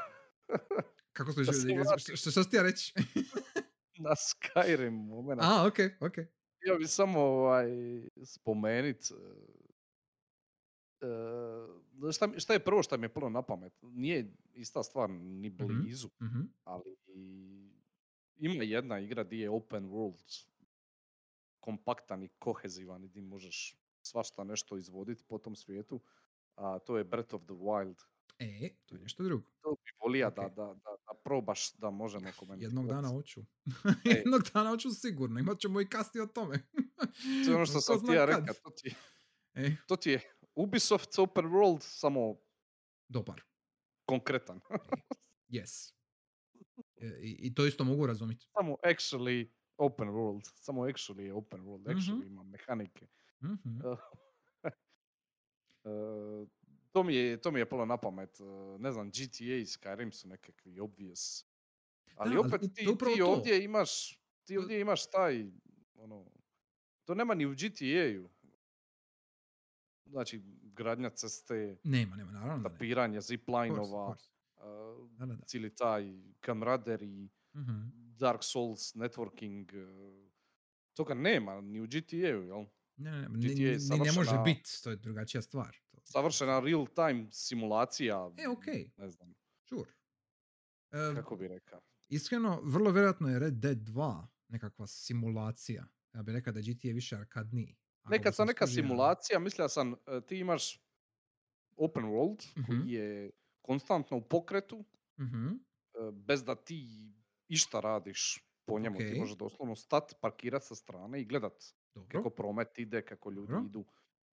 Kako 1.14 1.32
Da 1.34 1.42
išli- 1.42 1.54
se 1.54 1.68
što, 2.00 2.16
što, 2.16 2.32
što 2.32 2.44
ti 2.44 2.56
ja 2.56 2.64
reći? 2.64 2.94
na 4.00 4.12
Skyrim 4.12 5.08
moment. 5.08 5.42
A, 5.42 5.68
ok, 5.68 5.78
ok. 6.02 6.14
Htio 6.58 6.78
bi 6.78 6.88
samo 6.88 7.20
ovaj, 7.20 7.68
spomenut 8.26 8.98
e, 11.02 11.08
šta, 12.12 12.30
šta 12.38 12.54
je 12.54 12.60
prvo 12.62 12.84
što 12.84 12.98
mi 12.98 13.06
je 13.06 13.10
palo 13.10 13.30
na 13.30 13.42
pamet? 13.42 13.74
Nije 13.84 14.18
ista 14.54 14.84
stvar 14.84 15.10
ni 15.12 15.50
blizu, 15.50 16.08
Mhm. 16.22 16.42
ali 16.64 16.96
ima 18.38 18.64
jedna 18.64 19.00
igra 19.00 19.24
di 19.24 19.40
je 19.40 19.50
open 19.50 19.84
world 19.86 20.46
kompaktan 21.60 22.24
i 22.24 22.30
kohezivan 22.30 23.04
i 23.04 23.08
di 23.08 23.22
možeš 23.22 23.78
svašta 24.02 24.44
nešto 24.44 24.78
izvoditi 24.78 25.24
po 25.24 25.38
tom 25.38 25.56
svijetu, 25.56 26.02
a 26.56 26.80
to 26.80 26.98
je 26.98 27.04
Breath 27.04 27.34
of 27.34 27.42
the 27.42 27.54
Wild. 27.54 27.96
E, 28.40 28.70
to 28.86 28.96
je 28.96 29.02
nešto 29.02 29.24
drugo. 29.24 29.44
To 29.62 29.72
bi 29.72 29.92
volija 30.00 30.30
da, 30.30 30.42
Ok. 30.42 30.50
da, 30.50 30.64
da, 30.66 30.74
da 31.06 31.14
probaš 31.24 31.74
da 31.74 31.90
možemo 31.90 32.28
komentirati. 32.38 32.64
Jednog 32.66 32.88
dana 32.88 33.08
hoću. 33.10 33.42
E. 34.06 34.10
Jednog 34.10 34.42
dana 34.54 34.70
hoću 34.70 34.90
sigurno. 34.92 35.40
Imat 35.40 35.60
ćemo 35.60 35.82
i 35.82 35.86
kasnije 35.86 36.24
o 36.24 36.28
tome. 36.28 36.60
To 37.46 37.52
je 37.52 37.56
ono 37.56 37.66
što 37.66 37.82
sam 37.82 38.06
ti 38.08 38.14
ja 38.14 38.26
rekao, 38.26 38.54
to 38.56 38.70
ti, 38.72 38.88
je- 38.88 38.96
E, 39.56 39.76
to 39.88 39.96
ti 39.96 40.10
je 40.12 40.22
Ubisoft 40.56 41.20
open 41.20 41.46
world, 41.48 41.82
samo 41.82 42.38
dobar. 43.10 43.42
konkretan. 44.06 44.60
Yes. 45.50 45.94
E, 46.98 47.08
I, 47.08 47.38
I 47.42 47.54
to 47.54 47.66
isto 47.66 47.84
mogu 47.84 48.06
razumjeti. 48.08 48.48
samo 48.52 48.78
actually 48.86 49.50
open 49.78 50.10
world. 50.10 50.42
Samo 50.56 50.82
actually 50.84 51.24
je 51.24 51.34
open 51.34 51.62
world. 51.62 51.88
Actually 51.88 52.18
Mhm. 52.18 52.28
ima 52.28 52.44
mehanike. 52.44 53.08
Mhm. 53.42 53.80
Uh, 53.80 53.98
to, 56.92 57.04
mi 57.04 57.16
je, 57.16 57.38
to 57.38 57.52
mi 57.52 57.60
je 57.60 57.66
palo 57.66 57.86
na 57.86 57.98
pamet. 57.98 58.40
Uh, 58.40 58.48
ne 58.80 58.92
znam, 58.92 59.08
GTA 59.08 59.56
i 59.56 59.66
Skyrim 59.66 60.12
su 60.12 60.28
nekakvi 60.28 60.80
obvious 60.80 61.46
Ali 62.16 62.30
Da, 62.32 62.40
ali 62.40 62.40
opet 62.40 62.62
u- 62.62 62.68
ti, 62.68 62.76
ti 62.76 63.20
to. 63.20 63.26
ovdje 63.26 63.64
imaš, 63.64 64.20
ti 64.46 64.58
ovdje 64.58 64.80
imaš 64.82 65.10
taj, 65.10 65.46
ono, 65.96 66.26
to 67.06 67.16
nema 67.16 67.34
ni 67.36 67.46
u 67.46 67.52
GTA-u. 67.52 68.30
Znači, 70.12 70.42
gradnja 70.66 71.10
ceste, 71.12 71.78
Nema, 71.84 72.16
nema, 72.16 72.32
naravno 72.32 72.64
tapiranje 72.64 73.18
Of 73.20 73.26
course, 73.60 73.92
of 73.92 74.00
zipline-ova, 74.00 74.06
course. 74.06 74.30
a, 74.58 74.96
Da, 75.10 75.26
da, 75.26 75.36
da. 75.36 75.44
cijeli 75.44 75.76
taj 75.76 76.04
camaraderie, 76.40 77.30
Mhm. 77.54 77.90
Dark 78.18 78.40
Souls, 78.44 78.96
networking, 78.96 79.74
e, 79.74 80.30
toga 80.94 81.14
nema 81.14 81.62
ni 81.62 81.82
u 81.82 81.86
GTA-u, 81.86 82.44
jel? 82.44 82.66
Ne, 82.98 83.12
ne, 83.12 83.30
ne, 83.30 83.38
GTA 83.40 83.64
je 83.94 84.00
ne 84.00 84.12
može 84.12 84.38
biti, 84.40 84.70
to 84.84 84.90
je 84.90 84.96
drugačija 84.98 85.42
stvar. 85.42 85.78
To- 85.88 86.02
Savršena 86.04 86.60
real-time 86.60 87.28
simulacija, 87.32 88.32
E, 88.38 88.48
okej. 88.50 88.92
ne 88.98 89.10
znam, 89.10 89.34
Sure. 89.60 89.92
E, 90.92 91.16
kako 91.16 91.36
bi 91.36 91.48
rekao. 91.48 91.82
Iskreno, 92.10 92.62
vrlo 92.64 92.92
vjerojatno 92.92 93.30
je 93.30 93.40
Red 93.40 93.54
Dead 93.54 93.78
2 93.80 94.28
nekakva 94.48 94.88
simulacija. 94.88 95.86
Ja 96.14 96.24
bih 96.24 96.34
rekao 96.34 96.54
da 96.54 96.60
je 96.60 96.66
GTA 96.66 96.94
više 96.94 97.16
arkadniji. 97.16 97.78
Ako 98.04 98.08
Nekad 98.08 98.36
sam 98.36 98.48
neka 98.48 98.68
simulacija, 98.68 99.40
mislio 99.40 99.70
sam, 99.70 99.94
e, 99.94 100.22
ti 100.22 100.38
imaš 100.38 100.80
open 101.78 102.04
world 102.06 102.48
Mhm. 102.58 102.78
koji 102.78 102.88
je 102.88 103.32
konstantno 103.62 104.18
u 104.18 104.22
pokretu, 104.22 104.86
Mhm, 105.18 105.48
e, 105.96 106.12
bez 106.14 106.44
da 106.44 106.56
ti 106.58 106.88
išta 107.48 107.80
radiš 107.80 108.46
po 108.66 108.80
njemu. 108.80 109.02
Ti 109.02 109.06
Okej. 109.06 109.16
možeš 109.16 109.36
doslovno 109.36 109.76
stat, 109.76 110.14
parkirat 110.22 110.64
sa 110.64 110.76
strane 110.76 111.22
i 111.22 111.26
gledat 111.26 111.64
Dobro. 111.96 112.08
kako 112.08 112.30
promet 112.30 112.80
ide, 112.80 113.02
kako 113.04 113.32
ljudi 113.32 113.54
Dobro. 113.54 113.60
idu. 113.60 113.86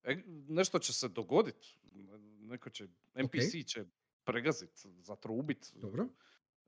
E, 0.03 0.15
nešto 0.27 0.79
će 0.79 0.93
se 0.93 1.09
dogodit. 1.09 1.55
Neko 2.39 2.69
će, 2.69 2.87
NPC 3.15 3.63
će 3.63 3.85
pregazit, 4.23 4.71
zatrubit. 4.99 5.73
Dobro. 5.73 6.09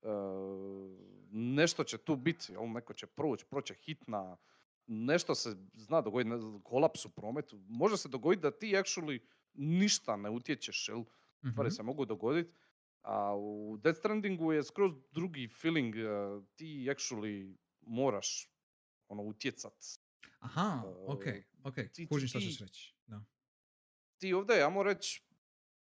E, 0.03 0.07
nešto 1.31 1.83
će 1.83 1.97
tu 1.97 2.15
biti, 2.17 2.43
neko 2.65 2.93
će 2.93 3.07
proći, 3.07 3.45
proće 3.45 3.73
hitna, 3.75 4.37
nešto 4.88 5.35
se 5.35 5.55
zna 5.73 6.01
dogoditi, 6.01 6.30
kolaps 6.64 7.05
u 7.05 7.09
prometu. 7.09 7.59
Može 7.59 7.97
se 7.97 8.09
dogoditi 8.09 8.41
da 8.41 8.51
ti 8.51 8.68
actually 8.68 9.19
ništa 9.53 10.15
ne 10.15 10.30
utječeš, 10.30 10.89
jel? 10.89 11.03
Stvari 11.43 11.68
Mhm, 11.68 11.69
se 11.69 11.84
mogu 11.84 12.05
dogoditi. 12.05 12.53
A 13.01 13.35
u 13.35 13.77
Death 13.77 13.99
Strandingu 13.99 14.53
je 14.53 14.64
skroz 14.64 14.91
drugi 15.11 15.47
feeling, 15.51 15.95
e, 15.95 15.99
ti 16.55 16.88
actually 16.88 17.55
moraš 17.81 18.49
ono 19.07 19.23
utjecat. 19.23 19.73
Aha, 20.39 20.81
e, 20.85 20.89
ok, 21.05 21.23
ok. 21.64 21.76
ti- 21.93 22.07
Kužim 22.07 22.27
što 22.27 22.39
ćeš 22.41 22.59
reći. 22.59 22.95
Da. 23.07 23.23
Ti 24.18 24.34
ovdje, 24.34 24.57
ja 24.57 24.69
moram 24.69 24.93
reći, 24.93 25.23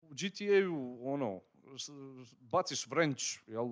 u 0.00 0.08
GTA-u, 0.08 0.98
ono, 1.04 1.40
baciš 2.40 2.86
vrenč, 2.86 3.38
jel, 3.46 3.66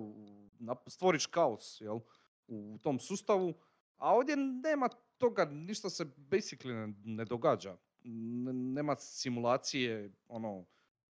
stvoriš 0.87 1.25
kaos, 1.25 1.81
jel, 1.81 1.99
u 2.47 2.79
tom 2.81 2.99
sustavu, 2.99 3.53
a 3.95 4.13
ovdje 4.13 4.35
nema 4.37 4.89
toga, 5.23 5.45
ništa 5.45 5.89
se 5.89 6.05
basically 6.17 6.73
ne, 6.73 6.93
ne 7.05 7.25
događa. 7.25 7.77
N- 8.05 8.73
nema 8.73 8.95
simulacije, 8.95 10.13
ono, 10.27 10.65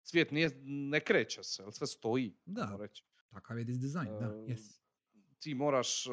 svijet 0.02 0.30
nije, 0.30 0.50
ne 0.64 1.00
kreće 1.00 1.42
se, 1.42 1.62
jel, 1.62 1.70
sve 1.70 1.86
stoji, 1.86 2.36
Da. 2.46 2.78
reći. 2.78 3.04
Takav 3.28 3.58
je 3.58 3.64
this 3.64 3.78
design, 3.78 4.18
da, 4.18 4.36
yes. 4.46 4.80
Ti 5.38 5.54
moraš, 5.54 6.06
e, 6.06 6.10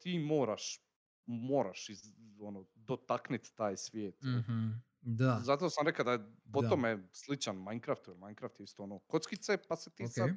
ti 0.00 0.18
moraš, 0.18 0.80
moraš 1.26 1.88
iz, 1.88 2.00
ono, 2.40 2.66
dotaknit 2.74 3.52
taj 3.54 3.76
svijet. 3.76 4.16
Mhm, 4.22 4.72
Da, 5.02 5.32
Zato 5.36 5.70
sam 5.70 5.86
rekao 5.86 6.04
da 6.04 6.12
je 6.12 6.20
po 6.52 6.62
Da. 6.62 6.62
tome 6.62 7.08
sličan 7.12 7.56
Minecraftu, 7.58 8.10
jer 8.10 8.18
Minecraft 8.18 8.60
je 8.60 8.64
isto 8.64 8.82
ono 8.82 8.98
kockice, 8.98 9.58
pa 9.68 9.76
se 9.76 9.90
ti 9.90 10.06
Ok, 10.06 10.16
sad 10.18 10.30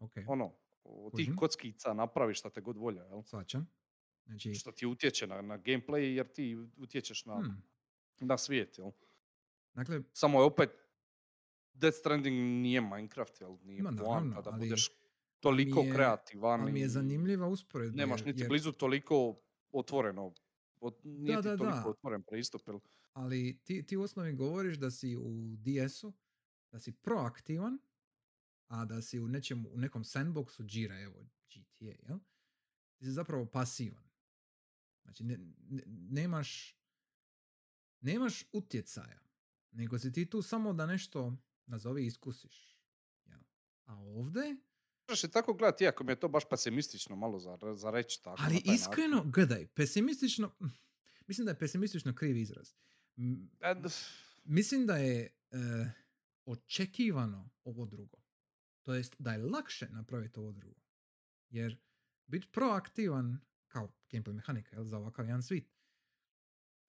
ok, 0.00 0.16
ono, 0.24 0.58
od 0.84 1.14
tih 1.14 1.32
kockica 1.36 1.94
napraviš 1.94 2.38
šta 2.40 2.50
te 2.50 2.62
god 2.62 2.78
volja, 2.78 3.04
jel? 3.04 3.22
svačam. 3.22 3.68
Znači, 4.30 4.54
Što 4.54 4.72
ti 4.72 4.86
utječe 4.86 5.26
na, 5.26 5.42
na 5.42 5.58
gameplay 5.58 5.98
jer 6.00 6.32
ti 6.32 6.56
utječeš 6.76 7.24
na, 7.24 7.34
hmm, 7.34 7.62
na 8.20 8.38
svijet, 8.38 8.78
jel? 8.78 8.90
dakle, 9.74 10.02
Samo 10.12 10.40
je 10.40 10.44
opet 10.44 10.70
Death 11.72 11.98
Stranding 11.98 12.36
nije 12.62 12.80
Minecraft, 12.80 13.40
jel? 13.40 13.56
Nije 13.62 13.82
Ma, 13.82 13.90
poanta 13.90 14.04
naravno, 14.04 14.42
da 14.42 14.50
ali- 14.50 14.60
budeš 14.60 14.90
toliko 15.40 15.80
je- 15.80 15.92
kreativan 15.92 16.60
ali 16.60 16.72
mi 16.72 16.80
je 16.80 16.88
zanimljiva 16.88 17.46
usporedba. 17.48 17.96
nemaš 17.96 18.24
niti 18.24 18.38
jer- 18.38 18.48
blizu 18.48 18.72
toliko 18.72 19.40
otvoreno, 19.72 20.34
ot- 20.80 21.00
nije 21.04 21.36
Da, 21.36 21.42
ti 21.42 21.48
da, 21.48 21.56
toliko 21.56 21.76
da. 21.78 21.88
otvoren 21.88 22.22
pristup, 22.22 22.60
jel? 22.66 22.78
ali 23.12 23.60
ti, 23.64 23.86
ti 23.86 23.96
u 23.96 24.02
osnovi 24.02 24.32
govoriš 24.32 24.76
da 24.76 24.90
si 24.90 25.16
u 25.16 25.56
DS-u, 25.56 26.12
da 26.72 26.78
si 26.78 26.92
proaktivan, 26.92 27.78
a 28.66 28.84
da 28.84 29.02
si 29.02 29.20
u, 29.20 29.28
nečem, 29.28 29.66
u 29.66 29.78
nekom 29.78 30.04
sandboxu 30.04 30.64
džira, 30.64 31.00
evo, 31.00 31.26
GTA, 31.48 32.08
jel? 32.08 32.18
Ti 32.96 33.04
si 33.04 33.10
zapravo 33.10 33.46
pasivan. 33.46 34.09
Znači, 35.10 35.24
ne, 35.24 35.38
ne- 35.60 35.82
nemaš, 35.86 36.76
nemaš 38.00 38.44
utjecaja, 38.52 39.20
nego 39.70 39.98
si 39.98 40.12
ti 40.12 40.26
tu 40.26 40.42
samo 40.42 40.72
da 40.72 40.86
nešto, 40.86 41.36
nazovi, 41.66 42.06
iskusiš. 42.06 42.78
Jel? 43.24 43.40
A 43.84 43.94
ovdje, 43.94 44.56
Možeš 45.08 45.24
i 45.24 45.30
tako 45.30 45.54
gledati, 45.54 45.84
iako 45.84 46.04
mi 46.04 46.12
je 46.12 46.20
to 46.20 46.28
baš 46.28 46.42
pesimistično 46.50 47.16
malo 47.16 47.38
za, 47.38 47.58
za 47.74 47.90
reći 47.90 48.22
tako. 48.22 48.40
na 48.40 48.46
ali 48.46 48.54
način. 48.56 48.74
iskreno, 48.74 49.24
gledaj, 49.26 49.66
pesimistično, 49.66 50.52
mislim 51.28 51.44
da 51.44 51.50
je 51.50 51.58
pesimistično 51.58 52.14
kriv 52.14 52.36
izraz. 52.36 52.72
M, 53.16 53.50
E, 53.60 53.74
d- 53.74 53.88
Mislim 54.44 54.86
da 54.86 54.96
je 54.96 55.20
e, 55.50 55.90
očekivano 56.44 57.50
ovo 57.64 57.86
drugo. 57.86 58.18
To 58.82 58.94
jest 58.94 59.14
da 59.18 59.32
je 59.32 59.38
lakše 59.38 59.88
napraviti 59.88 60.38
ovo 60.38 60.52
drugo. 60.52 60.80
Jer 61.48 61.78
biti 62.26 62.48
proaktivan 62.48 63.38
gameplay 64.12 64.32
mehanika 64.32 64.76
jel, 64.76 64.84
za 64.84 64.98
ovakav 64.98 65.26
jedan 65.26 65.42
svit. 65.42 65.68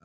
e, 0.00 0.04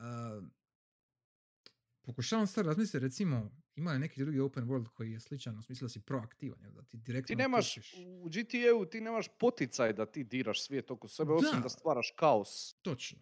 pokušavam 2.02 2.46
sad 2.46 2.66
razmisliti, 2.66 2.98
recimo, 2.98 3.50
ima 3.74 3.92
li 3.92 3.98
neki 3.98 4.20
drugi 4.20 4.40
open 4.40 4.64
world 4.64 4.88
koji 4.88 5.12
je 5.12 5.20
sličan 5.20 5.58
u 5.58 5.62
smislu 5.62 5.84
da 5.84 5.90
si 5.90 6.00
proaktivan, 6.00 6.60
jel, 6.62 6.72
da 6.72 6.82
ti 6.82 6.96
direktno 6.96 7.26
Ti 7.26 7.36
nemaš, 7.36 7.70
utječeš. 7.70 7.94
u 7.96 8.24
GTA-u 8.26 8.86
ti 8.86 9.00
nemaš 9.00 9.26
poticaj 9.30 9.92
da 9.92 10.06
ti 10.06 10.24
diraš 10.24 10.62
svijet 10.62 10.90
oko 10.90 11.08
sebe, 11.08 11.32
osim 11.32 11.50
Da. 11.52 11.60
da 11.60 11.68
stvaraš 11.68 12.10
kaos. 12.10 12.74
Točno. 12.74 13.18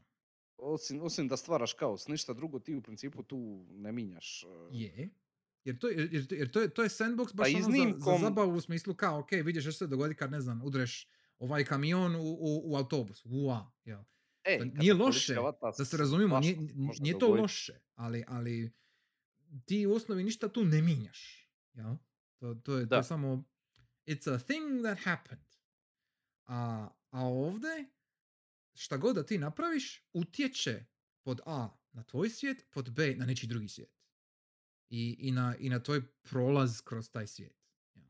Osim, 0.58 1.02
osim 1.02 1.28
da 1.28 1.36
stvaraš 1.36 1.72
kaos, 1.72 2.08
ništa 2.08 2.32
drugo 2.32 2.58
ti 2.58 2.74
u 2.74 2.82
principu 2.82 3.22
tu 3.22 3.38
ne 3.70 3.92
minjaš. 3.92 4.44
e, 4.44 4.46
Je. 4.72 5.08
Jer 5.64 5.78
to, 5.78 5.88
je- 5.88 6.08
jer, 6.12 6.26
jer 6.30 6.50
to, 6.50 6.60
je, 6.60 6.68
to 6.68 6.82
je 6.82 6.88
sandbox 6.88 7.34
baš 7.34 7.52
Pa 7.52 7.56
ono 7.56 7.60
za, 7.60 7.70
za 7.70 7.76
iznimkom- 7.78 8.20
zabavu 8.20 8.52
u 8.52 8.60
smislu 8.60 8.94
kao, 8.94 9.18
ok, 9.18 9.30
vidiš 9.34 9.62
što 9.64 9.72
se 9.74 9.86
dogodi 9.86 10.14
kad, 10.14 10.30
ne 10.30 10.40
znam, 10.40 10.62
udreš 10.62 11.08
ovaj 11.38 11.64
kamion 11.64 12.16
u, 12.16 12.20
u, 12.20 12.62
u 12.64 12.76
autobus. 12.76 13.22
Ua, 13.24 13.72
jel. 13.84 14.02
E, 14.44 14.58
To 14.58 14.64
kad 14.64 14.78
nije 14.78 14.94
loše, 14.94 15.34
Da 15.78 15.84
se 15.84 15.96
razumijemo, 15.96 16.40
nije, 16.40 16.56
nije 17.00 17.18
to 17.18 17.28
loše, 17.34 17.80
ali, 17.94 18.24
ali 18.28 18.72
ti 19.64 19.86
u 19.86 19.92
osnovi 19.94 20.24
ništa 20.24 20.48
tu 20.48 20.64
ne 20.64 20.82
minjaš. 20.82 21.50
Jel? 21.74 21.96
To, 22.38 22.54
to, 22.54 22.78
je, 22.78 22.82
to 22.84 22.86
Da. 22.86 22.96
je 22.96 23.04
samo 23.04 23.44
it's 24.06 24.34
a 24.34 24.38
thing 24.38 24.82
that 24.84 24.98
happened. 25.04 25.46
A, 26.46 26.88
a 27.10 27.20
ovdje, 27.20 27.90
šta 28.74 28.96
god 28.96 29.14
da 29.16 29.26
ti 29.26 29.38
napraviš, 29.38 30.08
utječe 30.12 30.84
pod 31.22 31.40
A 31.46 31.68
na 31.92 32.02
tvoj 32.02 32.30
svijet, 32.30 32.66
pod 32.70 32.90
B 32.90 33.14
na 33.16 33.26
nečiji 33.26 33.48
drugi 33.48 33.68
svijet. 33.68 33.96
I, 34.90 35.16
i, 35.18 35.32
na, 35.32 35.56
i 35.58 35.68
na 35.68 35.82
tvoj 35.82 36.02
prolaz 36.22 36.80
kroz 36.80 37.10
taj 37.10 37.26
svijet. 37.26 37.56
jel? 37.94 38.08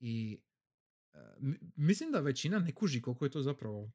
I 0.00 0.40
mislim 1.76 2.12
da 2.12 2.20
većina 2.20 2.58
ne 2.58 2.74
kuži 2.74 3.02
koliko 3.02 3.24
je 3.24 3.30
to 3.30 3.42
zapravo 3.42 3.92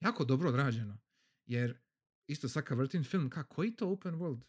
jako 0.00 0.24
dobro 0.24 0.48
odrađeno. 0.48 0.98
Jer 1.46 1.78
isto 2.26 2.48
sad 2.48 2.64
kad 2.64 2.78
vrtim 2.78 3.04
film, 3.04 3.30
ka, 3.30 3.44
koji 3.44 3.76
to 3.76 3.90
open 3.90 4.14
world 4.14 4.42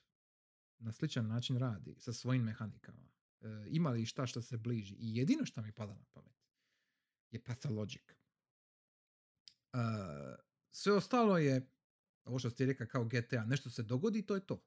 na 0.77 0.91
sličan 0.91 1.27
način 1.27 1.57
radi 1.57 1.95
sa 1.99 2.13
svojim 2.13 2.43
mehanikama? 2.43 3.09
E, 3.41 3.47
ima 3.67 3.89
li 3.89 4.05
šta 4.05 4.27
što 4.27 4.41
se 4.41 4.57
bliži? 4.57 4.95
I 4.95 5.15
jedino 5.15 5.45
što 5.45 5.61
mi 5.61 5.71
pada 5.71 5.93
na 5.93 6.05
pamet 6.11 6.39
je 7.31 7.43
Pathologic. 7.43 8.11
E, 8.11 9.77
sve 10.71 10.93
ostalo 10.93 11.37
je, 11.37 11.71
ovo 12.25 12.39
što 12.39 12.49
ste 12.49 12.65
rekao 12.65 12.87
kao 12.87 13.05
GTA, 13.05 13.45
nešto 13.45 13.69
se 13.69 13.83
dogodi, 13.83 14.25
to 14.25 14.35
je 14.35 14.45
to. 14.45 14.65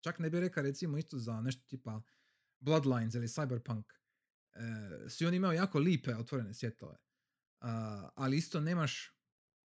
Čak 0.00 0.18
ne 0.18 0.30
bi 0.30 0.40
rekao 0.40 0.62
recimo 0.62 0.98
isto 0.98 1.18
za 1.18 1.40
nešto 1.40 1.64
tipa 1.68 2.02
Bloodlines 2.60 3.14
ili 3.14 3.26
Cyberpunk. 3.26 3.84
E, 4.54 4.58
svi 5.08 5.26
oni 5.26 5.36
imaju 5.36 5.52
jako 5.52 5.78
lipe 5.78 6.14
otvorene 6.14 6.54
svjetove. 6.54 6.96
A, 7.60 8.10
ali 8.14 8.36
isto 8.36 8.60
nemaš, 8.60 9.10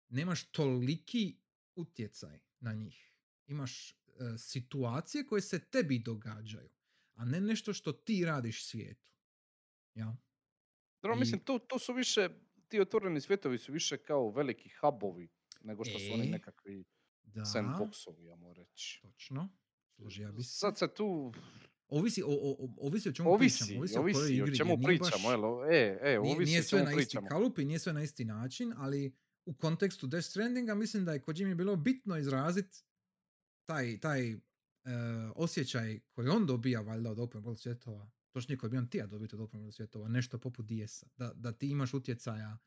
nemaš 0.10 0.43
toliki 0.43 1.38
utjecaj 1.76 2.39
na 2.60 2.73
njih. 2.73 3.18
Imaš 3.45 3.91
e, 3.91 3.95
situacije 4.38 5.26
koje 5.26 5.41
se 5.41 5.60
tebi 5.61 5.99
događaju, 5.99 6.69
a 7.14 7.26
ne 7.26 7.41
nešto 7.41 7.73
što 7.73 7.91
ti 7.93 8.26
radiš 8.26 8.65
svijetu. 8.65 9.10
Ja? 9.95 10.15
Dobro, 11.01 11.15
I- 11.15 11.19
mislim, 11.19 11.39
to, 11.39 11.60
to 11.60 11.80
su 11.80 11.93
više, 11.93 12.30
ti 12.68 12.80
otvoreni 12.80 13.22
svjetovi 13.22 13.57
su 13.57 13.72
više 13.72 13.97
kao 13.97 14.31
veliki 14.31 14.69
hubovi 14.72 15.30
nego 15.61 15.84
što 15.85 15.99
su 15.99 16.14
oni 16.14 16.23
E, 16.23 16.30
nekakvi 16.30 16.85
Da, 17.23 17.41
sandboxovi, 17.43 18.22
ja 18.22 18.35
moram 18.35 18.64
reći. 18.64 18.99
točno. 19.01 19.49
Složio 19.88 20.31
bi 20.31 20.43
se. 20.43 20.49
Sad 20.49 20.77
se 20.77 20.88
tu 20.88 21.34
ovisi 21.94 22.24
o, 22.24 22.28
o, 22.28 22.52
o- 22.60 22.74
ovisi 22.78 23.10
o 23.10 23.11
čemu 23.11 23.30
Ovisi, 23.30 23.57
pričamo, 23.60 23.80
ovisi, 23.80 23.98
o 23.98 24.02
ovisi 24.02 24.20
kojoj 24.20 24.32
o 24.34 24.45
igri. 24.45 24.57
čemu 24.57 24.70
jer 24.70 24.80
nije 24.80 24.88
pričamo, 24.90 25.24
baš- 25.24 25.32
jel? 25.34 25.74
E, 25.74 25.99
e, 26.03 26.20
ovisi 26.22 26.45
nije 26.45 26.60
o 26.60 26.64
sve 26.64 26.70
čemu 26.70 26.86
na 26.86 26.91
isti 26.91 26.98
pričamo. 26.99 27.28
kalup 27.28 27.60
i 27.60 27.65
nije 27.65 27.80
sve 27.80 27.94
na 27.94 28.03
isti 28.03 28.26
način, 28.26 28.74
ali 28.78 29.15
u 29.45 29.53
kontekstu 29.53 30.07
Death 30.07 30.28
Strandinga 30.28 30.76
mislim 30.76 31.06
da 31.06 31.14
je 31.14 31.22
Kojimi 31.22 31.56
bilo 31.56 31.76
bitno 31.76 32.18
izraziti 32.18 32.84
taj, 33.65 33.99
taj 33.99 34.32
e, 34.32 34.38
osjećaj 35.36 35.99
koji 36.07 36.28
on 36.28 36.45
dobija 36.45 36.82
valjda 36.82 37.11
od 37.11 37.20
open 37.20 37.41
world 37.41 37.57
svjetova, 37.57 38.11
točnije 38.32 38.57
koji 38.57 38.70
bi 38.70 38.78
on 38.78 38.88
tija 38.88 39.07
dobiti 39.07 39.36
od 39.36 39.41
open 39.41 39.61
world 39.61 39.72
svjetova, 39.72 40.07
nešto 40.07 40.38
poput 40.38 40.65
DS-a, 40.68 41.07
da, 41.18 41.34
da 41.34 41.52
ti 41.52 41.68
imaš 41.68 41.94
utjecaja 41.94 42.57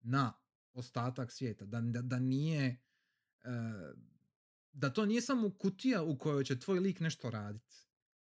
na 0.00 0.32
ostatak 0.72 1.32
svijeta, 1.32 1.64
da, 1.66 1.80
da, 1.80 2.02
da 2.02 2.18
nije 2.18 2.66
e, 3.42 3.48
da 4.72 4.90
to 4.90 5.06
nije 5.06 5.20
samo 5.20 5.50
kutija 5.50 6.02
u 6.02 6.18
kojoj 6.18 6.44
će 6.44 6.58
tvoj 6.58 6.78
lik 6.80 7.00
nešto 7.00 7.30
raditi, 7.30 7.76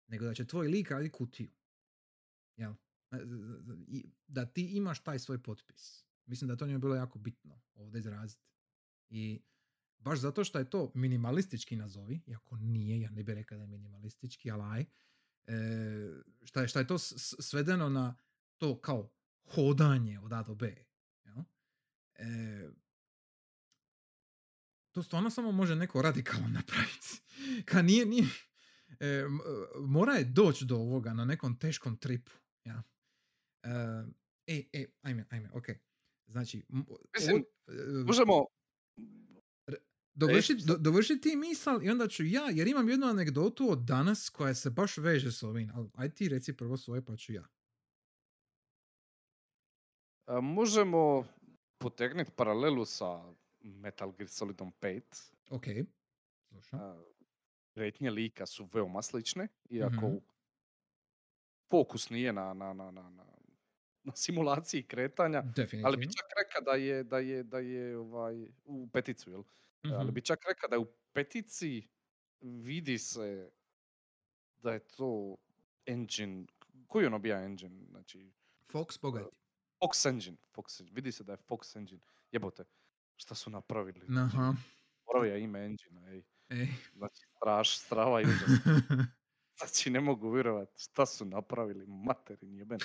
nego 0.07 0.25
da 0.25 0.33
će 0.33 0.47
tvoj 0.47 0.67
lik 0.67 0.91
raditi 0.91 1.11
kutiju. 1.11 1.51
Jel? 2.55 2.73
E, 3.11 3.17
da 4.27 4.45
ti 4.45 4.77
imaš 4.77 5.03
taj 5.03 5.19
svoj 5.19 5.43
potpis. 5.43 6.05
Mislim 6.25 6.47
da 6.47 6.55
to 6.55 6.67
njemu 6.67 6.79
bilo 6.79 6.95
jako 6.95 7.19
bitno 7.19 7.61
ovdje 7.73 7.99
izraziti. 7.99 8.47
I 9.09 9.41
baš 9.97 10.19
zato 10.19 10.43
što 10.43 10.59
je 10.59 10.69
to 10.69 10.91
minimalistički 10.95 11.75
nazovi, 11.75 12.21
iako 12.25 12.57
nije, 12.57 13.01
ja 13.01 13.09
ne 13.09 13.23
bih 13.23 13.35
rekao 13.35 13.57
da 13.57 13.63
je 13.63 13.67
minimalistički, 13.67 14.51
ali 14.51 14.63
aj, 14.63 14.85
e, 15.47 15.57
šta, 16.43 16.61
je, 16.61 16.67
šta 16.67 16.79
je 16.79 16.87
to 16.87 16.97
svedeno 17.39 17.89
na 17.89 18.15
to 18.57 18.81
kao 18.81 19.11
hodanje 19.43 20.19
od 20.19 20.33
A 20.33 20.43
do 20.43 20.55
B. 20.55 20.75
Jel? 21.25 21.43
E, 22.15 22.69
to 24.91 25.03
stvarno 25.03 25.29
samo 25.29 25.51
može 25.51 25.75
neko 25.75 26.01
radikalno 26.01 26.47
napraviti. 26.59 27.21
Ka 27.65 27.81
nije, 27.81 28.05
nije, 28.05 28.27
e, 28.99 29.05
m- 29.07 29.39
mora 29.81 30.13
je 30.13 30.23
doći 30.25 30.65
do 30.65 30.75
ovoga 30.75 31.13
na 31.13 31.25
nekom 31.25 31.59
teškom 31.59 31.97
tripu. 31.97 32.31
Ja. 32.63 32.83
E, 33.63 33.69
e, 34.47 34.63
e, 34.73 34.85
ajme, 35.01 35.25
ajme, 35.29 35.49
ok. 35.53 35.65
Znači, 36.27 36.63
Mislim, 37.15 37.35
ovo- 37.35 37.45
e, 37.67 38.03
Možemo... 38.05 38.45
dovrši, 40.13 40.53
E, 40.53 40.57
šta- 40.57 40.67
do, 40.67 40.77
dovrši 40.79 41.21
ti 41.21 41.35
misal 41.35 41.83
i 41.83 41.89
onda 41.89 42.07
ću 42.07 42.25
ja, 42.25 42.49
jer 42.49 42.67
imam 42.67 42.89
jednu 42.89 43.07
anegdotu 43.07 43.71
od 43.71 43.79
danas 43.79 44.29
koja 44.29 44.55
se 44.55 44.69
baš 44.69 44.97
veže 44.97 45.31
s 45.31 45.43
ovim. 45.43 45.71
Ali 45.73 45.89
aj 45.93 46.09
ti 46.09 46.29
reci 46.29 46.53
prvo 46.53 46.77
svoje 46.77 47.05
pa 47.05 47.15
ću 47.15 47.33
ja. 47.33 47.47
a, 50.25 50.41
Možemo 50.41 51.27
potegnuti 51.77 52.31
paralelu 52.31 52.85
sa 52.85 53.33
Metal 53.61 54.11
Gear 54.11 54.29
Solidom 54.29 54.73
5. 54.81 55.01
Ok, 55.49 55.63
slušam. 56.41 56.79
A, 56.79 57.03
Kretnje 57.77 58.11
lika 58.11 58.45
su 58.45 58.69
veoma 58.73 59.01
slične, 59.01 59.47
iako 59.69 60.07
Mhm. 60.07 60.17
fokus 61.69 62.09
nije 62.09 62.33
na, 62.33 62.53
na, 62.53 62.73
na, 62.73 62.91
na, 62.91 63.09
na, 63.09 63.25
na 64.03 64.15
simulaciji 64.15 64.83
kretanja. 64.83 65.43
Ali 65.83 65.97
bi 65.97 66.05
čak 66.05 66.25
rekao 66.37 66.61
da 66.61 66.71
je, 66.71 67.03
da 67.03 67.19
je, 67.19 67.43
da 67.43 67.59
je 67.59 67.97
ovaj, 67.97 68.47
u 68.65 68.89
peticu, 68.93 69.29
jel? 69.31 69.43
Ali 69.83 70.05
Mhm. 70.05 70.13
bi 70.13 70.21
čak 70.21 70.39
rekao 70.47 70.69
da 70.69 70.75
je 70.75 70.79
u 70.79 70.85
petici 71.13 71.87
vidi 72.41 72.97
se 72.97 73.51
da 74.55 74.73
je 74.73 74.79
to 74.87 75.37
engine, 75.85 76.45
koji 76.87 77.05
ono 77.05 77.19
bija 77.19 77.43
engine, 77.43 77.85
znači 77.89 78.31
Fox, 78.73 78.99
pogledaj. 79.01 79.31
Fox 79.81 80.09
engine, 80.09 80.37
Fox 80.55 80.81
engine, 80.81 80.95
vidi 80.95 81.11
se 81.11 81.23
da 81.23 81.31
je 81.33 81.37
Fox 81.37 81.77
engine, 81.77 82.01
jebote, 82.31 82.63
šta 83.15 83.35
su 83.35 83.49
napravili, 83.49 84.05
znači, 84.05 84.35
Aha. 84.37 84.53
je 85.25 85.43
ime 85.43 85.65
engine, 85.65 86.11
ej, 86.13 86.23
Ej. 86.49 86.67
znači 86.93 87.21
straš, 87.37 87.77
strava 87.77 88.21
i 88.21 88.25
užas, 88.25 88.49
znači 89.57 89.89
ne 89.89 89.99
mogu 89.99 90.31
vjerovati 90.31 90.73
šta 90.77 91.05
su 91.05 91.25
napravili, 91.25 91.85
materin 91.87 92.55
jeben, 92.55 92.79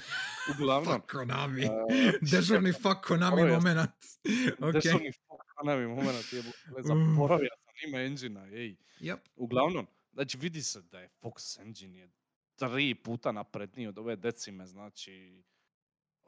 uglavnom, 0.51 0.95
fuck 0.95 1.11
Konami. 1.11 1.65
a, 1.67 1.71
Dežurni 2.33 2.73
fuck 2.73 3.07
Konami 3.07 3.43
moment. 3.43 3.91
Ok. 4.61 4.73
Dežurni 4.73 5.13
fuck 5.13 5.43
Konami 5.57 5.87
moment, 5.87 6.27
Uh. 6.33 6.83
zaboravio 6.83 7.49
sam 7.57 7.89
ime 7.89 8.07
engine 8.07 8.41
ej. 8.53 8.77
Yep. 9.01 9.19
Uglavnom, 9.37 9.87
znači 10.13 10.39
vidi 10.39 10.63
se 10.63 10.83
da 10.83 11.01
je 11.01 11.09
Fox 11.23 11.61
Engine 11.61 11.99
je 11.99 12.11
tri 12.57 12.95
puta 12.95 13.33
napredniji 13.33 13.87
od 13.87 13.99
ove 13.99 14.17
decime, 14.17 14.67
znači 14.67 15.45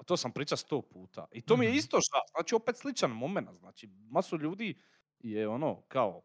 to 0.06 0.16
sam 0.16 0.32
pričao 0.32 0.56
sto 0.59 0.82
puta. 0.82 1.27
I 1.32 1.40
to 1.40 1.56
mi 1.56 1.65
je 1.65 1.70
Mhm. 1.70 1.78
isto 1.78 1.98
šta, 2.01 2.19
znači 2.31 2.55
opet 2.55 2.77
sličan 2.77 3.11
moment, 3.11 3.48
znači 3.52 3.86
masu 4.11 4.39
ljudi 4.39 4.81
je 5.19 5.48
ono 5.48 5.82
kao, 5.82 6.23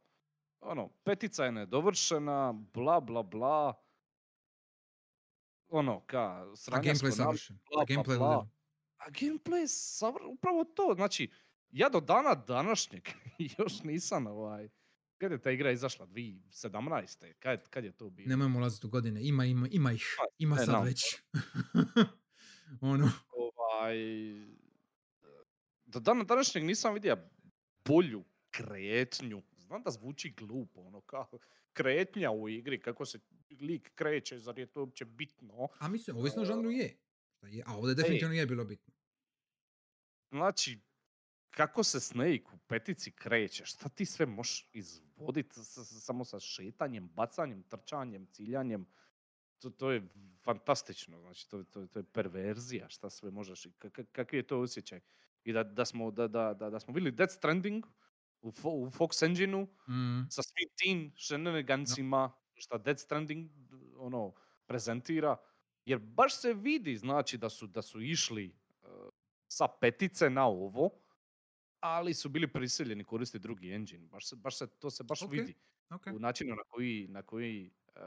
ono, 0.61 0.90
petica 1.03 1.45
je 1.45 1.52
nedovršena, 1.52 2.53
bla 2.53 2.99
bla 2.99 3.23
bla, 3.23 3.73
ono, 5.68 6.06
ka, 6.06 6.18
A 6.19 6.56
sranja 6.56 6.84
gameplay 6.94 7.11
savršen. 7.11 7.60
bla, 7.72 7.81
A 7.81 7.86
gameplay 7.86 8.18
bla. 8.18 8.49
A 8.98 9.10
gameplay 9.10 9.60
je 9.60 9.68
savr- 9.68 10.26
upravo 10.26 10.64
to, 10.64 10.94
znači, 10.95 11.31
ja 11.72 11.90
do 11.90 11.99
dana 11.99 12.36
današnjeg 12.36 13.10
još 13.57 13.84
nisam 13.84 14.27
ovaj, 14.27 14.69
kad 15.18 15.31
je 15.31 15.41
ta 15.41 15.52
igra 15.52 15.72
izašla, 15.72 16.07
2017. 16.07 17.34
Kad, 17.40 17.69
kad 17.69 17.84
je 17.84 17.91
to 17.91 18.10
bilo? 18.10 18.30
Nemojmo 18.30 18.60
ulaziti 18.60 18.88
u 18.88 18.90
godine. 18.90 19.27
Ima, 19.27 19.45
ima, 19.45 19.68
ima 19.72 19.91
ih. 19.91 20.06
Ima 20.38 20.56
ne, 20.56 20.60
sad 20.65 20.69
znam. 20.69 20.86
već. 20.86 21.03
ono. 22.81 23.11
Ovaj, 23.31 23.95
do 25.86 25.99
dana 25.99 26.23
današnjeg 26.23 26.64
nisam 26.64 26.94
vidio 26.94 27.18
bolju 27.86 28.23
kretnju. 28.52 29.41
Znam 29.69 29.83
da 29.83 29.91
zvuči 29.91 30.31
glupo, 30.31 30.81
ono 30.81 31.01
kao 31.01 31.29
kretnja 31.73 32.31
u 32.31 32.49
igri, 32.49 32.79
kako 32.79 33.05
se 33.05 33.19
lik 33.61 33.91
kreće, 33.95 34.39
zar 34.39 34.59
je 34.59 34.65
to 34.65 34.79
uopće 34.79 35.05
bitno? 35.05 35.67
A 35.79 35.87
mislim, 35.87 36.17
ovisno 36.17 36.41
o 36.41 36.45
žanru 36.45 36.71
je. 36.71 36.97
Je. 37.41 37.63
A 37.67 37.77
ovdje 37.77 37.95
definitivno 37.95 38.33
je 38.33 38.45
bilo 38.45 38.65
bitno. 38.65 38.93
Znači, 40.31 40.79
kako 41.49 41.83
se 41.83 41.99
Snake 41.99 42.45
u 42.53 42.57
petici 42.57 43.11
kreće, 43.11 43.65
šta 43.65 43.89
ti 43.89 44.05
sve 44.05 44.25
možeš 44.25 44.69
izvoditi 44.73 45.55
samo 45.83 46.25
sa 46.25 46.39
šetanjem, 46.39 47.09
bacanjem, 47.09 47.63
trčanjem, 47.63 48.27
ciljanjem, 48.31 48.85
to, 49.59 49.69
to 49.69 49.91
je 49.91 50.07
fantastično, 50.43 51.19
znači 51.19 51.49
to, 51.49 51.63
to, 51.63 51.87
to 51.87 51.99
je 51.99 52.03
perverzija 52.03 52.89
šta 52.89 53.09
sve 53.09 53.31
možeš 53.31 53.65
i 53.65 53.69
kak- 53.69 54.05
kakvi 54.11 54.37
je 54.37 54.47
to 54.47 54.59
osjećaj. 54.59 54.99
I 55.43 55.53
da, 55.53 55.63
da, 55.63 55.85
smo, 55.85 56.11
da, 56.11 56.27
da, 56.27 56.53
da, 56.53 56.69
da 56.69 56.79
smo 56.79 56.93
bili 56.93 57.11
Death 57.11 57.33
Stranding 57.33 57.85
u, 58.41 58.52
Fo- 58.52 58.78
u 58.78 58.90
Fox 58.90 59.24
Engine-u 59.24 59.64
Mm. 59.88 60.28
sa 60.30 60.41
svim 60.44 60.70
tim 60.76 61.14
shenanigansima 61.18 62.32
šta 62.53 62.78
Death 62.78 63.02
Stranding 63.02 63.49
ono, 63.98 64.34
prezentira, 64.66 65.38
jer 65.86 65.99
baš 65.99 66.36
se 66.36 66.53
vidi 66.53 66.98
znači 66.98 67.38
da 67.38 67.49
su, 67.49 67.68
da 67.68 67.82
su 67.82 68.02
išli 68.02 68.45
eh, 68.84 68.88
sa 69.48 69.68
petice 69.82 70.30
na 70.30 70.48
ovo, 70.48 70.90
ali 71.80 72.14
su 72.14 72.30
bili 72.30 72.48
prisiljeni 72.48 73.03
koristiti 73.03 73.41
drugi 73.41 73.72
engine. 73.72 74.07
Baš 74.07 74.30
se, 74.30 74.36
baš 74.36 74.57
se, 74.57 74.68
to 74.70 74.90
se 74.90 75.03
baš 75.03 75.22
Ok, 75.22 75.32
vidi 75.32 75.53
Ok. 75.90 76.07
u 76.07 76.20
načinu 76.20 76.56
na 76.56 76.64
koji, 76.64 77.07
na 77.10 77.22
koji 77.24 77.72
eh, 77.95 78.02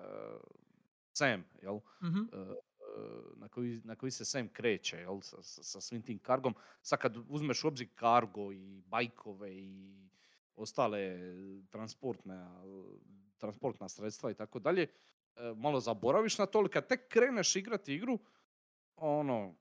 Sam, 1.13 1.45
jel, 1.63 1.81
Mhm. 2.03 2.19
eh, 2.33 2.37
eh, 2.39 2.55
na 3.37 3.49
koji, 3.49 3.81
na 3.85 3.97
koji 3.97 4.11
se 4.11 4.25
Sam 4.25 4.49
kreće, 4.49 4.97
jel, 4.97 5.21
sa, 5.21 5.43
sa, 5.43 5.63
sa 5.63 5.81
svim 5.81 6.03
tim 6.03 6.19
kargom. 6.19 6.55
Sad 6.83 6.99
kad 6.99 7.17
uzmeš 7.29 7.65
u 7.65 7.69
obzir 7.69 7.89
kargo 7.95 8.53
i 8.53 8.83
bajkove 8.83 9.55
i 9.55 9.95
ostale 10.57 11.19
transportne, 11.67 12.47
transportna 13.39 13.89
sredstva 13.89 14.31
i 14.31 14.35
tako 14.35 14.59
dalje, 14.59 14.83
eh, 14.83 14.91
malo 15.57 15.81
zaboraviš 15.81 16.39
na 16.39 16.47
to, 16.47 16.59
ali 16.59 16.69
kad 16.69 16.87
tek 16.87 17.09
kreneš 17.09 17.57
igrati 17.57 17.95
igru, 17.95 18.19
ono, 18.97 19.55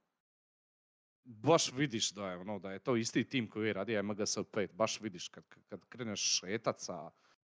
baš 1.24 1.72
vidiš 1.72 2.10
da 2.10 2.30
je, 2.30 2.36
ono, 2.36 2.58
da 2.58 2.72
je 2.72 2.78
to 2.78 2.96
isti 2.96 3.24
tim 3.24 3.50
koji 3.50 3.66
je 3.66 3.72
radio 3.72 4.02
MGS 4.02 4.36
5, 4.38 4.72
baš 4.72 5.00
vidiš 5.00 5.28
kad, 5.28 5.44
kad 5.68 5.84
kreneš 5.84 6.20
šetat 6.20 6.80
sa, 6.80 7.10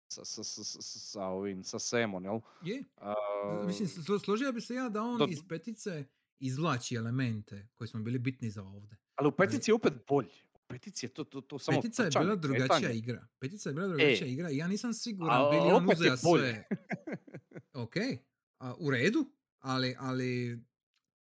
sa, 0.07 0.25
sa, 0.25 0.43
sa, 0.43 0.63
sa, 0.63 0.81
sa 0.81 1.23
ovim, 1.23 1.63
sa 1.63 1.79
Semon, 1.79 2.23
jel? 2.23 2.39
Je. 2.63 2.83
A, 2.97 3.13
Mislim, 3.65 3.87
slo- 3.87 4.19
složio 4.19 4.51
bi 4.51 4.61
se 4.61 4.75
ja 4.75 4.89
da 4.89 5.01
on 5.01 5.17
do- 5.17 5.27
iz 5.29 5.39
petice 5.49 6.05
izvlači 6.39 6.95
elemente 6.95 7.67
koji 7.73 7.87
smo 7.87 7.99
bili 7.99 8.19
bitni 8.19 8.49
za 8.49 8.63
ovdje. 8.63 8.97
ali 9.15 9.27
u 9.27 9.31
petici 9.31 9.71
je 9.71 9.75
opet 9.75 9.93
bolji. 10.07 10.29
U 10.67 10.69
petici 10.69 11.05
je 11.05 11.09
to, 11.09 11.23
to, 11.23 11.41
to 11.41 11.59
samo 11.59 11.81
Petica 11.81 12.03
je 12.03 12.09
trčanje, 12.09 12.23
bila 12.25 12.35
drugačija 12.35 12.67
kretanje. 12.67 12.95
igra. 12.95 13.27
Petica 13.39 13.69
je 13.69 13.73
bila 13.73 13.87
drugačija 13.87 14.27
E. 14.27 14.31
igra 14.31 14.49
ja 14.49 14.67
nisam 14.67 14.93
siguran 14.93 15.41
A, 15.41 15.49
bi 15.49 15.55
li 15.57 15.71
on 15.73 15.89
uzeo 15.91 16.17
sve. 16.17 16.67
ok, 17.73 17.93
a, 18.57 18.75
u 18.79 18.89
redu, 18.91 19.31
ali, 19.59 19.95
ali 19.99 20.59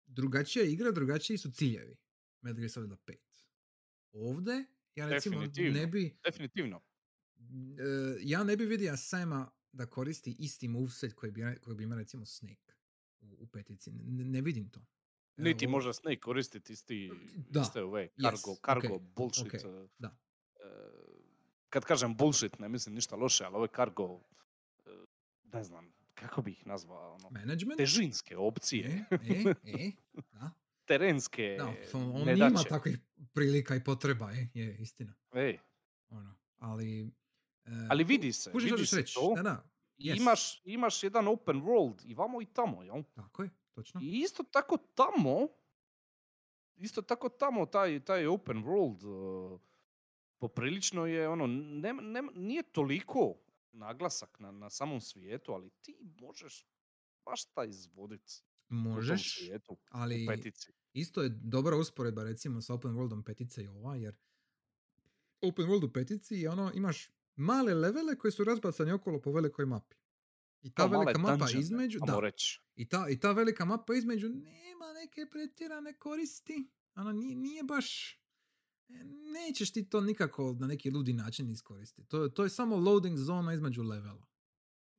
drugačija 0.06 0.64
igra, 0.64 0.90
drugačiji 0.90 1.39
su 1.39 1.51
ciljevi. 1.51 1.97
Metal 2.43 2.59
Gear 2.59 2.70
Solid 2.70 2.90
5. 2.90 3.14
Ovdje, 4.12 4.64
ja 4.94 5.09
recimo 5.09 5.40
Definitivno. 5.40 5.81
ne 5.81 5.86
bi, 5.86 6.18
Definitivno. 6.24 6.81
e, 7.39 8.16
ja 8.20 8.44
ne 8.44 8.56
bi 8.56 8.66
vidio 8.66 8.97
Sama 8.97 9.51
da 9.73 9.86
koristi 9.86 10.36
isti 10.39 10.68
moveset 10.68 11.12
koji 11.12 11.32
bi, 11.32 11.43
koji 11.60 11.77
bi 11.77 11.85
imao 11.85 11.98
recimo 11.98 12.24
Snake 12.27 12.73
u, 13.20 13.36
u 13.39 13.47
petici. 13.47 13.90
Ne, 13.93 14.24
ne 14.24 14.40
vidim 14.40 14.68
to. 14.68 14.86
Niti 15.36 15.66
može 15.66 15.92
Snake 15.92 16.20
koristiti 16.20 16.72
isti, 16.72 17.10
Da, 17.50 17.60
iste 17.60 17.82
ove 17.82 18.08
cargo, 18.22 18.36
yes, 18.50 18.64
cargo 18.66 18.94
ok, 18.94 19.02
bullshit. 19.16 19.46
ok, 19.46 19.54
eh, 19.54 19.88
da. 19.98 20.16
eh, 20.54 20.62
kad 21.68 21.84
kažem 21.84 22.16
bullshit, 22.16 22.58
ne 22.58 22.68
mislim 22.68 22.94
ništa 22.94 23.16
loše, 23.16 23.44
ali 23.44 23.56
ove 23.56 23.68
cargo, 23.76 24.20
eh, 24.86 24.90
ne 25.52 25.64
znam, 25.64 25.92
kako 26.14 26.42
bi 26.42 26.50
ih 26.50 26.66
nazvao, 26.66 27.14
ono, 27.14 27.30
Management? 27.30 27.76
težinske 27.78 28.36
opcije, 28.36 29.04
E, 29.10 29.16
e, 29.22 29.54
e, 29.64 29.90
da. 30.32 30.50
terenske 30.88 31.56
Da, 31.58 31.72
on, 31.98 32.24
nedaće. 32.24 32.50
ima 32.52 32.62
takvih 32.62 32.98
prilika 33.34 33.74
i 33.76 33.84
potreba, 33.84 34.30
je, 34.30 34.48
je 34.54 34.76
istina. 34.78 35.14
Ej, 35.34 35.58
Ono, 36.08 36.34
ali... 36.58 37.10
e, 37.64 37.70
ali 37.90 38.04
vidi 38.04 38.32
se, 38.32 38.50
vidi 38.54 38.86
se 38.86 38.96
reći, 38.96 39.14
to. 39.14 39.32
Da, 39.36 39.42
da, 39.42 39.64
jest. 39.98 40.20
imaš, 40.20 40.62
imaš 40.64 41.02
jedan 41.02 41.28
open 41.28 41.62
world 41.62 42.02
i 42.04 42.14
vamo 42.14 42.42
i 42.42 42.46
tamo, 42.46 42.82
jel? 42.82 43.02
tako 43.14 43.42
je, 43.42 43.50
točno. 43.76 44.00
I 44.00 44.20
isto 44.20 44.42
tako 44.42 44.76
tamo, 44.94 45.48
isto 46.76 47.02
tako 47.02 47.28
tamo 47.28 47.66
taj, 47.66 48.04
taj 48.04 48.26
open 48.26 48.64
world 48.64 49.04
uh, 49.04 49.60
poprilično 50.38 51.06
je 51.06 51.28
ono, 51.28 51.46
nem, 51.46 51.98
nem- 52.02 52.30
nije 52.34 52.62
toliko 52.62 53.34
naglasak 53.72 54.40
na, 54.40 54.50
na 54.50 54.70
samom 54.70 55.00
svijetu, 55.00 55.52
ali 55.52 55.70
ti 55.70 55.96
možeš 56.20 56.66
baš 57.24 57.44
taj 57.44 57.68
izvodit 57.68 58.44
u 58.94 59.00
tom 59.04 59.18
Možeš, 59.18 59.34
svijetu, 59.38 59.76
ali 59.90 60.26
isto 60.92 61.22
je 61.22 61.28
dobra 61.28 61.76
usporedba 61.76 62.24
recimo 62.24 62.60
sa 62.60 62.74
open 62.74 62.90
worldom 62.90 63.24
petice 63.24 63.64
i 63.64 63.68
ova, 63.68 63.96
jer 63.96 64.16
open 65.40 65.66
world 65.66 65.84
u 65.84 65.92
petici 65.92 66.34
je 66.34 66.50
ono, 66.50 66.72
imaš 66.74 67.10
male 67.36 67.74
levele 67.74 68.18
koji 68.18 68.32
su 68.32 68.44
razbacani 68.44 68.92
okolo 68.92 69.20
po 69.20 69.32
velikoj 69.32 69.66
mapi. 69.66 69.96
I 70.62 70.70
ta 70.70 70.82
Kao 70.82 70.88
velika 70.88 71.18
mapa 71.18 71.36
dungeone, 71.36 71.60
između, 71.60 71.98
da, 72.06 72.20
reći. 72.20 72.60
i 72.74 72.88
ta, 72.88 73.08
i 73.08 73.20
ta 73.20 73.32
velika 73.32 73.64
mapa 73.64 73.94
između 73.94 74.28
nema 74.28 74.92
neke 74.94 75.26
pretjerane 75.30 75.92
koristi. 75.92 76.70
Ono, 76.94 77.12
nije, 77.12 77.36
nije 77.36 77.62
baš, 77.62 78.12
e, 78.88 79.04
nećeš 79.32 79.72
ti 79.72 79.88
to 79.88 80.00
nikako 80.00 80.56
na 80.60 80.66
neki 80.66 80.90
ludi 80.90 81.12
način 81.12 81.50
iskoristiti. 81.50 82.08
To, 82.08 82.22
je- 82.22 82.34
to 82.34 82.44
je 82.44 82.50
samo 82.50 82.76
loading 82.76 83.18
zona 83.18 83.54
između 83.54 83.82
levela. 83.82 84.26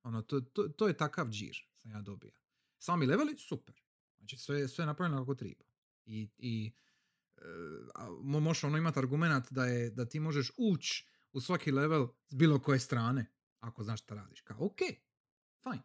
Ono, 0.03 0.21
to, 0.21 0.41
to, 0.41 0.67
to 0.67 0.87
je 0.87 0.97
takav 0.97 1.29
džir 1.29 1.57
sam 1.75 1.91
ja 1.91 2.01
dobio. 2.01 2.31
Sami 2.77 3.05
leveli, 3.05 3.37
super. 3.37 3.81
Znači, 4.17 4.37
sve, 4.37 4.67
sve 4.67 4.81
je 4.81 4.87
napravljeno 4.87 5.21
kako 5.21 5.35
treba. 5.35 5.65
I, 6.05 6.29
i 6.37 6.71
e, 7.37 7.41
možeš 8.21 8.63
ono 8.63 8.77
imati 8.77 8.99
argument 8.99 9.45
da, 9.51 9.65
je, 9.65 9.89
da 9.89 10.05
ti 10.05 10.19
možeš 10.19 10.51
ući 10.57 11.07
u 11.31 11.41
svaki 11.41 11.71
level 11.71 12.07
s 12.27 12.35
bilo 12.35 12.59
koje 12.59 12.79
strane, 12.79 13.31
ako 13.59 13.83
znaš 13.83 14.01
šta 14.03 14.15
radiš. 14.15 14.41
Kao, 14.41 14.65
ok, 14.65 14.79
fajn. 15.69 15.81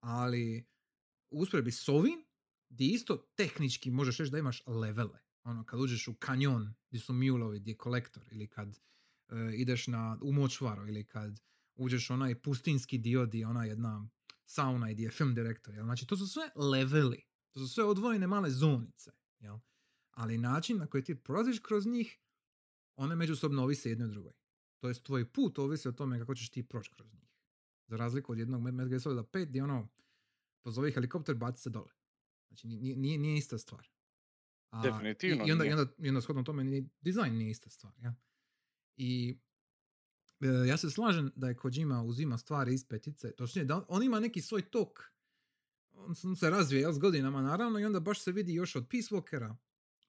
Ali 0.00 0.66
usporedbi 1.30 1.72
s 1.72 1.88
ovim, 1.88 2.24
gdje 2.68 2.86
isto 2.86 3.16
tehnički 3.16 3.90
možeš 3.90 4.18
reći 4.18 4.30
da 4.30 4.38
imaš 4.38 4.62
levele. 4.66 5.18
Ono, 5.44 5.64
kad 5.64 5.80
uđeš 5.80 6.08
u 6.08 6.14
kanjon 6.14 6.74
gdje 6.88 7.00
su 7.00 7.12
mulovi, 7.12 7.60
gdje 7.60 7.70
je 7.70 7.76
kolektor, 7.76 8.28
ili 8.32 8.48
kad 8.48 8.68
e, 8.68 8.76
ideš 9.54 9.86
na, 9.86 10.18
u 10.22 10.32
močvaru, 10.32 10.88
ili 10.88 11.04
kad 11.04 11.40
uđeš 11.74 12.10
onaj 12.10 12.42
pustinski 12.42 12.98
dio 12.98 13.26
gdje 13.26 13.38
je 13.38 13.46
ona 13.46 13.64
jedna 13.64 14.08
sauna 14.46 14.90
i 14.90 14.94
gdje 14.94 15.04
je 15.04 15.10
film 15.10 15.34
direktor. 15.34 15.74
Jel? 15.74 15.84
Znači, 15.84 16.06
to 16.06 16.16
su 16.16 16.26
sve 16.26 16.50
leveli. 16.56 17.26
To 17.50 17.60
su 17.60 17.68
sve 17.68 17.84
odvojene 17.84 18.26
male 18.26 18.50
zonice. 18.50 19.10
Jel? 19.38 19.58
Ali 20.10 20.38
način 20.38 20.78
na 20.78 20.86
koji 20.86 21.04
ti 21.04 21.14
prolaziš 21.14 21.58
kroz 21.58 21.86
njih, 21.86 22.18
one 22.96 23.16
međusobno 23.16 23.62
ovise 23.62 23.88
jedno 23.88 24.04
o 24.04 24.08
drugoj. 24.08 24.32
To 24.80 24.88
jest, 24.88 25.02
tvoj 25.02 25.32
put 25.32 25.58
ovisi 25.58 25.88
o 25.88 25.92
tome 25.92 26.18
kako 26.18 26.34
ćeš 26.34 26.50
ti 26.50 26.68
proći 26.68 26.90
kroz 26.90 27.12
njih. 27.12 27.23
Za 27.86 27.96
razliku 27.96 28.32
od 28.32 28.38
jednog 28.38 28.62
Metal 28.62 28.88
Gear 28.88 29.00
Solida 29.00 29.22
5 29.22 29.46
gdje 29.46 29.64
ono, 29.64 29.88
pozovi 30.62 30.92
helikopter, 30.92 31.34
baci 31.34 31.62
se 31.62 31.70
dole. 31.70 31.92
Znači, 32.48 32.66
nije, 32.66 32.96
nije, 32.96 33.18
nije 33.18 33.38
ista 33.38 33.58
stvar. 33.58 33.88
A, 34.70 34.82
Definitivno 34.82 35.44
I, 35.44 35.48
i 35.48 35.52
onda, 35.52 35.64
i 35.64 35.68
nije. 35.68 35.80
onda, 35.80 35.92
i 35.98 36.08
onda 36.08 36.20
shodno 36.20 36.42
tome 36.42 36.64
ni 36.64 36.88
dizajn 37.00 37.34
nije 37.34 37.50
ista 37.50 37.70
stvar. 37.70 37.92
Ja? 38.02 38.14
I 38.96 39.38
e, 40.40 40.46
ja 40.68 40.76
se 40.76 40.90
slažem 40.90 41.32
da 41.36 41.48
je 41.48 41.56
Kojima 41.56 42.02
uzima 42.02 42.38
stvari 42.38 42.74
iz 42.74 42.88
petice, 42.88 43.32
točnije 43.36 43.64
da 43.64 43.76
on, 43.76 43.84
on 43.88 44.02
ima 44.02 44.20
neki 44.20 44.40
svoj 44.40 44.62
tok, 44.70 45.00
on, 45.92 46.14
se- 46.14 46.26
on 46.28 46.36
se 46.36 46.50
razvije 46.50 46.80
jel, 46.80 46.92
s 46.92 46.98
godinama 46.98 47.42
naravno 47.42 47.78
i 47.78 47.84
onda 47.84 48.00
baš 48.00 48.20
se 48.20 48.32
vidi 48.32 48.54
još 48.54 48.76
od 48.76 48.86
Peace 48.90 49.14
Walkera, 49.14 49.56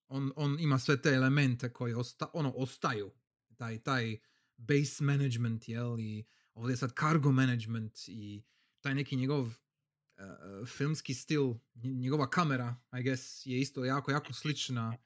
on, 0.08 0.32
on 0.36 0.60
ima 0.60 0.80
sve 0.80 1.02
te 1.02 1.10
elemente 1.10 1.74
koji 1.74 1.94
osta, 1.94 2.30
ono, 2.34 2.52
ostaju, 2.52 3.12
taj, 3.58 3.80
taj 3.84 4.18
base 4.58 5.04
management, 5.04 5.70
jel, 5.70 6.00
i 6.00 6.26
ovdje 6.56 6.74
je 6.74 6.78
sad 6.78 6.94
cargo 7.00 7.32
management 7.32 8.08
i 8.08 8.44
taj 8.82 8.96
neki 8.96 9.16
njegov 9.16 9.42
uh, 9.44 10.68
filmski 10.68 11.14
stil, 11.14 11.44
nj- 11.76 12.00
njegova 12.00 12.30
kamera, 12.30 12.76
I 13.00 13.04
guess, 13.04 13.46
je 13.46 13.60
isto 13.60 13.86
jako, 13.86 14.12
jako 14.12 14.34
slična 14.34 14.98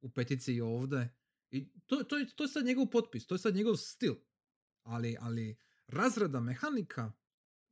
u 0.00 0.10
petici 0.10 0.54
i 0.54 0.60
ovdje. 0.60 1.14
I 1.50 1.68
to, 1.86 1.96
to, 1.96 2.16
to 2.36 2.44
je 2.44 2.48
sad 2.48 2.64
njegov 2.64 2.86
potpis, 2.86 3.26
to 3.26 3.34
je 3.34 3.38
sad 3.38 3.54
njegov 3.54 3.76
stil. 3.76 4.14
Ali, 4.82 5.16
ali 5.20 5.58
razrada 5.86 6.40
mehanika 6.40 7.12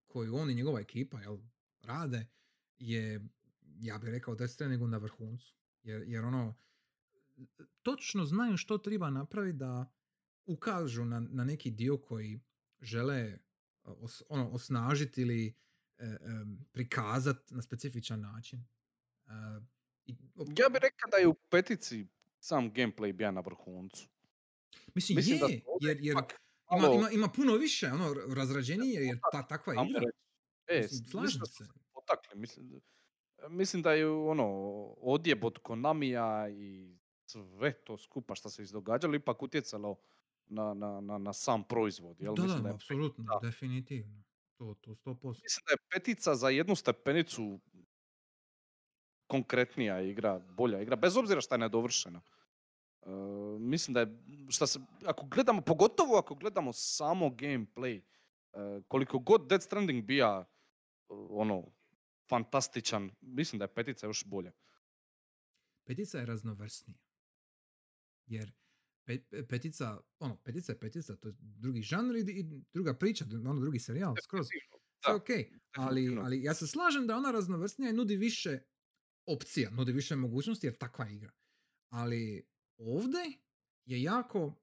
koju 0.07 0.35
on 0.35 0.51
i 0.51 0.55
njegova 0.55 0.81
ekipa 0.81 1.21
jel, 1.21 1.39
rade 1.81 2.27
je, 2.79 3.29
ja 3.81 3.99
bih 3.99 4.11
rekao, 4.11 4.35
Death 4.35 4.55
Strandingu 4.55 4.87
na 4.87 4.99
vrhuncu. 4.99 5.57
Jer, 5.83 6.03
jer 6.07 6.25
ono, 6.25 6.55
točno 7.83 8.25
znaju 8.25 8.57
što 8.57 8.79
treba 8.79 9.11
napraviti 9.11 9.59
da 9.59 9.93
ukažu 10.47 11.05
na, 11.05 11.21
na 11.21 11.45
neki 11.45 11.71
dio 11.71 11.99
koji 11.99 12.41
žele 12.81 13.39
os, 13.85 14.23
ono, 14.29 14.51
osnažiti 14.51 15.23
ili 15.23 15.55
e, 15.99 16.19
prikazati 16.73 17.55
na 17.55 17.63
specifičan 17.63 18.21
način. 18.21 18.65
Uh, 19.27 19.63
i, 20.07 20.17
Ja 20.59 20.69
bih 20.69 20.81
rekao 20.83 21.11
da 21.11 21.17
je 21.17 21.29
u 21.29 21.35
petici 21.35 22.07
sam 22.41 22.73
gameplay 22.73 23.13
bija 23.13 23.31
na 23.31 23.41
vrhuncu. 23.41 24.09
Mislim, 24.95 25.17
Mislim 25.17 25.39
da 25.39 25.47
je, 25.47 25.63
ovdje 25.67 25.89
jer, 25.89 25.99
jer 26.01 26.13
ipak 26.13 26.41
ima, 26.79 26.95
ima, 26.95 27.11
ima 27.11 27.29
puno 27.29 27.57
više, 27.57 27.87
ono, 27.87 28.15
razrađenije, 28.35 29.03
jer 29.03 29.19
ta 29.33 29.47
takva 29.47 29.75
igra. 29.75 30.03
E, 30.67 30.81
Mislim, 30.83 31.05
slažem 31.05 31.41
da 31.41 31.47
se. 31.47 31.65
potakli. 31.95 32.41
Mislim, 32.41 32.81
mislim 33.49 33.83
da 33.83 33.93
je 33.93 34.09
ono, 34.09 34.47
odjeb 34.97 35.45
od 35.45 35.59
Konamija 35.59 36.49
i 36.49 36.97
sve 37.27 37.73
to 37.85 37.99
skupa 37.99 38.35
što 38.35 38.51
se 38.51 38.63
izdogađalo 38.63 39.15
ipak 39.15 39.43
utjecalo 39.43 39.97
na, 40.49 40.75
na, 40.75 41.01
na, 41.01 41.19
na 41.19 41.33
sam 41.33 41.65
proizvod. 41.65 42.21
Jel? 42.21 42.35
Da, 42.35 42.43
mislim, 42.43 42.63
da, 42.63 42.69
je, 42.69 42.75
apsolutno, 42.75 43.25
da. 43.25 43.49
definitivno. 43.49 44.23
To, 44.57 44.75
to 44.81 44.91
100%. 44.91 45.27
mislim 45.27 45.65
da 45.67 45.73
je 45.73 45.89
petica 45.91 46.35
za 46.35 46.49
jednu 46.49 46.77
stepenicu 46.77 47.61
konkretnija 49.27 50.01
igra, 50.01 50.39
bolja 50.39 50.83
igra, 50.83 50.97
bez 50.97 51.17
obzira 51.17 51.41
što 51.41 51.55
je 51.55 51.59
nedovršena. 51.59 52.21
E, 53.03 53.09
mislim 53.59 53.95
da 53.95 54.01
je, 54.01 54.19
šta 54.49 54.67
se, 54.67 54.81
ako 55.05 55.27
gledamo, 55.27 55.61
pogotovo 55.61 56.17
ako 56.19 56.35
gledamo 56.35 56.73
samo 56.73 57.27
gameplay, 57.27 58.03
e, 58.53 58.83
koliko 58.89 59.19
god 59.19 59.47
Dead 59.49 59.63
Stranding 59.63 60.05
bija 60.05 60.45
e, 60.45 60.47
ono, 61.31 61.65
fantastičan, 62.29 63.11
mislim 63.21 63.59
da 63.59 63.65
je 63.65 63.75
petica 63.75 64.07
još 64.07 64.25
bolja. 64.25 64.53
Petica 65.85 66.19
je 66.19 66.27
raznovrsnija. 66.27 66.99
Jer 68.27 68.53
pe- 69.07 69.25
pe- 69.31 69.47
petica, 69.49 70.01
ono, 70.19 70.37
petica 70.37 70.73
je 70.73 70.79
petica, 70.79 71.17
to 71.17 71.29
je 71.29 71.35
drugi 71.39 71.83
žanr 71.83 72.17
i, 72.17 72.21
i 72.21 72.45
druga 72.73 72.95
priča, 72.95 73.25
ono 73.47 73.61
drugi 73.61 73.79
serijal, 73.79 74.15
skroz. 74.23 74.47
Da, 75.07 75.15
ok, 75.15 75.29
ali, 75.77 76.19
ali 76.19 76.43
ja 76.43 76.55
se 76.55 76.67
slažem 76.67 77.07
da 77.07 77.17
ona 77.17 77.31
raznovrsnija 77.31 77.91
i 77.91 77.95
nudi 77.95 78.17
više 78.17 78.59
opcija, 79.27 79.71
nudi 79.71 79.93
više 79.93 80.17
mogućnosti 80.17 80.67
jer 80.67 80.77
takva 80.77 81.05
je 81.05 81.17
igra. 81.17 81.33
Ali 81.93 82.49
ovdje 82.77 83.21
je 83.85 84.03
jako 84.03 84.55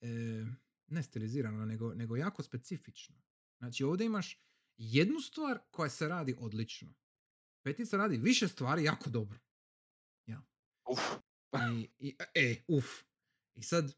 e, 0.00 0.08
ne 0.86 1.02
stilizirano, 1.02 1.64
nego, 1.64 1.94
nego 1.94 2.16
jako 2.16 2.42
specifično. 2.42 3.22
Znači 3.58 3.84
ovdje 3.84 4.06
imaš 4.06 4.42
jednu 4.76 5.20
stvar 5.20 5.58
koja 5.70 5.90
se 5.90 6.08
radi 6.08 6.34
odlično. 6.38 6.94
Petica 7.64 7.96
radi 7.96 8.16
više 8.16 8.48
stvari 8.48 8.84
jako 8.84 9.10
dobro. 9.10 9.38
Uf, 10.90 11.00
I, 11.78 11.90
i, 11.98 12.16
e, 12.34 12.62
uf. 12.68 12.84
I 13.54 13.62
sad, 13.62 13.94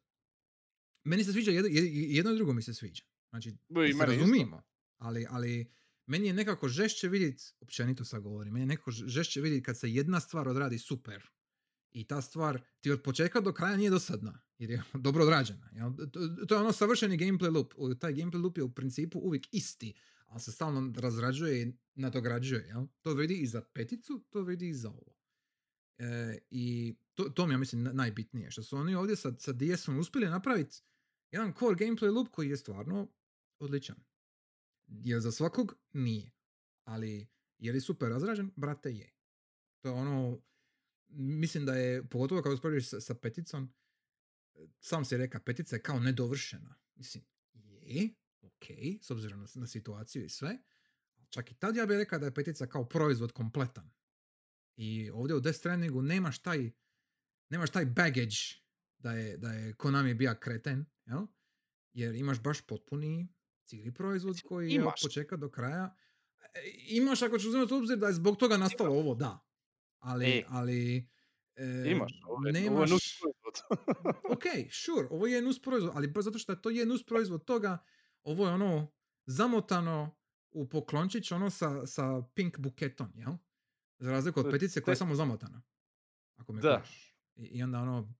meni 1.04 1.24
se 1.24 1.32
sviđa 1.32 1.50
jedno, 1.50 1.70
jedno 1.92 2.32
i 2.32 2.36
drugo 2.36 2.52
mi 2.52 2.62
se 2.62 2.74
sviđa. 2.74 3.04
Znači, 3.30 3.50
se 3.98 4.06
razumijemo. 4.06 4.62
Ali, 4.98 5.26
ali 5.30 5.72
meni 6.06 6.26
je 6.26 6.32
nekako 6.32 6.68
žešće 6.68 7.08
vidjeti, 7.08 7.44
općenito 7.60 8.04
sad 8.04 8.22
govorim, 8.22 8.52
meni 8.52 8.62
je 8.62 8.66
nekako 8.66 8.90
žešće 8.90 9.40
vidjeti 9.40 9.62
kad 9.62 9.78
se 9.78 9.92
jedna 9.92 10.20
stvar 10.20 10.48
odradi 10.48 10.78
super 10.78 11.22
i 11.90 12.04
ta 12.04 12.22
stvar 12.22 12.62
ti 12.80 12.90
od 12.90 13.02
početka 13.02 13.40
do 13.40 13.52
kraja 13.52 13.76
nije 13.76 13.90
dosadna, 13.90 14.40
jer 14.58 14.70
je 14.70 14.82
dobro 15.06 15.22
odrađena. 15.22 15.70
To, 16.12 16.28
to 16.48 16.54
je 16.54 16.60
ono 16.60 16.72
savršeni 16.72 17.18
gameplay 17.18 17.54
loop. 17.54 17.74
Taj 18.00 18.12
gameplay 18.12 18.42
loop 18.42 18.58
je 18.58 18.64
u 18.64 18.74
principu 18.74 19.18
uvijek 19.18 19.46
isti, 19.52 19.94
ali 20.26 20.40
se 20.40 20.52
stalno 20.52 20.92
razrađuje 20.96 21.62
i 21.62 21.72
nadograđuje. 21.94 22.66
Jel? 22.66 22.86
To 23.02 23.14
vidi 23.14 23.34
i 23.34 23.46
za 23.46 23.60
peticu, 23.60 24.24
to 24.30 24.42
vidi 24.42 24.68
i 24.68 24.74
za 24.74 24.90
ovo. 24.90 25.16
E, 25.98 26.38
I 26.50 26.94
to, 27.14 27.24
to 27.24 27.46
mi 27.46 27.54
je, 27.54 27.58
mislim, 27.58 27.82
na- 27.82 27.92
najbitnije. 27.92 28.50
Što 28.50 28.62
su 28.62 28.76
oni 28.76 28.94
ovdje 28.94 29.16
sa, 29.16 29.32
sa 29.38 29.52
DS-om 29.52 29.98
uspjeli 29.98 30.26
napraviti 30.26 30.82
jedan 31.30 31.52
core 31.58 31.76
gameplay 31.76 32.14
loop 32.14 32.28
koji 32.28 32.48
je 32.48 32.56
stvarno 32.56 33.08
odličan. 33.58 33.96
Jer 34.86 35.20
za 35.20 35.32
svakog 35.32 35.76
nije. 35.92 36.32
Ali 36.84 37.28
je 37.58 37.72
li 37.72 37.80
super 37.80 38.08
razrađen? 38.08 38.50
Brate, 38.56 38.92
je. 38.92 39.14
To 39.80 39.88
je 39.88 39.94
ono, 39.94 40.42
mislim 41.08 41.66
da 41.66 41.74
je, 41.74 42.08
pogotovo 42.08 42.42
kada 42.42 42.54
usporediš 42.54 42.88
sa, 42.88 43.00
sa 43.00 43.14
peticom, 43.14 43.74
sam 44.80 45.04
si 45.04 45.16
reka, 45.16 45.40
petica 45.40 45.76
je 45.76 45.82
kao 45.82 46.00
nedovršena. 46.00 46.74
Mislim, 46.94 47.24
je, 47.52 48.14
ok, 48.42 48.64
s 49.00 49.10
obzirom 49.10 49.40
na, 49.40 49.46
na 49.54 49.66
situaciju 49.66 50.24
i 50.24 50.28
sve, 50.28 50.58
čak 51.28 51.50
i 51.50 51.54
tad 51.54 51.76
ja 51.76 51.86
bih 51.86 51.96
rekao 51.96 52.18
da 52.18 52.26
je 52.26 52.34
petica 52.34 52.66
kao 52.66 52.88
proizvod 52.88 53.32
kompletan. 53.32 53.90
I 54.76 55.10
ovdje 55.10 55.36
u 55.36 55.40
Death 55.40 55.58
Strandingu 55.58 56.02
nemaš 56.02 56.38
taj, 56.38 56.70
nemaš 57.54 57.70
taj 57.70 57.84
baggage 57.86 58.36
da 58.98 59.12
je, 59.12 59.36
da 59.36 59.48
je 59.50 59.74
Konami 59.74 60.14
bija 60.14 60.34
kreten, 60.36 60.84
jel? 61.06 61.26
Jer 61.92 62.14
imaš 62.14 62.40
baš 62.40 62.60
potpuni 62.60 63.28
cijeli 63.64 63.94
proizvod 63.94 64.40
koji 64.42 64.70
je 64.70 64.84
početka 65.02 65.36
do 65.36 65.50
kraja. 65.50 65.96
E, 66.44 66.60
Imaš 66.88 67.22
ako 67.22 67.38
ću 67.38 67.48
uzimati 67.48 67.74
u 67.74 67.78
obzir 67.78 67.98
da 67.98 68.06
je 68.06 68.12
zbog 68.12 68.36
toga 68.36 68.56
nastalo 68.56 68.90
ovo, 68.90 69.14
da. 69.14 69.46
Ali, 69.98 70.26
E. 70.26 70.44
ali 70.48 71.08
e, 71.56 71.84
Imaš, 71.86 72.12
ovo 72.24 72.32
je, 72.38 72.38
ovo 72.40 72.46
je 72.48 72.52
nemaš... 72.52 72.90
nus 72.90 73.18
proizvod. 73.20 73.54
ok, 74.34 74.42
sure, 74.72 75.08
ovo 75.10 75.26
je 75.26 75.42
nus 75.42 75.62
proizvod, 75.62 75.92
ali 75.94 76.08
baš 76.08 76.24
zato 76.24 76.38
što 76.38 76.52
je 76.52 76.62
to 76.62 76.70
je 76.70 76.86
nus 76.86 77.04
proizvod 77.04 77.44
toga, 77.44 77.78
ovo 78.22 78.46
je 78.46 78.52
ono 78.52 78.92
zamotano 79.26 80.16
u 80.50 80.68
poklončić, 80.68 81.32
ono 81.32 81.50
sa, 81.50 81.86
sa 81.86 82.02
pink 82.24 82.58
buketom, 82.58 83.12
jel? 83.14 83.32
Za 83.98 84.10
razliku 84.10 84.40
od 84.40 84.46
je- 84.46 84.52
petice 84.52 84.80
koja 84.80 84.92
je 84.92 84.96
samo 84.96 85.14
zamotana. 85.14 85.62
Ako 86.36 86.52
me 86.52 86.60
Da. 86.60 86.80
kužiš. 86.80 87.13
I, 87.36 87.62
onda 87.62 87.78
ono, 87.78 88.14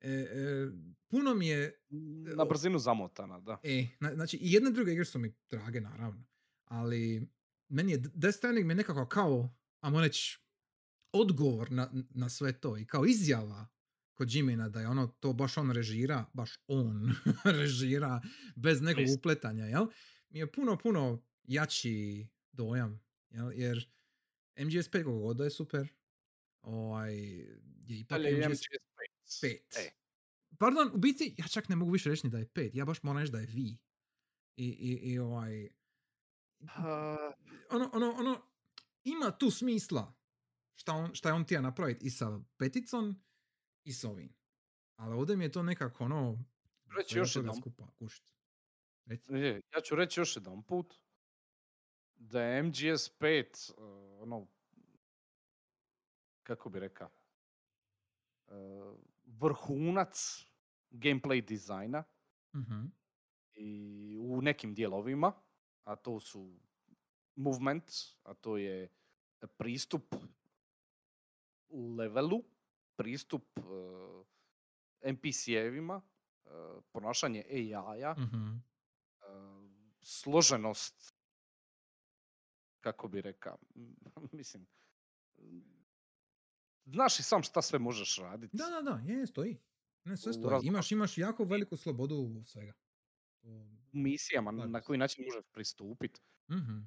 e, 0.00 0.10
e, 0.10 0.70
puno 1.08 1.34
mi 1.34 1.48
je, 1.48 1.82
Na 2.36 2.44
brzinu 2.44 2.78
zamotana, 2.78 3.40
da. 3.40 3.60
e, 3.62 3.86
na- 4.00 4.14
znači 4.14 4.36
i 4.36 4.52
jedna 4.52 4.70
i 4.70 4.72
druga 4.72 4.92
igre 4.92 5.04
su 5.04 5.18
mi 5.18 5.34
drage, 5.50 5.80
naravno, 5.80 6.24
ali 6.64 7.28
meni 7.68 7.92
je 7.92 7.98
Death 7.98 8.38
Stranding 8.38 8.66
mi 8.66 8.72
je 8.72 8.76
nekako 8.76 9.06
kao, 9.06 9.54
ajmo 9.80 10.00
reći, 10.00 10.38
odgovor 11.12 11.72
na, 11.72 11.90
na 12.10 12.28
sve 12.28 12.52
to 12.52 12.78
i 12.78 12.86
kao 12.86 13.06
izjava 13.06 13.66
kod 14.14 14.34
Jimina 14.34 14.68
da 14.68 14.80
je 14.80 14.88
ono 14.88 15.06
to 15.06 15.32
baš 15.32 15.56
on 15.58 15.70
režira, 15.70 16.24
baš 16.32 16.50
on 16.66 17.12
režira 17.58 18.20
bez 18.56 18.80
nekog 18.80 19.00
Jest. 19.02 19.18
upletanja, 19.18 19.64
jel? 19.64 19.86
Mi 20.28 20.38
je 20.38 20.52
puno, 20.52 20.78
puno 20.78 21.22
jači 21.44 22.26
dojam, 22.52 23.00
jel? 23.30 23.52
Jer 23.52 23.90
MGS5 24.56 24.90
koliko 24.92 25.18
god 25.18 25.40
je 25.40 25.50
super, 25.50 25.88
ovaj, 26.62 27.14
je 27.86 28.00
ipak 28.00 28.18
Dalje 28.18 28.30
je 28.30 28.48
MGS 28.48 28.60
MGS5. 28.60 29.42
5. 29.42 29.58
E, 29.76 29.90
Pardon, 30.58 30.90
u 30.94 30.98
biti, 30.98 31.34
ja 31.38 31.48
čak 31.48 31.68
ne 31.68 31.76
mogu 31.76 31.90
više 31.90 32.08
reći 32.08 32.26
ni 32.26 32.30
da 32.30 32.38
je 32.38 32.46
5, 32.46 32.70
ja 32.74 32.84
baš 32.84 33.02
moram 33.02 33.20
reći 33.20 33.32
da 33.32 33.38
je 33.38 33.46
V. 33.46 33.52
I, 33.52 33.78
i, 34.56 35.00
i 35.02 35.18
ovaj, 35.18 35.68
ono, 37.70 37.90
ono, 37.92 38.10
ono, 38.18 38.42
ima 39.04 39.30
tu 39.38 39.50
smisla 39.50 40.14
šta, 40.74 40.92
on, 40.92 41.14
šta 41.14 41.28
je 41.28 41.32
on 41.32 41.44
tija 41.44 41.60
napraviti 41.60 42.06
i 42.06 42.10
sa 42.10 42.40
peticom 42.56 43.22
i 43.84 43.92
s 43.92 44.04
ovim. 44.04 44.34
Ali 44.96 45.14
ovdje 45.14 45.36
mi 45.36 45.44
je 45.44 45.52
to 45.52 45.62
nekako 45.62 46.04
ono... 46.04 46.44
Reći 46.96 47.18
još 47.18 47.36
jednom. 47.36 47.56
skupa, 47.56 47.90
kušit. 47.98 48.34
Reci. 49.04 49.32
je, 49.32 49.62
ja 49.74 49.80
ću 49.80 49.94
reći 49.94 50.20
još 50.20 50.36
jedan 50.36 50.62
put 50.62 50.94
da 52.16 52.42
je 52.42 52.62
MGS5 52.62 53.70
uh, 53.70 54.22
ono 54.22 54.46
kako 56.50 56.68
bi 56.68 56.80
rekao 56.80 57.10
uh, 58.46 58.98
vrhunac 59.26 60.44
gameplay 60.90 61.44
dizajna 61.44 62.04
Mhm. 62.54 62.86
i 63.54 63.72
u 64.20 64.42
nekim 64.42 64.74
dijelovima, 64.74 65.32
a 65.84 65.96
to 65.96 66.20
su 66.20 66.58
movement, 67.36 67.84
a 68.22 68.34
to 68.34 68.56
je 68.56 68.88
pristup 69.56 70.14
levelu, 71.96 72.42
pristup 72.96 73.58
uh, 73.58 74.26
NPC-evima, 75.02 76.00
uh, 76.44 76.50
ponašanje 76.92 77.44
AI-a, 77.50 78.14
Mhm. 78.18 78.56
uh, 78.56 79.70
složenost, 80.00 81.14
kako 82.80 83.08
bi 83.08 83.20
rekao, 83.20 83.58
mislim, 84.32 84.66
znaš 86.92 87.18
i 87.20 87.22
sam 87.22 87.42
šta 87.42 87.62
sve 87.62 87.78
možeš 87.78 88.18
raditi. 88.18 88.56
Da, 88.56 88.64
da, 88.64 88.90
da, 88.90 89.12
je, 89.12 89.26
stoji. 89.26 89.56
Ne, 90.04 90.16
sve 90.16 90.32
stoji. 90.32 90.66
Imaš, 90.66 90.92
imaš 90.92 91.18
jako 91.18 91.44
veliku 91.44 91.76
slobodu 91.76 92.14
u 92.14 92.44
svega. 92.44 92.72
U 93.42 93.66
misijama, 93.92 94.50
Slažem 94.50 94.72
na 94.72 94.80
koji 94.80 94.98
način 94.98 95.24
možeš 95.24 95.44
pristupiti. 95.52 96.20
Mhm. 96.50 96.78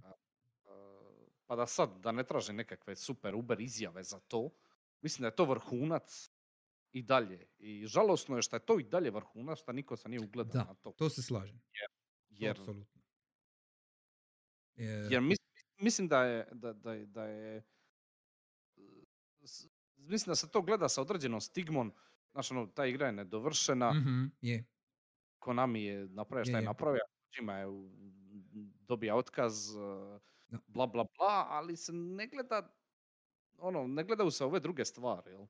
pa 1.45 1.55
da 1.55 1.65
sad, 1.65 1.99
da 1.99 2.11
ne 2.11 2.23
traži 2.23 2.53
nekakve 2.53 2.95
super 2.95 3.35
uber 3.35 3.61
izjave 3.61 4.03
za 4.03 4.19
to, 4.19 4.49
mislim 5.01 5.21
da 5.21 5.27
je 5.27 5.35
to 5.35 5.45
vrhunac 5.45 6.29
i 6.91 7.01
dalje. 7.03 7.47
I 7.57 7.87
žalosno 7.87 8.35
je 8.35 8.41
što 8.41 8.55
je 8.55 8.65
to 8.65 8.79
i 8.79 8.83
dalje 8.83 9.11
vrhunac, 9.11 9.59
što 9.59 9.71
niko 9.71 9.95
se 9.95 10.09
nije 10.09 10.19
ugledao 10.19 10.53
Da, 10.53 10.63
na 10.63 10.73
to. 10.73 10.91
to 10.91 11.09
se 11.09 11.21
slažem. 11.23 11.61
Jer. 11.71 11.89
Jer, 12.29 12.57
jer 15.09 15.21
mis- 15.21 15.37
mislim 15.77 16.07
da 16.07 16.23
je, 16.23 16.47
da, 16.51 16.73
da, 16.73 16.95
da 17.05 17.25
je 17.25 17.63
mislim 20.03 20.31
da 20.31 20.35
se 20.35 20.49
to 20.49 20.61
gleda 20.61 20.89
sa 20.89 21.01
određenom 21.01 21.41
stigmom, 21.41 21.93
znaš 22.31 22.51
ono, 22.51 22.67
ta 22.67 22.85
igra 22.85 23.05
je 23.05 23.11
nedovršena, 23.13 23.91
Mhm, 23.91 24.25
je. 24.41 24.65
Konami 25.39 25.83
je 25.83 26.07
napravio 26.07 26.45
šta 26.45 26.51
Je, 26.51 26.61
je 26.61 26.65
napravio, 26.65 27.01
Kojima 27.29 27.53
je 27.53 27.65
dobija 28.79 29.15
otkaz, 29.15 29.73
Da. 30.47 30.59
bla 30.67 30.87
bla 30.87 31.05
bla, 31.17 31.47
ali 31.49 31.77
se 31.77 31.93
ne 31.93 32.27
gleda, 32.27 32.75
ono, 33.57 33.87
ne 33.87 34.03
gledaju 34.03 34.31
se 34.31 34.45
ove 34.45 34.59
druge 34.59 34.85
stvari, 34.85 35.31
jel? 35.31 35.45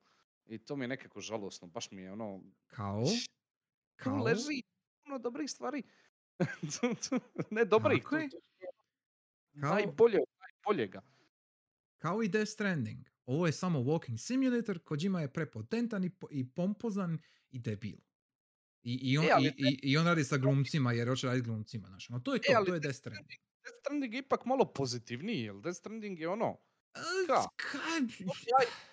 I 0.46 0.58
to 0.58 0.76
mi 0.76 0.84
je 0.84 0.88
nekako 0.88 1.20
žalosno, 1.20 1.68
baš 1.68 1.90
mi 1.90 2.02
je 2.02 2.12
ono, 2.12 2.42
Kao? 2.66 3.04
Kao? 3.96 4.16
leži 4.16 4.62
puno 5.04 5.18
dobrih 5.18 5.50
stvari. 5.50 5.82
Ne 7.50 7.64
dobrih, 7.64 8.02
je. 8.12 8.28
Kao- 9.54 9.74
najbolje 9.74 10.18
najboljega. 10.40 11.02
Kao 11.98 12.22
i 12.22 12.28
Death 12.28 12.50
Stranding. 12.50 13.06
Ovo 13.26 13.46
je 13.46 13.52
samo 13.52 13.78
walking 13.78 14.18
simulator, 14.18 14.78
Kojima 14.78 15.20
je 15.20 15.32
prepotentan 15.32 16.04
i, 16.04 16.10
i 16.30 16.50
pompozan 16.50 17.18
i 17.50 17.58
debil. 17.58 17.96
I, 18.82 18.98
i, 19.02 19.18
on, 19.18 19.24
E, 19.24 19.30
ali 19.32 19.48
i, 19.48 19.78
i, 19.82 19.96
on 19.96 20.06
radi 20.06 20.24
sa 20.24 20.36
glumcima 20.36 20.92
jer 20.92 21.08
hoće 21.08 21.26
raditi 21.26 21.48
glumcima. 21.48 21.88
Znaš. 21.88 22.08
No, 22.08 22.20
to 22.20 22.34
je 22.34 22.40
to, 22.40 22.52
E, 22.52 22.54
ali 22.54 22.66
to 22.66 22.74
je 22.74 22.80
Death 22.80 22.98
Stranding. 22.98 23.40
Death 23.64 23.78
Stranding 23.80 24.14
je 24.14 24.18
ipak 24.18 24.44
malo 24.44 24.72
pozitivniji, 24.72 25.42
jer 25.42 25.54
Death 25.54 25.78
Stranding 25.78 26.20
je 26.20 26.28
ono, 26.28 26.56
Ka? 27.26 27.42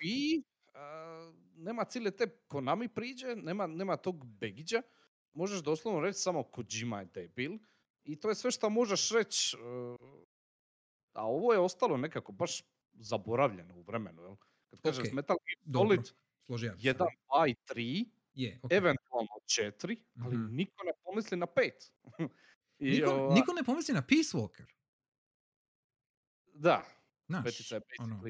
IP, 0.02 0.46
a, 0.74 1.32
nema 1.56 1.84
cijele 1.84 2.12
te 2.12 2.28
Konami 2.48 2.88
priđe, 2.88 3.36
nema, 3.36 3.68
nema 3.68 3.98
tog 3.98 4.26
Begića, 4.26 4.82
možeš 5.34 5.60
doslovno 5.64 6.02
reći 6.02 6.20
samo 6.20 6.44
Kojima 6.44 7.00
je 7.00 7.06
debil 7.06 7.52
i 8.04 8.20
to 8.20 8.30
je 8.30 8.36
sve 8.36 8.52
što 8.52 8.70
možeš 8.70 9.12
reći, 9.12 9.58
e, 9.58 9.60
a 11.14 11.26
ovo 11.26 11.54
je 11.54 11.60
ostalo 11.60 11.98
nekako 11.98 12.32
baš 12.32 12.64
zaboravljeno 12.94 13.76
u 13.76 13.82
vremenu, 13.82 14.22
jel? 14.22 14.36
Kad 14.70 14.82
kažeš 14.82 15.08
Ok, 15.08 15.14
Metal 15.14 15.38
Gear 15.38 15.74
Solid. 15.76 16.00
1, 16.48 17.06
2 17.30 17.48
i 17.48 17.56
3, 17.66 18.06
Je, 18.34 18.60
eventualno 18.70 19.30
4, 19.48 19.98
ali 20.18 20.38
Mhm. 20.38 20.56
niko 20.56 20.84
ne 20.84 20.92
pomisli 21.04 21.38
na 21.38 21.48
5. 21.48 21.92
I, 22.80 22.92
Niko, 22.92 23.12
ova, 23.12 23.34
niko 23.34 23.54
ne 23.54 23.64
pomisli 23.64 23.94
na 23.94 24.02
Peace 24.02 24.34
Walker. 24.34 24.66
Da, 26.54 26.86
Znaš, 27.28 27.44
petica 27.46 27.76
je 27.76 27.82
ono, 28.00 28.22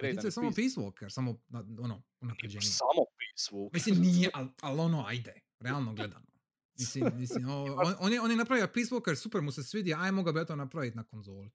Petica 0.00 0.26
je 0.26 0.30
samo 0.32 0.50
Peace. 0.50 0.76
Walker, 0.76 1.10
samo 1.10 1.40
ono, 1.78 2.02
unapređenje. 2.20 2.62
Samo 2.62 3.04
Peace 3.10 3.50
Walker. 3.52 3.70
Mislim, 3.72 3.96
nije, 3.96 4.30
ali 4.34 4.48
al 4.60 4.80
ono, 4.80 5.04
ajde, 5.06 5.32
realno 5.60 5.94
gledano. 5.94 6.26
Mislim, 6.74 7.04
mislim 7.16 7.48
o- 7.48 7.64
on, 7.76 7.94
on, 7.98 8.12
je, 8.12 8.20
on 8.20 8.30
je 8.30 8.36
napravio 8.36 8.66
Peace 8.66 8.90
Walker, 8.90 9.14
super 9.14 9.40
mu 9.40 9.52
se 9.52 9.62
svidi, 9.62 9.94
aj 9.94 10.12
moga 10.12 10.32
bi 10.32 10.38
ja 10.38 10.44
to 10.44 10.56
napraviti 10.56 10.96
na 10.96 11.04
konzoli. 11.04 11.50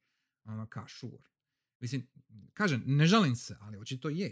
Ono, 0.46 0.68
ka, 0.68 0.86
sure. 0.90 1.24
Mislim, 1.84 2.08
kažem, 2.54 2.84
ne 2.86 3.06
žalim 3.06 3.36
se, 3.36 3.58
ali 3.62 3.78
očito 3.78 4.10
je. 4.10 4.28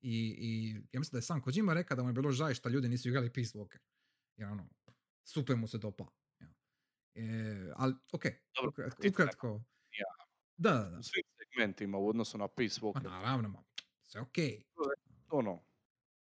I, 0.00 0.36
I 0.38 0.74
ja 0.92 1.00
mislim 1.00 1.12
da 1.12 1.18
je 1.18 1.22
sam 1.22 1.40
Kojima 1.42 1.74
rekao 1.74 1.96
da 1.96 2.02
mu 2.02 2.08
je 2.08 2.12
bilo 2.12 2.32
žaj 2.32 2.54
što 2.54 2.68
ljudi 2.68 2.88
nisu 2.88 3.08
igrali 3.08 3.32
Peace 3.32 3.58
Walker. 3.58 3.78
Jer 4.36 4.48
ono, 4.48 4.68
super 5.24 5.56
mu 5.56 5.66
se 5.66 5.78
dopa. 5.78 6.06
Ja. 6.40 6.46
E, 7.14 7.72
ali, 7.76 7.94
ok, 8.12 8.22
Dobro, 8.54 8.88
ukratko. 9.08 9.62
Ja. 9.92 10.24
Da, 10.56 10.72
da, 10.72 10.90
da. 10.90 10.98
u 10.98 11.02
svim 11.02 11.22
segmentima 11.38 11.98
u 11.98 12.08
odnosu 12.08 12.38
na 12.38 12.48
Peace 12.48 12.80
Pa 12.80 12.86
Walker. 12.86 13.02
naravno, 13.02 13.48
ma, 13.48 13.64
sve 14.02 14.20
ok. 14.20 14.36
Ono, 15.30 15.64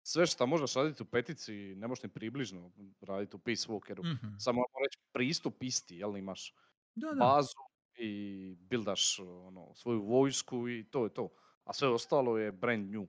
sve 0.02 0.26
što 0.26 0.46
možeš 0.46 0.74
raditi 0.74 1.02
u 1.02 1.06
petici, 1.06 1.74
ne 1.76 1.88
možeš 1.88 2.02
ni 2.02 2.08
približno 2.08 2.72
raditi 3.00 3.36
u 3.36 3.38
Peace 3.38 3.68
Walkeru. 3.68 4.14
Mhm. 4.14 4.34
Samo 4.38 4.56
moramo 4.56 4.84
reći 4.86 4.98
pristup 5.12 5.62
isti, 5.62 5.96
jel 5.96 6.16
imaš 6.16 6.54
Da, 6.94 7.06
da. 7.08 7.14
bazu 7.14 7.56
i 7.96 8.56
bildaš 8.60 9.18
ono, 9.20 9.74
svoju 9.74 10.02
vojsku 10.02 10.68
i 10.68 10.84
to 10.90 11.04
je 11.04 11.14
to. 11.14 11.28
A 11.64 11.72
sve 11.72 11.88
ostalo 11.88 12.38
je 12.38 12.52
brand 12.52 12.90
new. 12.90 13.02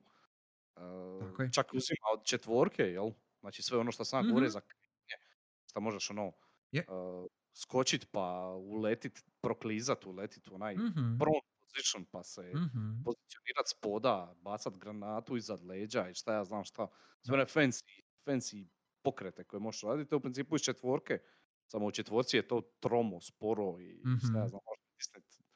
Uh, 0.76 1.34
čak 1.50 1.66
uzima 1.74 2.06
od 2.14 2.24
četvorke, 2.24 2.82
jel? 2.82 3.10
Znači 3.40 3.62
sve 3.62 3.78
ono 3.78 3.92
što 3.92 4.04
sam 4.04 4.24
mm 4.24 4.26
govorio 4.26 4.48
Mhm. 4.48 4.50
za 4.50 4.60
kretanje, 4.60 5.24
što 5.66 5.80
možeš 5.80 6.10
ono 6.10 6.26
Je. 6.72 6.86
uh, 6.86 7.26
skočit 7.54 8.08
pa 8.12 8.20
uletit, 8.56 9.24
proklizat, 9.40 10.06
uletit 10.06 10.48
u 10.48 10.54
onaj 10.54 10.78
Mhm. 10.78 11.18
prone 11.18 11.40
position 11.60 12.06
pa 12.06 12.24
se 12.24 12.42
Mhm. 12.54 13.04
pozicionirat 13.04 13.68
spoda, 13.68 14.34
bacat 14.38 14.78
granatu 14.78 15.36
iza 15.36 15.58
leđa 15.62 16.08
i 16.08 16.14
šta 16.14 16.34
ja 16.34 16.44
znam 16.44 16.64
šta. 16.64 16.88
Sve 17.22 17.34
one 17.34 17.44
fancy, 17.46 17.84
fancy 18.26 18.68
pokrete 19.02 19.44
koje 19.44 19.60
možeš 19.60 19.82
raditi, 19.82 20.14
u 20.14 20.20
principu 20.20 20.56
iz 20.56 20.62
četvorke. 20.62 21.18
Samo 21.66 21.86
u 21.86 21.92
četvorci 21.92 22.36
je 22.36 22.48
to 22.48 22.62
tromo, 22.80 23.20
sporo 23.20 23.80
i 23.80 24.06
šta 24.18 24.38
ja 24.38 24.46
Mhm. 24.46 24.48
znam, 24.48 24.60
možeš 24.96 25.12
pritisnit 25.12 25.46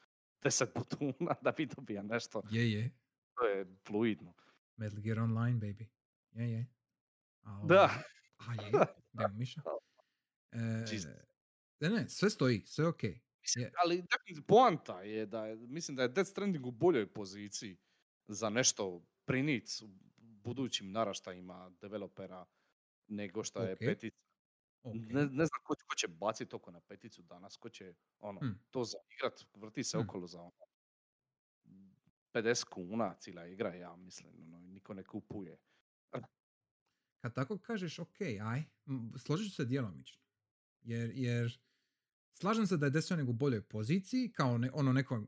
10 0.41 0.67
butuna 0.75 1.35
da 1.41 1.51
bi 1.51 1.65
dobija 1.65 2.03
nešto. 2.03 2.41
Je, 2.51 2.71
je. 2.71 2.91
To 3.35 3.45
je 3.45 3.65
fluidno. 3.87 4.33
Metal 4.77 4.99
Gear 4.99 5.19
Online, 5.19 5.59
baby. 5.59 5.85
Je, 6.31 6.51
je. 6.51 6.65
A, 7.43 7.61
Da. 7.65 8.03
ovaj, 8.39 8.57
A 8.57 8.63
je, 8.63 8.85
djelomično. 9.13 9.63
E, 10.53 10.85
Čist. 10.89 11.07
ne, 11.79 11.89
ne, 11.89 12.09
sve 12.09 12.29
stoji, 12.29 12.61
sve 12.65 12.87
ok. 12.87 13.03
Mislim, 13.41 13.65
Je. 13.65 13.71
ali 13.83 13.95
dakle, 13.97 14.43
poanta 14.47 15.01
je 15.01 15.25
da 15.25 15.45
je, 15.45 15.55
mislim 15.55 15.95
da 15.97 16.03
je 16.03 16.09
Death 16.09 16.29
Stranding 16.29 16.65
u 16.65 16.71
boljoj 16.71 17.13
poziciji 17.13 17.77
za 18.27 18.49
nešto 18.49 19.05
prinic 19.25 19.81
u 19.81 19.89
budućim 20.17 20.91
naraštajima 20.91 21.71
developera 21.81 22.45
nego 23.07 23.43
što 23.43 23.63
je 23.63 23.73
Ok. 23.73 23.79
petica. 23.79 24.17
Ok. 24.83 24.95
Ne, 24.95 25.21
ne 25.21 25.45
znam 25.45 25.59
ko, 25.63 25.75
će- 25.75 25.85
ko 25.87 25.95
će 25.95 26.07
baciti 26.09 26.55
oko 26.55 26.71
na 26.71 26.81
peticu 26.81 27.21
danas, 27.21 27.57
ko 27.57 27.69
će 27.69 27.93
ono, 28.19 28.39
Hmm. 28.39 28.59
to 28.71 28.83
zaigrat, 28.83 29.45
vrti 29.55 29.83
se 29.83 29.97
Hmm. 29.97 30.05
okolo 30.05 30.27
za 30.27 30.41
ono, 30.41 30.51
50 32.33 32.63
kuna 32.65 33.15
cijela 33.15 33.47
igra, 33.47 33.75
ja 33.75 33.95
mislim, 33.95 34.33
ono, 34.37 34.59
niko 34.59 34.93
ne 34.93 35.03
kupuje. 35.03 35.57
Kad 37.17 37.33
tako 37.33 37.57
kažeš, 37.57 37.99
ok, 37.99 38.15
aj, 38.21 38.63
složit 39.17 39.49
ću 39.49 39.55
se 39.55 39.65
djelomično. 39.65 40.21
Jer, 40.81 41.11
jer 41.13 41.59
slažem 42.33 42.67
se 42.67 42.77
da 42.77 42.85
je 42.85 43.01
Stranding 43.01 43.29
u 43.29 43.33
boljoj 43.33 43.61
poziciji, 43.61 44.31
kao 44.31 44.57
ne, 44.57 44.69
ono 44.73 44.93
neko, 44.93 45.23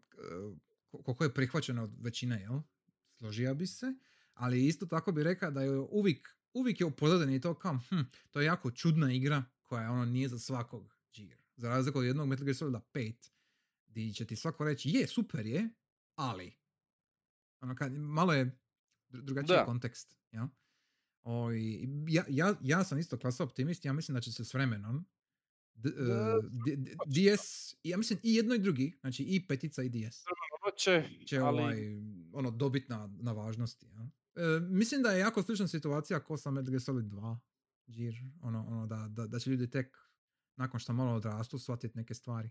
ko- 0.88 1.04
koliko 1.04 1.24
je 1.24 1.34
prihvaćeno 1.34 1.84
od 1.84 1.92
većine, 2.00 2.42
jel? 2.42 2.60
Složio 3.12 3.56
bi 3.56 3.68
se, 3.68 3.86
ali 4.34 4.68
isto 4.68 4.86
tako 4.86 5.12
bi 5.12 5.24
rekao 5.24 5.52
da 5.52 5.62
je 5.62 5.80
uvijek, 5.80 6.38
uvijek 6.54 6.80
je 6.80 6.86
u 6.86 6.92
pozadini 6.92 7.42
to 7.42 7.54
kao, 7.54 7.80
hm, 7.90 8.00
to 8.32 8.42
je 8.42 8.46
jako 8.46 8.72
čudna 8.72 9.14
igra 9.14 9.44
koja 9.64 9.92
ono 9.92 10.06
nije 10.06 10.28
za 10.30 10.40
svakog 10.40 10.96
džir. 11.14 11.38
Za 11.56 11.70
razliku 11.70 12.00
od 12.00 12.06
jednog 12.06 12.28
Metal 12.28 12.46
Gear 12.46 12.56
Solida 12.56 12.82
5, 12.94 13.14
di 13.88 14.14
će 14.14 14.26
ti 14.26 14.36
svako 14.36 14.66
reći, 14.66 14.90
je, 14.90 15.08
super 15.08 15.46
je, 15.46 15.70
ali. 16.16 16.54
Ono 17.62 17.76
kad, 17.76 17.94
malo 17.94 18.34
je 18.34 18.46
dru- 19.10 19.22
drugačiji 19.22 19.56
Da. 19.56 19.66
kontekst, 19.66 20.18
jel? 20.32 20.46
O, 21.24 21.52
i 21.54 21.88
ja, 22.08 22.24
ja, 22.30 22.56
ja 22.62 22.84
sam 22.84 23.00
isto 23.00 23.18
klasa 23.18 23.44
optimist, 23.44 23.86
ja 23.86 23.94
mislim 23.94 24.16
da 24.16 24.22
će 24.22 24.32
se 24.32 24.46
s 24.46 24.54
vremenom 24.54 25.06
d, 25.74 25.90
e, 25.90 25.92
D- 26.66 26.76
D- 26.76 26.96
DS, 27.36 27.76
ja 27.84 27.98
mislim 27.98 28.20
i 28.24 28.36
jedno 28.36 28.56
i 28.56 28.60
drugi, 28.60 28.98
znači 29.02 29.24
i 29.24 29.48
petica 29.48 29.84
i 29.84 29.90
DS 29.90 30.24
Ono 30.64 30.76
će, 30.78 31.10
će 31.26 31.40
ali 31.40 31.62
ovaj, 31.62 31.78
ono, 32.34 32.52
dobit 32.52 32.90
na, 32.90 33.10
na 33.22 33.32
važnosti. 33.32 33.86
Ja? 33.88 34.10
E, 34.36 34.60
mislim 34.60 35.02
da 35.02 35.12
je 35.12 35.20
jako 35.20 35.44
slična 35.44 35.68
situacija 35.68 36.20
kao 36.20 36.38
sa 36.38 36.52
Metal 36.52 36.72
Gear 36.72 36.82
Solid 36.82 37.06
2. 37.06 37.38
Gear, 37.88 38.14
ono, 38.42 38.66
ono 38.68 38.88
da, 38.88 39.08
da, 39.10 39.28
da 39.28 39.40
će 39.40 39.50
ljudi 39.50 39.70
tek 39.70 39.98
nakon 40.56 40.80
što 40.80 40.94
malo 40.94 41.14
odrastu 41.16 41.60
shvatiti 41.60 41.98
neke 41.98 42.14
stvari. 42.14 42.50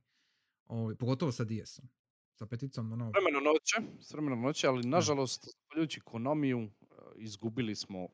Ovaj, 0.66 0.94
pogotovo 0.94 1.32
sa 1.32 1.44
DS-om. 1.44 1.88
Sa 2.34 2.46
peticom, 2.46 2.92
ono, 2.92 3.10
vremeno 3.10 3.40
noće, 3.40 4.00
s 4.00 4.12
vremenom 4.12 4.40
noće, 4.40 4.66
ali 4.66 4.86
nažalost, 4.86 5.44
zahvaljujući 5.44 6.00
Konamiju, 6.00 6.58
uh, 6.58 6.98
izgubili 7.16 7.74
smo 7.74 8.08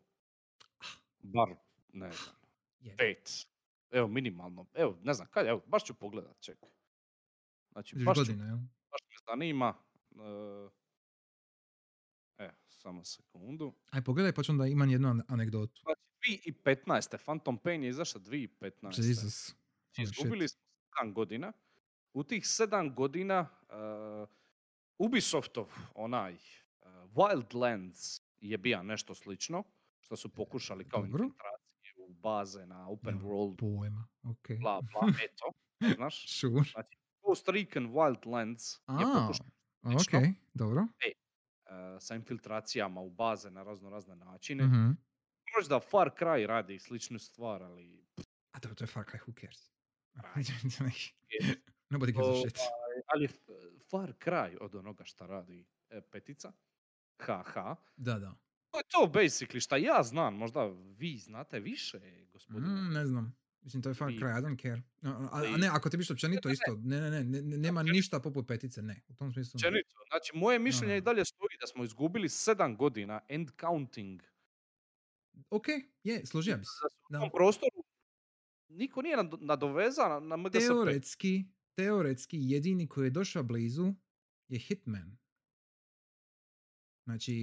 bar, 1.19 1.55
ne 1.93 2.13
znam, 2.13 2.35
je. 2.81 2.97
pet. 2.97 3.47
Evo, 3.91 4.09
minimalno. 4.09 4.67
Evo, 4.75 4.99
ne 5.03 5.15
znam, 5.15 5.29
kad, 5.31 5.47
evo, 5.47 5.63
baš 5.67 5.85
ću 5.85 5.95
pogledat, 5.95 6.41
čekaj. 6.41 6.69
Znači, 7.73 7.97
baš, 8.05 8.17
ću, 8.17 8.21
godina, 8.21 8.45
jel? 8.45 8.57
baš 8.91 9.01
me 9.09 9.17
zanima. 9.27 9.75
Uh, 10.11 10.21
e, 10.21 10.71
samo 12.79 13.05
sekundu. 13.05 13.75
Aj, 13.91 14.03
pogledaj, 14.03 14.33
pa 14.33 14.43
ću 14.43 14.53
onda 14.53 14.67
imam 14.67 14.91
jednu 14.91 15.09
ane- 15.09 15.25
anegdotu. 15.29 15.81
Znači, 15.83 16.01
2015. 16.55 17.17
Phantom 17.19 17.59
Pain 17.59 17.83
je 17.83 17.89
izašla 17.91 18.21
2015. 18.21 18.99
Jesus. 18.99 19.47
Znači, 19.95 20.07
shit. 20.07 20.19
Izgubili 20.19 20.49
smo 20.49 20.61
7 21.03 21.13
godina. 21.13 21.53
U 22.13 22.25
tih 22.25 22.43
7 22.43 22.95
godina 22.95 23.41
uh, 23.63 24.29
Ubisoftov 24.99 25.67
onaj 25.95 26.33
uh, 26.35 26.39
Wildlands 27.15 28.21
je 28.41 28.59
bio 28.59 28.83
nešto 28.83 29.15
slično, 29.15 29.63
što 30.01 30.17
su 30.17 30.29
pokušali 30.29 30.89
kao 30.89 31.03
Dobro. 31.03 31.25
infiltracije 31.25 31.95
u 31.99 32.13
baze 32.13 32.67
na 32.67 32.89
open 32.89 33.21
world, 33.21 33.57
Pojma, 33.57 34.09
ok. 34.23 34.47
bla 34.61 34.81
bla, 34.83 35.13
eto, 35.25 35.53
znaš. 35.95 36.25
Sure. 36.41 36.63
Ghost 37.23 37.49
Recon 37.49 37.89
Wildlands 37.89 38.79
je 38.91 39.05
A, 39.07 39.21
pokušao 39.21 39.47
ok, 40.21 40.25
dobro. 40.55 40.81
uh, 40.81 40.89
sa 42.01 42.15
infiltracijama 42.15 43.01
u 43.01 43.11
baze 43.11 43.51
na 43.51 43.63
razno 43.63 43.91
razne 43.91 44.17
načine. 44.17 44.67
Mhm. 44.67 44.91
Možda 45.57 45.81
Far 45.81 46.11
Cry 46.19 46.47
radi 46.47 46.79
sličnu 46.79 47.19
stvar, 47.19 47.63
ali 47.63 48.07
A 48.53 48.61
to 48.61 48.69
je 48.81 48.87
Far 48.87 49.05
Cry, 49.05 49.19
who 49.27 49.41
cares? 49.41 49.71
Nobody 51.91 52.13
gives 52.13 52.29
a 52.29 52.41
shit. 52.41 52.59
Ovaj, 52.59 53.03
ali 53.07 53.29
Far 53.91 54.13
Cry 54.25 54.57
od 54.61 54.75
onoga 54.75 55.05
šta 55.05 55.27
radi 55.27 55.67
e, 55.91 56.01
petica, 56.13 56.53
haha, 57.21 57.77
Da, 57.97 58.19
da. 58.19 58.35
to 58.71 58.79
je 58.79 58.85
to 58.89 59.21
basically 59.21 59.61
šta 59.61 59.77
ja 59.77 60.03
znam, 60.03 60.37
možda 60.37 60.65
vi 60.99 61.17
znate 61.19 61.61
više, 61.61 62.01
gospodine. 62.33 62.69
Mm, 62.69 62.93
ne 62.93 63.07
znam. 63.07 63.37
Mislim, 63.63 63.83
to 63.83 63.89
je 63.89 63.95
Far 63.95 64.09
Cry, 64.09 64.39
I 64.39 64.43
don't 64.43 64.63
care. 64.63 64.83
No, 65.01 65.29
a, 65.33 65.43
a 65.55 65.57
ne, 65.57 65.69
ako 65.69 65.91
ti 65.91 65.97
biš 65.97 66.11
općenito 66.11 66.49
isto, 66.49 66.77
ne, 66.83 67.01
ne, 67.01 67.11
ne, 67.11 67.25
ne, 67.25 67.43
ne, 67.43 67.57
nema 67.57 67.83
ništa 67.83 68.21
poput 68.21 68.49
petice, 68.49 68.83
ne. 68.83 69.03
U 69.09 69.15
tom 69.15 69.33
smislu. 69.33 69.59
Općenito, 69.59 69.97
znači 70.09 70.31
moje 70.35 70.59
mišljenje 70.59 70.95
i 70.97 71.01
no. 71.01 71.05
dalje 71.05 71.25
stoji 71.25 71.48
da 71.61 71.67
smo 71.67 71.85
izgubili 71.85 72.29
sedam 72.29 72.77
godina 72.77 73.21
end 73.29 73.51
counting. 73.61 74.23
Ok, 75.51 75.67
je, 76.03 76.27
složio 76.27 76.57
bi 76.57 76.65
se. 76.65 76.71
Da. 77.11 77.21
tom 77.21 77.31
prostoru 77.35 77.85
niko 78.69 79.03
nije 79.03 79.17
nado- 79.17 79.39
nadovezan 79.41 80.11
na, 80.11 80.21
na 80.21 80.37
MGS5. 80.37 80.67
Teoretski, 80.67 81.45
teoretski, 81.75 82.39
jedini 82.41 82.89
koji 82.89 83.07
je 83.07 83.11
došao 83.11 83.43
blizu 83.43 83.95
je 84.49 84.59
Hitman. 84.59 85.19
Znači, 87.05 87.35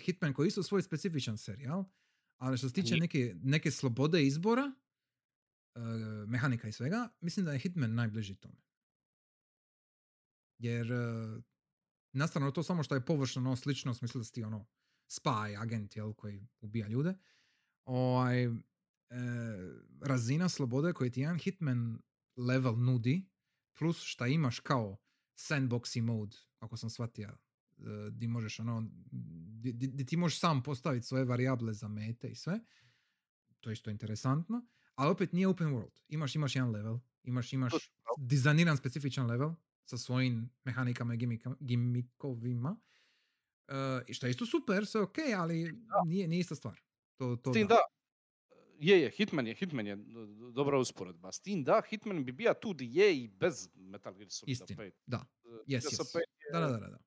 Hitman 0.00 0.32
koji 0.32 0.46
je 0.46 0.48
isto 0.48 0.62
svoj 0.62 0.82
specifičan 0.82 1.38
serijal, 1.38 1.84
ali 2.38 2.58
što 2.58 2.68
se 2.68 2.74
tiče 2.74 2.96
neke, 2.96 3.34
neke 3.42 3.70
slobode 3.70 4.26
izbora, 4.26 4.72
e, 5.74 5.80
mehanika 6.26 6.68
i 6.68 6.72
svega, 6.72 7.08
mislim 7.20 7.46
da 7.46 7.52
je 7.52 7.58
Hitman 7.58 7.94
najbliži 7.94 8.34
tome. 8.34 8.62
Jer, 10.58 10.92
uh, 10.92 11.42
nastavno 12.12 12.50
to 12.50 12.62
samo 12.62 12.82
što 12.82 12.94
je 12.94 13.04
površno 13.04 13.42
ono, 13.42 13.56
slično, 13.56 13.90
u 13.90 13.94
smislu 13.94 14.18
da 14.20 14.24
si 14.24 14.32
ti 14.32 14.42
ono 14.44 14.66
spy, 15.08 15.62
agent, 15.62 15.96
jel, 15.96 16.12
koji 16.12 16.48
ubija 16.60 16.88
ljude, 16.88 17.14
ovaj, 17.84 18.44
e, 18.44 18.50
razina 20.00 20.48
slobode 20.48 20.92
koju 20.92 21.10
ti 21.10 21.20
jedan 21.20 21.38
Hitman 21.38 21.98
level 22.36 22.76
nudi, 22.78 23.28
plus 23.78 24.02
šta 24.02 24.26
imaš 24.26 24.60
kao 24.60 24.96
sandboxy 25.36 26.02
mode, 26.02 26.36
ako 26.58 26.76
sam 26.76 26.90
shvatio, 26.90 27.28
e, 27.28 28.10
di 28.10 28.28
možeš 28.28 28.60
ono, 28.60 28.90
di, 29.60 29.72
di- 29.72 29.86
di 29.86 30.06
ti 30.06 30.16
možeš 30.16 30.40
sam 30.40 30.62
postaviti 30.62 31.06
svoje 31.06 31.24
varijable 31.24 31.72
za 31.72 31.88
mete 31.88 32.28
i 32.28 32.34
sve, 32.34 32.60
to 33.60 33.70
je 33.70 33.72
isto 33.72 33.90
interesantno, 33.90 34.66
ali 34.94 35.10
opet 35.10 35.32
nije 35.32 35.48
open 35.48 35.68
world. 35.68 36.02
Imaš, 36.08 36.34
imaš 36.34 36.56
jedan 36.56 36.70
level, 36.70 36.98
imaš, 37.22 37.52
imaš 37.52 37.72
dizajniran 38.18 38.76
specifičan 38.76 39.26
level 39.26 39.54
sa 39.84 39.98
svojim 39.98 40.50
mehanikama 40.64 41.14
i 41.14 41.18
gimikovima. 41.60 42.76
E, 43.68 43.74
i 44.08 44.14
što 44.14 44.26
je 44.26 44.30
isto 44.30 44.46
super, 44.46 44.86
sve 44.86 45.00
ok, 45.00 45.16
ali 45.36 45.74
nije, 46.06 46.28
nije 46.28 46.40
ista 46.40 46.54
stvar. 46.54 46.80
To, 47.16 47.36
to 47.36 47.52
S 47.52 47.54
tim 47.54 47.66
da, 47.66 47.78
je, 48.78 49.00
je, 49.00 49.10
Hitman 49.10 49.46
je, 49.46 49.54
Hitman 49.54 49.86
je 49.86 49.96
dobra 50.52 50.78
usporedba. 50.78 51.32
S 51.32 51.40
tim 51.40 51.64
da, 51.64 51.82
Hitman 51.88 52.24
bi 52.24 52.32
bija 52.32 52.54
tu 52.54 52.74
di 52.74 52.88
je 52.92 53.16
i 53.16 53.28
bez 53.28 53.68
Metal 53.74 54.14
Gear 54.14 54.30
Solid 54.30 54.50
Istina, 54.50 54.82
5. 54.82 54.90
da. 55.06 55.26
E, 55.44 55.48
Yes, 55.66 55.80
MGS5 55.80 56.16
yes. 56.16 56.18
je 56.18 56.52
Da, 56.52 56.60
da, 56.60 56.66
da, 56.66 56.78
da, 56.78 56.88
da. 56.88 56.98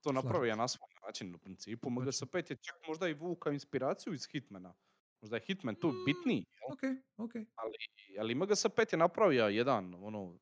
to 0.00 0.12
napravio 0.12 0.56
na 0.56 0.68
svoj 0.68 0.88
način 1.06 1.34
u 1.34 1.38
principu. 1.38 1.88
Točno. 1.88 2.02
MGS5 2.02 2.50
je 2.50 2.56
čak 2.56 2.76
možda 2.88 3.08
i 3.08 3.14
vukao 3.14 3.52
inspiraciju 3.52 4.12
iz 4.14 4.26
Hitmana. 4.26 4.74
Možda 5.20 5.36
je 5.36 5.42
Hitman 5.46 5.74
tu 5.74 5.92
bitniji, 6.06 6.46
jel? 6.48 6.72
Ok, 6.72 6.82
ok. 7.16 7.32
ali, 7.54 7.74
ali 8.18 8.34
MGS5 8.34 8.94
je 8.94 8.98
napravio 8.98 9.48
jedan, 9.48 9.94
ono, 9.94 10.38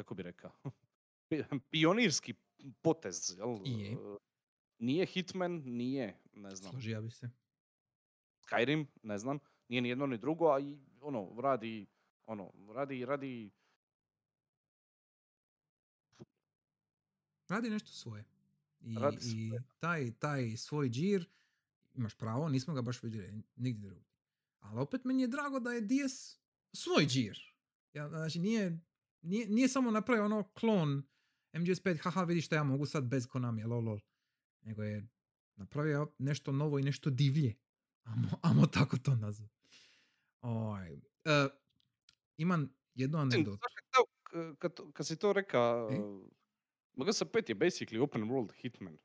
kako 0.00 0.14
bi 0.14 0.22
rekao, 0.22 0.52
pi- 1.30 1.44
pionirski 1.70 2.34
potez, 2.82 3.36
jel? 3.38 3.58
Je. 3.64 3.96
Uh, 3.96 4.16
Nije 4.78 5.06
Hitman, 5.06 5.62
nije, 5.64 6.20
ne 6.32 6.56
znam, 6.56 6.72
Složio 6.72 7.02
bi 7.02 7.10
se. 7.10 7.30
Skyrim, 8.46 8.86
ne 9.02 9.18
znam, 9.18 9.38
nije 9.68 9.82
ni 9.82 9.88
jedno 9.88 10.06
ni 10.06 10.18
drugo, 10.18 10.48
a 10.48 10.60
i 10.60 10.78
ono, 11.00 11.40
radi, 11.40 11.86
ono, 12.26 12.52
radi, 12.74 13.04
radi, 13.04 13.50
Radi 17.48 17.70
nešto 17.70 17.92
svoje. 17.92 18.24
I, 18.80 18.98
Radi 18.98 19.16
i 19.16 19.48
svoje, 19.48 19.62
taj, 19.78 20.12
taj 20.12 20.56
svoj 20.56 20.88
džir, 20.88 21.28
imaš 21.94 22.14
pravo, 22.14 22.48
nismo 22.48 22.74
ga 22.74 22.82
baš 22.82 23.02
vidjeli 23.02 23.42
nigdje 23.56 23.90
drugdje. 23.90 24.10
Ali 24.60 24.80
opet 24.80 25.04
meni 25.04 25.22
je 25.22 25.28
drago 25.28 25.60
da 25.60 25.72
je 25.72 25.80
DS 25.80 26.38
svoj 26.72 27.06
džir. 27.06 27.38
Ja, 27.92 28.08
znači 28.08 28.38
nije, 28.38 28.78
nije, 29.22 29.46
nije 29.48 29.68
samo 29.68 29.90
napravio 29.90 30.24
ono 30.24 30.42
klon 30.52 31.02
MGS5, 31.52 32.00
haha 32.02 32.24
vidiš 32.24 32.46
šta 32.46 32.56
ja 32.56 32.62
mogu 32.64 32.86
sad 32.86 33.04
bez 33.04 33.26
Konami, 33.26 33.64
lol, 33.64 33.84
lol. 33.84 34.00
Nego 34.60 34.82
je 34.82 35.08
napravio 35.56 36.12
nešto 36.18 36.52
novo 36.52 36.78
i 36.78 36.82
nešto 36.82 37.10
divlje. 37.10 37.54
Amo, 38.02 38.28
amo 38.42 38.66
tako 38.66 38.96
to 38.96 39.16
nazvati. 39.16 39.54
Oj, 40.40 40.92
e, 41.24 41.48
imam 42.36 42.74
jednu 42.94 43.18
anegdotu. 43.18 43.56
znaš 43.56 43.72
kak 43.74 43.86
to- 43.90 44.06
k- 44.22 44.56
kad, 44.58 44.92
kad 44.92 45.06
si 45.06 45.18
to 45.18 45.32
reka, 45.32 45.58
E? 45.90 45.96
MGS5 46.96 47.48
je 47.48 47.56
basically 47.56 48.00
open 48.00 48.22
world 48.22 48.52
Hitman. 48.54 48.98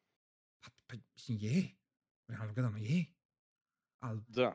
Pa, 0.62 0.70
pa 0.88 0.96
mislim, 1.14 1.38
je. 1.42 1.64
Realno 2.28 2.54
gledano 2.54 2.78
je. 2.78 3.06
Ali, 4.00 4.22
Da, 4.28 4.54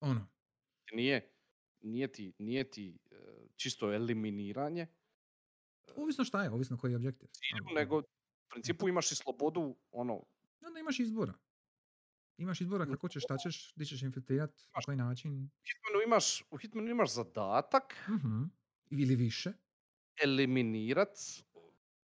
ono, 0.00 0.28
nije, 0.92 1.32
nije 1.80 2.12
ti, 2.12 2.32
nije 2.38 2.70
ti 2.70 2.98
e, 3.10 3.14
čisto 3.56 3.92
eliminiranje, 3.92 4.86
ovisno 5.96 6.24
šta 6.24 6.42
je, 6.42 6.50
ovisno 6.50 6.78
koji 6.78 6.92
je 6.92 6.96
objektiv. 6.96 7.28
cilju, 7.28 7.74
nego 7.74 7.98
u 7.98 8.02
principu 8.50 8.88
imaš 8.88 9.12
i 9.12 9.16
slobodu, 9.16 9.76
ono, 9.90 10.22
Onda 10.60 10.80
imaš 10.80 10.98
izbora. 11.00 11.32
Imaš 12.38 12.60
izbora 12.60 12.86
kako 12.86 13.08
ćeš, 13.08 13.22
šta 13.22 13.36
ćeš, 13.38 13.72
di 13.74 13.86
ćeš 13.86 14.02
infiltrirat, 14.02 14.50
na 14.74 14.80
koji 14.82 14.96
način. 14.96 15.32
u 15.32 15.48
Hitmanu 15.64 16.02
imaš, 16.06 16.42
u 16.50 16.56
Hitmanu 16.56 16.90
imaš 16.90 17.12
zadatak 17.12 17.94
Mhm. 18.08 18.42
Ili 18.90 19.16
više. 19.16 19.52
eliminirat 20.16 21.18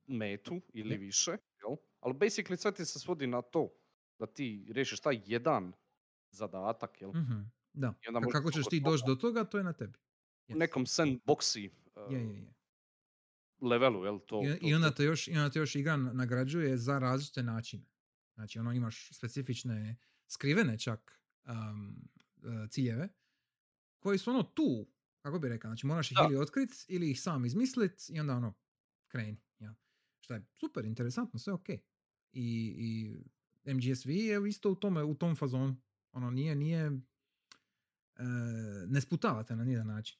metu 0.07 0.61
ili 0.69 0.91
Je. 0.91 0.97
više, 0.97 1.31
jel? 1.31 1.75
Ali 1.99 2.13
basically 2.13 2.55
sve 2.57 2.71
ti 2.71 2.85
se 2.85 2.99
svodi 2.99 3.27
na 3.27 3.41
to 3.41 3.69
da 4.19 4.27
ti 4.27 4.67
riješiš 4.69 4.99
taj 4.99 5.21
jedan 5.25 5.73
zadatak, 6.31 7.01
jel? 7.01 7.09
Mhm. 7.11 7.41
Da. 7.73 7.93
I 8.01 8.07
onda 8.07 8.27
kako 8.29 8.51
ćeš 8.51 8.65
ti 8.65 8.79
doći 8.81 9.03
do 9.07 9.15
toga, 9.15 9.43
to 9.43 9.57
je 9.57 9.63
na 9.63 9.73
tebi. 9.73 9.97
U 10.47 10.51
Yes. 10.51 10.57
nekom 10.57 10.85
sandboxi 10.85 11.69
uh, 11.97 12.13
Je, 12.13 12.19
je, 12.19 12.35
je. 12.35 12.53
Levelu, 13.61 14.05
jel? 14.05 14.19
To, 14.19 14.41
I, 14.43 14.59
to- 14.59 14.67
i 14.67 14.73
onda 14.73 14.89
to- 14.89 14.95
te 14.95 15.03
još, 15.03 15.27
i 15.27 15.31
onda 15.31 15.49
te 15.49 15.59
još 15.59 15.75
igra 15.75 15.97
nagrađuje 15.97 16.77
za 16.77 16.99
različite 16.99 17.43
načine. 17.43 17.85
Znači, 18.33 18.59
ono, 18.59 18.73
imaš 18.73 19.09
specifične, 19.13 19.97
skrivene 20.27 20.79
čak 20.79 21.21
um, 21.45 22.09
ciljeve, 22.69 23.09
koji 23.99 24.17
su 24.17 24.29
ono 24.29 24.43
tu, 24.43 24.87
kako 25.21 25.39
bi 25.39 25.49
rekao, 25.49 25.69
znači 25.69 25.85
moraš 25.85 26.11
ih 26.11 26.17
Da. 26.21 26.27
ili 26.29 26.37
otkrit, 26.37 26.85
ili 26.87 27.11
ih 27.11 27.21
sam 27.21 27.45
izmislit 27.45 28.09
i 28.09 28.19
onda 28.19 28.33
ono, 28.35 28.53
kreni. 29.07 29.37
Ja. 29.59 29.75
Šta 30.19 30.33
je 30.35 30.45
super, 30.53 30.85
interesantno, 30.85 31.39
sve 31.39 31.53
ok. 31.53 31.69
I, 31.69 31.79
i 32.77 33.73
MGSV 33.73 34.09
je 34.09 34.49
isto 34.49 34.71
u 34.71 34.75
tome, 34.75 35.03
u 35.03 35.15
tom 35.15 35.35
fazonu. 35.35 35.81
Ono, 36.11 36.31
nije, 36.31 36.55
nije, 36.55 36.85
e, 36.85 38.23
ne 38.87 39.01
sputavate 39.01 39.55
na 39.55 39.63
nijedan 39.63 39.87
način 39.87 40.19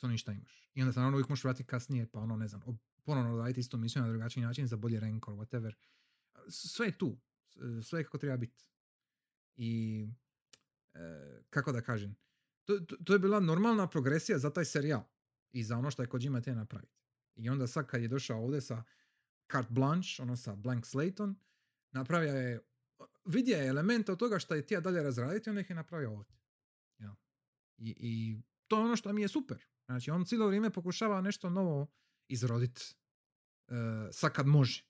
s 0.00 0.04
onim 0.04 0.18
šta 0.18 0.32
imaš. 0.32 0.70
I 0.74 0.82
onda 0.82 0.92
se 0.92 0.98
naravno 0.98 1.16
uvijek 1.16 1.28
možeš 1.28 1.44
vratiti 1.44 1.66
kasnije, 1.66 2.06
pa 2.06 2.20
ono, 2.20 2.36
ne 2.36 2.48
znam, 2.48 2.60
ponovno 3.04 3.38
raditi 3.38 3.60
istu 3.60 3.78
misiju 3.78 4.02
na 4.02 4.08
drugačiji 4.08 4.44
način 4.44 4.66
za 4.66 4.76
bolji 4.76 5.00
rank 5.00 5.28
or 5.28 5.34
whatever. 5.34 5.74
Sve 6.48 6.86
je 6.86 6.98
tu. 6.98 7.18
Sve 7.82 8.00
je 8.00 8.04
kako 8.04 8.18
treba 8.18 8.36
biti. 8.36 8.64
I 9.56 10.04
e, 10.94 11.42
kako 11.50 11.72
da 11.72 11.80
kažem, 11.80 12.16
to, 12.64 12.80
to, 12.80 12.96
to 13.04 13.12
je 13.12 13.18
bila 13.18 13.40
normalna 13.40 13.86
progresija 13.86 14.38
za 14.38 14.50
taj 14.50 14.64
serijal 14.64 15.02
i 15.52 15.64
za 15.64 15.78
ono 15.78 15.90
što 15.90 16.02
je 16.02 16.08
Kojima 16.08 16.40
te 16.40 16.54
napraviti. 16.54 16.98
I 17.34 17.50
onda 17.50 17.66
sad 17.66 17.86
kad 17.86 18.02
je 18.02 18.08
došao 18.08 18.42
ovdje 18.42 18.60
sa 18.60 18.84
carte 19.52 19.72
blanche, 19.72 20.22
ono 20.22 20.36
sa 20.36 20.54
blank 20.54 20.86
slateom, 20.86 21.40
napravio 21.90 22.34
je, 22.34 22.60
vidio 23.24 23.56
je 23.56 23.66
elemente 23.66 24.12
od 24.12 24.18
toga 24.18 24.38
što 24.38 24.54
je 24.54 24.66
tija 24.66 24.80
dalje 24.80 25.02
razraditi, 25.02 25.50
onda 25.50 25.60
ih 25.60 25.70
je 25.70 25.76
napravio 25.76 26.12
ovdje. 26.12 26.36
Ja. 26.98 27.16
I, 27.76 27.96
I 27.98 28.42
to 28.66 28.78
je 28.78 28.84
ono 28.84 28.96
što 28.96 29.12
mi 29.12 29.22
je 29.22 29.28
super. 29.28 29.64
Znači, 29.88 30.10
on 30.10 30.24
cijelo 30.24 30.46
vrijeme 30.46 30.70
pokušava 30.70 31.20
nešto 31.20 31.50
novo 31.50 31.86
izroditi. 32.28 32.94
Uh, 33.68 33.74
sad 34.12 34.32
kad 34.32 34.46
može. 34.46 34.84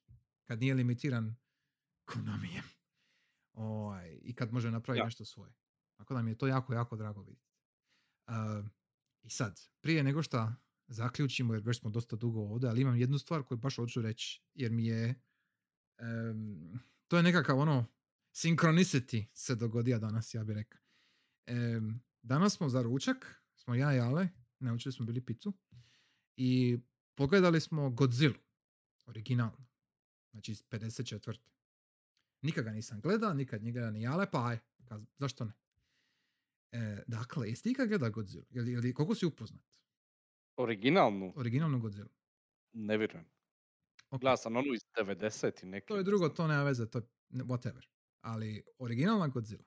Kad 0.45 0.61
nije 0.61 0.75
limitiran 0.75 1.37
Konamijem. 2.05 2.65
Ovaj, 3.53 4.19
I 4.23 4.35
kad 4.35 4.53
može 4.53 4.71
napraviti 4.71 5.01
Ja. 5.01 5.05
nešto 5.05 5.25
svoje. 5.25 5.53
Tako 5.97 6.15
da 6.15 6.23
mi 6.23 6.31
je 6.31 6.39
to 6.39 6.47
jako, 6.47 6.75
jako 6.75 6.97
drago 6.97 7.23
vidjeti. 7.23 7.53
Uh, 8.29 8.67
I 9.23 9.31
sad, 9.31 9.61
prije 9.81 10.03
nego 10.03 10.23
što 10.23 10.53
zaključimo, 10.87 11.55
jer 11.55 11.63
već 11.63 11.79
smo 11.81 11.91
dosta 11.91 12.17
dugo 12.17 12.41
ovdje, 12.41 12.69
ali 12.69 12.81
imam 12.81 12.97
jednu 12.97 13.19
stvar 13.19 13.43
koju 13.43 13.59
baš 13.59 13.77
hoću 13.77 14.03
reći, 14.03 14.43
jer 14.55 14.73
mi 14.73 14.87
je 14.87 15.15
em, 15.99 16.81
to 17.09 17.17
je 17.17 17.23
nekakav 17.23 17.59
ono 17.59 17.87
synchronicity 18.35 19.27
se 19.35 19.55
dogodio 19.55 19.99
danas, 19.99 20.35
ja 20.35 20.45
bih 20.45 20.57
rekao. 20.57 20.81
Em, 21.47 22.01
danas 22.23 22.57
smo 22.57 22.69
za 22.69 22.83
ručak, 22.83 23.43
smo 23.55 23.75
ja 23.75 23.95
i 23.95 24.01
Ale, 24.01 24.29
naučili 24.61 24.93
smo 24.93 25.07
bili 25.07 25.21
picu 25.21 25.53
i 26.37 26.79
pogledali 27.15 27.61
smo 27.61 27.91
Godzilla, 27.91 28.35
originalno, 29.07 29.67
znači 30.31 30.53
iz 30.53 30.63
54. 30.65 31.39
Nikad 32.43 32.65
ga 32.65 32.71
nisam 32.71 33.01
gledao, 33.01 33.35
nikad 33.35 33.63
njega 33.63 33.91
ni 33.91 34.07
Ale, 34.07 34.31
pa 34.31 34.47
aj, 34.47 34.59
kaz- 34.81 35.07
zašto 35.19 35.45
ne? 35.45 35.53
E, 36.73 37.05
dakle, 37.07 37.49
jesi 37.49 37.63
ti 37.63 37.71
ikad 37.71 37.89
gleda 37.89 38.09
Godzilla? 38.09 38.45
Jel, 38.51 38.69
jel, 38.69 38.93
koliko 38.95 39.15
si 39.15 39.27
upoznat? 39.27 39.63
Originalnu, 40.57 41.33
Originalnu 41.37 41.81
Godzilla. 41.81 42.09
ne 42.73 42.97
vjerujem. 42.99 43.25
Ok. 44.11 44.21
Gledao 44.21 44.37
sam 44.37 44.57
onu 44.57 44.75
iz 44.75 44.81
90 44.97 45.63
i 45.63 45.67
neke. 45.67 45.87
To 45.87 45.97
je 45.97 46.03
drugo, 46.03 46.29
to 46.29 46.47
nema 46.47 46.63
veze, 46.63 46.91
to 46.91 46.99
je 46.99 47.05
whatever. 47.31 47.87
Ali 48.21 48.63
originalna 48.79 49.29
Godzilla. 49.29 49.65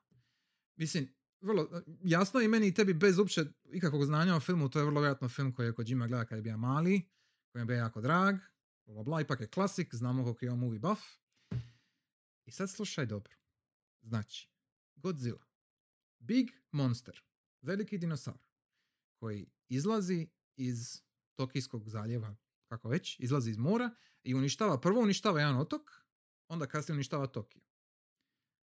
Mislim, 0.76 1.14
vrlo, 1.42 1.82
jasno 2.04 2.42
i 2.42 2.48
meni 2.48 2.68
i 2.68 2.74
tebi 2.74 2.94
bez 2.94 3.20
uopće 3.20 3.46
ikakvog 3.72 4.06
znanja 4.06 4.36
o 4.36 4.40
filmu, 4.40 4.70
to 4.70 4.80
je 4.80 4.86
vrlo 4.86 5.02
vjerojatno 5.02 5.30
film 5.30 5.54
koji 5.54 5.66
je 5.66 5.74
Kojima 5.74 6.08
gleda 6.08 6.26
kad 6.26 6.38
je 6.38 6.42
bio 6.42 6.58
mali, 6.58 7.10
koji 7.52 7.62
je 7.62 7.66
bio 7.66 7.78
jako 7.78 8.02
drag, 8.02 8.36
bla, 8.86 9.04
bla, 9.04 9.22
ipak 9.22 9.40
je 9.40 9.48
klasik, 9.48 9.96
znamo 9.96 10.24
koliko 10.24 10.46
je 10.46 10.52
on 10.52 10.60
movie 10.60 10.80
buff. 10.80 11.02
I 12.46 12.52
sad 12.52 12.70
slušaj 12.70 13.06
dobro. 13.06 13.34
Znači, 14.02 14.50
Godzilla. 14.96 15.46
Big 16.20 16.52
monster. 16.72 17.24
Veliki 17.62 17.98
dinosaur. 17.98 18.48
Koji 19.20 19.50
izlazi 19.68 20.28
iz 20.56 21.02
Tokijskog 21.36 21.90
zaljeva, 21.90 22.36
kako 22.68 22.90
već, 22.90 23.20
izlazi 23.20 23.50
iz 23.50 23.58
mora 23.58 23.90
i 24.24 24.36
uništava, 24.36 24.80
prvo 24.82 25.02
uništava 25.02 25.40
jedan 25.40 25.58
otok, 25.58 25.92
onda 26.48 26.68
kasnije 26.68 26.96
uništava 26.96 27.28
Tokio. 27.28 27.62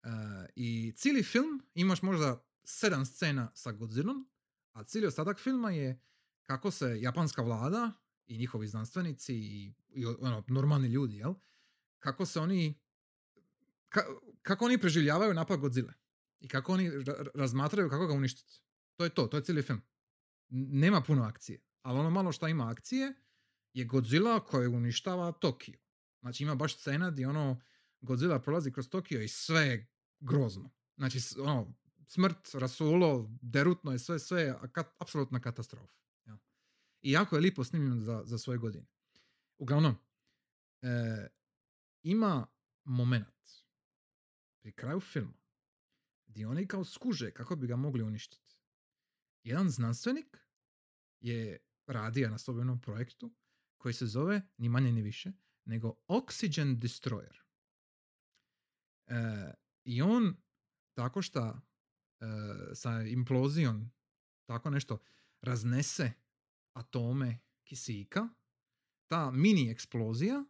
E, 0.02 0.08
I 0.56 0.92
cijeli 0.96 1.22
film 1.22 1.62
imaš 1.74 2.02
možda 2.02 2.47
sedam 2.68 3.06
scena 3.06 3.50
sa 3.54 3.72
Godzillom, 3.72 4.28
a 4.72 4.84
cijeli 4.84 5.06
ostatak 5.06 5.38
filma 5.38 5.70
je 5.70 6.00
kako 6.42 6.70
se 6.70 7.00
japanska 7.00 7.42
vlada 7.42 7.92
i 8.26 8.38
njihovi 8.38 8.66
znanstvenici 8.66 9.34
i, 9.34 9.74
i 9.88 10.06
ono, 10.06 10.44
normalni 10.48 10.88
ljudi, 10.88 11.16
jel? 11.16 11.34
Kako 11.98 12.26
se 12.26 12.40
oni 12.40 12.80
ka- 13.90 14.18
kako 14.42 14.64
oni 14.64 14.78
preživljavaju 14.78 15.34
napad 15.34 15.60
Godzilla 15.60 15.92
i 16.40 16.48
kako 16.48 16.72
oni 16.72 16.90
ra- 16.90 17.24
ra- 17.24 17.30
razmatraju 17.34 17.90
kako 17.90 18.06
ga 18.06 18.12
uništiti. 18.12 18.62
To 18.96 19.04
je 19.04 19.10
to, 19.10 19.26
to 19.26 19.36
je 19.36 19.44
cijeli 19.44 19.62
film. 19.62 19.80
Nema 20.48 21.02
puno 21.02 21.22
akcije, 21.22 21.60
ali 21.82 21.98
ono 21.98 22.10
malo 22.10 22.32
što 22.32 22.48
ima 22.48 22.70
akcije 22.70 23.14
je 23.72 23.84
Godzilla 23.84 24.40
koji 24.44 24.68
uništava 24.68 25.32
Tokio. 25.32 25.78
Znači 26.20 26.42
ima 26.42 26.54
baš 26.54 26.78
scena 26.78 27.10
gdje 27.10 27.28
ono 27.28 27.60
Godzilla 28.00 28.38
prolazi 28.38 28.72
kroz 28.72 28.88
Tokio 28.88 29.22
i 29.22 29.28
sve 29.28 29.60
je 29.60 29.92
grozno. 30.20 30.70
Znači 30.96 31.18
ono, 31.40 31.74
smrt, 32.08 32.54
rasulo, 32.54 33.30
derutno 33.42 33.92
je 33.92 33.98
sve, 33.98 34.18
sve 34.18 34.42
je 34.42 34.54
kat- 34.54 34.94
apsolutna 34.98 35.40
katastrofa. 35.40 35.98
Ja. 36.24 36.38
I 37.00 37.12
jako 37.12 37.36
je 37.36 37.40
lipo 37.40 37.64
snimljeno 37.64 38.00
za, 38.00 38.22
za 38.24 38.38
svoje 38.38 38.58
godine. 38.58 38.86
Uglavnom, 39.58 39.96
e, 40.82 41.28
ima 42.02 42.46
moment 42.84 43.50
pri 44.60 44.72
kraju 44.72 45.00
filma 45.00 45.38
gdje 46.26 46.48
oni 46.48 46.66
kao 46.66 46.84
skuže 46.84 47.30
kako 47.30 47.56
bi 47.56 47.66
ga 47.66 47.76
mogli 47.76 48.02
uništiti. 48.02 48.56
Jedan 49.42 49.70
znanstvenik 49.70 50.38
je 51.20 51.58
radio 51.86 52.30
na 52.30 52.38
svojom 52.38 52.80
projektu 52.80 53.34
koji 53.76 53.94
se 53.94 54.06
zove 54.06 54.42
ni 54.56 54.68
manje 54.68 54.92
ni 54.92 55.02
više 55.02 55.32
nego 55.64 55.94
Oxygen 56.08 56.78
Destroyer. 56.78 57.40
E, 59.06 59.54
I 59.84 60.02
on 60.02 60.36
tako 60.94 61.22
što 61.22 61.67
sa 62.74 63.02
implozijom 63.02 63.90
tako 64.46 64.70
nešto 64.70 64.98
raznese 65.40 66.12
atome 66.72 67.38
kisika, 67.64 68.28
ta 69.10 69.30
mini 69.30 69.70
eksplozija 69.70 70.34
e, 70.36 70.44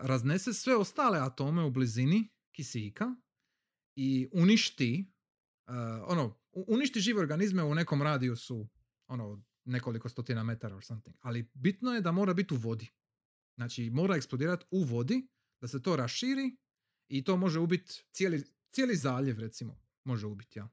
raznese 0.00 0.52
sve 0.52 0.76
ostale 0.76 1.18
atome 1.18 1.64
u 1.64 1.70
blizini 1.70 2.28
kisika 2.52 3.14
i 3.96 4.28
uništi 4.32 5.12
e, 5.66 5.72
ono, 6.06 6.38
uništi 6.52 7.00
žive 7.00 7.20
organizme 7.20 7.64
u 7.64 7.74
nekom 7.74 8.02
radijusu 8.02 8.68
ono, 9.06 9.44
nekoliko 9.64 10.08
stotina 10.08 10.44
metara 10.44 10.76
or 10.76 10.84
something. 10.84 11.16
Ali 11.20 11.50
bitno 11.54 11.92
je 11.92 12.00
da 12.00 12.12
mora 12.12 12.34
biti 12.34 12.54
u 12.54 12.56
vodi. 12.56 12.90
Znači, 13.56 13.90
mora 13.90 14.16
eksplodirati 14.16 14.66
u 14.70 14.84
vodi, 14.84 15.28
da 15.60 15.68
se 15.68 15.82
to 15.82 15.96
raširi 15.96 16.56
i 17.08 17.24
to 17.24 17.36
može 17.36 17.58
ubiti 17.58 18.04
cijeli, 18.12 18.44
cijeli 18.70 18.96
zaljev, 18.96 19.38
recimo, 19.38 19.85
može 20.06 20.26
ubiti, 20.26 20.58
ja. 20.58 20.68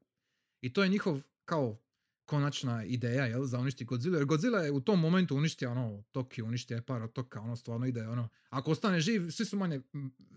I 0.62 0.74
to 0.74 0.84
je 0.84 0.90
njihov, 0.90 1.22
kao, 1.46 1.80
konačna 2.26 2.84
ideja, 2.84 3.26
jel, 3.26 3.46
za 3.46 3.60
uništi 3.60 3.86
Godzilla. 3.86 4.18
Jer 4.18 4.26
Godzilla 4.26 4.60
je 4.60 4.72
u 4.72 4.82
tom 4.82 5.00
momentu 5.00 5.36
uništio, 5.36 5.72
ono, 5.72 6.04
Tokio, 6.12 6.46
uništio 6.46 6.76
je 6.76 6.86
par 6.86 7.04
otoka, 7.04 7.42
ono, 7.42 7.56
stvarno 7.56 7.86
ide, 7.86 8.08
ono, 8.08 8.30
ako 8.50 8.72
ostane 8.72 9.00
živ, 9.00 9.30
svi 9.32 9.46
su 9.46 9.58
manje, 9.58 9.82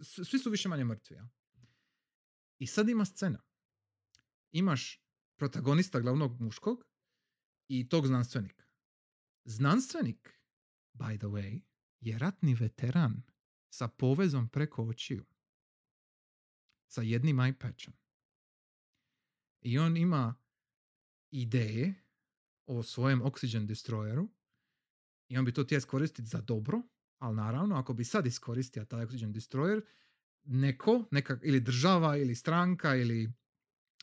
svi 0.03 0.39
su 0.39 0.51
više 0.51 0.69
manje 0.69 0.85
mrtvi, 0.85 1.17
ja. 1.17 1.29
I 2.59 2.67
sad 2.67 2.89
ima 2.89 3.05
scena. 3.05 3.43
Imaš 4.53 5.03
protagonista 5.37 6.01
glavnog 6.01 6.41
muškog 6.41 6.85
i 7.69 7.89
tog 7.89 8.07
znanstvenika. 8.07 8.65
Znanstvenik 9.45 10.41
by 10.95 11.19
the 11.19 11.27
way, 11.27 11.63
je 12.01 12.19
ratni 12.19 12.55
veteran 12.55 13.23
sa 13.71 13.89
povezom 13.89 14.49
preko 14.49 14.85
očiju. 14.85 15.25
Sa 16.89 17.03
jednim 17.03 17.37
eye 17.37 17.59
patchom. 17.59 17.95
I 19.67 19.79
on 19.79 19.97
ima 19.97 20.35
ideje 21.31 21.95
o 22.67 22.83
svojem 22.83 23.23
oxygen 23.23 23.67
destroyeru 23.67 24.29
i 25.29 25.39
on 25.39 25.45
bi 25.45 25.53
to 25.53 25.65
htio 25.65 25.79
iskoristiti 25.79 26.29
za 26.29 26.41
dobro, 26.41 26.83
ali 27.19 27.37
naravno 27.37 27.77
ako 27.77 27.95
bi 27.95 28.05
sad 28.05 28.27
iskoristio 28.27 28.85
taj 28.85 29.07
oxygen 29.07 29.33
destroyer, 29.33 29.83
neko, 30.45 31.05
neka, 31.11 31.39
ili 31.43 31.61
država, 31.61 32.17
ili 32.17 32.35
stranka, 32.35 32.97
ili 32.97 33.33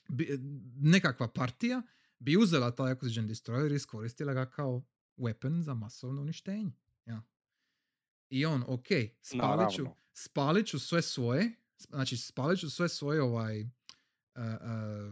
bi, 0.09 0.39
nekakva 0.75 1.27
partija 1.27 1.81
bi 2.19 2.37
uzela 2.37 2.75
taj 2.75 2.93
oxygen 2.93 3.27
destroyer 3.27 3.71
i 3.71 3.75
iskoristila 3.75 4.33
ga 4.33 4.49
kao 4.49 4.83
weapon 5.17 5.61
za 5.61 5.73
masovno 5.73 6.21
uništenje. 6.21 6.71
Ja. 7.05 7.23
I 8.29 8.45
on, 8.45 8.63
ok, 8.67 8.87
spalit 9.21 9.75
ću, 9.75 9.85
spalit 10.13 10.67
ću 10.67 10.79
sve 10.79 11.01
svoje, 11.01 11.51
znači 11.77 12.17
spalit 12.17 12.59
ću 12.59 12.69
sve 12.69 12.89
svoje 12.89 13.21
ovaj, 13.21 13.69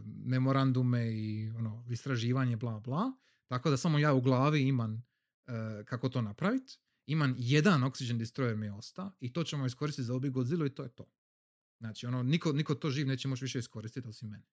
memorandume 0.03 1.11
i 1.14 1.49
ono, 1.49 1.85
istraživanje, 1.89 2.57
bla, 2.57 2.80
bla, 2.80 3.11
tako 3.48 3.69
da 3.69 3.77
samo 3.77 3.99
ja 3.99 4.14
u 4.14 4.22
glavi 4.22 4.61
imam 4.61 4.93
uh, 4.93 5.53
kako 5.85 6.10
to 6.10 6.22
napraviti. 6.22 6.77
Imam 7.06 7.35
jedan 7.38 7.81
oxygen 7.81 8.18
destroyer 8.18 8.56
mi 8.56 8.65
je 8.65 8.73
osta 8.73 9.11
i 9.19 9.34
to 9.34 9.43
ćemo 9.43 9.65
iskoristiti 9.65 10.06
za 10.06 10.15
ubij 10.15 10.30
Godzilla 10.30 10.65
i 10.65 10.69
to 10.69 10.84
je 10.84 10.89
to. 10.89 11.11
Znači, 11.80 12.06
ono, 12.06 12.23
niko, 12.23 12.53
niko 12.53 12.76
to 12.76 12.89
živ 12.89 13.07
neće 13.07 13.27
moći 13.27 13.45
više 13.45 13.60
iskoristiti 13.60 14.07
osim 14.07 14.30
mene. 14.30 14.48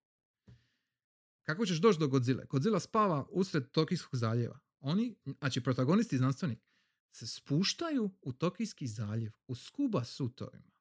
Kako 1.42 1.66
ćeš 1.66 1.78
doći 1.80 1.98
do 1.98 2.08
Godzilla? 2.08 2.44
Godzilla 2.44 2.80
spava 2.80 3.26
usred 3.30 3.70
Tokijskog 3.70 4.16
zaljeva. 4.16 4.58
Oni, 4.80 5.16
znači 5.38 5.60
protagonisti 5.60 6.14
i 6.14 6.18
znanstvenik, 6.18 6.58
se 7.10 7.26
spuštaju 7.26 8.10
u 8.22 8.32
Tokijski 8.32 8.86
zaljev 8.86 9.32
u 9.46 9.54
skuba 9.54 10.04
sutovima. 10.04 10.77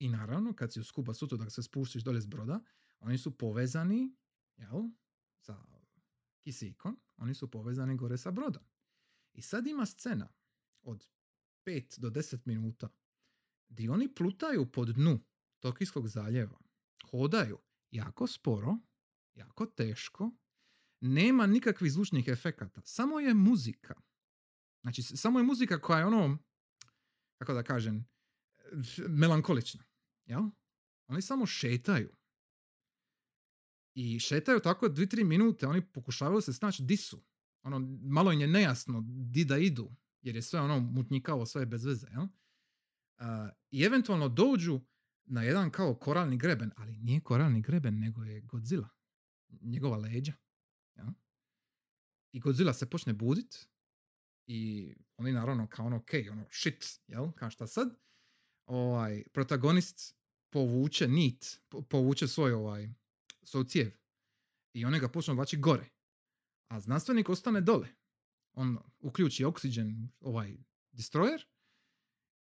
I 0.00 0.08
naravno, 0.08 0.52
kad 0.52 0.72
si 0.72 0.80
u 0.80 0.84
skuba 0.84 1.14
sutu, 1.14 1.36
da 1.36 1.50
se 1.50 1.62
spuštiš 1.62 2.02
dolje 2.02 2.20
s 2.20 2.26
broda, 2.26 2.60
oni 2.98 3.18
su 3.18 3.38
povezani, 3.38 4.16
jel, 4.56 4.82
sa 5.38 5.64
kisikom, 6.40 7.00
oni 7.16 7.34
su 7.34 7.50
povezani 7.50 7.96
gore 7.96 8.18
sa 8.18 8.30
brodom. 8.30 8.62
I 9.32 9.42
sad 9.42 9.66
ima 9.66 9.86
scena 9.86 10.32
od 10.82 11.08
5 11.66 12.00
do 12.00 12.10
10 12.10 12.38
minuta 12.44 12.88
gdje 13.68 13.90
oni 13.90 14.14
plutaju 14.14 14.72
pod 14.72 14.88
dnu 14.88 15.20
Tokijskog 15.58 16.08
zaljeva. 16.08 16.58
Hodaju 17.10 17.58
jako 17.90 18.26
sporo, 18.26 18.78
jako 19.34 19.66
teško, 19.66 20.30
nema 21.00 21.46
nikakvih 21.46 21.92
zvučnih 21.92 22.28
efekata, 22.28 22.80
samo 22.84 23.20
je 23.20 23.34
muzika. 23.34 23.94
Znači, 24.82 25.02
samo 25.02 25.38
je 25.38 25.42
muzika 25.42 25.80
koja 25.80 25.98
je 25.98 26.06
ono, 26.06 26.38
kako 27.38 27.54
da 27.54 27.62
kažem, 27.62 28.08
melankolična. 29.08 29.89
Jel? 30.30 30.50
Oni 31.08 31.22
samo 31.22 31.46
šetaju. 31.46 32.16
I 33.94 34.18
šetaju 34.18 34.60
tako 34.60 34.88
dvi, 34.88 35.08
tri 35.08 35.24
minute, 35.24 35.66
oni 35.66 35.92
pokušavaju 35.92 36.40
se 36.40 36.52
snaći 36.52 36.82
di 36.82 36.96
su. 36.96 37.24
Ono, 37.62 37.78
malo 38.02 38.32
im 38.32 38.40
je 38.40 38.46
nejasno 38.46 39.04
di 39.06 39.44
da 39.44 39.58
idu, 39.58 39.90
jer 40.22 40.36
je 40.36 40.42
sve 40.42 40.60
ono 40.60 40.80
mutnjikavo, 40.80 41.46
sve 41.46 41.62
je 41.62 41.66
bez 41.66 41.84
veze. 41.84 42.06
Jel? 42.10 42.26
A, 43.18 43.50
I 43.70 43.82
eventualno 43.82 44.28
dođu 44.28 44.80
na 45.24 45.42
jedan 45.42 45.70
kao 45.70 45.94
koralni 45.94 46.36
greben, 46.36 46.70
ali 46.76 46.96
nije 46.98 47.20
koralni 47.20 47.62
greben, 47.62 47.98
nego 47.98 48.24
je 48.24 48.40
Godzilla. 48.40 48.88
Njegova 49.60 49.96
leđa. 49.96 50.32
Jel? 50.94 51.08
I 52.32 52.40
Godzilla 52.40 52.72
se 52.72 52.90
počne 52.90 53.12
budit 53.12 53.68
i 54.46 54.92
oni 55.16 55.32
naravno 55.32 55.66
kao 55.68 55.86
ono, 55.86 55.96
ok, 55.96 56.10
ono, 56.30 56.46
shit, 56.50 57.00
jel, 57.06 57.32
kao 57.32 57.50
šta 57.50 57.66
sad? 57.66 57.98
Ovaj, 58.66 59.24
protagonist 59.32 60.19
povuče 60.50 61.08
nit, 61.08 61.60
po- 61.68 61.82
povuče 61.82 62.28
svoj 62.28 62.52
ovaj, 62.52 62.88
svoj 63.42 63.64
cijev 63.64 63.90
i 64.72 64.84
oni 64.84 65.00
ga 65.00 65.08
počnu 65.08 65.34
vlači 65.34 65.56
gore. 65.56 65.88
A 66.68 66.80
znanstvenik 66.80 67.28
ostane 67.28 67.60
dole. 67.60 67.88
On 68.52 68.78
uključi 68.98 69.44
oksigen, 69.44 70.08
ovaj 70.20 70.56
destroyer 70.92 71.46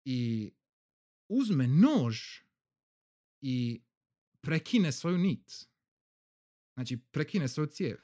i 0.04 0.50
uzme 1.28 1.66
nož 1.66 2.18
i 3.40 3.82
prekine 4.40 4.92
svoju 4.92 5.18
nit. 5.18 5.66
Znači, 6.74 6.98
prekine 7.10 7.48
svoju 7.48 7.66
cijev. 7.66 7.98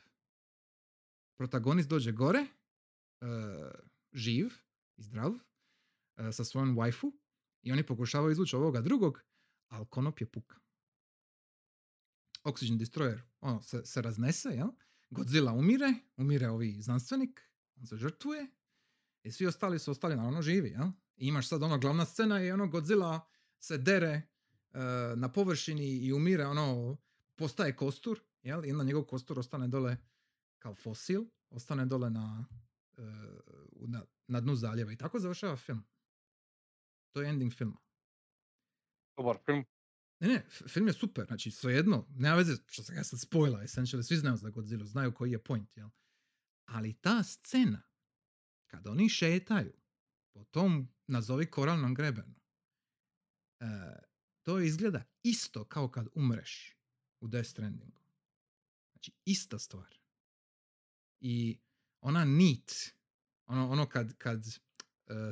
Protagonist 1.38 1.88
dođe 1.88 2.12
gore, 2.12 2.38
e, 2.40 2.46
živ 4.12 4.46
i 4.96 5.02
zdrav, 5.02 5.32
e, 6.16 6.32
sa 6.32 6.44
svojom 6.44 6.76
waifu 6.76 7.12
i 7.62 7.72
oni 7.72 7.86
pokušavaju 7.86 8.32
izvući 8.32 8.56
ovoga 8.56 8.80
drugog, 8.80 9.22
ali 9.72 9.86
konop 9.90 10.20
je 10.20 10.26
puka. 10.26 10.56
Oxygen 12.44 12.78
destroyer 12.78 13.20
ono, 13.40 13.62
se, 13.62 13.84
se 13.84 14.02
raznese, 14.02 14.48
jel? 14.48 14.68
Godzilla 15.10 15.52
umire, 15.52 15.94
umire 16.16 16.48
ovi 16.48 16.82
znanstvenik, 16.82 17.40
on 17.76 17.86
se 17.86 17.96
žrtvuje 17.96 18.46
i 19.22 19.32
svi 19.32 19.46
ostali 19.46 19.78
su 19.78 19.90
ostali 19.90 20.16
naravno 20.16 20.42
živi, 20.42 20.68
jel? 20.68 20.86
I 21.16 21.26
imaš 21.26 21.48
sad 21.48 21.62
ono 21.62 21.78
glavna 21.78 22.04
scena 22.04 22.38
je 22.38 22.54
ono 22.54 22.66
Godzilla 22.68 23.20
se 23.58 23.78
dere 23.78 24.08
e, 24.08 24.22
na 25.16 25.32
površini 25.32 25.96
i 25.96 26.12
umire, 26.12 26.46
ono 26.46 26.96
postaje 27.36 27.76
kostur, 27.76 28.20
jel? 28.42 28.64
I 28.64 28.72
onda 28.72 28.84
njegov 28.84 29.04
kostur 29.04 29.38
ostane 29.38 29.68
dole 29.68 29.96
kao 30.58 30.74
fosil, 30.74 31.24
ostane 31.50 31.86
dole 31.86 32.10
na, 32.10 32.46
e, 32.96 33.02
u- 33.72 33.86
na, 33.86 34.04
na 34.26 34.40
dnu 34.40 34.54
zaljeva 34.56 34.92
i 34.92 34.96
tako 34.96 35.18
završava 35.18 35.56
film. 35.56 35.84
To 37.12 37.22
je 37.22 37.28
ending 37.28 37.52
filma. 37.52 37.80
Dobar 39.16 39.38
film. 39.44 39.64
Ne, 40.20 40.28
ne, 40.28 40.42
film 40.68 40.86
je 40.86 40.92
super, 40.92 41.26
znači 41.26 41.50
svejedno, 41.50 42.06
nema 42.10 42.36
veze 42.36 42.56
što 42.66 42.82
sam 42.82 42.96
ja 42.96 43.04
sad 43.04 43.20
spojila, 43.20 43.60
essentially, 43.60 44.02
svi 44.02 44.16
znaju 44.16 44.36
za 44.36 44.50
Godzilla, 44.50 44.84
znaju 44.84 45.14
koji 45.14 45.30
je 45.30 45.44
point, 45.44 45.76
jel? 45.76 45.88
Ali 46.64 47.00
ta 47.00 47.22
scena, 47.22 47.82
kada 48.66 48.90
oni 48.90 49.08
šetaju 49.08 49.72
po 50.34 50.44
tom, 50.44 50.88
nazovi 51.06 51.46
koralnom 51.46 51.94
grebenu, 51.94 52.34
e, 53.60 53.66
to 54.42 54.60
izgleda 54.60 55.04
isto 55.22 55.64
kao 55.64 55.90
kad 55.90 56.08
umreš 56.14 56.76
u 57.20 57.28
Death 57.28 57.48
Strandingu. 57.48 58.02
Znači, 58.92 59.12
ista 59.24 59.58
stvar. 59.58 59.98
I 61.20 61.60
ona 62.00 62.24
nit, 62.24 62.94
ono, 63.46 63.70
ono 63.70 63.88
kad, 63.88 64.16
kad 64.18 64.44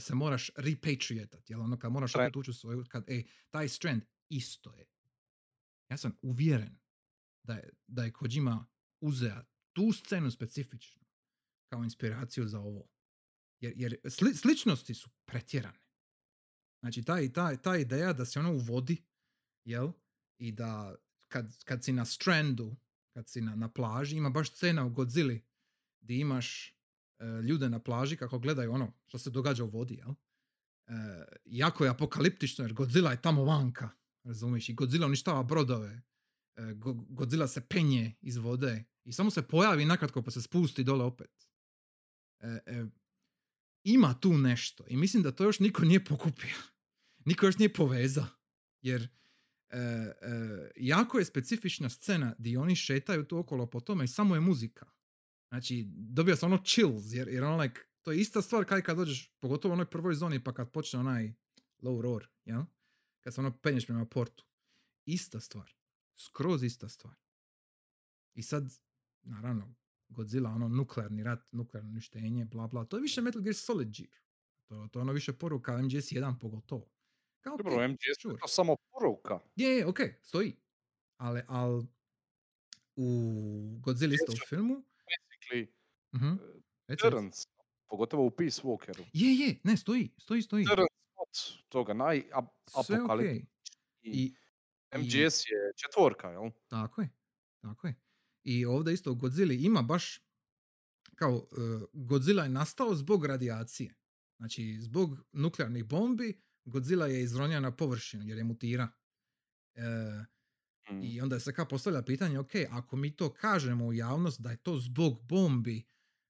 se 0.01 0.15
moraš 0.15 0.51
repatriatat, 0.57 1.51
jel? 1.51 1.61
Ono 1.61 1.79
kad 1.79 1.93
moraš 1.93 2.15
opet 2.15 2.37
ući 2.37 2.51
u 2.51 2.55
svoju, 2.55 2.85
kad, 2.89 3.05
e, 3.09 3.23
taj 3.51 3.69
strand 3.69 4.03
isto 4.29 4.75
je. 4.75 4.87
Ja 5.91 5.97
sam 5.97 6.19
uvjeren 6.23 6.79
da 7.47 7.55
je, 7.55 7.71
da 7.87 8.05
je 8.05 8.13
Kojima 8.13 8.67
uzea 9.01 9.45
tu 9.73 9.93
scenu 9.93 10.31
specifično 10.31 11.03
kao 11.73 11.85
inspiraciju 11.85 12.49
za 12.49 12.61
ovo. 12.61 12.89
Jer, 13.61 13.73
jer 13.77 13.97
sli- 14.05 14.35
sličnosti 14.35 14.95
su 14.95 15.11
pretjerane. 15.25 15.81
Znači, 16.83 17.03
ta, 17.03 17.33
ta, 17.35 17.57
ta 17.57 17.77
ideja 17.77 18.13
da 18.13 18.25
se 18.25 18.39
ono 18.39 18.53
u 18.53 18.59
vodi, 18.59 19.05
jel? 19.65 19.93
I 20.39 20.53
da 20.53 20.97
kad, 21.29 21.65
kad 21.65 21.85
si 21.85 21.93
na 21.93 22.05
strandu, 22.05 22.77
kad 23.15 23.29
si 23.29 23.41
na, 23.41 23.57
na 23.57 23.69
plaži, 23.69 24.17
ima 24.17 24.31
baš 24.31 24.51
scena 24.51 24.85
u 24.85 24.91
Godzilli 24.91 25.45
gdje 26.01 26.19
imaš 26.19 26.69
e, 26.69 26.73
ljude 27.49 27.69
na 27.71 27.79
plaži 27.79 28.17
kako 28.17 28.39
gledaju 28.39 28.73
ono 28.73 28.93
što 29.07 29.19
se 29.19 29.31
događa 29.31 29.65
u 29.65 29.69
vodi, 29.69 29.95
jel? 29.95 30.11
E, 30.87 31.25
jako 31.45 31.85
je 31.85 31.91
apokaliptično 31.91 32.65
jer 32.65 32.73
Godzilla 32.73 33.11
je 33.11 33.23
tamo 33.23 33.45
vanka, 33.45 33.89
razumiješ? 34.25 34.69
I 34.69 34.75
Godzilla 34.75 35.07
uništava 35.07 35.43
brodove. 35.43 36.03
E, 36.57 36.75
Go- 36.75 37.05
Godzilla 37.09 37.49
se 37.49 37.61
penje 37.61 38.17
iz 38.21 38.37
vode 38.37 38.85
i 39.05 39.13
samo 39.13 39.31
se 39.31 39.43
pojavi 39.43 39.85
nakratko 39.85 40.23
pa 40.23 40.31
se 40.31 40.43
spusti 40.43 40.85
dole 40.85 41.05
opet. 41.05 41.49
E, 42.41 42.59
e, 42.67 42.87
ima 43.85 44.15
tu 44.21 44.39
nešto 44.39 44.85
i 44.89 44.97
mislim 44.97 45.23
da 45.23 45.33
to 45.33 45.45
još 45.45 45.61
niko 45.61 45.85
nije 45.85 46.05
pokupio. 46.05 46.57
Niko 47.27 47.47
još 47.47 47.59
nije 47.59 47.73
povezao. 47.73 48.27
Jer 48.81 49.09
e, 49.71 49.79
e, 49.79 50.13
jako 50.77 51.19
je 51.19 51.25
specifična 51.25 51.89
scena 51.89 52.35
gdje 52.39 52.59
oni 52.59 52.77
šetaju 52.77 53.25
tu 53.25 53.39
okolo 53.39 53.67
po 53.67 53.81
tome 53.81 54.05
i 54.05 54.09
samo 54.09 54.35
je 54.35 54.41
muzika. 54.41 54.87
Znači, 55.51 55.87
dobio 55.89 56.37
sam 56.37 56.53
ono 56.53 56.63
chills, 56.65 57.13
jer, 57.13 57.29
jer 57.29 57.45
ono 57.45 57.63
like, 57.63 57.81
to 58.03 58.13
je 58.13 58.21
ista 58.21 58.43
stvar 58.43 58.65
kao 58.65 58.79
i 58.79 58.83
kad 58.83 58.97
dođeš, 58.97 59.35
pogotovo 59.41 59.73
u 59.73 59.75
onoj 59.75 59.91
prvoj 59.91 60.15
zoni, 60.15 60.45
pa 60.45 60.53
kad 60.53 60.71
počne 60.73 61.01
onaj 61.01 61.33
low 61.83 62.01
roar, 62.01 62.27
jel? 62.45 62.63
Kad 63.21 63.35
se 63.35 63.41
ono 63.41 63.59
penješ 63.59 63.87
prema 63.87 64.07
portu. 64.07 64.45
Ista 65.05 65.41
stvar. 65.41 65.75
Skroz 66.17 66.63
ista 66.63 66.89
stvar. 66.89 67.15
I 68.35 68.43
sad, 68.43 68.65
naravno, 69.23 69.75
Godzilla, 70.09 70.51
ono 70.51 70.69
nuklearni 70.69 71.23
rat, 71.23 71.53
nuklearno 71.53 71.91
uništenje, 71.91 72.45
bla 72.45 72.67
bla, 72.67 72.85
to 72.85 72.97
je 72.97 73.01
više 73.01 73.21
Metal 73.21 73.43
Gear 73.43 73.55
Solid 73.55 73.89
Gear. 73.97 74.11
To, 74.65 74.89
to 74.93 74.99
je 74.99 75.01
ono 75.01 75.13
više 75.13 75.33
poruka 75.33 75.73
MGS1 75.73 76.39
pogotovo. 76.39 76.91
Kao, 77.41 77.57
Dobro, 77.57 77.75
okej, 77.75 77.89
MGS 77.89 78.07
je 78.07 78.15
sure. 78.23 78.39
to 78.41 78.49
samo 78.49 78.77
poruka. 78.91 79.39
Je, 79.57 79.69
je, 79.69 79.87
ok, 79.87 79.99
stoji. 80.23 80.57
Ali, 81.17 81.43
al 81.49 81.83
u 82.97 83.79
Godzilla 83.81 84.15
isto 84.15 84.33
u 84.33 84.47
filmu, 84.49 84.85
Uh, 86.13 86.21
reci, 86.21 86.39
reci. 86.89 87.03
deterrence. 87.05 87.47
pogotovo 87.89 88.27
u 88.27 88.31
Peace 88.31 88.63
Walkeru. 88.63 89.05
Je, 89.13 89.35
je, 89.37 89.61
ne, 89.65 89.77
stoji, 89.77 90.11
stoji, 90.19 90.43
stoji. 90.43 90.65
Crn 90.67 90.87
spot 91.05 91.63
toga, 91.69 91.95
naj 91.95 92.23
okej. 93.15 93.45
i 94.03 94.13
I, 94.13 94.35
i- 94.93 94.99
MGS 94.99 95.41
je 95.41 95.73
četvorka, 95.77 96.29
jel? 96.31 96.51
Tako 96.69 97.01
je, 97.03 97.09
tako 97.61 97.87
je. 97.87 97.95
I 98.45 98.65
ovdje 98.67 98.95
isto 98.95 99.13
u 99.13 99.15
Godzilla 99.15 99.53
ima 99.53 99.83
baš, 99.83 100.21
kao, 101.15 101.35
uh, 101.35 101.47
Godzilla 101.93 102.43
je 102.43 102.49
nastao 102.49 102.95
zbog 102.95 103.27
radijacije. 103.27 103.95
Znači, 104.37 104.77
zbog 104.81 105.25
nuklearnih 105.33 105.85
bombi, 105.85 106.43
Godzilla 106.65 107.07
je 107.07 107.23
izronjen 107.23 107.63
na 107.63 107.77
površinu 107.77 108.25
jer 108.25 108.39
je 108.39 108.45
mutira. 108.45 108.89
E, 109.75 109.83
Mm. 110.91 111.01
I 111.03 111.21
onda 111.21 111.41
se 111.41 111.53
kao 111.55 111.69
postavlja 111.69 112.03
pitanje, 112.03 112.39
ok, 112.39 112.51
ako 112.71 112.97
mi 112.97 113.17
to 113.17 113.33
kažemo 113.33 113.87
u 113.87 113.93
javnost 113.93 114.41
da 114.41 114.51
je 114.51 114.57
to 114.57 114.77
zbog 114.79 115.23
bombi, 115.23 115.83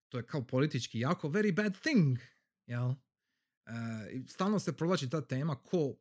to 0.09 0.19
je 0.19 0.27
kao 0.27 0.47
politički 0.47 0.99
jako 1.01 1.29
very 1.29 1.55
bad 1.57 1.81
thing, 1.81 2.19
jel? 2.67 2.91
E, 3.67 3.73
i 4.13 4.29
stalno 4.29 4.59
se 4.59 4.77
provlači 4.77 5.11
ta 5.11 5.21
tema 5.27 5.57
ko 5.57 5.95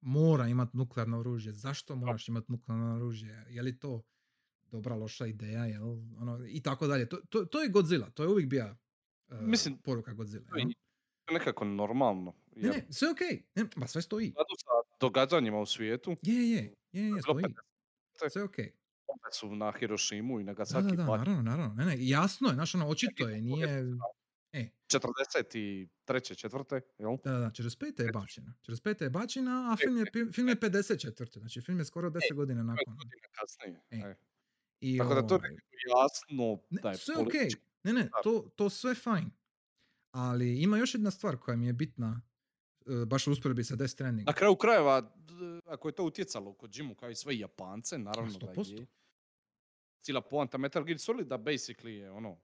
mora 0.00 0.48
imati 0.48 0.76
nuklearno 0.76 1.18
oružje, 1.18 1.52
zašto 1.52 1.96
moraš 1.96 2.28
imati 2.28 2.52
nuklearno 2.52 2.96
oružje, 2.96 3.46
je 3.48 3.62
li 3.62 3.78
to 3.78 4.02
dobra, 4.70 4.94
loša 4.96 5.26
ideja, 5.26 5.64
jel? 5.66 5.88
Ono, 6.18 6.44
I 6.46 6.62
tako 6.62 6.86
dalje. 6.86 7.08
To, 7.08 7.16
to, 7.28 7.44
to 7.44 7.62
je 7.62 7.68
Godzilla, 7.68 8.10
to 8.10 8.22
je 8.22 8.28
uvijek 8.28 8.48
bija 8.48 8.76
e, 9.28 9.34
Mislim, 9.40 9.78
poruka 9.78 10.12
Godzilla. 10.12 10.46
To 10.48 10.56
je 10.56 10.62
jel? 10.62 10.70
nekako 11.32 11.64
normalno. 11.64 12.34
Ne, 12.56 12.68
Jer 12.68 12.74
ne, 12.74 12.86
sve 12.90 13.10
ok, 13.10 13.20
ne, 13.54 13.70
pa 13.80 13.86
sve 13.86 14.02
stoji. 14.02 14.30
skladu 14.30 14.54
sa 14.58 14.70
događanjima 15.00 15.58
u 15.60 15.66
svijetu, 15.66 16.16
Je, 16.22 16.34
je, 16.34 16.62
je, 16.92 17.02
je, 17.02 17.10
je, 17.10 17.22
stoji. 17.22 17.44
Sve 18.30 18.42
ok. 18.42 18.56
opet 19.06 19.34
su 19.34 19.56
na 19.56 19.72
Hirošimu 19.78 20.40
i 20.40 20.44
Da, 20.44 20.50
Nagasaki 20.50 20.96
da, 20.96 20.96
da, 20.96 21.04
bacili 21.04 21.18
naravno, 21.18 21.42
naravno. 21.42 21.74
Ne, 21.74 21.84
ne, 21.84 21.96
jasno 21.98 22.48
je, 22.48 22.54
znaš, 22.54 22.74
ono, 22.74 22.88
očito 22.88 23.28
je, 23.28 23.40
nije... 23.40 23.84
E, 24.52 24.68
43. 24.88 26.36
četvrte, 26.36 26.80
jel? 26.98 27.16
da, 27.24 27.32
da, 27.32 27.38
da, 27.38 27.50
45. 27.50 28.02
je 28.02 28.12
bačena. 28.12 28.54
45. 28.68 29.02
je 29.02 29.10
bačena, 29.10 29.72
a 29.72 29.76
film 29.76 29.96
je, 29.96 30.04
film 30.32 30.48
je 30.48 30.56
54. 30.56 31.38
Znači, 31.38 31.60
film 31.60 31.78
je 31.78 31.84
skoro 31.84 32.10
10 32.10 32.34
godina 32.34 32.60
Pet 32.60 32.66
nakon. 32.66 32.96
godina 32.96 33.26
kasnije. 33.32 33.82
E, 33.90 34.10
e. 34.10 34.16
I, 34.80 34.98
Tako 34.98 35.14
da 35.14 35.26
to 35.26 35.34
je 35.34 35.38
ovaj, 35.38 35.50
jasno 35.96 36.62
ne, 36.70 36.80
da 36.82 36.90
je 36.90 36.96
sve 36.96 37.14
ok. 37.14 37.24
politički. 37.24 37.62
Ne, 37.82 37.92
ne, 37.92 38.10
to, 38.22 38.50
to 38.56 38.70
sve 38.70 38.94
fajn. 38.94 39.30
Ali 40.10 40.62
ima 40.62 40.78
još 40.78 40.94
jedna 40.94 41.10
stvar 41.10 41.36
koja 41.36 41.56
mi 41.56 41.66
je 41.66 41.72
bitna, 41.72 42.20
e, 42.20 42.35
baš 43.06 43.26
u 43.26 43.32
usporedbi 43.32 43.64
sa 43.64 43.76
Death 43.76 43.92
Stranding. 43.92 44.26
Na 44.26 44.32
kraju 44.32 44.56
krajeva, 44.56 45.12
ako 45.66 45.88
je 45.88 45.94
to 45.94 46.04
utjecalo 46.04 46.52
kod 46.54 46.76
Jimu 46.76 46.94
kao 46.94 47.10
i 47.10 47.14
sve 47.14 47.38
Japance, 47.38 47.98
naravno 47.98 48.38
da 48.38 48.46
100%. 48.46 48.80
je. 48.80 48.86
Cijela 50.00 50.20
poanta 50.20 50.58
Metal 50.58 50.84
Gear 50.84 50.98
Solida 50.98 51.38
basically 51.38 51.88
je 51.88 52.10
ono, 52.10 52.38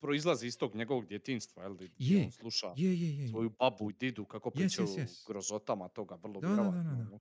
proizlazi 0.00 0.46
iz 0.46 0.58
tog 0.58 0.74
njegovog 0.74 1.06
djetinstva, 1.06 1.62
jel? 1.62 1.74
Gdje 1.74 1.90
Je, 1.98 2.24
on 2.24 2.32
sluša 2.32 2.66
Je, 2.76 3.18
je, 3.18 3.28
svoju 3.28 3.50
babu 3.58 3.90
i 3.90 3.94
didu 4.00 4.24
kako 4.24 4.50
pričaju 4.50 4.88
yes, 4.88 4.98
yes. 4.98 5.26
grozotama 5.26 5.88
toga, 5.88 6.14
vrlo 6.14 6.40
Da, 6.40 6.48
da, 6.48 6.54
da, 6.56 6.62
da, 6.62 6.70
da. 6.82 7.10
jel? 7.10 7.18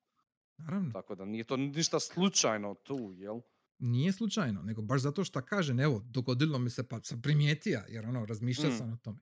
Naravno. 0.57 0.91
Tako 0.91 1.15
da 1.15 1.26
nije 1.26 1.44
to 1.44 1.57
ništa 1.57 1.99
slučajno 1.99 2.73
tu, 2.73 3.14
jel? 3.18 3.40
Nije 3.80 4.11
slučajno, 4.14 4.61
nego 4.61 4.82
baš 4.82 5.02
zato 5.02 5.23
što 5.23 5.41
kažem, 5.45 5.80
evo, 5.80 6.02
dogodilo 6.06 6.60
mi 6.60 6.69
se 6.69 6.88
pa 6.88 6.99
sam 7.03 7.22
primijetio, 7.22 7.82
jer 7.90 8.06
ono, 8.06 8.26
razmišljao 8.26 8.72
Mm. 8.72 8.78
sam 8.78 8.94
o 8.94 8.98
tome. 8.98 9.19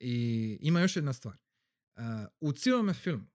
I 0.00 0.58
ima 0.60 0.80
još 0.80 0.96
jedna 0.96 1.12
stvar. 1.12 1.36
Uh, 1.96 2.02
u 2.40 2.52
cijelome 2.52 2.94
filmu, 2.94 3.26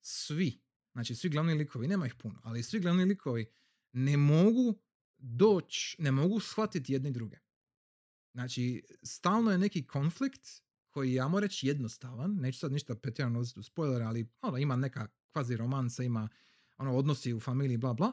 svi, 0.00 0.62
znači 0.92 1.14
svi 1.14 1.28
glavni 1.28 1.54
likovi, 1.54 1.88
nema 1.88 2.06
ih 2.06 2.14
puno, 2.14 2.40
ali 2.44 2.62
svi 2.62 2.80
glavni 2.80 3.04
likovi 3.04 3.46
ne 3.92 4.16
mogu 4.16 4.80
doći, 5.18 5.96
ne 5.98 6.10
mogu 6.10 6.40
shvatiti 6.40 6.92
jedni 6.92 7.12
druge. 7.12 7.38
Znači, 8.34 8.82
stalno 9.02 9.50
je 9.50 9.58
neki 9.58 9.86
konflikt 9.86 10.62
koji 10.90 11.14
ja 11.14 11.28
moram 11.28 11.42
reći 11.42 11.66
jednostavan, 11.66 12.34
neću 12.34 12.58
sad 12.58 12.72
ništa 12.72 12.94
pretjerano 12.94 13.38
ulaziti 13.38 13.60
u 13.60 13.62
spoilere, 13.62 14.04
ali 14.04 14.28
ono, 14.40 14.58
ima 14.58 14.76
neka 14.76 15.08
kvazi 15.32 15.56
romansa, 15.56 16.02
ima 16.02 16.28
ono, 16.76 16.96
odnosi 16.96 17.32
u 17.32 17.40
familiji, 17.40 17.76
bla, 17.76 17.94
bla. 17.94 18.12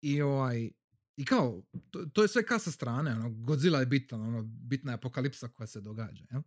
I 0.00 0.22
ovaj, 0.22 0.70
i 1.16 1.24
kao, 1.24 1.62
to, 1.90 2.06
to 2.06 2.22
je 2.22 2.28
sve 2.28 2.46
ka 2.46 2.58
sa 2.58 2.70
strane, 2.70 3.12
ono, 3.12 3.30
Godzilla 3.30 3.80
je 3.80 3.86
bitan, 3.86 4.20
ono, 4.20 4.42
bitna 4.42 4.92
je 4.92 4.94
apokalipsa 4.94 5.48
koja 5.48 5.66
se 5.66 5.80
događa, 5.80 6.24
jel? 6.30 6.42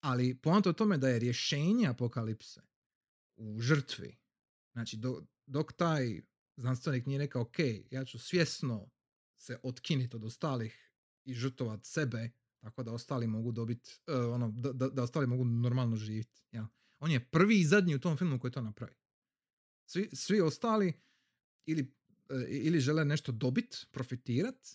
Ali 0.00 0.34
poanta 0.34 0.70
u 0.70 0.72
tome 0.72 0.98
da 0.98 1.08
je 1.08 1.18
rješenje 1.18 1.88
apokalipse 1.88 2.60
u 3.36 3.60
žrtvi. 3.60 4.18
Znači, 4.72 4.96
do- 4.96 5.26
dok 5.46 5.72
taj 5.72 6.22
znanstvenik 6.56 7.06
nije 7.06 7.18
rekao, 7.18 7.42
ok, 7.42 7.58
ja 7.90 8.04
ću 8.04 8.18
svjesno 8.18 8.90
se 9.38 9.58
otkiniti 9.62 10.16
od 10.16 10.24
ostalih 10.24 10.90
i 11.24 11.34
žrtovat 11.34 11.84
sebe, 11.84 12.30
tako 12.60 12.82
da 12.82 12.92
ostali 12.92 13.26
mogu 13.26 13.52
dobiti, 13.52 14.00
ono, 14.06 14.48
da, 14.50 14.72
da, 14.72 14.88
da 14.88 15.02
ostali 15.02 15.26
mogu 15.26 15.44
normalno 15.44 15.96
živjeti. 15.96 16.42
Jel? 16.52 16.64
On 16.98 17.10
je 17.10 17.30
prvi 17.30 17.60
i 17.60 17.64
zadnji 17.64 17.94
u 17.94 18.00
tom 18.00 18.16
filmu 18.16 18.38
koji 18.38 18.50
to 18.50 18.62
napravi. 18.62 18.94
Svi, 19.86 20.10
svi 20.12 20.40
ostali 20.40 20.92
ili, 21.66 21.94
e, 22.28 22.46
ili 22.48 22.80
žele 22.80 23.04
nešto 23.04 23.32
dobit, 23.32 23.86
profitirat, 23.90 24.68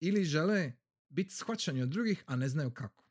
ili 0.00 0.24
žele 0.24 0.72
biti 1.08 1.34
shvaćani 1.34 1.82
od 1.82 1.88
drugih, 1.88 2.24
a 2.26 2.36
ne 2.36 2.48
znaju 2.48 2.70
kako. 2.70 3.01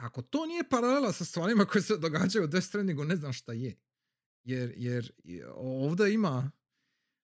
Ako 0.00 0.22
to 0.22 0.46
nije 0.46 0.68
paralela 0.68 1.12
sa 1.12 1.24
stvarima 1.24 1.64
koje 1.64 1.82
se 1.82 1.96
događaju 1.96 2.44
u 2.44 2.48
Death 2.48 2.66
Strandingu, 2.66 3.04
ne 3.04 3.16
znam 3.16 3.32
šta 3.32 3.52
je. 3.52 3.76
Jer, 4.44 4.72
jer 4.76 5.12
ovdje 5.54 6.14
ima 6.14 6.50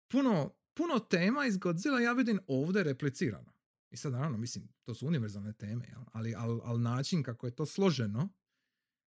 puno, 0.09 0.55
puno 0.75 0.99
tema 0.99 1.47
iz 1.47 1.57
Godzilla, 1.57 2.01
ja 2.01 2.13
vidim 2.13 2.41
ovdje 2.47 2.83
replicirano. 2.83 3.53
I 3.91 3.97
sad 3.97 4.13
naravno, 4.13 4.39
mislim, 4.39 4.69
to 4.83 4.95
su 4.95 5.07
univerzalne 5.07 5.53
teme, 5.53 5.87
jel? 5.89 6.03
ali, 6.13 6.35
ali, 6.37 6.61
ali 6.65 6.81
način 6.81 7.23
kako 7.23 7.47
je 7.47 7.57
to 7.57 7.67
složeno 7.67 8.29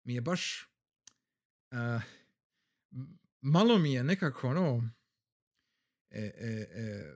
mi 0.04 0.14
je 0.14 0.20
baš 0.20 0.70
m- 2.90 3.18
malo 3.40 3.78
mi 3.78 3.92
je 3.92 4.04
nekako 4.04 4.48
ono 4.48 4.90
e, 6.10 6.20
e, 6.20 6.68
e, 6.74 7.14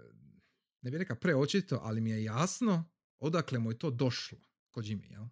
ne 0.81 0.91
bih 0.91 0.99
rekao 0.99 1.17
preočito, 1.17 1.81
ali 1.83 2.01
mi 2.01 2.11
je 2.11 2.25
jasno 2.25 2.91
odakle 3.19 3.59
mu 3.59 3.71
je 3.71 3.79
to 3.79 3.91
došlo 3.91 4.39
kod 4.75 4.85
Jimmy, 4.85 5.11
jel? 5.11 5.25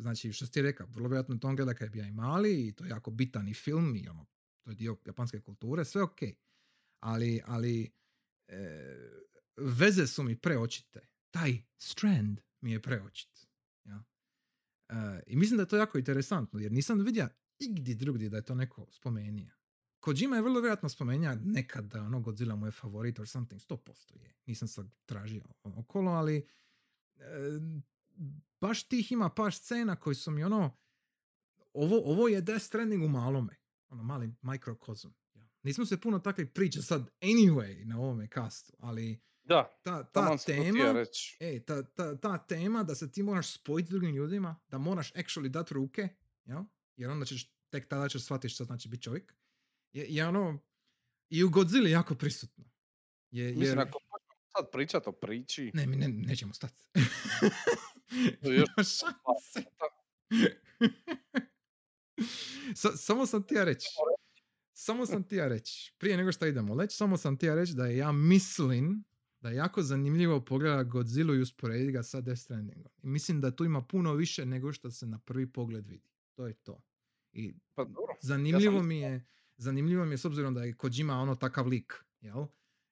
Znači, 0.00 0.32
što 0.32 0.46
si 0.46 0.52
ti 0.52 0.62
rekao, 0.62 0.86
vrlo 0.86 1.08
vjerojatno 1.08 1.38
to 1.38 1.54
gleda 1.54 1.74
kad 1.74 1.86
je 1.86 1.90
bio 1.90 2.04
i 2.04 2.12
mali 2.12 2.66
i 2.66 2.72
to 2.72 2.84
je 2.84 2.88
jako 2.88 3.10
bitan 3.10 3.48
i 3.48 3.54
film 3.54 3.96
i 3.96 4.08
ono, 4.08 4.26
to 4.64 4.70
je 4.70 4.74
dio 4.74 4.96
japanske 5.06 5.40
kulture, 5.40 5.84
sve 5.84 6.02
ok. 6.02 6.18
Ali, 7.00 7.40
ali 7.46 7.92
e, 8.48 8.94
veze 9.56 10.06
su 10.06 10.22
mi 10.22 10.36
preočite. 10.36 11.08
Taj 11.30 11.62
strand 11.78 12.40
mi 12.60 12.72
je 12.72 12.82
preočit. 12.82 13.46
Ja? 13.84 14.04
E, 14.88 15.22
I 15.26 15.36
mislim 15.36 15.56
da 15.56 15.62
je 15.62 15.68
to 15.68 15.76
jako 15.76 15.98
interesantno, 15.98 16.60
jer 16.60 16.72
nisam 16.72 17.04
vidio 17.04 17.28
igdje 17.58 17.94
drugdje 17.94 18.28
da 18.28 18.36
je 18.36 18.44
to 18.44 18.54
neko 18.54 18.86
spomenio. 18.90 19.54
Kojima 20.00 20.36
je 20.36 20.42
vrlo 20.42 20.60
vjerojatno 20.60 20.88
spomenja 20.88 21.34
nekad 21.34 21.84
da 21.84 22.02
ono 22.02 22.20
Godzilla 22.20 22.56
mu 22.56 22.66
je 22.66 22.72
favorit 22.72 23.18
or 23.18 23.28
something, 23.28 23.60
100% 23.60 24.20
je. 24.20 24.34
Nisam 24.46 24.68
sad 24.68 24.86
tražio 25.06 25.42
okolo, 25.62 26.10
ali 26.10 26.46
e, 27.16 27.22
baš 28.60 28.88
tih 28.88 29.12
ima 29.12 29.30
par 29.30 29.54
scena 29.54 29.96
koji 29.96 30.14
su 30.14 30.30
mi 30.30 30.44
ono 30.44 30.76
ovo, 31.72 32.02
ovo 32.04 32.28
je 32.28 32.40
Death 32.40 32.64
Stranding 32.64 33.04
u 33.04 33.08
malome. 33.08 33.56
Ono 33.88 34.02
mali 34.02 34.34
mikrokozm. 34.42 35.08
Ja. 35.34 35.48
Nismo 35.62 35.86
se 35.86 36.00
puno 36.00 36.18
takve 36.18 36.52
priče 36.52 36.82
sad 36.82 37.10
anyway 37.20 37.84
na 37.84 37.98
ovome 37.98 38.28
kastu, 38.28 38.72
ali 38.78 39.20
Da, 39.44 39.78
ta, 39.82 40.04
ta 40.04 40.36
tema, 40.46 40.92
reći. 40.92 41.36
e, 41.40 41.64
ta, 41.64 41.82
ta, 41.82 42.16
ta 42.16 42.46
tema 42.46 42.82
da 42.82 42.94
se 42.94 43.12
ti 43.12 43.22
moraš 43.22 43.54
spojiti 43.54 43.86
s 43.86 43.90
drugim 43.90 44.14
ljudima, 44.14 44.60
da 44.68 44.78
moraš 44.78 45.12
actually 45.12 45.48
dati 45.48 45.74
ruke, 45.74 46.08
jel? 46.44 46.62
jer 46.96 47.10
onda 47.10 47.26
ćeš, 47.26 47.52
tek 47.70 47.88
tada 47.88 48.08
ćeš 48.08 48.24
shvatiti 48.24 48.54
što 48.54 48.64
znači 48.64 48.88
biti 48.88 49.02
čovjek, 49.02 49.34
je, 49.92 50.06
je 50.08 50.26
ono, 50.28 50.58
i 51.28 51.44
u 51.44 51.50
Godzilla 51.50 51.88
jako 51.88 52.14
prisutno. 52.14 52.64
Je, 53.30 53.48
Mislim, 53.48 53.64
jer, 53.64 53.78
ako 53.78 53.98
sad 54.56 54.70
pričat 54.72 55.06
o 55.06 55.12
priči, 55.12 55.70
ne, 55.74 55.86
mi 55.86 55.96
ne, 55.96 56.08
nećemo 56.08 56.54
stati. 56.54 56.82
To 58.42 58.52
još. 58.52 58.68
Sa- 62.74 62.96
samo 62.96 63.26
sam 63.26 63.42
ti 63.42 63.54
ja 63.54 63.64
reći. 63.64 63.88
Samo 64.72 65.06
sam 65.06 65.22
ti 65.22 65.36
ja 65.36 65.48
reći. 65.48 65.94
Prije 65.98 66.16
nego 66.16 66.32
što 66.32 66.46
idemo 66.46 66.74
leći, 66.74 66.96
samo 66.96 67.16
sam 67.16 67.36
ti 67.36 67.46
ja 67.46 67.54
reći 67.54 67.74
da 67.74 67.86
ja 67.86 68.12
mislim 68.12 69.04
da 69.40 69.48
je 69.48 69.56
jako 69.56 69.82
zanimljivo 69.82 70.44
pogledati 70.44 70.90
Godzilla 70.90 71.34
i 71.34 71.40
usporediti 71.40 71.92
ga 71.92 72.02
sa 72.02 72.20
Death 72.20 72.40
Strandingom. 72.40 72.92
I 73.02 73.06
mislim 73.06 73.40
da 73.40 73.56
tu 73.56 73.64
ima 73.64 73.82
puno 73.82 74.14
više 74.14 74.46
nego 74.46 74.72
što 74.72 74.90
se 74.90 75.06
na 75.06 75.18
prvi 75.18 75.52
pogled 75.52 75.86
vidi. 75.86 76.10
To 76.34 76.46
je 76.46 76.54
to. 76.54 76.82
I 77.32 77.54
pa 77.74 77.84
dobro. 77.84 78.14
zanimljivo 78.20 78.82
mi 78.82 79.00
je 79.00 79.26
zanimljivo 79.56 80.04
mi 80.04 80.12
je 80.14 80.18
s 80.18 80.24
obzirom 80.24 80.54
da 80.54 80.64
je 80.64 80.76
Kojima 80.76 81.14
ono 81.14 81.34
takav 81.34 81.66
lik, 81.66 82.04
jel? 82.20 82.46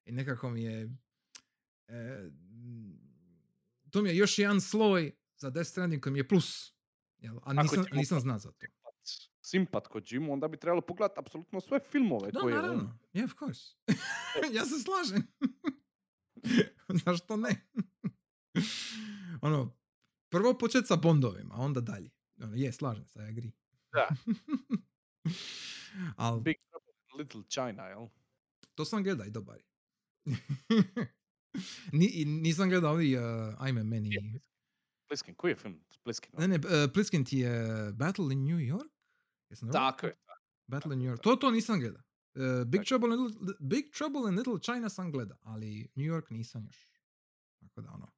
I 0.04 0.12
nekako 0.12 0.50
mi 0.50 0.62
je 0.62 0.90
e, 1.88 2.30
to 3.96 4.02
mi 4.02 4.08
je 4.08 4.16
još 4.16 4.38
jedan 4.38 4.60
sloj 4.60 5.12
za 5.36 5.50
Death 5.50 5.70
Stranding 5.70 6.02
koji 6.02 6.12
mi 6.12 6.18
je 6.18 6.28
plus. 6.28 6.74
Jel? 7.18 7.38
A 7.42 7.52
nisam, 7.52 7.84
ćemo 7.84 7.96
nisam 7.96 8.20
znao 8.20 8.38
za 8.38 8.52
to. 8.52 8.66
simpat 9.40 9.86
kod 9.86 10.12
Jimu, 10.12 10.32
onda 10.32 10.48
bi 10.48 10.56
trebalo 10.56 10.80
pogledati 10.80 11.20
apsolutno 11.20 11.60
sve 11.60 11.80
filmove 11.80 12.30
Da, 12.30 12.40
koje 12.40 12.52
je 12.52 12.56
naravno. 12.56 12.98
Yeah, 13.14 13.24
of 13.24 13.34
course. 13.38 13.74
ja 14.56 14.64
se 14.64 14.74
slažem. 14.82 15.26
Zašto 17.04 17.36
ne? 17.36 17.68
ono, 19.42 19.76
Prvo 20.28 20.58
počet 20.58 20.86
sa 20.86 20.96
Bondovima, 20.96 21.54
a 21.54 21.60
onda 21.60 21.80
dalje. 21.80 22.10
Ono, 22.42 22.54
je, 22.54 22.72
slažem 22.72 23.06
se, 23.06 23.18
I 23.18 23.22
agree. 23.22 23.52
Da. 23.92 24.08
Al, 26.16 26.40
Big 26.40 26.56
Little 27.18 27.42
China, 27.48 27.86
jel? 27.86 28.08
to 28.74 28.84
sam 28.84 29.02
gledao 29.02 29.26
i 29.26 29.30
dobar. 29.30 29.62
Ni, 31.92 32.24
nisam 32.24 32.68
gledao 32.68 32.92
ovi, 32.92 33.16
uh, 33.16 33.22
ajme 33.58 33.84
meni... 33.84 34.10
Pliskin, 35.08 35.34
koji 35.34 35.50
je 35.52 35.56
film? 35.56 35.84
s 35.90 35.98
Pliskinom? 35.98 36.40
Ne, 36.40 36.48
ne, 36.48 36.56
uh, 36.56 36.92
Pliskin 36.94 37.24
ti 37.24 37.38
je 37.38 37.92
Battle 37.92 38.32
in 38.32 38.44
New 38.44 38.58
York? 38.58 38.92
Jesam 39.50 39.72
Tako 39.72 40.06
je. 40.06 40.10
rekao? 40.12 40.34
Battle 40.66 40.94
in 40.94 40.98
tako, 41.00 41.02
New 41.02 41.06
York. 41.10 41.22
tako. 41.22 41.36
To, 41.36 41.40
to 41.40 41.50
nisam 41.50 41.80
gleda. 41.80 42.02
Uh, 42.34 42.64
Big, 42.66 42.80
Tako. 42.80 42.84
Trouble 42.88 43.14
in 43.14 43.22
Little, 43.22 43.54
Big 43.60 43.84
Trouble 43.98 44.28
in 44.28 44.34
Little 44.36 44.58
China 44.60 44.88
sam 44.88 45.12
gleda, 45.12 45.36
ali 45.42 45.88
New 45.94 46.06
York 46.06 46.30
nisam 46.30 46.64
još. 46.66 46.92
Tako 47.60 47.80
da, 47.80 47.90
ono. 47.90 48.08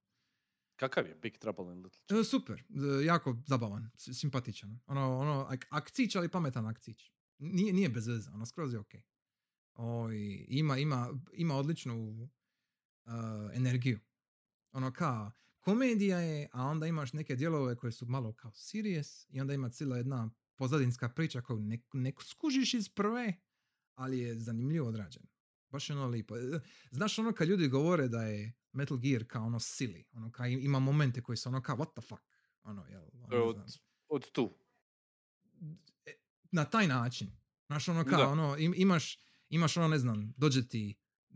Kakav 0.77 1.07
je 1.07 1.15
Big 1.15 1.39
Trouble 1.39 1.65
in 1.73 1.83
Little 1.83 2.01
China? 2.07 2.21
E, 2.21 2.25
super, 2.25 2.61
e, 3.01 3.05
jako 3.05 3.37
zabavan, 3.47 3.91
simpatičan. 3.97 4.81
Ono, 4.87 5.19
ono, 5.19 5.47
ak- 5.51 5.67
akcić, 5.71 6.17
ali 6.17 6.29
pametan 6.29 6.67
akcić. 6.67 7.13
Nije, 7.39 7.73
nije 7.73 7.89
bez 7.89 8.07
veze, 8.07 8.31
ono, 8.31 8.47
skroz 8.47 8.73
je 8.73 8.79
okej. 8.79 9.03
Oj, 9.75 10.47
ima, 10.49 10.79
ima, 10.79 11.09
ima 11.33 11.55
odličnu 11.55 12.29
uh, 13.09 13.57
energiju. 13.57 13.99
Ono 14.73 14.93
kao, 14.93 15.31
komedija 15.61 16.19
je, 16.19 16.49
a 16.53 16.63
onda 16.65 16.87
imaš 16.87 17.13
neke 17.13 17.37
dijelove 17.37 17.77
koje 17.77 17.93
su 17.93 18.07
malo 18.07 18.33
kao 18.33 18.53
serious 18.55 19.27
i 19.29 19.41
onda 19.41 19.55
ima 19.55 19.71
cijela 19.71 19.97
jedna 19.97 20.31
pozadinska 20.57 21.09
priča 21.09 21.41
koju 21.41 21.61
ne, 21.61 21.79
ne 21.93 22.13
skužiš 22.21 22.75
iz 22.75 22.89
prve, 22.89 23.33
ali 23.95 24.19
je 24.19 24.39
zanimljivo 24.39 24.89
odrađena. 24.89 25.27
Baš 25.71 25.91
je 25.91 25.97
ono 25.97 26.07
lipo. 26.07 26.37
E, 26.37 26.61
Znaš 26.91 27.19
ono 27.19 27.33
kad 27.33 27.49
ljudi 27.49 27.69
govore 27.69 28.09
da 28.09 28.23
je 28.23 28.53
Metal 28.73 28.97
Gear 28.99 29.25
kao 29.27 29.47
ono 29.47 29.59
silly, 29.59 30.05
ono 30.13 30.31
kao 30.33 30.47
ima 30.47 30.79
momente 30.79 31.23
koji 31.23 31.37
su 31.37 31.49
ono 31.49 31.63
kao 31.63 31.77
what 31.77 31.93
the 31.93 32.01
fuck, 32.09 32.23
ono, 32.63 32.87
jel, 32.87 33.03
ono, 33.13 33.45
od, 33.45 33.57
od 34.09 34.31
tu. 34.33 34.59
E, 36.07 36.13
na 36.53 36.65
taj 36.65 36.87
način. 36.89 37.31
Znaš, 37.67 37.89
ono 37.89 38.05
kao, 38.05 38.19
Da. 38.19 38.29
ono, 38.29 38.57
im- 38.59 38.75
imaš, 38.77 39.19
imaš 39.49 39.77
ono, 39.77 39.89
ne 39.89 39.99
znam, 39.99 40.33
dođe 40.37 40.69
ti 40.69 40.95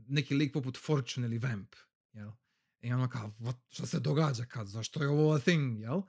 neki 0.09 0.35
lik 0.35 0.53
poput 0.53 0.79
Fortune 0.79 1.27
ili 1.27 1.39
Vamp, 1.39 1.75
jel? 2.13 2.31
I 2.81 2.93
ono 2.93 3.09
kao, 3.09 3.33
what, 3.39 3.55
šta 3.69 3.87
se 3.87 4.01
događa 4.01 4.45
kad, 4.45 4.67
zašto 4.67 5.03
je 5.03 5.09
ovo 5.09 5.35
a 5.35 5.39
thing, 5.39 5.81
jel? 5.81 6.03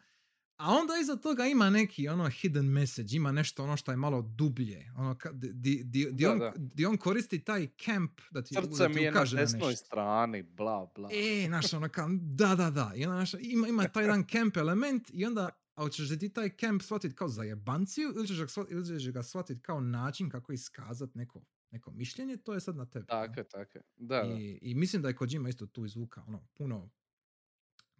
A 0.57 0.69
onda 0.71 0.93
iza 1.01 1.15
toga 1.15 1.45
ima 1.45 1.69
neki 1.69 2.07
ono 2.07 2.29
hidden 2.29 2.65
message, 2.65 3.15
ima 3.15 3.31
nešto 3.31 3.63
ono 3.63 3.77
što 3.77 3.91
je 3.91 3.97
malo 3.97 4.21
dublje, 4.21 4.91
ono 4.97 5.17
ka, 5.17 5.31
di, 5.31 5.53
di, 5.53 5.83
di, 5.83 6.11
Da, 6.11 6.31
on, 6.31 6.39
da. 6.39 6.53
di 6.57 6.85
on 6.85 6.97
koristi 6.97 7.43
taj 7.43 7.67
camp 7.85 8.21
da 8.31 8.41
ti, 8.43 8.55
Srce 8.55 8.83
da 8.83 8.87
mi 8.87 8.93
ti 8.93 9.01
je 9.01 9.11
na 9.11 9.17
ukaže 9.17 9.35
na 9.35 9.41
desnoj 9.41 9.69
nešto. 9.71 9.85
strani, 9.85 10.43
bla, 10.43 10.91
bla. 10.95 11.09
E, 11.11 11.45
znaš, 11.47 11.73
ono 11.73 11.89
kao, 11.89 12.07
da, 12.21 12.55
da, 12.55 12.69
da. 12.69 12.91
I 12.95 13.05
onda, 13.05 13.25
znaš, 13.25 13.33
ima, 13.43 13.67
ima 13.67 13.87
taj 13.87 14.03
jedan 14.03 14.23
camp 14.27 14.57
element 14.57 15.09
i 15.13 15.25
onda, 15.25 15.49
a 15.75 15.81
hoćeš 15.81 16.09
da 16.09 16.17
ti 16.17 16.29
taj 16.29 16.49
camp 16.49 16.81
shvatit 16.81 17.13
kao 17.17 17.27
zajebanciju 17.27 18.13
ili 18.15 18.27
ćeš 18.27 18.37
ga, 18.39 18.45
shvat- 18.45 18.71
ili 18.71 18.99
ćeš 18.99 19.11
ga 19.11 19.23
shvatit 19.23 19.61
kao 19.61 19.79
način 19.81 20.29
kako 20.29 20.53
iskazat 20.53 21.15
neko, 21.15 21.41
neko 21.73 21.91
mišljenje, 21.91 22.37
to 22.37 22.53
je 22.53 22.59
sad 22.59 22.75
na 22.75 22.85
tebi. 22.85 23.05
Tako 23.05 23.39
je, 23.39 23.43
tako 23.49 23.77
je. 23.77 23.83
Da, 23.95 24.23
da. 24.23 24.35
I, 24.39 24.59
I 24.61 24.75
mislim 24.75 25.01
da 25.01 25.07
je 25.07 25.15
Kojima 25.15 25.49
isto 25.49 25.65
tu 25.65 25.85
izvuka 25.85 26.23
ono, 26.27 26.47
puno, 26.53 26.89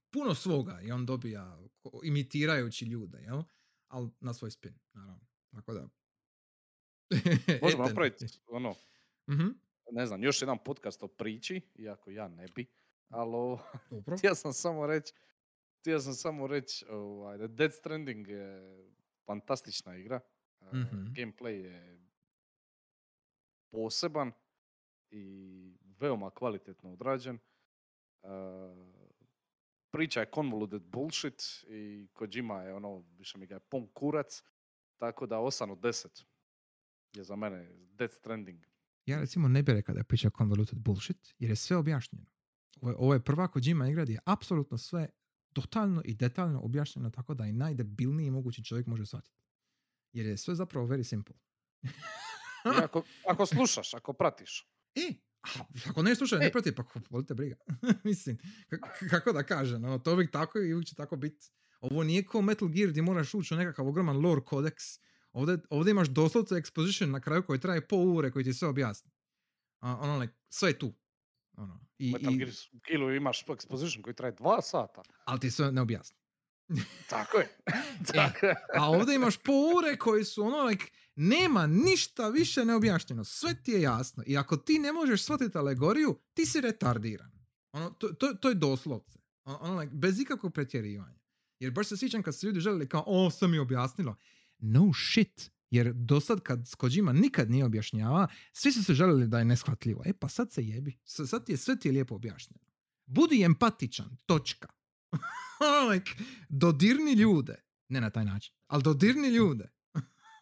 puno 0.10 0.36
svoga 0.36 0.82
i 0.82 0.92
on 0.92 1.06
dobija 1.06 1.60
imitirajući 2.04 2.86
ljude, 2.86 3.18
jel? 3.18 3.44
Ali 3.88 4.10
na 4.20 4.34
svoj 4.34 4.52
spin, 4.52 4.80
naravno. 4.94 5.28
Tako 5.52 5.74
da... 5.74 5.90
Možemo 7.62 7.84
napraviti, 7.84 8.26
ono, 8.48 8.76
Mhm, 9.28 9.48
ne 9.92 10.06
znam, 10.06 10.24
još 10.24 10.42
jedan 10.42 10.58
podcast 10.66 11.04
o 11.04 11.08
priči, 11.08 11.62
iako 11.76 12.12
ja 12.12 12.28
ne 12.28 12.48
bi, 12.56 12.66
ali 13.10 13.58
htio 14.18 14.36
sam 14.36 14.54
samo 14.54 14.88
reći, 14.88 15.14
htio 15.80 16.00
sam 16.00 16.14
samo 16.14 16.48
reći, 16.48 16.86
ovaj, 16.90 17.38
da 17.38 17.48
Dead 17.48 17.74
Stranding 17.74 18.28
je 18.28 18.62
fantastična 19.26 19.96
igra. 19.96 20.20
Mhm. 20.74 21.06
Gameplay 21.16 21.64
je 21.64 22.03
poseban 23.74 24.32
i 25.12 25.78
veoma 26.00 26.30
kvalitetno 26.30 26.94
odrađen. 26.94 27.36
Eh, 27.36 28.30
priča 29.92 30.20
je 30.20 30.32
convoluted 30.36 30.82
bullshit 30.82 31.42
i 31.68 32.08
Kojima 32.14 32.62
je 32.62 32.74
ono, 32.74 33.04
više 33.18 33.38
mi 33.38 33.46
ga 33.46 33.56
je 33.56 33.60
pun 33.60 33.88
kurac, 33.94 34.44
tako 34.98 35.26
da 35.26 35.38
8 35.38 35.72
od 35.72 35.78
10 35.78 36.26
je 37.14 37.24
za 37.24 37.36
mene 37.36 37.70
Dead 37.92 38.12
Stranding. 38.12 38.66
Ja 39.06 39.20
recimo 39.20 39.48
ne 39.48 39.64
bih 39.64 39.76
rekao 39.76 39.94
da 39.94 40.00
je 40.00 40.04
priča 40.04 40.30
convoluted 40.38 40.80
bullshit, 40.80 41.34
jer 41.40 41.50
je 41.50 41.56
sve 41.56 41.78
objašnjeno. 41.78 42.26
Ovo 42.82 42.92
je, 42.92 42.96
ovo 42.98 43.14
je 43.14 43.24
prva 43.24 43.48
Kojima 43.48 43.90
igra 43.90 44.04
gdje 44.04 44.14
je 44.14 44.20
apsolutno 44.26 44.78
sve 44.78 45.10
totalno 45.54 46.02
i 46.06 46.14
detaljno 46.14 46.62
objašnjeno 46.62 47.10
tako 47.10 47.34
da 47.34 47.46
i 47.46 47.54
najdebilniji 47.54 48.32
mogući 48.32 48.64
čovjek 48.64 48.88
može 48.88 49.06
shvatiti. 49.06 49.38
Jer 50.12 50.26
je 50.26 50.38
sve 50.38 50.56
zapravo 50.56 50.88
very 50.88 51.04
simple. 51.04 51.36
I 52.66 52.84
ako, 52.84 53.04
ako 53.28 53.46
slušaš, 53.46 53.94
ako 53.94 54.14
pratiš. 54.14 54.68
E, 54.96 55.14
a, 55.42 55.48
ako 55.90 56.04
ne 56.04 56.16
slušaj, 56.16 56.40
ne 56.40 56.46
E. 56.46 56.52
prati, 56.52 56.76
pa 56.76 56.84
volite 57.10 57.34
briga. 57.34 57.56
Mislim, 58.04 58.38
k- 58.70 59.10
kako 59.10 59.32
da 59.32 59.44
kažem, 59.44 59.84
ono, 59.86 60.00
to 60.00 60.14
uvijek 60.14 60.32
tako 60.32 60.60
i 60.60 60.74
uvijek 60.74 60.88
će 60.88 60.96
tako 60.96 61.16
biti. 61.16 61.46
Ovo 61.82 62.04
nije 62.04 62.26
kao 62.26 62.42
Metal 62.42 62.68
Gear 62.68 62.90
gdje 62.90 63.02
moraš 63.02 63.34
ući 63.34 63.54
u 63.54 63.58
nekakav 63.58 63.88
ogroman 63.88 64.18
lore 64.18 64.42
kodeks. 64.42 64.84
Ovdje, 65.32 65.58
ovdje 65.70 65.92
imaš 65.92 66.08
doslovce 66.08 66.56
exposition 66.56 67.06
na 67.06 67.20
kraju 67.20 67.44
koji 67.44 67.60
traje 67.60 67.88
pol 67.88 68.08
ure 68.08 68.32
koji 68.32 68.46
ti 68.46 68.54
sve 68.54 68.68
objasni. 68.68 69.12
A, 69.80 69.98
ono, 69.98 70.18
like, 70.18 70.34
sve 70.50 70.70
je 70.70 70.80
tu. 70.80 70.94
Ono, 71.54 71.80
i, 71.98 72.12
Metal 72.14 72.34
i, 72.34 72.38
Gear 72.38 72.50
Killu 72.82 73.14
imaš 73.14 73.46
exposition 73.46 74.02
koji 74.02 74.16
traje 74.16 74.32
dva 74.32 74.62
sata. 74.62 75.02
ali 75.26 75.40
ti 75.40 75.52
sve 75.52 75.72
ne 75.72 75.82
objasni. 75.82 76.18
Tako 77.10 77.38
je. 77.38 77.58
Tako 78.14 78.46
je. 78.46 78.56
A 78.76 78.90
ovdje 78.90 79.16
imaš 79.16 79.38
po 79.38 79.52
ure 79.78 79.98
koji 79.98 80.24
su 80.24 80.44
ono, 80.44 80.64
like, 80.64 80.86
nema 81.16 81.68
ništa 81.68 82.30
više 82.30 82.66
neobjašnjeno. 82.66 83.24
Sve 83.24 83.64
ti 83.64 83.72
je 83.72 83.82
jasno. 83.82 84.24
I 84.28 84.38
ako 84.38 84.58
ti 84.58 84.80
ne 84.80 84.94
možeš 84.94 85.24
shvatiti 85.24 85.58
alegoriju, 85.58 86.20
ti 86.34 86.46
si 86.46 86.62
retardiran. 86.62 87.32
Ono, 87.72 87.90
to, 87.90 88.08
to, 88.08 88.34
to 88.34 88.50
je 88.50 88.56
doslovce. 88.56 89.20
Ono, 89.44 89.58
ono, 89.62 89.80
like, 89.80 89.96
bez 89.96 90.20
ikakvog 90.20 90.54
pretjerivanja. 90.54 91.20
Jer 91.60 91.72
baš 91.72 91.88
se 91.88 91.98
sjećam 91.98 92.24
kad 92.24 92.36
su 92.36 92.48
ljudi 92.48 92.60
željeli 92.60 92.90
kao, 92.90 93.04
o, 93.08 93.30
sve 93.30 93.48
mi 93.48 93.60
objasnilo. 93.60 94.16
No 94.58 94.92
shit. 94.94 95.52
Jer 95.70 95.94
do 95.94 96.20
sad 96.20 96.40
kad 96.42 96.68
s 96.68 96.76
Kojima 96.76 97.14
nikad 97.14 97.52
nije 97.52 97.66
objašnjava, 97.66 98.28
svi 98.52 98.72
su 98.72 98.84
se 98.84 98.94
željeli 98.94 99.28
da 99.28 99.40
je 99.40 99.46
neshvatljivo. 99.46 100.02
E 100.06 100.14
pa 100.14 100.30
sad 100.30 100.52
se 100.52 100.64
jebi. 100.68 101.00
Sad 101.04 101.46
ti 101.46 101.52
je 101.52 101.58
sve 101.58 101.80
ti 101.80 101.88
je 101.88 101.92
lijepo 101.92 102.16
objašnjeno. 102.16 102.66
Budi 103.06 103.44
empatičan. 103.44 104.18
Točka. 104.26 104.68
Ono, 105.68 105.90
like, 105.90 106.12
dodirni 106.50 107.14
ljude. 107.14 107.64
Ne 107.90 108.02
na 108.02 108.10
taj 108.10 108.26
način. 108.26 108.56
Ali 108.68 108.84
dodirni 108.84 109.28
ljude. 109.28 109.70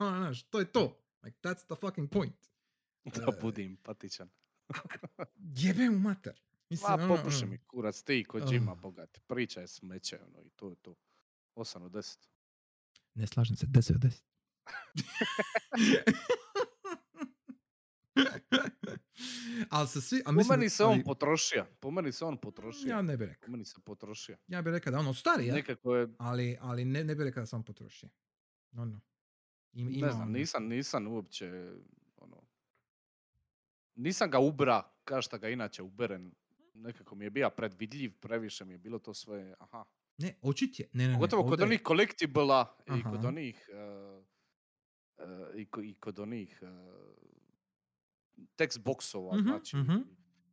Ono, 0.03 0.18
Znaš, 0.18 0.44
to 0.44 0.60
je 0.60 0.65
to. 0.68 0.98
Like, 1.23 1.38
that's 1.40 1.65
the 1.65 1.76
fucking 1.78 2.10
point. 2.10 2.36
Da 3.18 3.32
budi 3.34 3.65
empatičan. 3.65 4.30
Jebe 5.57 5.90
mu 5.90 5.99
mater. 5.99 6.40
Mislim, 6.69 6.90
Ma, 6.90 6.95
ono, 6.95 7.15
popuši 7.15 7.38
ono, 7.38 7.48
mi 7.48 7.57
kurac, 7.60 8.03
ti 8.03 8.15
i 8.15 8.23
Kojima, 8.23 8.72
Ah. 8.72 8.76
bogat. 8.76 9.22
Priča 9.28 9.61
je 9.61 9.68
smeće, 9.68 10.19
ono, 10.19 10.41
i 10.41 10.49
to 10.49 10.69
je 10.69 10.76
to. 10.76 10.95
8 11.56 11.84
od 11.84 11.91
10. 11.91 12.18
Ne 13.14 13.28
slažem 13.28 13.56
se, 13.56 13.65
10 13.68 13.95
od 13.95 14.02
10. 14.02 14.22
ali 19.69 19.88
se 19.88 20.02
svi... 20.02 20.19
A 20.19 20.23
Po 20.26 20.32
mislim, 20.32 20.49
meni 20.52 20.69
se 20.69 20.84
on 20.84 20.91
ali- 20.91 21.03
potrošio. 21.03 21.65
Po 21.80 21.91
meni 21.91 22.11
se 22.11 22.26
on 22.26 22.38
potrošio. 22.38 22.90
Ja 22.90 23.02
ne 23.02 23.18
bih 23.18 23.28
rekao. 23.28 23.45
Po 23.45 23.52
meni 23.52 23.65
se 23.65 23.76
potrošio. 23.82 24.38
Ja 24.48 24.61
bih 24.61 24.72
rekao 24.72 24.91
da 24.91 24.99
ono 24.99 25.14
stari, 25.14 25.48
ja? 25.48 25.53
Nekako 25.53 25.95
je, 25.95 26.07
Ali, 26.18 26.57
ali 26.61 26.86
ne, 26.86 27.03
ne 27.03 27.15
bih 27.15 27.23
rekao 27.23 27.41
da 27.41 27.48
sam 27.48 27.64
potrošio. 27.64 28.10
No, 28.72 28.86
no. 28.86 29.02
Im, 29.73 29.89
ima 29.89 30.07
ne 30.07 30.11
znam, 30.11 30.31
nisam, 30.31 30.65
nisam 30.65 31.07
uopće, 31.07 31.72
ono, 32.18 32.41
nisam 33.95 34.30
ga 34.31 34.39
ubra, 34.39 34.91
kao 35.03 35.22
što 35.22 35.38
ga 35.38 35.49
inače 35.49 35.84
uberem. 35.84 36.31
Nekako 36.73 37.15
mi 37.15 37.26
je 37.26 37.30
bio 37.30 37.49
predvidljiv, 37.49 38.11
previše 38.19 38.65
mi 38.65 38.73
je 38.73 38.77
bilo 38.77 38.99
to 38.99 39.14
sve, 39.14 39.56
aha. 39.60 39.84
Ne, 40.18 40.35
očit 40.41 40.80
je. 40.80 40.89
Ne, 40.93 41.03
ne, 41.03 41.10
ne. 41.10 41.15
Pogotovo 41.15 41.43
kod 41.43 41.52
ovdje 41.52 41.64
je- 41.64 41.65
onih 41.65 41.81
kolektibla 41.81 42.77
i 42.89 43.03
kod 43.03 43.26
onih 43.26 43.69
uh, 43.69 44.26
uh, 45.18 45.26
i, 45.56 45.65
ko- 45.65 45.81
i 45.81 45.93
kod 45.95 46.19
onih 46.19 46.60
uh, 46.61 46.69
text 48.57 48.80
boxova, 48.80 49.34
Mhm, 49.34 49.43
znači 49.43 49.77
mhm. 49.77 49.98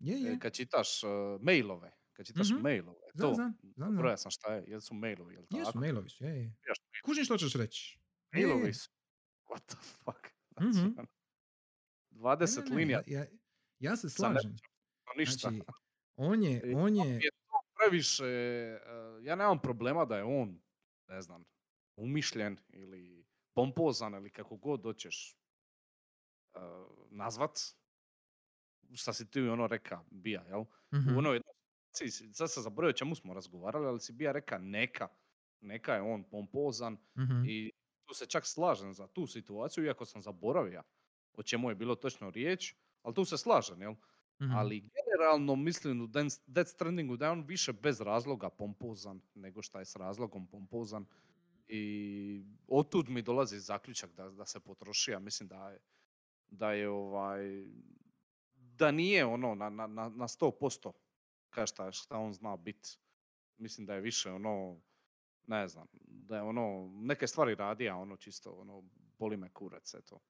Je, 0.00 0.16
e, 0.16 0.20
je. 0.22 0.38
kad 0.38 0.52
čitaš 0.52 1.02
uh, 1.02 1.10
mailove, 1.40 1.90
kad 2.12 2.26
čitaš 2.26 2.50
Mhm. 2.50 2.62
mailove, 2.62 3.00
to, 3.12 3.34
znam, 3.34 3.52
znam, 3.74 3.92
znam. 3.92 4.16
sam 4.16 4.30
šta 4.30 4.54
je, 4.54 4.64
jel 4.68 4.80
su 4.80 4.94
mailovi, 4.94 5.34
jel 5.34 5.44
Jesu, 5.50 5.64
tako? 5.64 5.78
mailovi 5.78 6.08
su, 6.08 6.24
je, 6.24 6.30
je. 6.36 6.54
Kužim 7.04 7.24
što 7.24 7.38
ćeš 7.38 7.54
reći. 7.54 7.98
Mailovi 8.32 8.74
su, 8.74 8.90
what 9.50 9.62
the 9.64 9.76
fuck, 9.76 10.26
znači, 10.50 10.78
Mhm. 10.78 10.86
ono, 10.88 11.06
Ne, 12.10 12.18
20 12.20 12.58
ne, 12.60 12.70
ne, 12.70 12.76
linija, 12.76 13.02
Ja, 13.06 13.24
ja, 13.80 13.96
se 13.96 14.08
slažem. 14.10 14.56
ništa. 15.16 15.50
Znači, 15.50 15.62
on 16.16 16.42
je, 16.42 16.62
on 16.78 16.96
je, 16.96 17.14
je 17.14 17.30
to 17.30 17.56
previše, 17.74 18.24
uh, 19.14 19.24
ja 19.24 19.36
nemam 19.36 19.58
problema 19.60 20.04
da 20.04 20.16
je 20.16 20.24
on, 20.24 20.60
ne 21.08 21.22
znam, 21.22 21.44
umišljen 21.96 22.58
ili 22.68 23.26
pompozan 23.54 24.14
ili 24.14 24.30
kako 24.30 24.56
god 24.56 24.82
hoćeš 24.82 25.38
uh, 26.54 26.60
nazvat, 27.10 27.58
šta 28.92 29.12
si 29.12 29.30
ti 29.30 29.40
ono 29.42 29.66
reka, 29.66 30.04
bija, 30.10 30.42
jel? 30.42 30.64
mhm, 30.94 31.14
U 31.14 31.18
onoj 31.18 31.34
jednoj 31.34 31.52
situaciji, 31.86 32.34
sad 32.34 32.52
sam 32.52 32.62
zaboravio 32.62 32.90
o 32.90 32.98
čemu 32.98 33.14
smo 33.14 33.34
razgovarali, 33.34 33.86
ali 33.86 34.00
si 34.00 34.12
bija 34.12 34.32
reka 34.32 34.58
neka. 34.58 35.08
neka 35.60 35.94
je 35.94 36.02
on 36.02 36.24
pompozan 36.24 36.96
Mhm. 37.16 37.42
i 37.46 37.72
tu 38.08 38.14
se 38.14 38.26
čak 38.26 38.46
slažem 38.46 38.94
za 38.94 39.06
tu 39.06 39.26
situaciju, 39.26 39.84
iako 39.84 40.04
sam 40.04 40.22
zaboravio 40.22 40.82
o 41.38 41.42
čemu 41.42 41.70
je 41.70 41.74
bilo 41.74 41.94
točno 41.94 42.30
riječ, 42.30 42.74
ali 43.02 43.14
tu 43.14 43.24
se 43.24 43.38
slažem, 43.38 43.82
jel? 43.82 43.94
Mhm. 44.42 44.50
Ali 44.52 44.80
generalno 44.80 45.56
mislim 45.56 46.00
u 46.00 46.06
Death 46.46 46.70
Strandingu 46.70 47.16
da 47.16 47.24
je 47.24 47.30
on 47.30 47.42
više 47.42 47.72
bez 47.72 48.00
razloga 48.00 48.50
pompozan 48.50 49.20
nego 49.34 49.62
šta 49.62 49.78
je 49.78 49.84
s 49.84 49.96
razlogom 49.96 50.46
pompozan. 50.46 51.06
I 51.68 52.44
otud 52.68 53.08
mi 53.08 53.22
dolazi 53.22 53.58
zaključak 53.58 54.12
da, 54.12 54.30
da 54.30 54.46
se 54.46 54.60
potroši, 54.60 55.14
a 55.14 55.18
mislim 55.18 55.48
da 55.48 55.70
je, 55.70 55.80
da 56.50 56.72
je 56.72 56.88
ovaj, 56.88 57.66
da 58.54 58.90
nije 58.90 59.24
ono 59.24 59.54
na, 59.54 59.70
na, 59.70 59.86
na, 59.86 60.08
na 60.08 60.28
100% 60.28 60.92
ka 61.50 61.66
šta, 61.66 61.92
šta 61.92 62.18
on 62.18 62.32
zna 62.32 62.56
bit. 62.56 62.98
Mislim 63.56 63.86
da 63.86 63.94
je 63.94 64.00
više 64.00 64.30
ono, 64.30 64.80
ne 65.46 65.68
znam, 65.68 65.86
da 66.28 66.36
je 66.36 66.42
ono, 66.42 66.90
neke 66.94 67.26
stvari 67.26 67.54
radi, 67.54 67.88
a 67.88 67.96
ono 67.96 68.16
čisto, 68.16 68.50
ono, 68.50 68.84
boli 69.18 69.36
me 69.36 69.50
kurac, 69.52 69.94
eto. 69.94 70.20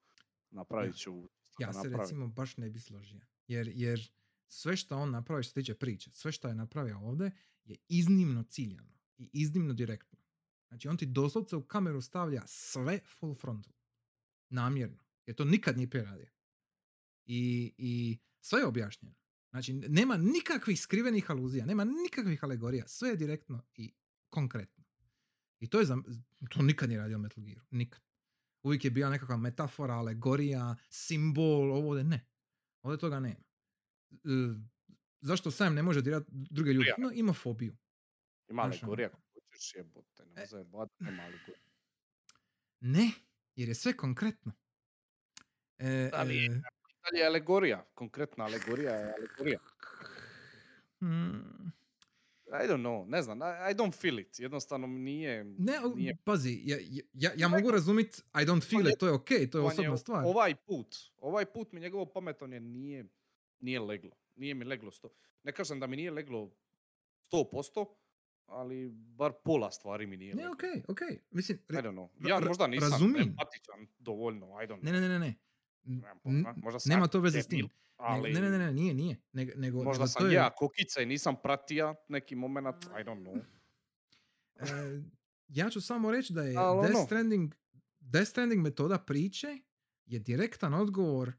Napravit 0.51 0.95
ću, 0.95 1.13
da 1.59 1.65
Ja 1.65 1.73
se 1.73 1.77
napravim. 1.77 1.99
recimo 1.99 2.27
baš 2.27 2.57
ne 2.57 2.69
bi 2.69 2.79
složio. 2.79 3.19
Jer, 3.47 3.71
jer 3.75 4.11
sve 4.47 4.77
što 4.77 4.97
on 4.97 5.11
napravi 5.11 5.43
što 5.43 5.49
se 5.49 5.61
tiče 5.61 5.75
priče, 5.75 6.11
sve 6.13 6.31
što 6.31 6.47
je 6.47 6.55
napravio 6.55 6.99
ovdje 6.99 7.31
je 7.63 7.77
iznimno 7.87 8.43
ciljano 8.43 8.99
i 9.17 9.29
iznimno 9.33 9.73
direktno. 9.73 10.19
Znači 10.67 10.87
on 10.87 10.97
ti 10.97 11.05
doslovce 11.05 11.55
u 11.55 11.63
kameru 11.63 12.01
stavlja 12.01 12.41
sve 12.47 12.99
full 13.19 13.35
frontal. 13.35 13.73
Namjerno. 14.49 15.03
Jer 15.25 15.35
to 15.35 15.45
nikad 15.45 15.77
nije 15.77 15.89
prije 15.89 16.05
radio. 16.05 16.27
I, 17.25 17.73
I 17.77 18.19
sve 18.41 18.59
je 18.59 18.65
objašnjeno. 18.65 19.15
Znači 19.49 19.73
nema 19.73 20.17
nikakvih 20.17 20.81
skrivenih 20.81 21.31
aluzija, 21.31 21.65
nema 21.65 21.83
nikakvih 21.83 22.43
alegorija. 22.43 22.87
Sve 22.87 23.09
je 23.09 23.15
direktno 23.15 23.65
i 23.75 23.93
konkretno. 24.29 24.78
I 25.59 25.69
to 25.69 25.79
je 25.79 25.85
za, 25.85 25.97
to 26.49 26.61
nikad 26.61 26.89
nije 26.89 27.01
radio 27.01 27.17
Metal 27.17 27.43
Gear. 27.43 27.59
Nikad. 27.71 28.01
Uvijek 28.63 28.85
je 28.85 28.91
bila 28.91 29.09
nekakva 29.09 29.37
metafora, 29.37 29.93
alegorija, 29.93 30.75
simbol, 30.89 31.71
ovo 31.73 31.89
ovdje 31.89 32.03
ne. 32.03 32.25
Ovdje 32.81 32.97
toga 32.99 33.19
nema. 33.19 33.43
E, 34.11 34.17
zašto 35.21 35.51
Sam 35.51 35.73
ne 35.75 35.83
može 35.83 36.01
dirati 36.01 36.25
druge 36.29 36.73
ljude? 36.73 36.93
No, 36.97 37.11
ima 37.13 37.33
fobiju. 37.33 37.77
Ima 38.49 38.61
ono. 38.63 38.73
alegorija 38.73 39.07
ako 39.07 39.21
hoćeš 39.33 39.75
jebote, 39.75 40.25
ne 40.25 40.43
E. 40.43 40.45
zajebati, 40.45 40.93
nema 40.99 41.23
alegorija. 41.23 41.69
Ne, 42.79 43.11
jer 43.55 43.69
je 43.69 43.75
sve 43.75 43.97
konkretno. 43.97 44.51
E, 45.77 46.09
Da, 46.11 46.17
e, 46.17 46.61
Dalje 47.03 47.19
je 47.19 47.25
alegorija, 47.27 47.85
konkretna 47.93 48.45
alegorija 48.45 48.91
je 48.91 49.13
alegorija. 49.13 49.59
mm, 51.01 51.71
I 52.49 52.67
don't 52.67 52.81
know, 52.81 53.05
ne 53.07 53.21
znam, 53.21 53.37
I, 53.37 53.71
I 53.71 53.75
don't 53.75 53.93
feel 53.93 54.19
it, 54.19 54.39
jednostavno 54.39 54.87
mi 54.87 54.99
nije... 54.99 55.43
ne, 55.43 55.73
nije 55.95 56.17
pazi, 56.23 56.61
ja, 56.63 56.77
ja, 57.13 57.31
ja 57.35 57.47
mogu 57.47 57.71
razumit 57.71 58.17
I 58.17 58.37
don't 58.37 58.69
feel 58.69 58.87
it, 58.87 58.99
to 58.99 59.07
je 59.07 59.13
ok, 59.13 59.27
to 59.51 59.57
je 59.57 59.63
osobna 59.63 59.97
stvar. 59.97 60.23
Ovaj 60.25 60.55
put, 60.57 60.95
ovaj 61.17 61.45
put 61.45 61.71
mi 61.71 61.79
njegovo 61.79 62.05
pametovanje 62.05 62.59
nije, 62.59 63.05
nije 63.59 63.79
leglo. 63.79 64.11
Nije 64.35 64.53
mi 64.53 64.65
leglo 64.65 64.91
sto. 64.91 65.09
Ne 65.43 65.51
kažem 65.51 65.79
da 65.79 65.87
mi 65.87 65.95
nije 65.95 66.11
leglo 66.11 66.51
100%, 67.31 67.85
ali 68.45 68.89
bar 68.89 69.31
pola 69.45 69.71
stvari 69.71 70.07
mi 70.07 70.17
nije 70.17 70.35
Ne, 70.35 70.43
leglo. 70.43 70.53
ok, 70.53 70.89
ok. 70.89 70.99
Mislim, 71.31 71.57
I 71.59 71.61
re- 71.67 71.81
don't 71.81 71.93
know. 71.93 72.09
Ja 72.21 72.35
ra- 72.37 72.47
možda 72.47 72.67
nisam 72.67 72.91
razumijem. 72.91 73.27
empatičan 73.29 73.87
dovoljno, 73.99 74.45
I 74.45 74.67
don't 74.67 74.79
know. 74.79 74.83
ne, 74.83 74.91
ne, 74.91 75.01
ne, 75.01 75.19
ne, 75.19 75.35
ne. 75.83 75.95
Nemam 75.95 76.17
N- 76.23 76.43
pojma, 76.43 76.53
možda 76.57 76.79
sam 76.79 76.89
nema 76.89 77.07
to 77.07 77.19
veze 77.19 77.41
s 77.41 77.47
tim. 77.47 77.69
ali 77.97 78.33
Ne, 78.33 78.41
ne, 78.41 78.49
ne, 78.49 78.57
ne, 78.57 78.73
nije, 78.73 78.93
nije. 78.93 79.21
Nego, 79.31 79.51
nego, 79.55 79.83
možda 79.83 79.99
nego 80.03 80.07
sam 80.07 80.19
to 80.21 80.27
je, 80.27 80.33
ja 80.33 80.49
kokica 80.55 81.01
i 81.01 81.05
nisam 81.05 81.35
pratija 81.43 81.95
neki 82.07 82.35
moment, 82.35 82.75
I 82.85 83.03
don't 83.03 83.23
know. 83.23 83.41
e, 84.55 85.01
ja 85.47 85.69
ću 85.69 85.81
samo 85.81 86.11
reći 86.11 86.33
da 86.33 86.43
je 86.43 86.57
Al 86.57 86.81
Death 86.81 86.95
ono. 86.95 87.05
Stranding, 87.05 87.55
Death 87.99 88.29
Stranding 88.29 88.61
metoda 88.63 88.97
priče 88.97 89.47
je 90.05 90.19
direktan 90.19 90.73
odgovor 90.73 91.31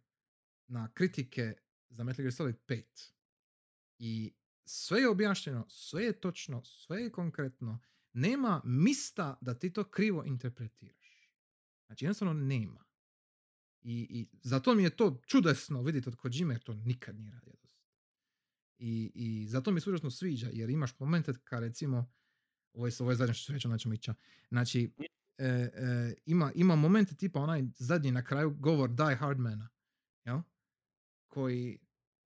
na 0.67 0.93
kritike 0.95 1.55
za 1.89 2.05
Metal 2.05 2.23
Gear 2.23 2.33
Solid 2.33 2.57
5. 2.67 2.83
I 3.99 4.35
sve 4.65 5.01
je 5.01 5.09
objašnjeno, 5.09 5.67
sve 5.69 6.05
je 6.05 6.21
točno, 6.21 6.65
sve 6.65 7.03
je 7.03 7.13
konkretno. 7.13 7.81
Nema 8.13 8.63
mista 8.65 9.39
da 9.41 9.59
ti 9.59 9.73
to 9.73 9.85
krivo 9.85 10.25
interpretiraš. 10.25 11.31
Znači 11.87 12.05
jednostavno 12.05 12.33
nema. 12.35 12.85
I, 13.83 14.07
I 14.11 14.29
zato 14.43 14.75
mi 14.75 14.83
je 14.83 14.97
to 14.97 15.21
čudesno 15.27 15.83
vidjeti 15.83 16.09
od 16.09 16.17
Kojime 16.17 16.55
jer 16.55 16.63
to 16.63 16.75
nikad 16.75 17.17
nije 17.17 17.33
radio. 17.33 17.55
I, 18.79 19.13
I 19.15 19.47
zato 19.49 19.71
mi 19.71 19.81
se 19.81 19.91
užasno 19.91 20.11
sviđa 20.11 20.49
jer 20.53 20.71
imaš 20.71 20.99
momente 20.99 21.33
kad 21.45 21.63
recimo 21.63 22.13
ovo 22.73 22.87
je, 22.87 22.93
ovo 23.01 23.11
je 23.11 23.17
zadnje 23.17 23.35
što 23.35 23.47
ću 23.47 23.53
reći, 23.53 23.67
onda 23.67 23.79
ćemo 23.79 23.95
ići. 23.95 24.11
Znači, 24.49 24.93
e, 25.39 25.47
e, 25.47 26.15
ima, 26.27 26.53
ima 26.55 26.77
momente 26.77 27.15
tipa 27.15 27.41
onaj 27.41 27.63
zadnji 27.79 28.11
na 28.11 28.25
kraju 28.25 28.51
govor 28.51 28.91
Die 28.91 29.17
Hardmana, 29.17 29.69
jel? 30.25 30.41
Koji 31.29 31.79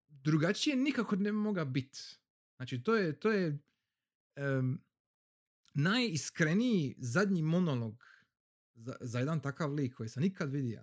drugačije 0.08 0.76
nikako 0.76 1.16
ne 1.16 1.32
bi 1.32 1.38
mogao 1.38 1.64
biti. 1.64 2.00
Znači, 2.56 2.82
to 2.82 2.96
je, 2.96 3.20
to 3.20 3.32
je 3.32 3.58
em, 4.36 4.82
najiskreniji 5.74 6.94
zadnji 6.98 7.42
monolog 7.42 8.04
za, 8.74 8.96
za 9.00 9.18
jedan 9.18 9.40
takav 9.40 9.72
lik 9.72 9.94
koji 9.94 10.08
sam 10.08 10.22
nikad 10.22 10.50
vidio. 10.50 10.82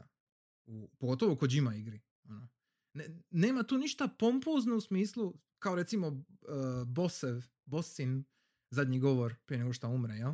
U, 0.71 0.89
pogotovo 0.97 1.33
u 1.33 1.35
Kojima 1.35 1.75
igri. 1.75 2.01
Ono. 2.29 2.49
Ne, 2.93 3.05
nema 3.29 3.63
tu 3.63 3.77
ništa 3.77 4.07
pompozno 4.07 4.75
u 4.75 4.81
smislu, 4.81 5.33
kao 5.59 5.75
recimo 5.75 6.07
uh, 6.07 6.87
Bossev, 6.87 7.43
Bossin 7.65 8.25
zadnji 8.69 8.99
govor 8.99 9.35
prije 9.45 9.59
nego 9.59 9.73
što 9.73 9.89
umre, 9.89 10.15
jel? 10.15 10.33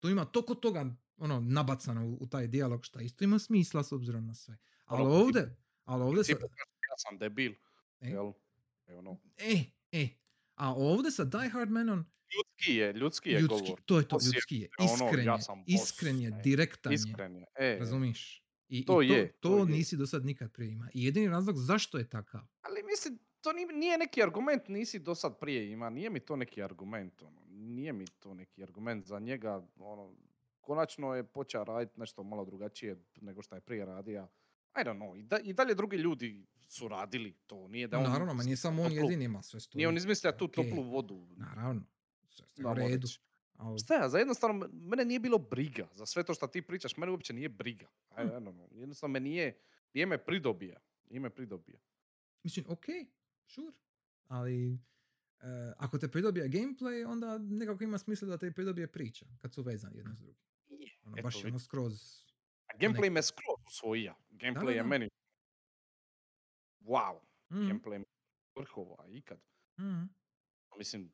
Tu 0.00 0.08
ima 0.08 0.24
toliko 0.24 0.54
toga 0.54 0.96
ono, 1.16 1.40
nabacano 1.40 2.06
u, 2.06 2.18
u 2.20 2.26
taj 2.26 2.46
dijalog 2.46 2.84
šta 2.84 3.00
isto 3.00 3.24
ima 3.24 3.38
smisla 3.38 3.84
s 3.84 3.92
obzirom 3.92 4.26
na 4.26 4.34
sve. 4.34 4.58
Ali 4.84 5.02
Ono, 5.02 5.14
ovdje, 5.14 5.56
ali 5.84 6.02
ovdje 6.02 6.24
sa, 6.24 6.32
ja 6.32 6.96
sam 6.96 7.18
debil, 7.18 7.52
E? 8.00 8.08
jel? 8.08 8.32
E, 8.86 8.94
ono, 8.94 9.20
e, 9.36 9.64
e, 9.92 10.08
a 10.54 10.74
ovdje 10.74 11.10
sa 11.10 11.24
Die 11.24 11.48
Hard 11.48 11.70
Manom, 11.70 12.04
ljudski 12.34 12.74
je, 12.74 12.92
ljudski 12.92 13.30
je 13.30 13.40
ljudski, 13.40 13.66
govor. 13.66 13.80
to 13.84 13.98
je 13.98 14.08
to, 14.08 14.16
je 14.16 14.26
ljudski 14.34 14.56
je, 14.56 14.68
ono, 14.78 14.92
iskren 14.94 15.26
ja 15.26 15.34
je, 15.34 15.42
sam 15.42 15.58
boss, 15.58 15.82
iskren 15.82 16.20
je, 16.20 16.28
e, 16.28 16.40
direktan 16.44 16.92
je, 16.92 16.94
Iskren 16.94 17.36
je. 17.36 17.46
E, 17.58 17.76
razumiješ? 17.78 18.44
I, 18.68 18.84
To 18.84 19.02
i 19.02 19.08
to, 19.08 19.14
je, 19.14 19.28
to, 19.30 19.48
to 19.48 19.58
je. 19.58 19.64
nisi 19.66 19.96
do 19.96 20.06
sad 20.06 20.24
nikad 20.24 20.52
prije 20.52 20.72
ima. 20.72 20.88
I 20.94 21.04
jedini 21.04 21.28
razlog 21.28 21.56
zašto 21.56 21.98
je 21.98 22.08
takav. 22.08 22.40
Ali 22.60 22.82
mislim, 22.84 23.18
to 23.40 23.52
ni- 23.52 23.78
nije 23.78 23.98
neki 23.98 24.22
argument, 24.22 24.68
nisi 24.68 24.98
do 24.98 25.14
sad 25.14 25.38
prije 25.38 25.72
ima, 25.72 25.90
nije 25.90 26.10
mi 26.10 26.20
to 26.20 26.36
neki 26.36 26.62
argument, 26.62 27.22
ono, 27.22 27.40
nije 27.48 27.92
mi 27.92 28.04
to 28.06 28.34
neki 28.34 28.62
argument 28.62 29.06
za 29.06 29.18
njega, 29.18 29.66
ono, 29.76 30.14
konačno 30.60 31.14
je 31.14 31.24
počeo 31.24 31.64
raditi 31.64 32.00
nešto 32.00 32.22
malo 32.22 32.44
drugačije 32.44 32.96
nego 33.16 33.42
što 33.42 33.54
je 33.54 33.60
prije 33.60 33.84
radio. 33.86 34.28
I 34.74 34.80
don't 34.80 34.98
know, 34.98 35.16
i, 35.16 35.22
da, 35.22 35.38
i 35.38 35.52
dalje 35.52 35.74
drugi 35.74 35.96
ljudi 35.96 36.46
su 36.60 36.88
radili 36.88 37.32
to, 37.46 37.68
nije 37.68 37.88
da 37.88 37.98
on... 37.98 38.04
Naravno, 38.04 38.34
ma 38.34 38.42
nije 38.42 38.56
samo 38.56 38.82
on 38.82 38.90
toplu- 38.90 38.96
jedini 38.96 39.24
ima 39.24 39.42
sve 39.42 39.60
stoji. 39.60 39.78
Nije 39.78 39.88
on 39.88 39.96
izmislio 39.96 40.32
tu 40.32 40.48
toplu 40.48 40.82
vodu. 40.82 41.26
Naravno, 41.30 41.82
sve 42.28 42.46
u 42.64 42.74
redu. 42.74 42.96
reći. 42.96 43.20
Ali- 43.58 43.78
Šta 43.78 43.94
ja, 43.94 44.08
za 44.08 44.18
jednostavno, 44.18 44.68
mene 44.72 45.04
nije 45.04 45.20
bilo 45.20 45.38
briga, 45.38 45.88
za 45.94 46.06
sve 46.06 46.24
to 46.24 46.34
što 46.34 46.46
ti 46.46 46.62
pričaš, 46.62 46.96
mene 46.96 47.12
uopće 47.12 47.32
nije 47.32 47.48
briga. 47.48 47.86
I 48.10 48.20
don't 48.20 48.52
know, 48.52 48.68
jednostavno 48.72 49.12
me 49.12 49.20
nije, 49.20 49.60
nije 49.94 50.06
me 50.06 50.24
pridobije, 50.24 50.80
nije 51.10 51.20
me 51.20 51.30
pridobije. 51.30 51.80
Mislim, 52.42 52.64
ok, 52.68 52.84
sure, 53.46 53.72
ali 54.26 54.74
e, 55.40 55.46
ako 55.76 55.98
te 55.98 56.08
pridobije 56.08 56.48
gameplay, 56.48 57.06
onda 57.06 57.38
nekako 57.38 57.84
ima 57.84 57.98
smisla 57.98 58.28
da 58.28 58.38
te 58.38 58.52
pridobije 58.52 58.86
priča, 58.92 59.26
kad 59.38 59.54
su 59.54 59.62
vezani 59.62 59.96
jedno 59.96 60.14
s 60.14 60.18
drugim. 60.18 60.36
Ono, 61.04 61.16
Eto, 61.16 61.22
baš 61.22 61.44
je 61.44 61.48
ono 61.48 61.58
skroz... 61.58 62.24
A 62.66 62.78
gameplay 62.78 63.10
me 63.10 63.22
skroz 63.22 63.56
usvojija. 63.66 64.14
Gameplay 64.30 64.70
je 64.70 64.82
da. 64.82 64.88
meni 64.88 65.08
wow. 66.80 67.20
Mhm, 67.52 67.60
Gameplay 67.62 67.98
me 67.98 68.04
vrhova 68.56 69.06
ikad. 69.08 69.40
mhm. 69.80 70.02
Mislim, 70.78 71.12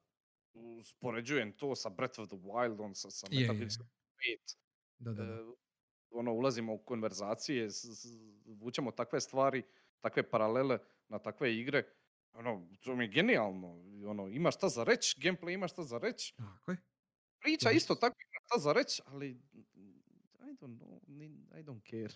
uspoređujem 0.55 1.53
to 1.53 1.75
sa 1.75 1.89
Breath 1.91 2.19
of 2.19 2.29
the 2.29 2.37
Wild, 2.37 2.81
on 2.81 2.95
sa, 2.95 3.11
sa 3.11 3.27
Metal 3.31 3.55
Gear 3.55 3.63
je. 3.63 3.71
Solid 3.71 3.91
5. 4.19 4.57
Da, 4.99 5.13
da, 5.13 5.25
da. 5.25 5.33
e, 5.33 5.45
ono, 6.11 6.33
ulazimo 6.33 6.75
u 6.75 6.79
konverzacije, 6.79 7.71
s- 7.71 7.85
s- 7.85 8.07
vučemo 8.47 8.91
takve 8.91 9.21
stvari, 9.21 9.63
takve 10.01 10.31
paralele 10.31 10.79
na 11.09 11.19
takve 11.19 11.57
igre. 11.57 11.93
Ono, 12.33 12.69
to 12.81 12.97
mi 12.97 13.05
je 13.05 13.09
genijalno. 13.09 13.69
Ono, 14.07 14.29
ima 14.29 14.51
šta 14.51 14.69
za 14.69 14.85
reći, 14.85 15.21
gameplay 15.21 15.55
ima 15.55 15.69
šta 15.69 15.83
za 15.83 15.99
reći. 15.99 16.35
Tako 16.37 16.71
je. 16.71 16.77
Priča 17.41 17.69
Yes. 17.69 17.77
isto 17.77 17.95
tako 17.95 18.17
ima 18.21 18.41
šta 18.45 18.59
za 18.59 18.73
reći, 18.73 19.03
ali 19.07 19.31
I 20.41 20.57
don't 20.57 20.79
know, 20.79 21.01
I 21.53 21.63
don't 21.63 21.83
care. 21.83 22.15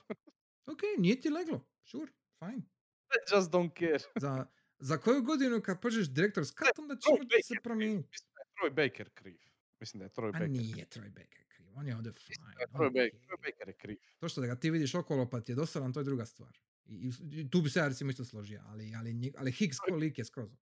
Ok, 0.67 0.79
nije 0.99 1.21
ti 1.21 1.31
leglo. 1.31 1.61
Sure, 1.83 2.13
fine. 2.39 2.63
I 3.15 3.37
just 3.37 3.51
don't 3.51 3.79
care. 3.79 3.99
Za, 4.17 4.47
za 4.79 4.99
koju 4.99 5.23
godinu 5.23 5.61
kad 5.61 5.81
pođeš 5.81 6.07
Director's 6.09 6.53
Cut, 6.59 6.79
onda 6.79 6.97
će 6.97 7.09
Troy 7.11 7.43
se 7.45 7.55
promijeniti. 7.63 8.09
Mislim 8.11 8.31
da 8.35 8.41
je 8.41 8.47
Troy 8.57 8.75
Baker 8.75 9.11
kriv. 9.15 9.39
Mislim 9.81 9.99
da 9.99 10.05
je 10.05 10.11
Troy 10.11 10.29
A 10.29 10.33
Baker 10.33 10.51
nije 10.51 10.73
kriv. 10.73 10.85
Troy 10.85 11.09
Baker 11.11 11.45
kriv, 11.49 11.67
on 11.75 11.87
je 11.87 11.97
ovdje 11.97 12.13
fine. 12.13 12.29
Mislim 12.29 12.55
da 12.55 12.61
je 12.61 12.67
on 12.73 12.81
Troy, 12.81 12.93
Baker. 12.93 13.21
Troy 13.29 13.37
Baker 13.53 13.69
je 13.69 13.75
kriv. 13.75 13.97
To 14.19 14.29
što 14.29 14.41
da 14.41 14.47
ga 14.47 14.57
ti 14.57 14.71
vidiš 14.71 14.95
okolo 14.95 15.31
pa 15.31 15.41
ti 15.41 15.53
je 15.53 15.57
dosadan, 15.57 15.93
to 15.93 16.01
je 16.01 16.05
druga 16.05 16.27
stvar. 16.27 16.59
I, 16.87 17.51
tu 17.51 17.63
bi 17.63 17.71
se 17.71 17.79
ja 17.79 17.89
recimo 17.89 18.11
isto 18.11 18.25
složio, 18.25 18.63
ali, 18.67 18.95
ali, 18.95 19.33
ali 19.37 19.53
Higgs 19.53 19.79
ko 19.79 19.95
lik 19.97 20.19
je 20.19 20.25
skroz 20.25 20.53
ok. 20.53 20.61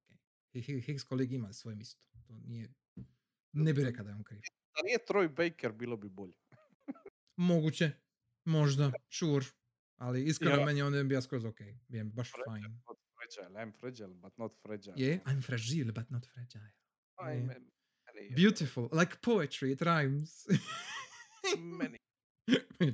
Hi- 0.52 0.62
Hi- 0.62 0.80
Higgs 0.80 1.04
ko 1.04 1.14
lik 1.14 1.30
ima 1.32 1.52
svoje 1.52 1.76
mjesto. 1.76 2.06
To 2.26 2.34
nije 2.44 2.68
ne 3.52 3.72
bi 3.72 3.84
rekao 3.84 4.04
da 4.04 4.10
je 4.10 4.16
on 4.16 4.24
kriv. 4.24 4.40
Da 4.76 4.82
nije 4.84 4.98
Troy 5.08 5.28
Baker, 5.28 5.72
bilo 5.72 5.96
bi 5.96 6.08
bolje. 6.08 6.34
Moguće, 7.36 7.90
možda, 8.44 8.92
sure. 9.10 9.46
Ali 9.96 10.24
iskreno 10.24 10.56
Ja. 10.56 10.64
meni 10.64 10.82
on 10.82 10.94
je 10.94 11.04
bio 11.04 11.22
skroz 11.22 11.44
ok. 11.44 11.58
Bio 11.88 11.98
je 11.98 12.04
baš 12.04 12.32
fine. 12.32 12.78
Fragile. 13.28 13.60
I'm 13.60 13.72
fragile, 13.72 14.14
but 14.14 14.38
not 14.38 14.52
fragile. 14.62 14.94
Je, 14.96 15.20
I'm 15.26 15.40
fragile 15.42 15.92
but 15.92 16.10
not 16.10 16.26
fragile. 16.26 16.70
Meni- 17.22 17.46
meni 17.46 17.68
je- 18.20 18.34
Beautiful, 18.36 18.88
like 18.92 19.16
poetry, 19.20 19.72
it 19.72 19.80
rhymes. 19.82 20.46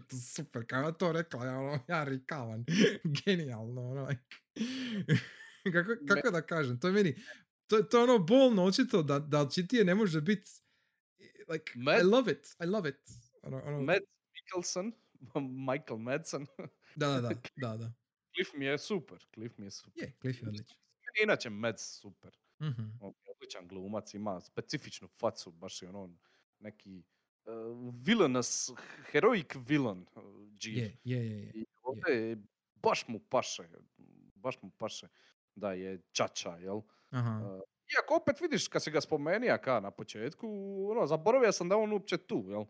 To 0.09 0.17
super, 0.17 0.67
kao 0.67 0.87
je 0.87 0.99
to 0.99 1.13
rekla, 1.13 1.45
ja, 1.47 1.59
ono, 1.59 1.79
ja 1.89 2.05
rikavan. 2.05 2.65
Genijalno, 3.25 3.81
ono, 3.83 4.07
like. 4.07 4.37
kako, 5.75 5.91
kako 6.09 6.31
da 6.31 6.43
kažem, 6.43 6.81
to 6.81 6.87
je 6.87 6.93
meni, 6.93 7.15
to, 7.67 7.83
to 7.83 7.99
je 7.99 8.05
ono 8.05 8.19
bolno 8.19 8.65
očito 8.65 9.03
da, 9.03 9.19
da 9.19 9.49
čitije 9.49 9.85
ne 9.85 9.95
može 9.95 10.21
biti, 10.21 10.51
like, 11.49 11.73
I 11.75 11.79
Mad- 11.79 12.05
love 12.05 12.33
it, 12.33 12.47
I 12.61 12.67
love 12.67 12.89
it. 12.89 12.97
Ono, 13.43 13.63
ono, 13.65 13.81
Mads 13.81 14.07
Mikkelsen, 14.35 14.93
Michael 15.67 15.99
Madsen, 15.99 16.47
da, 16.97 17.09
da, 17.09 17.21
da, 17.21 17.35
da, 17.57 17.77
da. 17.77 17.93
Cliff 18.35 18.55
mi 18.55 18.65
je 18.65 18.79
super, 18.79 19.19
Cliff 19.35 19.59
mi 19.59 19.67
je 19.67 19.71
super. 19.71 20.03
Je, 20.03 20.13
Cliff 20.21 20.43
je 20.43 20.49
odličan. 20.49 20.79
Inače 21.23 21.51
Mads 21.51 21.83
super. 22.01 22.39
Mhm. 22.61 22.83
On 23.01 23.13
je 23.25 23.31
odličan 23.31 23.69
glumac, 23.69 24.15
ima 24.15 24.41
specifičnu 24.41 25.09
facu, 25.09 25.51
baš 25.51 25.83
je 25.83 25.89
ono 25.89 26.17
neki 26.59 27.03
uh, 27.45 27.53
villainous, 28.07 28.71
heroic 29.11 29.47
villain 29.67 30.07
uh. 30.15 30.23
Je, 30.63 30.99
je, 31.05 31.19
je, 31.19 31.31
je. 31.31 31.53
I 31.55 31.67
ovdje 31.83 32.15
je- 32.29 32.43
baš 32.75 33.09
mu 33.09 33.19
paše, 33.19 33.69
baš 34.35 34.63
mu 34.63 34.71
paše 34.71 35.09
da 35.55 35.73
je 35.73 36.01
čača, 36.13 36.57
jel? 36.57 36.81
Aha. 37.11 37.41
Uh, 37.45 37.61
iako 37.95 38.17
opet 38.17 38.41
vidiš 38.41 38.69
kad 38.69 38.83
si 38.83 38.91
ga 38.91 39.01
spomenija 39.01 39.59
ka 39.59 39.81
na 39.81 39.91
početku, 39.91 40.47
ono, 40.91 41.07
zaboravio 41.07 41.53
sam 41.53 41.69
da 41.69 41.77
on 41.77 41.93
uopće 41.93 42.17
tu, 42.17 42.45
jel? 42.49 42.65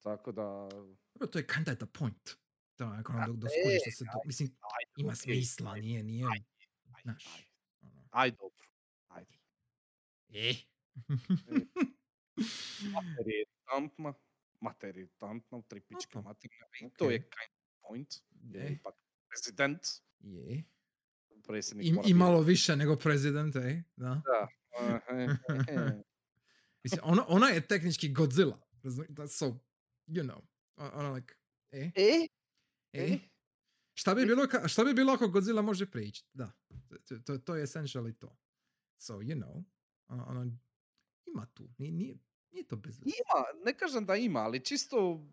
Tako 0.00 0.32
da... 0.32 0.68
Dobro, 1.14 1.26
to 1.32 1.38
je 1.38 1.46
kinda 1.46 1.74
the 1.74 1.86
point. 1.98 2.30
To 2.78 2.84
je 2.84 3.02
ono, 3.08 3.26
dok, 3.26 3.36
dok 3.36 3.50
e, 3.50 3.52
skužiš 3.62 3.82
da 3.84 3.90
se 3.90 4.04
to, 4.04 4.20
mislim, 4.24 4.48
Ajde, 4.48 4.90
ima 4.96 5.08
okej, 5.08 5.16
smisla, 5.16 5.72
ajde, 5.72 5.86
nije, 5.86 6.02
nije, 6.02 6.26
ajde, 6.32 6.44
znaš, 7.02 7.24
ono, 7.82 8.08
Ajde, 8.10 8.36
dobro. 8.36 8.66
Ajde. 9.08 9.34
e. 10.34 10.54
Mater 12.92 13.26
je 13.26 13.40
iritantna, 13.40 14.14
mater 14.60 14.96
je 14.96 15.02
iritantna, 15.02 15.62
tri 15.62 15.80
pičke 15.80 16.18
Opa, 16.18 16.28
materina. 16.28 16.66
I 16.80 16.90
to 16.90 17.10
je 17.10 17.18
kind 17.18 17.32
of 17.56 17.88
point. 17.88 18.14
Je 18.44 18.60
Je, 18.60 18.72
ipak 18.72 18.94
prezident, 19.28 19.80
je. 20.20 20.64
predsjednik 21.46 21.86
I, 21.86 21.88
I 21.88 21.92
biti- 21.92 22.14
malo 22.14 22.40
više 22.40 22.76
nego 22.76 22.96
prezident, 22.96 23.56
ej, 23.56 23.82
da. 23.96 24.22
Da. 24.26 26.02
Mislim, 26.84 27.00
ona, 27.04 27.24
ona 27.28 27.46
je 27.48 27.60
tehnički 27.60 28.08
Godzilla, 28.08 28.58
that's 28.84 29.28
so, 29.28 29.46
you 30.06 30.22
know, 30.22 30.40
ona 30.76 31.10
like, 31.10 31.34
e, 31.70 31.90
E? 31.96 32.28
E. 32.92 33.04
E? 33.04 33.18
Šta 33.94 34.14
bi 34.14 34.26
bilo, 34.26 34.42
ka- 34.42 34.68
šta 34.68 34.84
bi 34.84 34.94
bilo 34.94 35.12
ako 35.12 35.28
Godzilla 35.28 35.62
može 35.62 35.90
prići? 35.90 36.24
Da, 36.32 36.52
to, 37.08 37.18
to, 37.18 37.38
to 37.38 37.56
je 37.56 37.66
essentially 37.66 38.18
to. 38.18 38.36
So, 38.98 39.12
you 39.12 39.34
know, 39.34 39.64
ona, 40.08 40.26
ona 40.28 40.46
ima 41.26 41.46
tu, 41.54 41.68
nije, 41.78 41.92
nije, 41.92 42.18
nije 42.52 42.66
to 42.66 42.76
bez. 42.76 42.98
Ima, 42.98 43.64
ne 43.64 43.74
kažem 43.74 44.06
da 44.06 44.16
ima, 44.16 44.38
ali 44.38 44.64
čisto, 44.64 45.26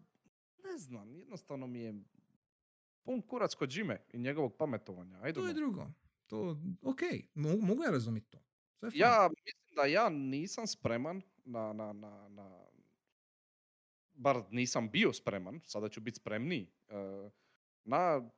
ne 0.64 0.78
znam, 0.78 1.16
jednostavno 1.16 1.68
mi 1.68 1.80
je 1.80 2.04
pun 3.04 3.22
kurac 3.22 3.54
kod 3.54 3.74
Jime 3.76 4.06
i 4.14 4.18
njegovog 4.18 4.58
pametovanja. 4.58 5.20
Ajde, 5.22 5.40
To 5.40 5.48
je 5.48 5.54
drugo. 5.54 5.88
To, 6.28 6.58
ok, 6.82 7.00
mogu, 7.34 7.62
mogu 7.62 7.84
ja 7.84 7.92
razumjeti 7.92 8.30
to. 8.30 8.40
Ja 8.94 9.30
mislim 9.46 9.76
da 9.76 9.86
ja 9.86 10.10
nisam 10.10 10.68
spreman 10.68 11.22
na, 11.46 11.74
na, 11.74 11.94
na, 11.94 12.28
na 12.30 12.66
bar 14.14 14.44
nisam 14.52 14.90
bio 14.90 15.14
spreman, 15.14 15.60
sada 15.64 15.90
ću 15.90 16.02
biti 16.02 16.16
spremniji, 16.16 16.72
eh, 16.88 17.30
na 17.86 18.30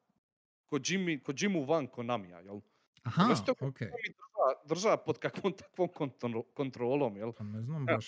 Kojimi, 0.66 1.20
Kojimu 1.20 1.66
van 1.66 1.88
Konamija, 1.88 2.40
jel? 2.40 2.60
Aha, 3.04 3.26
Zašto 3.26 3.52
ok. 3.52 3.80
To 3.80 3.86
mi 3.86 4.10
drža, 4.10 4.46
drža 4.66 4.98
pod 4.98 5.20
kakvom 5.20 5.54
takvom 5.54 5.88
kontro- 5.90 6.54
kontrolom, 6.54 7.18
jel? 7.18 7.34
Pa 7.34 7.44
ne 7.44 7.62
znam 7.62 7.86
baš, 7.86 8.08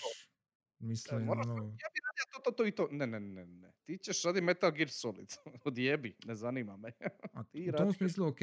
mislim, 0.78 1.22
moraš 1.22 1.46
ono, 1.46 1.54
Ja 1.56 1.88
bi 1.88 2.00
radio 2.00 2.24
to, 2.34 2.40
to, 2.40 2.50
to 2.50 2.66
i 2.66 2.72
to. 2.72 2.88
Ne, 2.90 3.06
ne, 3.06 3.20
ne, 3.20 3.46
ne. 3.46 3.72
Ti 3.84 3.98
ćeš 3.98 4.22
radi 4.22 4.40
Metal 4.40 4.70
Gear 4.70 4.88
Solid. 4.90 5.28
Odjebi, 5.64 6.16
ne 6.24 6.34
zanima 6.34 6.76
me. 6.76 6.92
a, 7.32 7.44
ti 7.44 7.68
u 7.68 7.72
tom 7.72 7.86
radi- 7.86 7.96
smislu 7.96 8.26
ok, 8.28 8.38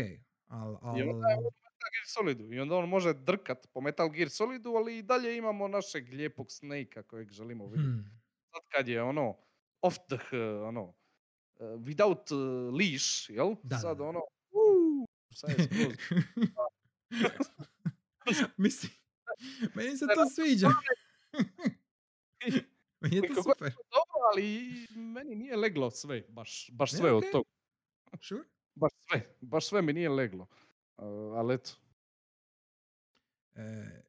al, 0.47 0.77
al, 0.81 0.97
I 0.97 1.01
onda 1.01 1.27
je 1.27 1.35
Metal 1.35 1.53
Gear 1.91 2.05
Solidu. 2.07 2.53
I 2.53 2.59
onda 2.59 2.75
on 2.75 2.89
može 2.89 3.13
drkat 3.15 3.67
po 3.67 3.81
Metal 3.81 4.09
Gear 4.09 4.29
Solidu, 4.29 4.69
ali 4.69 4.97
i 4.97 5.03
dalje 5.03 5.37
imamo 5.37 5.67
našeg 5.67 6.09
lijepog 6.09 6.51
Snake-a 6.51 7.03
kojeg 7.03 7.31
želimo 7.31 7.65
vidjeti. 7.65 7.83
hmm, 7.85 8.21
Sad 8.45 8.61
kad 8.69 8.87
je 8.87 9.01
ono, 9.03 9.37
off 9.81 9.97
the, 9.99 10.37
ono, 10.41 10.93
without 11.59 12.31
uh, 12.31 12.37
leash, 12.73 13.29
jel? 13.29 13.55
Da, 13.63 13.77
Sad 13.77 14.01
ono, 14.01 14.19
uuu, 14.51 15.05
sad 15.33 15.49
je 15.49 15.67
mislim, 18.57 18.91
meni 19.75 19.97
se 19.97 20.05
to 20.15 20.29
sviđa. 20.35 20.67
meni 23.01 23.15
je 23.15 23.21
to 23.21 23.27
Kako- 23.27 23.43
super. 23.43 23.71
Dobro, 23.71 24.27
ali 24.33 24.71
meni 24.95 25.35
nije 25.35 25.55
leglo 25.55 25.91
sve, 25.91 26.23
baš, 26.29 26.69
baš 26.73 26.91
Ne, 26.91 26.97
sve 26.97 27.13
od 27.13 27.23
toga. 27.31 27.49
Sure. 28.21 28.43
Baš 28.75 28.91
sve, 29.09 29.35
baš 29.41 29.67
sve 29.67 29.81
mi 29.81 29.93
nije 29.93 30.09
leglo. 30.09 30.47
Uh, 30.97 31.03
ali 31.37 31.53
eto, 31.53 31.71
E, 33.57 34.01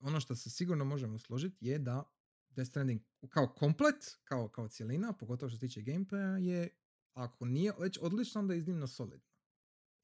ono 0.00 0.20
što 0.20 0.34
se 0.34 0.50
sigurno 0.50 0.84
možemo 0.84 1.18
složiti 1.18 1.66
je 1.66 1.78
da 1.78 2.04
Death 2.50 2.70
Stranding 2.70 3.00
kao 3.28 3.48
komplet, 3.48 4.18
kao, 4.24 4.48
kao 4.48 4.68
cijelina, 4.68 5.12
pogotovo 5.12 5.50
što 5.50 5.56
se 5.56 5.66
tiče 5.66 5.80
gameplaya, 5.80 6.36
je 6.36 6.68
ako 7.16 7.44
nije 7.44 7.72
već 7.78 7.98
odlično, 8.02 8.40
onda 8.40 8.54
je 8.54 8.58
iznimno 8.58 8.86
solidno. 8.86 9.30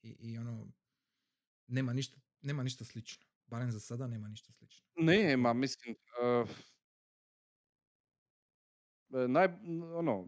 I, 0.03 0.17
i 0.21 0.39
ono, 0.39 0.73
nema 1.67 1.93
ništa, 1.93 2.21
nema 2.43 2.63
ništa 2.63 2.85
slično. 2.85 3.27
Barem 3.47 3.71
za 3.71 3.81
sada 3.81 4.07
nema 4.07 4.29
ništa 4.29 4.53
slično. 4.53 4.87
nema, 4.97 5.53
mislim, 5.53 5.97
uh, 6.23 6.49
naj, 9.29 9.49
ono, 9.95 10.27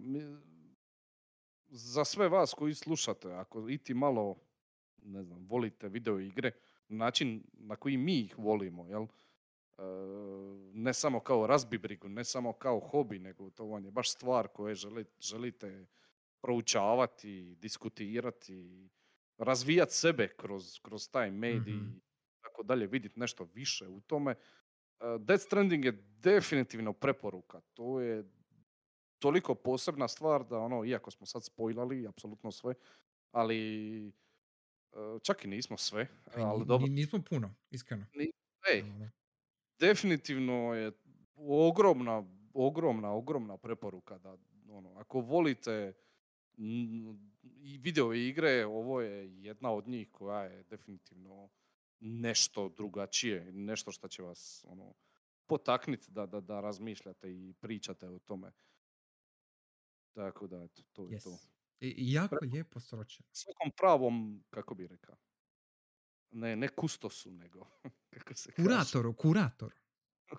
za 1.66 2.04
sve 2.04 2.28
vas 2.28 2.54
koji 2.54 2.74
slušate, 2.74 3.32
ako 3.32 3.68
iti 3.68 3.94
malo, 3.94 4.36
ne 5.02 5.22
znam, 5.22 5.46
volite 5.46 5.88
video 5.88 6.20
igre, 6.20 6.52
način 6.88 7.44
na 7.52 7.76
koji 7.76 7.96
mi 7.96 8.20
ih 8.20 8.38
volimo, 8.38 8.86
jel? 8.86 9.02
E, 9.02 9.82
ne 10.72 10.94
samo 10.94 11.20
kao 11.20 11.46
razbibrigu, 11.46 12.08
ne 12.08 12.24
samo 12.24 12.52
kao 12.52 12.80
hobi, 12.80 13.18
nego 13.18 13.50
to 13.50 13.64
vam 13.66 13.84
je 13.84 13.90
baš 13.90 14.12
stvar 14.12 14.48
koje 14.48 14.74
želi- 14.74 15.06
želite 15.20 15.86
proučavati, 16.44 17.55
diskutirati, 17.55 18.89
razvijati 19.39 19.92
sebe 19.94 20.28
kroz, 20.28 20.78
kroz 20.81 21.08
taj 21.08 21.31
medij 21.31 21.74
Mhm. 21.74 21.89
i 21.89 22.00
tako 22.40 22.62
dalje, 22.62 22.86
vidjeti 22.86 23.20
nešto 23.20 23.44
više 23.44 23.89
u 23.89 24.00
tome. 24.00 24.34
Uh, 25.00 25.20
Death 25.20 25.42
Stranding 25.42 25.84
je 25.84 25.92
definitivno 26.18 26.92
preporuka. 26.92 27.60
To 27.74 28.00
je 28.00 28.24
toliko 29.18 29.55
posebna 29.55 30.08
stvar 30.08 30.44
da 30.44 30.58
ono, 30.58 30.84
iako 30.84 31.10
smo 31.10 31.26
sad 31.26 31.44
spojlali 31.44 32.06
apsolutno 32.06 32.52
sve, 32.52 32.74
ali 33.31 33.58
uh, 34.92 35.23
čak 35.23 35.44
i 35.44 35.48
nismo 35.48 35.76
sve, 35.76 36.06
Pa 36.34 36.40
ali 36.40 36.60
ni- 36.60 36.66
dobro. 36.66 36.86
ni- 36.86 36.92
nismo 36.92 37.23
puno, 37.23 37.55
iskreno. 37.70 38.06
Ej, 38.70 38.82
Ono, 38.82 39.10
definitivno 39.78 40.74
je 40.74 40.92
ogromna, 41.36 42.24
ogromna, 42.55 43.12
ogromna 43.12 43.56
preporuka 43.56 44.18
da 44.18 44.36
ono, 44.68 44.94
ako 44.94 45.20
volite 45.20 45.92
i 46.57 47.78
video 47.78 48.12
igre, 48.12 48.66
ovo 48.66 49.00
je 49.00 49.42
jedna 49.42 49.70
od 49.70 49.89
njih 49.89 50.08
koja 50.12 50.41
je 50.41 50.62
definitivno 50.62 51.50
nešto 52.00 52.68
drugačije, 52.68 53.52
nešto 53.52 53.92
što 53.92 54.08
će 54.08 54.23
vas 54.23 54.65
ono, 54.68 54.94
potakniti 55.47 56.10
da, 56.10 56.26
da, 56.26 56.41
da 56.41 56.60
razmišljate 56.60 57.33
i 57.33 57.55
pričate 57.60 58.08
o 58.08 58.18
tome. 58.18 58.52
Tako 60.12 60.47
da, 60.47 60.62
eto, 60.62 60.83
to 60.92 61.08
je 61.08 61.20
to. 61.20 61.31
yes. 61.31 61.49
I, 61.81 61.89
i 61.89 62.12
jako 62.12 62.36
lijepo 62.42 62.81
sročeno. 62.81 63.28
Svakom 63.33 63.70
pravom, 63.76 64.44
kako 64.50 64.74
bi 64.74 64.86
rekao, 64.86 65.16
ne, 66.31 66.57
ne 66.57 66.68
kustosu, 66.68 67.31
nego, 67.31 67.66
kako 68.15 68.34
se 68.34 68.52
kaže? 68.52 68.68
Kuratoru, 68.68 69.15
kuratoru, 69.16 69.76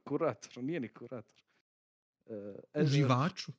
Kurator, 0.04 0.64
nije 0.64 0.80
ni 0.80 0.94
kurator. 0.94 1.44
E, 2.26 2.82
uživaču. 2.82 3.52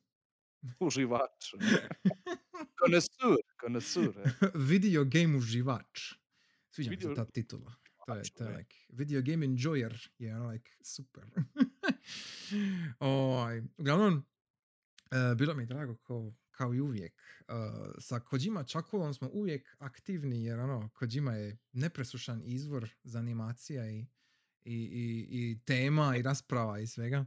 Uživač. 0.79 1.53
Konesur, 2.75 3.37
konesur. 3.61 4.17
e. 4.17 4.29
Video 4.69 5.05
game 5.05 5.37
uživač. 5.37 6.13
Sviđa 6.69 6.89
mi 6.89 6.97
Video- 6.97 7.09
se 7.09 7.15
ta 7.15 7.25
titula. 7.25 7.75
To 8.05 8.15
je, 8.15 8.23
to 8.37 8.43
je 8.43 8.57
like, 8.57 8.75
video 8.89 9.21
game 9.21 9.45
enjoyer 9.47 10.09
je 10.17 10.35
ono 10.35 10.49
like 10.49 10.71
super. 10.81 11.23
Oj, 12.99 13.63
uglavnom, 13.77 14.25
e, 15.11 15.35
bilo 15.35 15.53
mi 15.53 15.63
je 15.63 15.67
drago 15.67 15.95
kao, 15.97 16.33
kao 16.51 16.73
i 16.73 16.79
uvijek. 16.81 17.13
E, 17.39 17.53
sa 17.99 18.19
Kojima 18.19 18.63
Čakulom 18.63 19.13
smo 19.13 19.29
uvijek 19.33 19.75
aktivni 19.79 20.43
jer 20.43 20.59
ono, 20.59 20.89
Kojima 20.89 21.33
je 21.33 21.57
nepresušan 21.71 22.41
izvor 22.45 22.89
za 23.03 23.19
animacija 23.19 23.89
i, 23.89 23.99
i, 24.63 24.73
i, 24.73 25.27
i 25.31 25.59
tema 25.65 26.17
i 26.17 26.21
rasprava 26.21 26.79
i 26.79 26.87
svega. 26.87 27.25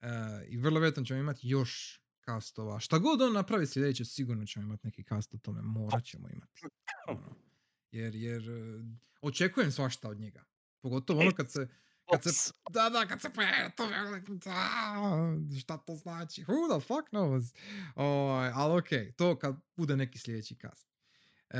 E, 0.00 0.08
I 0.48 0.56
vrlo 0.56 0.80
vjerojatno 0.80 1.04
ćemo 1.04 1.20
imati 1.20 1.48
još 1.48 2.02
kastova. 2.26 2.80
Šta 2.80 2.98
god 2.98 3.22
on 3.22 3.32
napravi 3.32 3.66
sljedeće, 3.66 4.04
sigurno 4.04 4.46
ćemo 4.46 4.64
imati 4.64 4.86
neki 4.86 5.04
kast 5.04 5.34
o 5.34 5.38
tome. 5.38 5.62
Morat 5.62 6.04
ćemo 6.04 6.28
imati. 6.28 6.62
Ono. 7.08 7.36
Jer, 7.90 8.14
jer 8.14 8.48
e, 8.50 8.84
očekujem 9.20 9.72
svašta 9.72 10.08
od 10.08 10.20
njega. 10.20 10.44
Pogotovo 10.80 11.20
ono 11.20 11.30
kad 11.30 11.52
se, 11.52 11.68
kad 12.10 12.22
se, 12.24 12.52
da, 12.70 12.90
da, 12.90 13.06
kad 13.06 13.20
se 13.20 13.28
to, 13.76 13.86
da, 14.44 15.60
šta 15.60 15.76
to 15.76 15.96
znači? 15.96 16.44
Who 16.44 16.78
the 16.78 16.86
fuck 16.86 17.10
knows? 17.12 17.54
Ovaj, 17.94 18.50
ali 18.54 18.78
okej, 18.78 19.12
to 19.12 19.38
kad 19.38 19.56
bude 19.76 19.96
neki 19.96 20.18
sljedeći 20.18 20.56
kast. 20.58 20.88
E, 21.50 21.58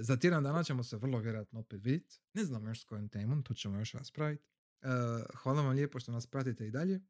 za 0.00 0.16
tjedan 0.16 0.42
dana 0.42 0.64
ćemo 0.64 0.82
se 0.82 0.96
vrlo 0.96 1.18
vjerojatno 1.18 1.60
opet 1.60 1.84
vidjeti. 1.84 2.20
Ne 2.32 2.44
znam 2.44 2.66
još 2.66 2.80
s 2.80 2.84
kojom 2.84 3.08
temom, 3.08 3.42
to 3.42 3.54
ćemo 3.54 3.78
još 3.78 3.92
raspraviti. 3.92 4.44
E, 4.82 4.88
hvala 5.36 5.62
vam 5.62 5.76
lijepo 5.76 6.00
što 6.00 6.12
nas 6.12 6.26
pratite 6.26 6.66
i 6.66 6.70
dalje. 6.70 7.00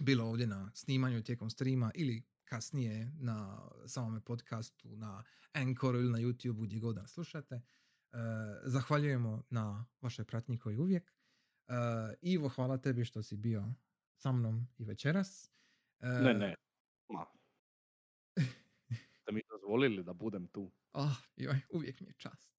Bilo 0.00 0.24
ovdje 0.24 0.46
na 0.46 0.70
snimanju 0.74 1.22
tijekom 1.22 1.50
streama 1.50 1.90
ili 1.94 2.22
kasnije 2.44 3.12
na 3.18 3.68
samome 3.86 4.20
podcastu, 4.20 4.96
na 4.96 5.24
Anchoru 5.52 5.98
ili 5.98 6.12
na 6.12 6.18
YouTubeu 6.18 6.64
gdje 6.64 6.80
god 6.80 6.96
nas 6.96 7.12
slušate. 7.12 7.54
E, 7.54 7.62
zahvaljujemo 8.64 9.44
na 9.50 9.86
vašoj 10.00 10.24
pratnji 10.24 10.58
koji 10.58 10.76
uvijek. 10.78 11.12
E, 11.68 11.72
Ivo, 12.22 12.48
hvala 12.48 12.78
tebi 12.78 13.04
što 13.04 13.22
si 13.22 13.36
bio 13.36 13.74
sa 14.16 14.32
mnom 14.32 14.68
i 14.78 14.84
večeras. 14.84 15.50
E, 16.00 16.08
Ne, 16.08 16.34
ne. 16.34 16.54
Ma. 17.08 17.24
Ste 19.22 19.32
mi 19.32 19.42
dozvolili 19.50 20.04
da 20.04 20.12
budem 20.12 20.46
tu. 20.46 20.72
Ah, 20.92 21.16
joj, 21.36 21.60
uvijek 21.70 22.00
mi 22.00 22.06
je 22.06 22.14
čast. 22.16 22.50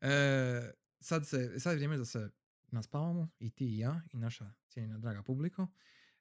E, 0.00 0.72
sad, 1.00 1.26
se, 1.26 1.60
sad 1.60 1.72
je 1.72 1.76
vrijeme 1.76 1.96
da 1.96 2.04
se 2.04 2.30
naspavamo, 2.68 3.28
i 3.38 3.50
ti 3.50 3.66
i 3.66 3.78
ja, 3.78 4.00
i 4.12 4.16
naša 4.18 4.52
cijenjena 4.68 4.98
draga 4.98 5.22
publiko. 5.22 5.66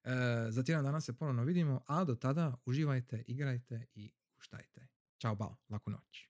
E, 0.09 0.51
za 0.51 0.63
tjedan 0.63 0.83
dana 0.83 1.01
se 1.01 1.17
ponovno 1.17 1.43
vidimo, 1.43 1.81
a 1.87 2.03
do 2.03 2.15
tada 2.15 2.55
uživajte, 2.65 3.23
igrajte 3.27 3.87
i 3.95 4.11
guštajte. 4.35 4.87
Ćao, 5.21 5.35
bao, 5.35 5.57
laku 5.69 5.91
noć. 5.91 6.29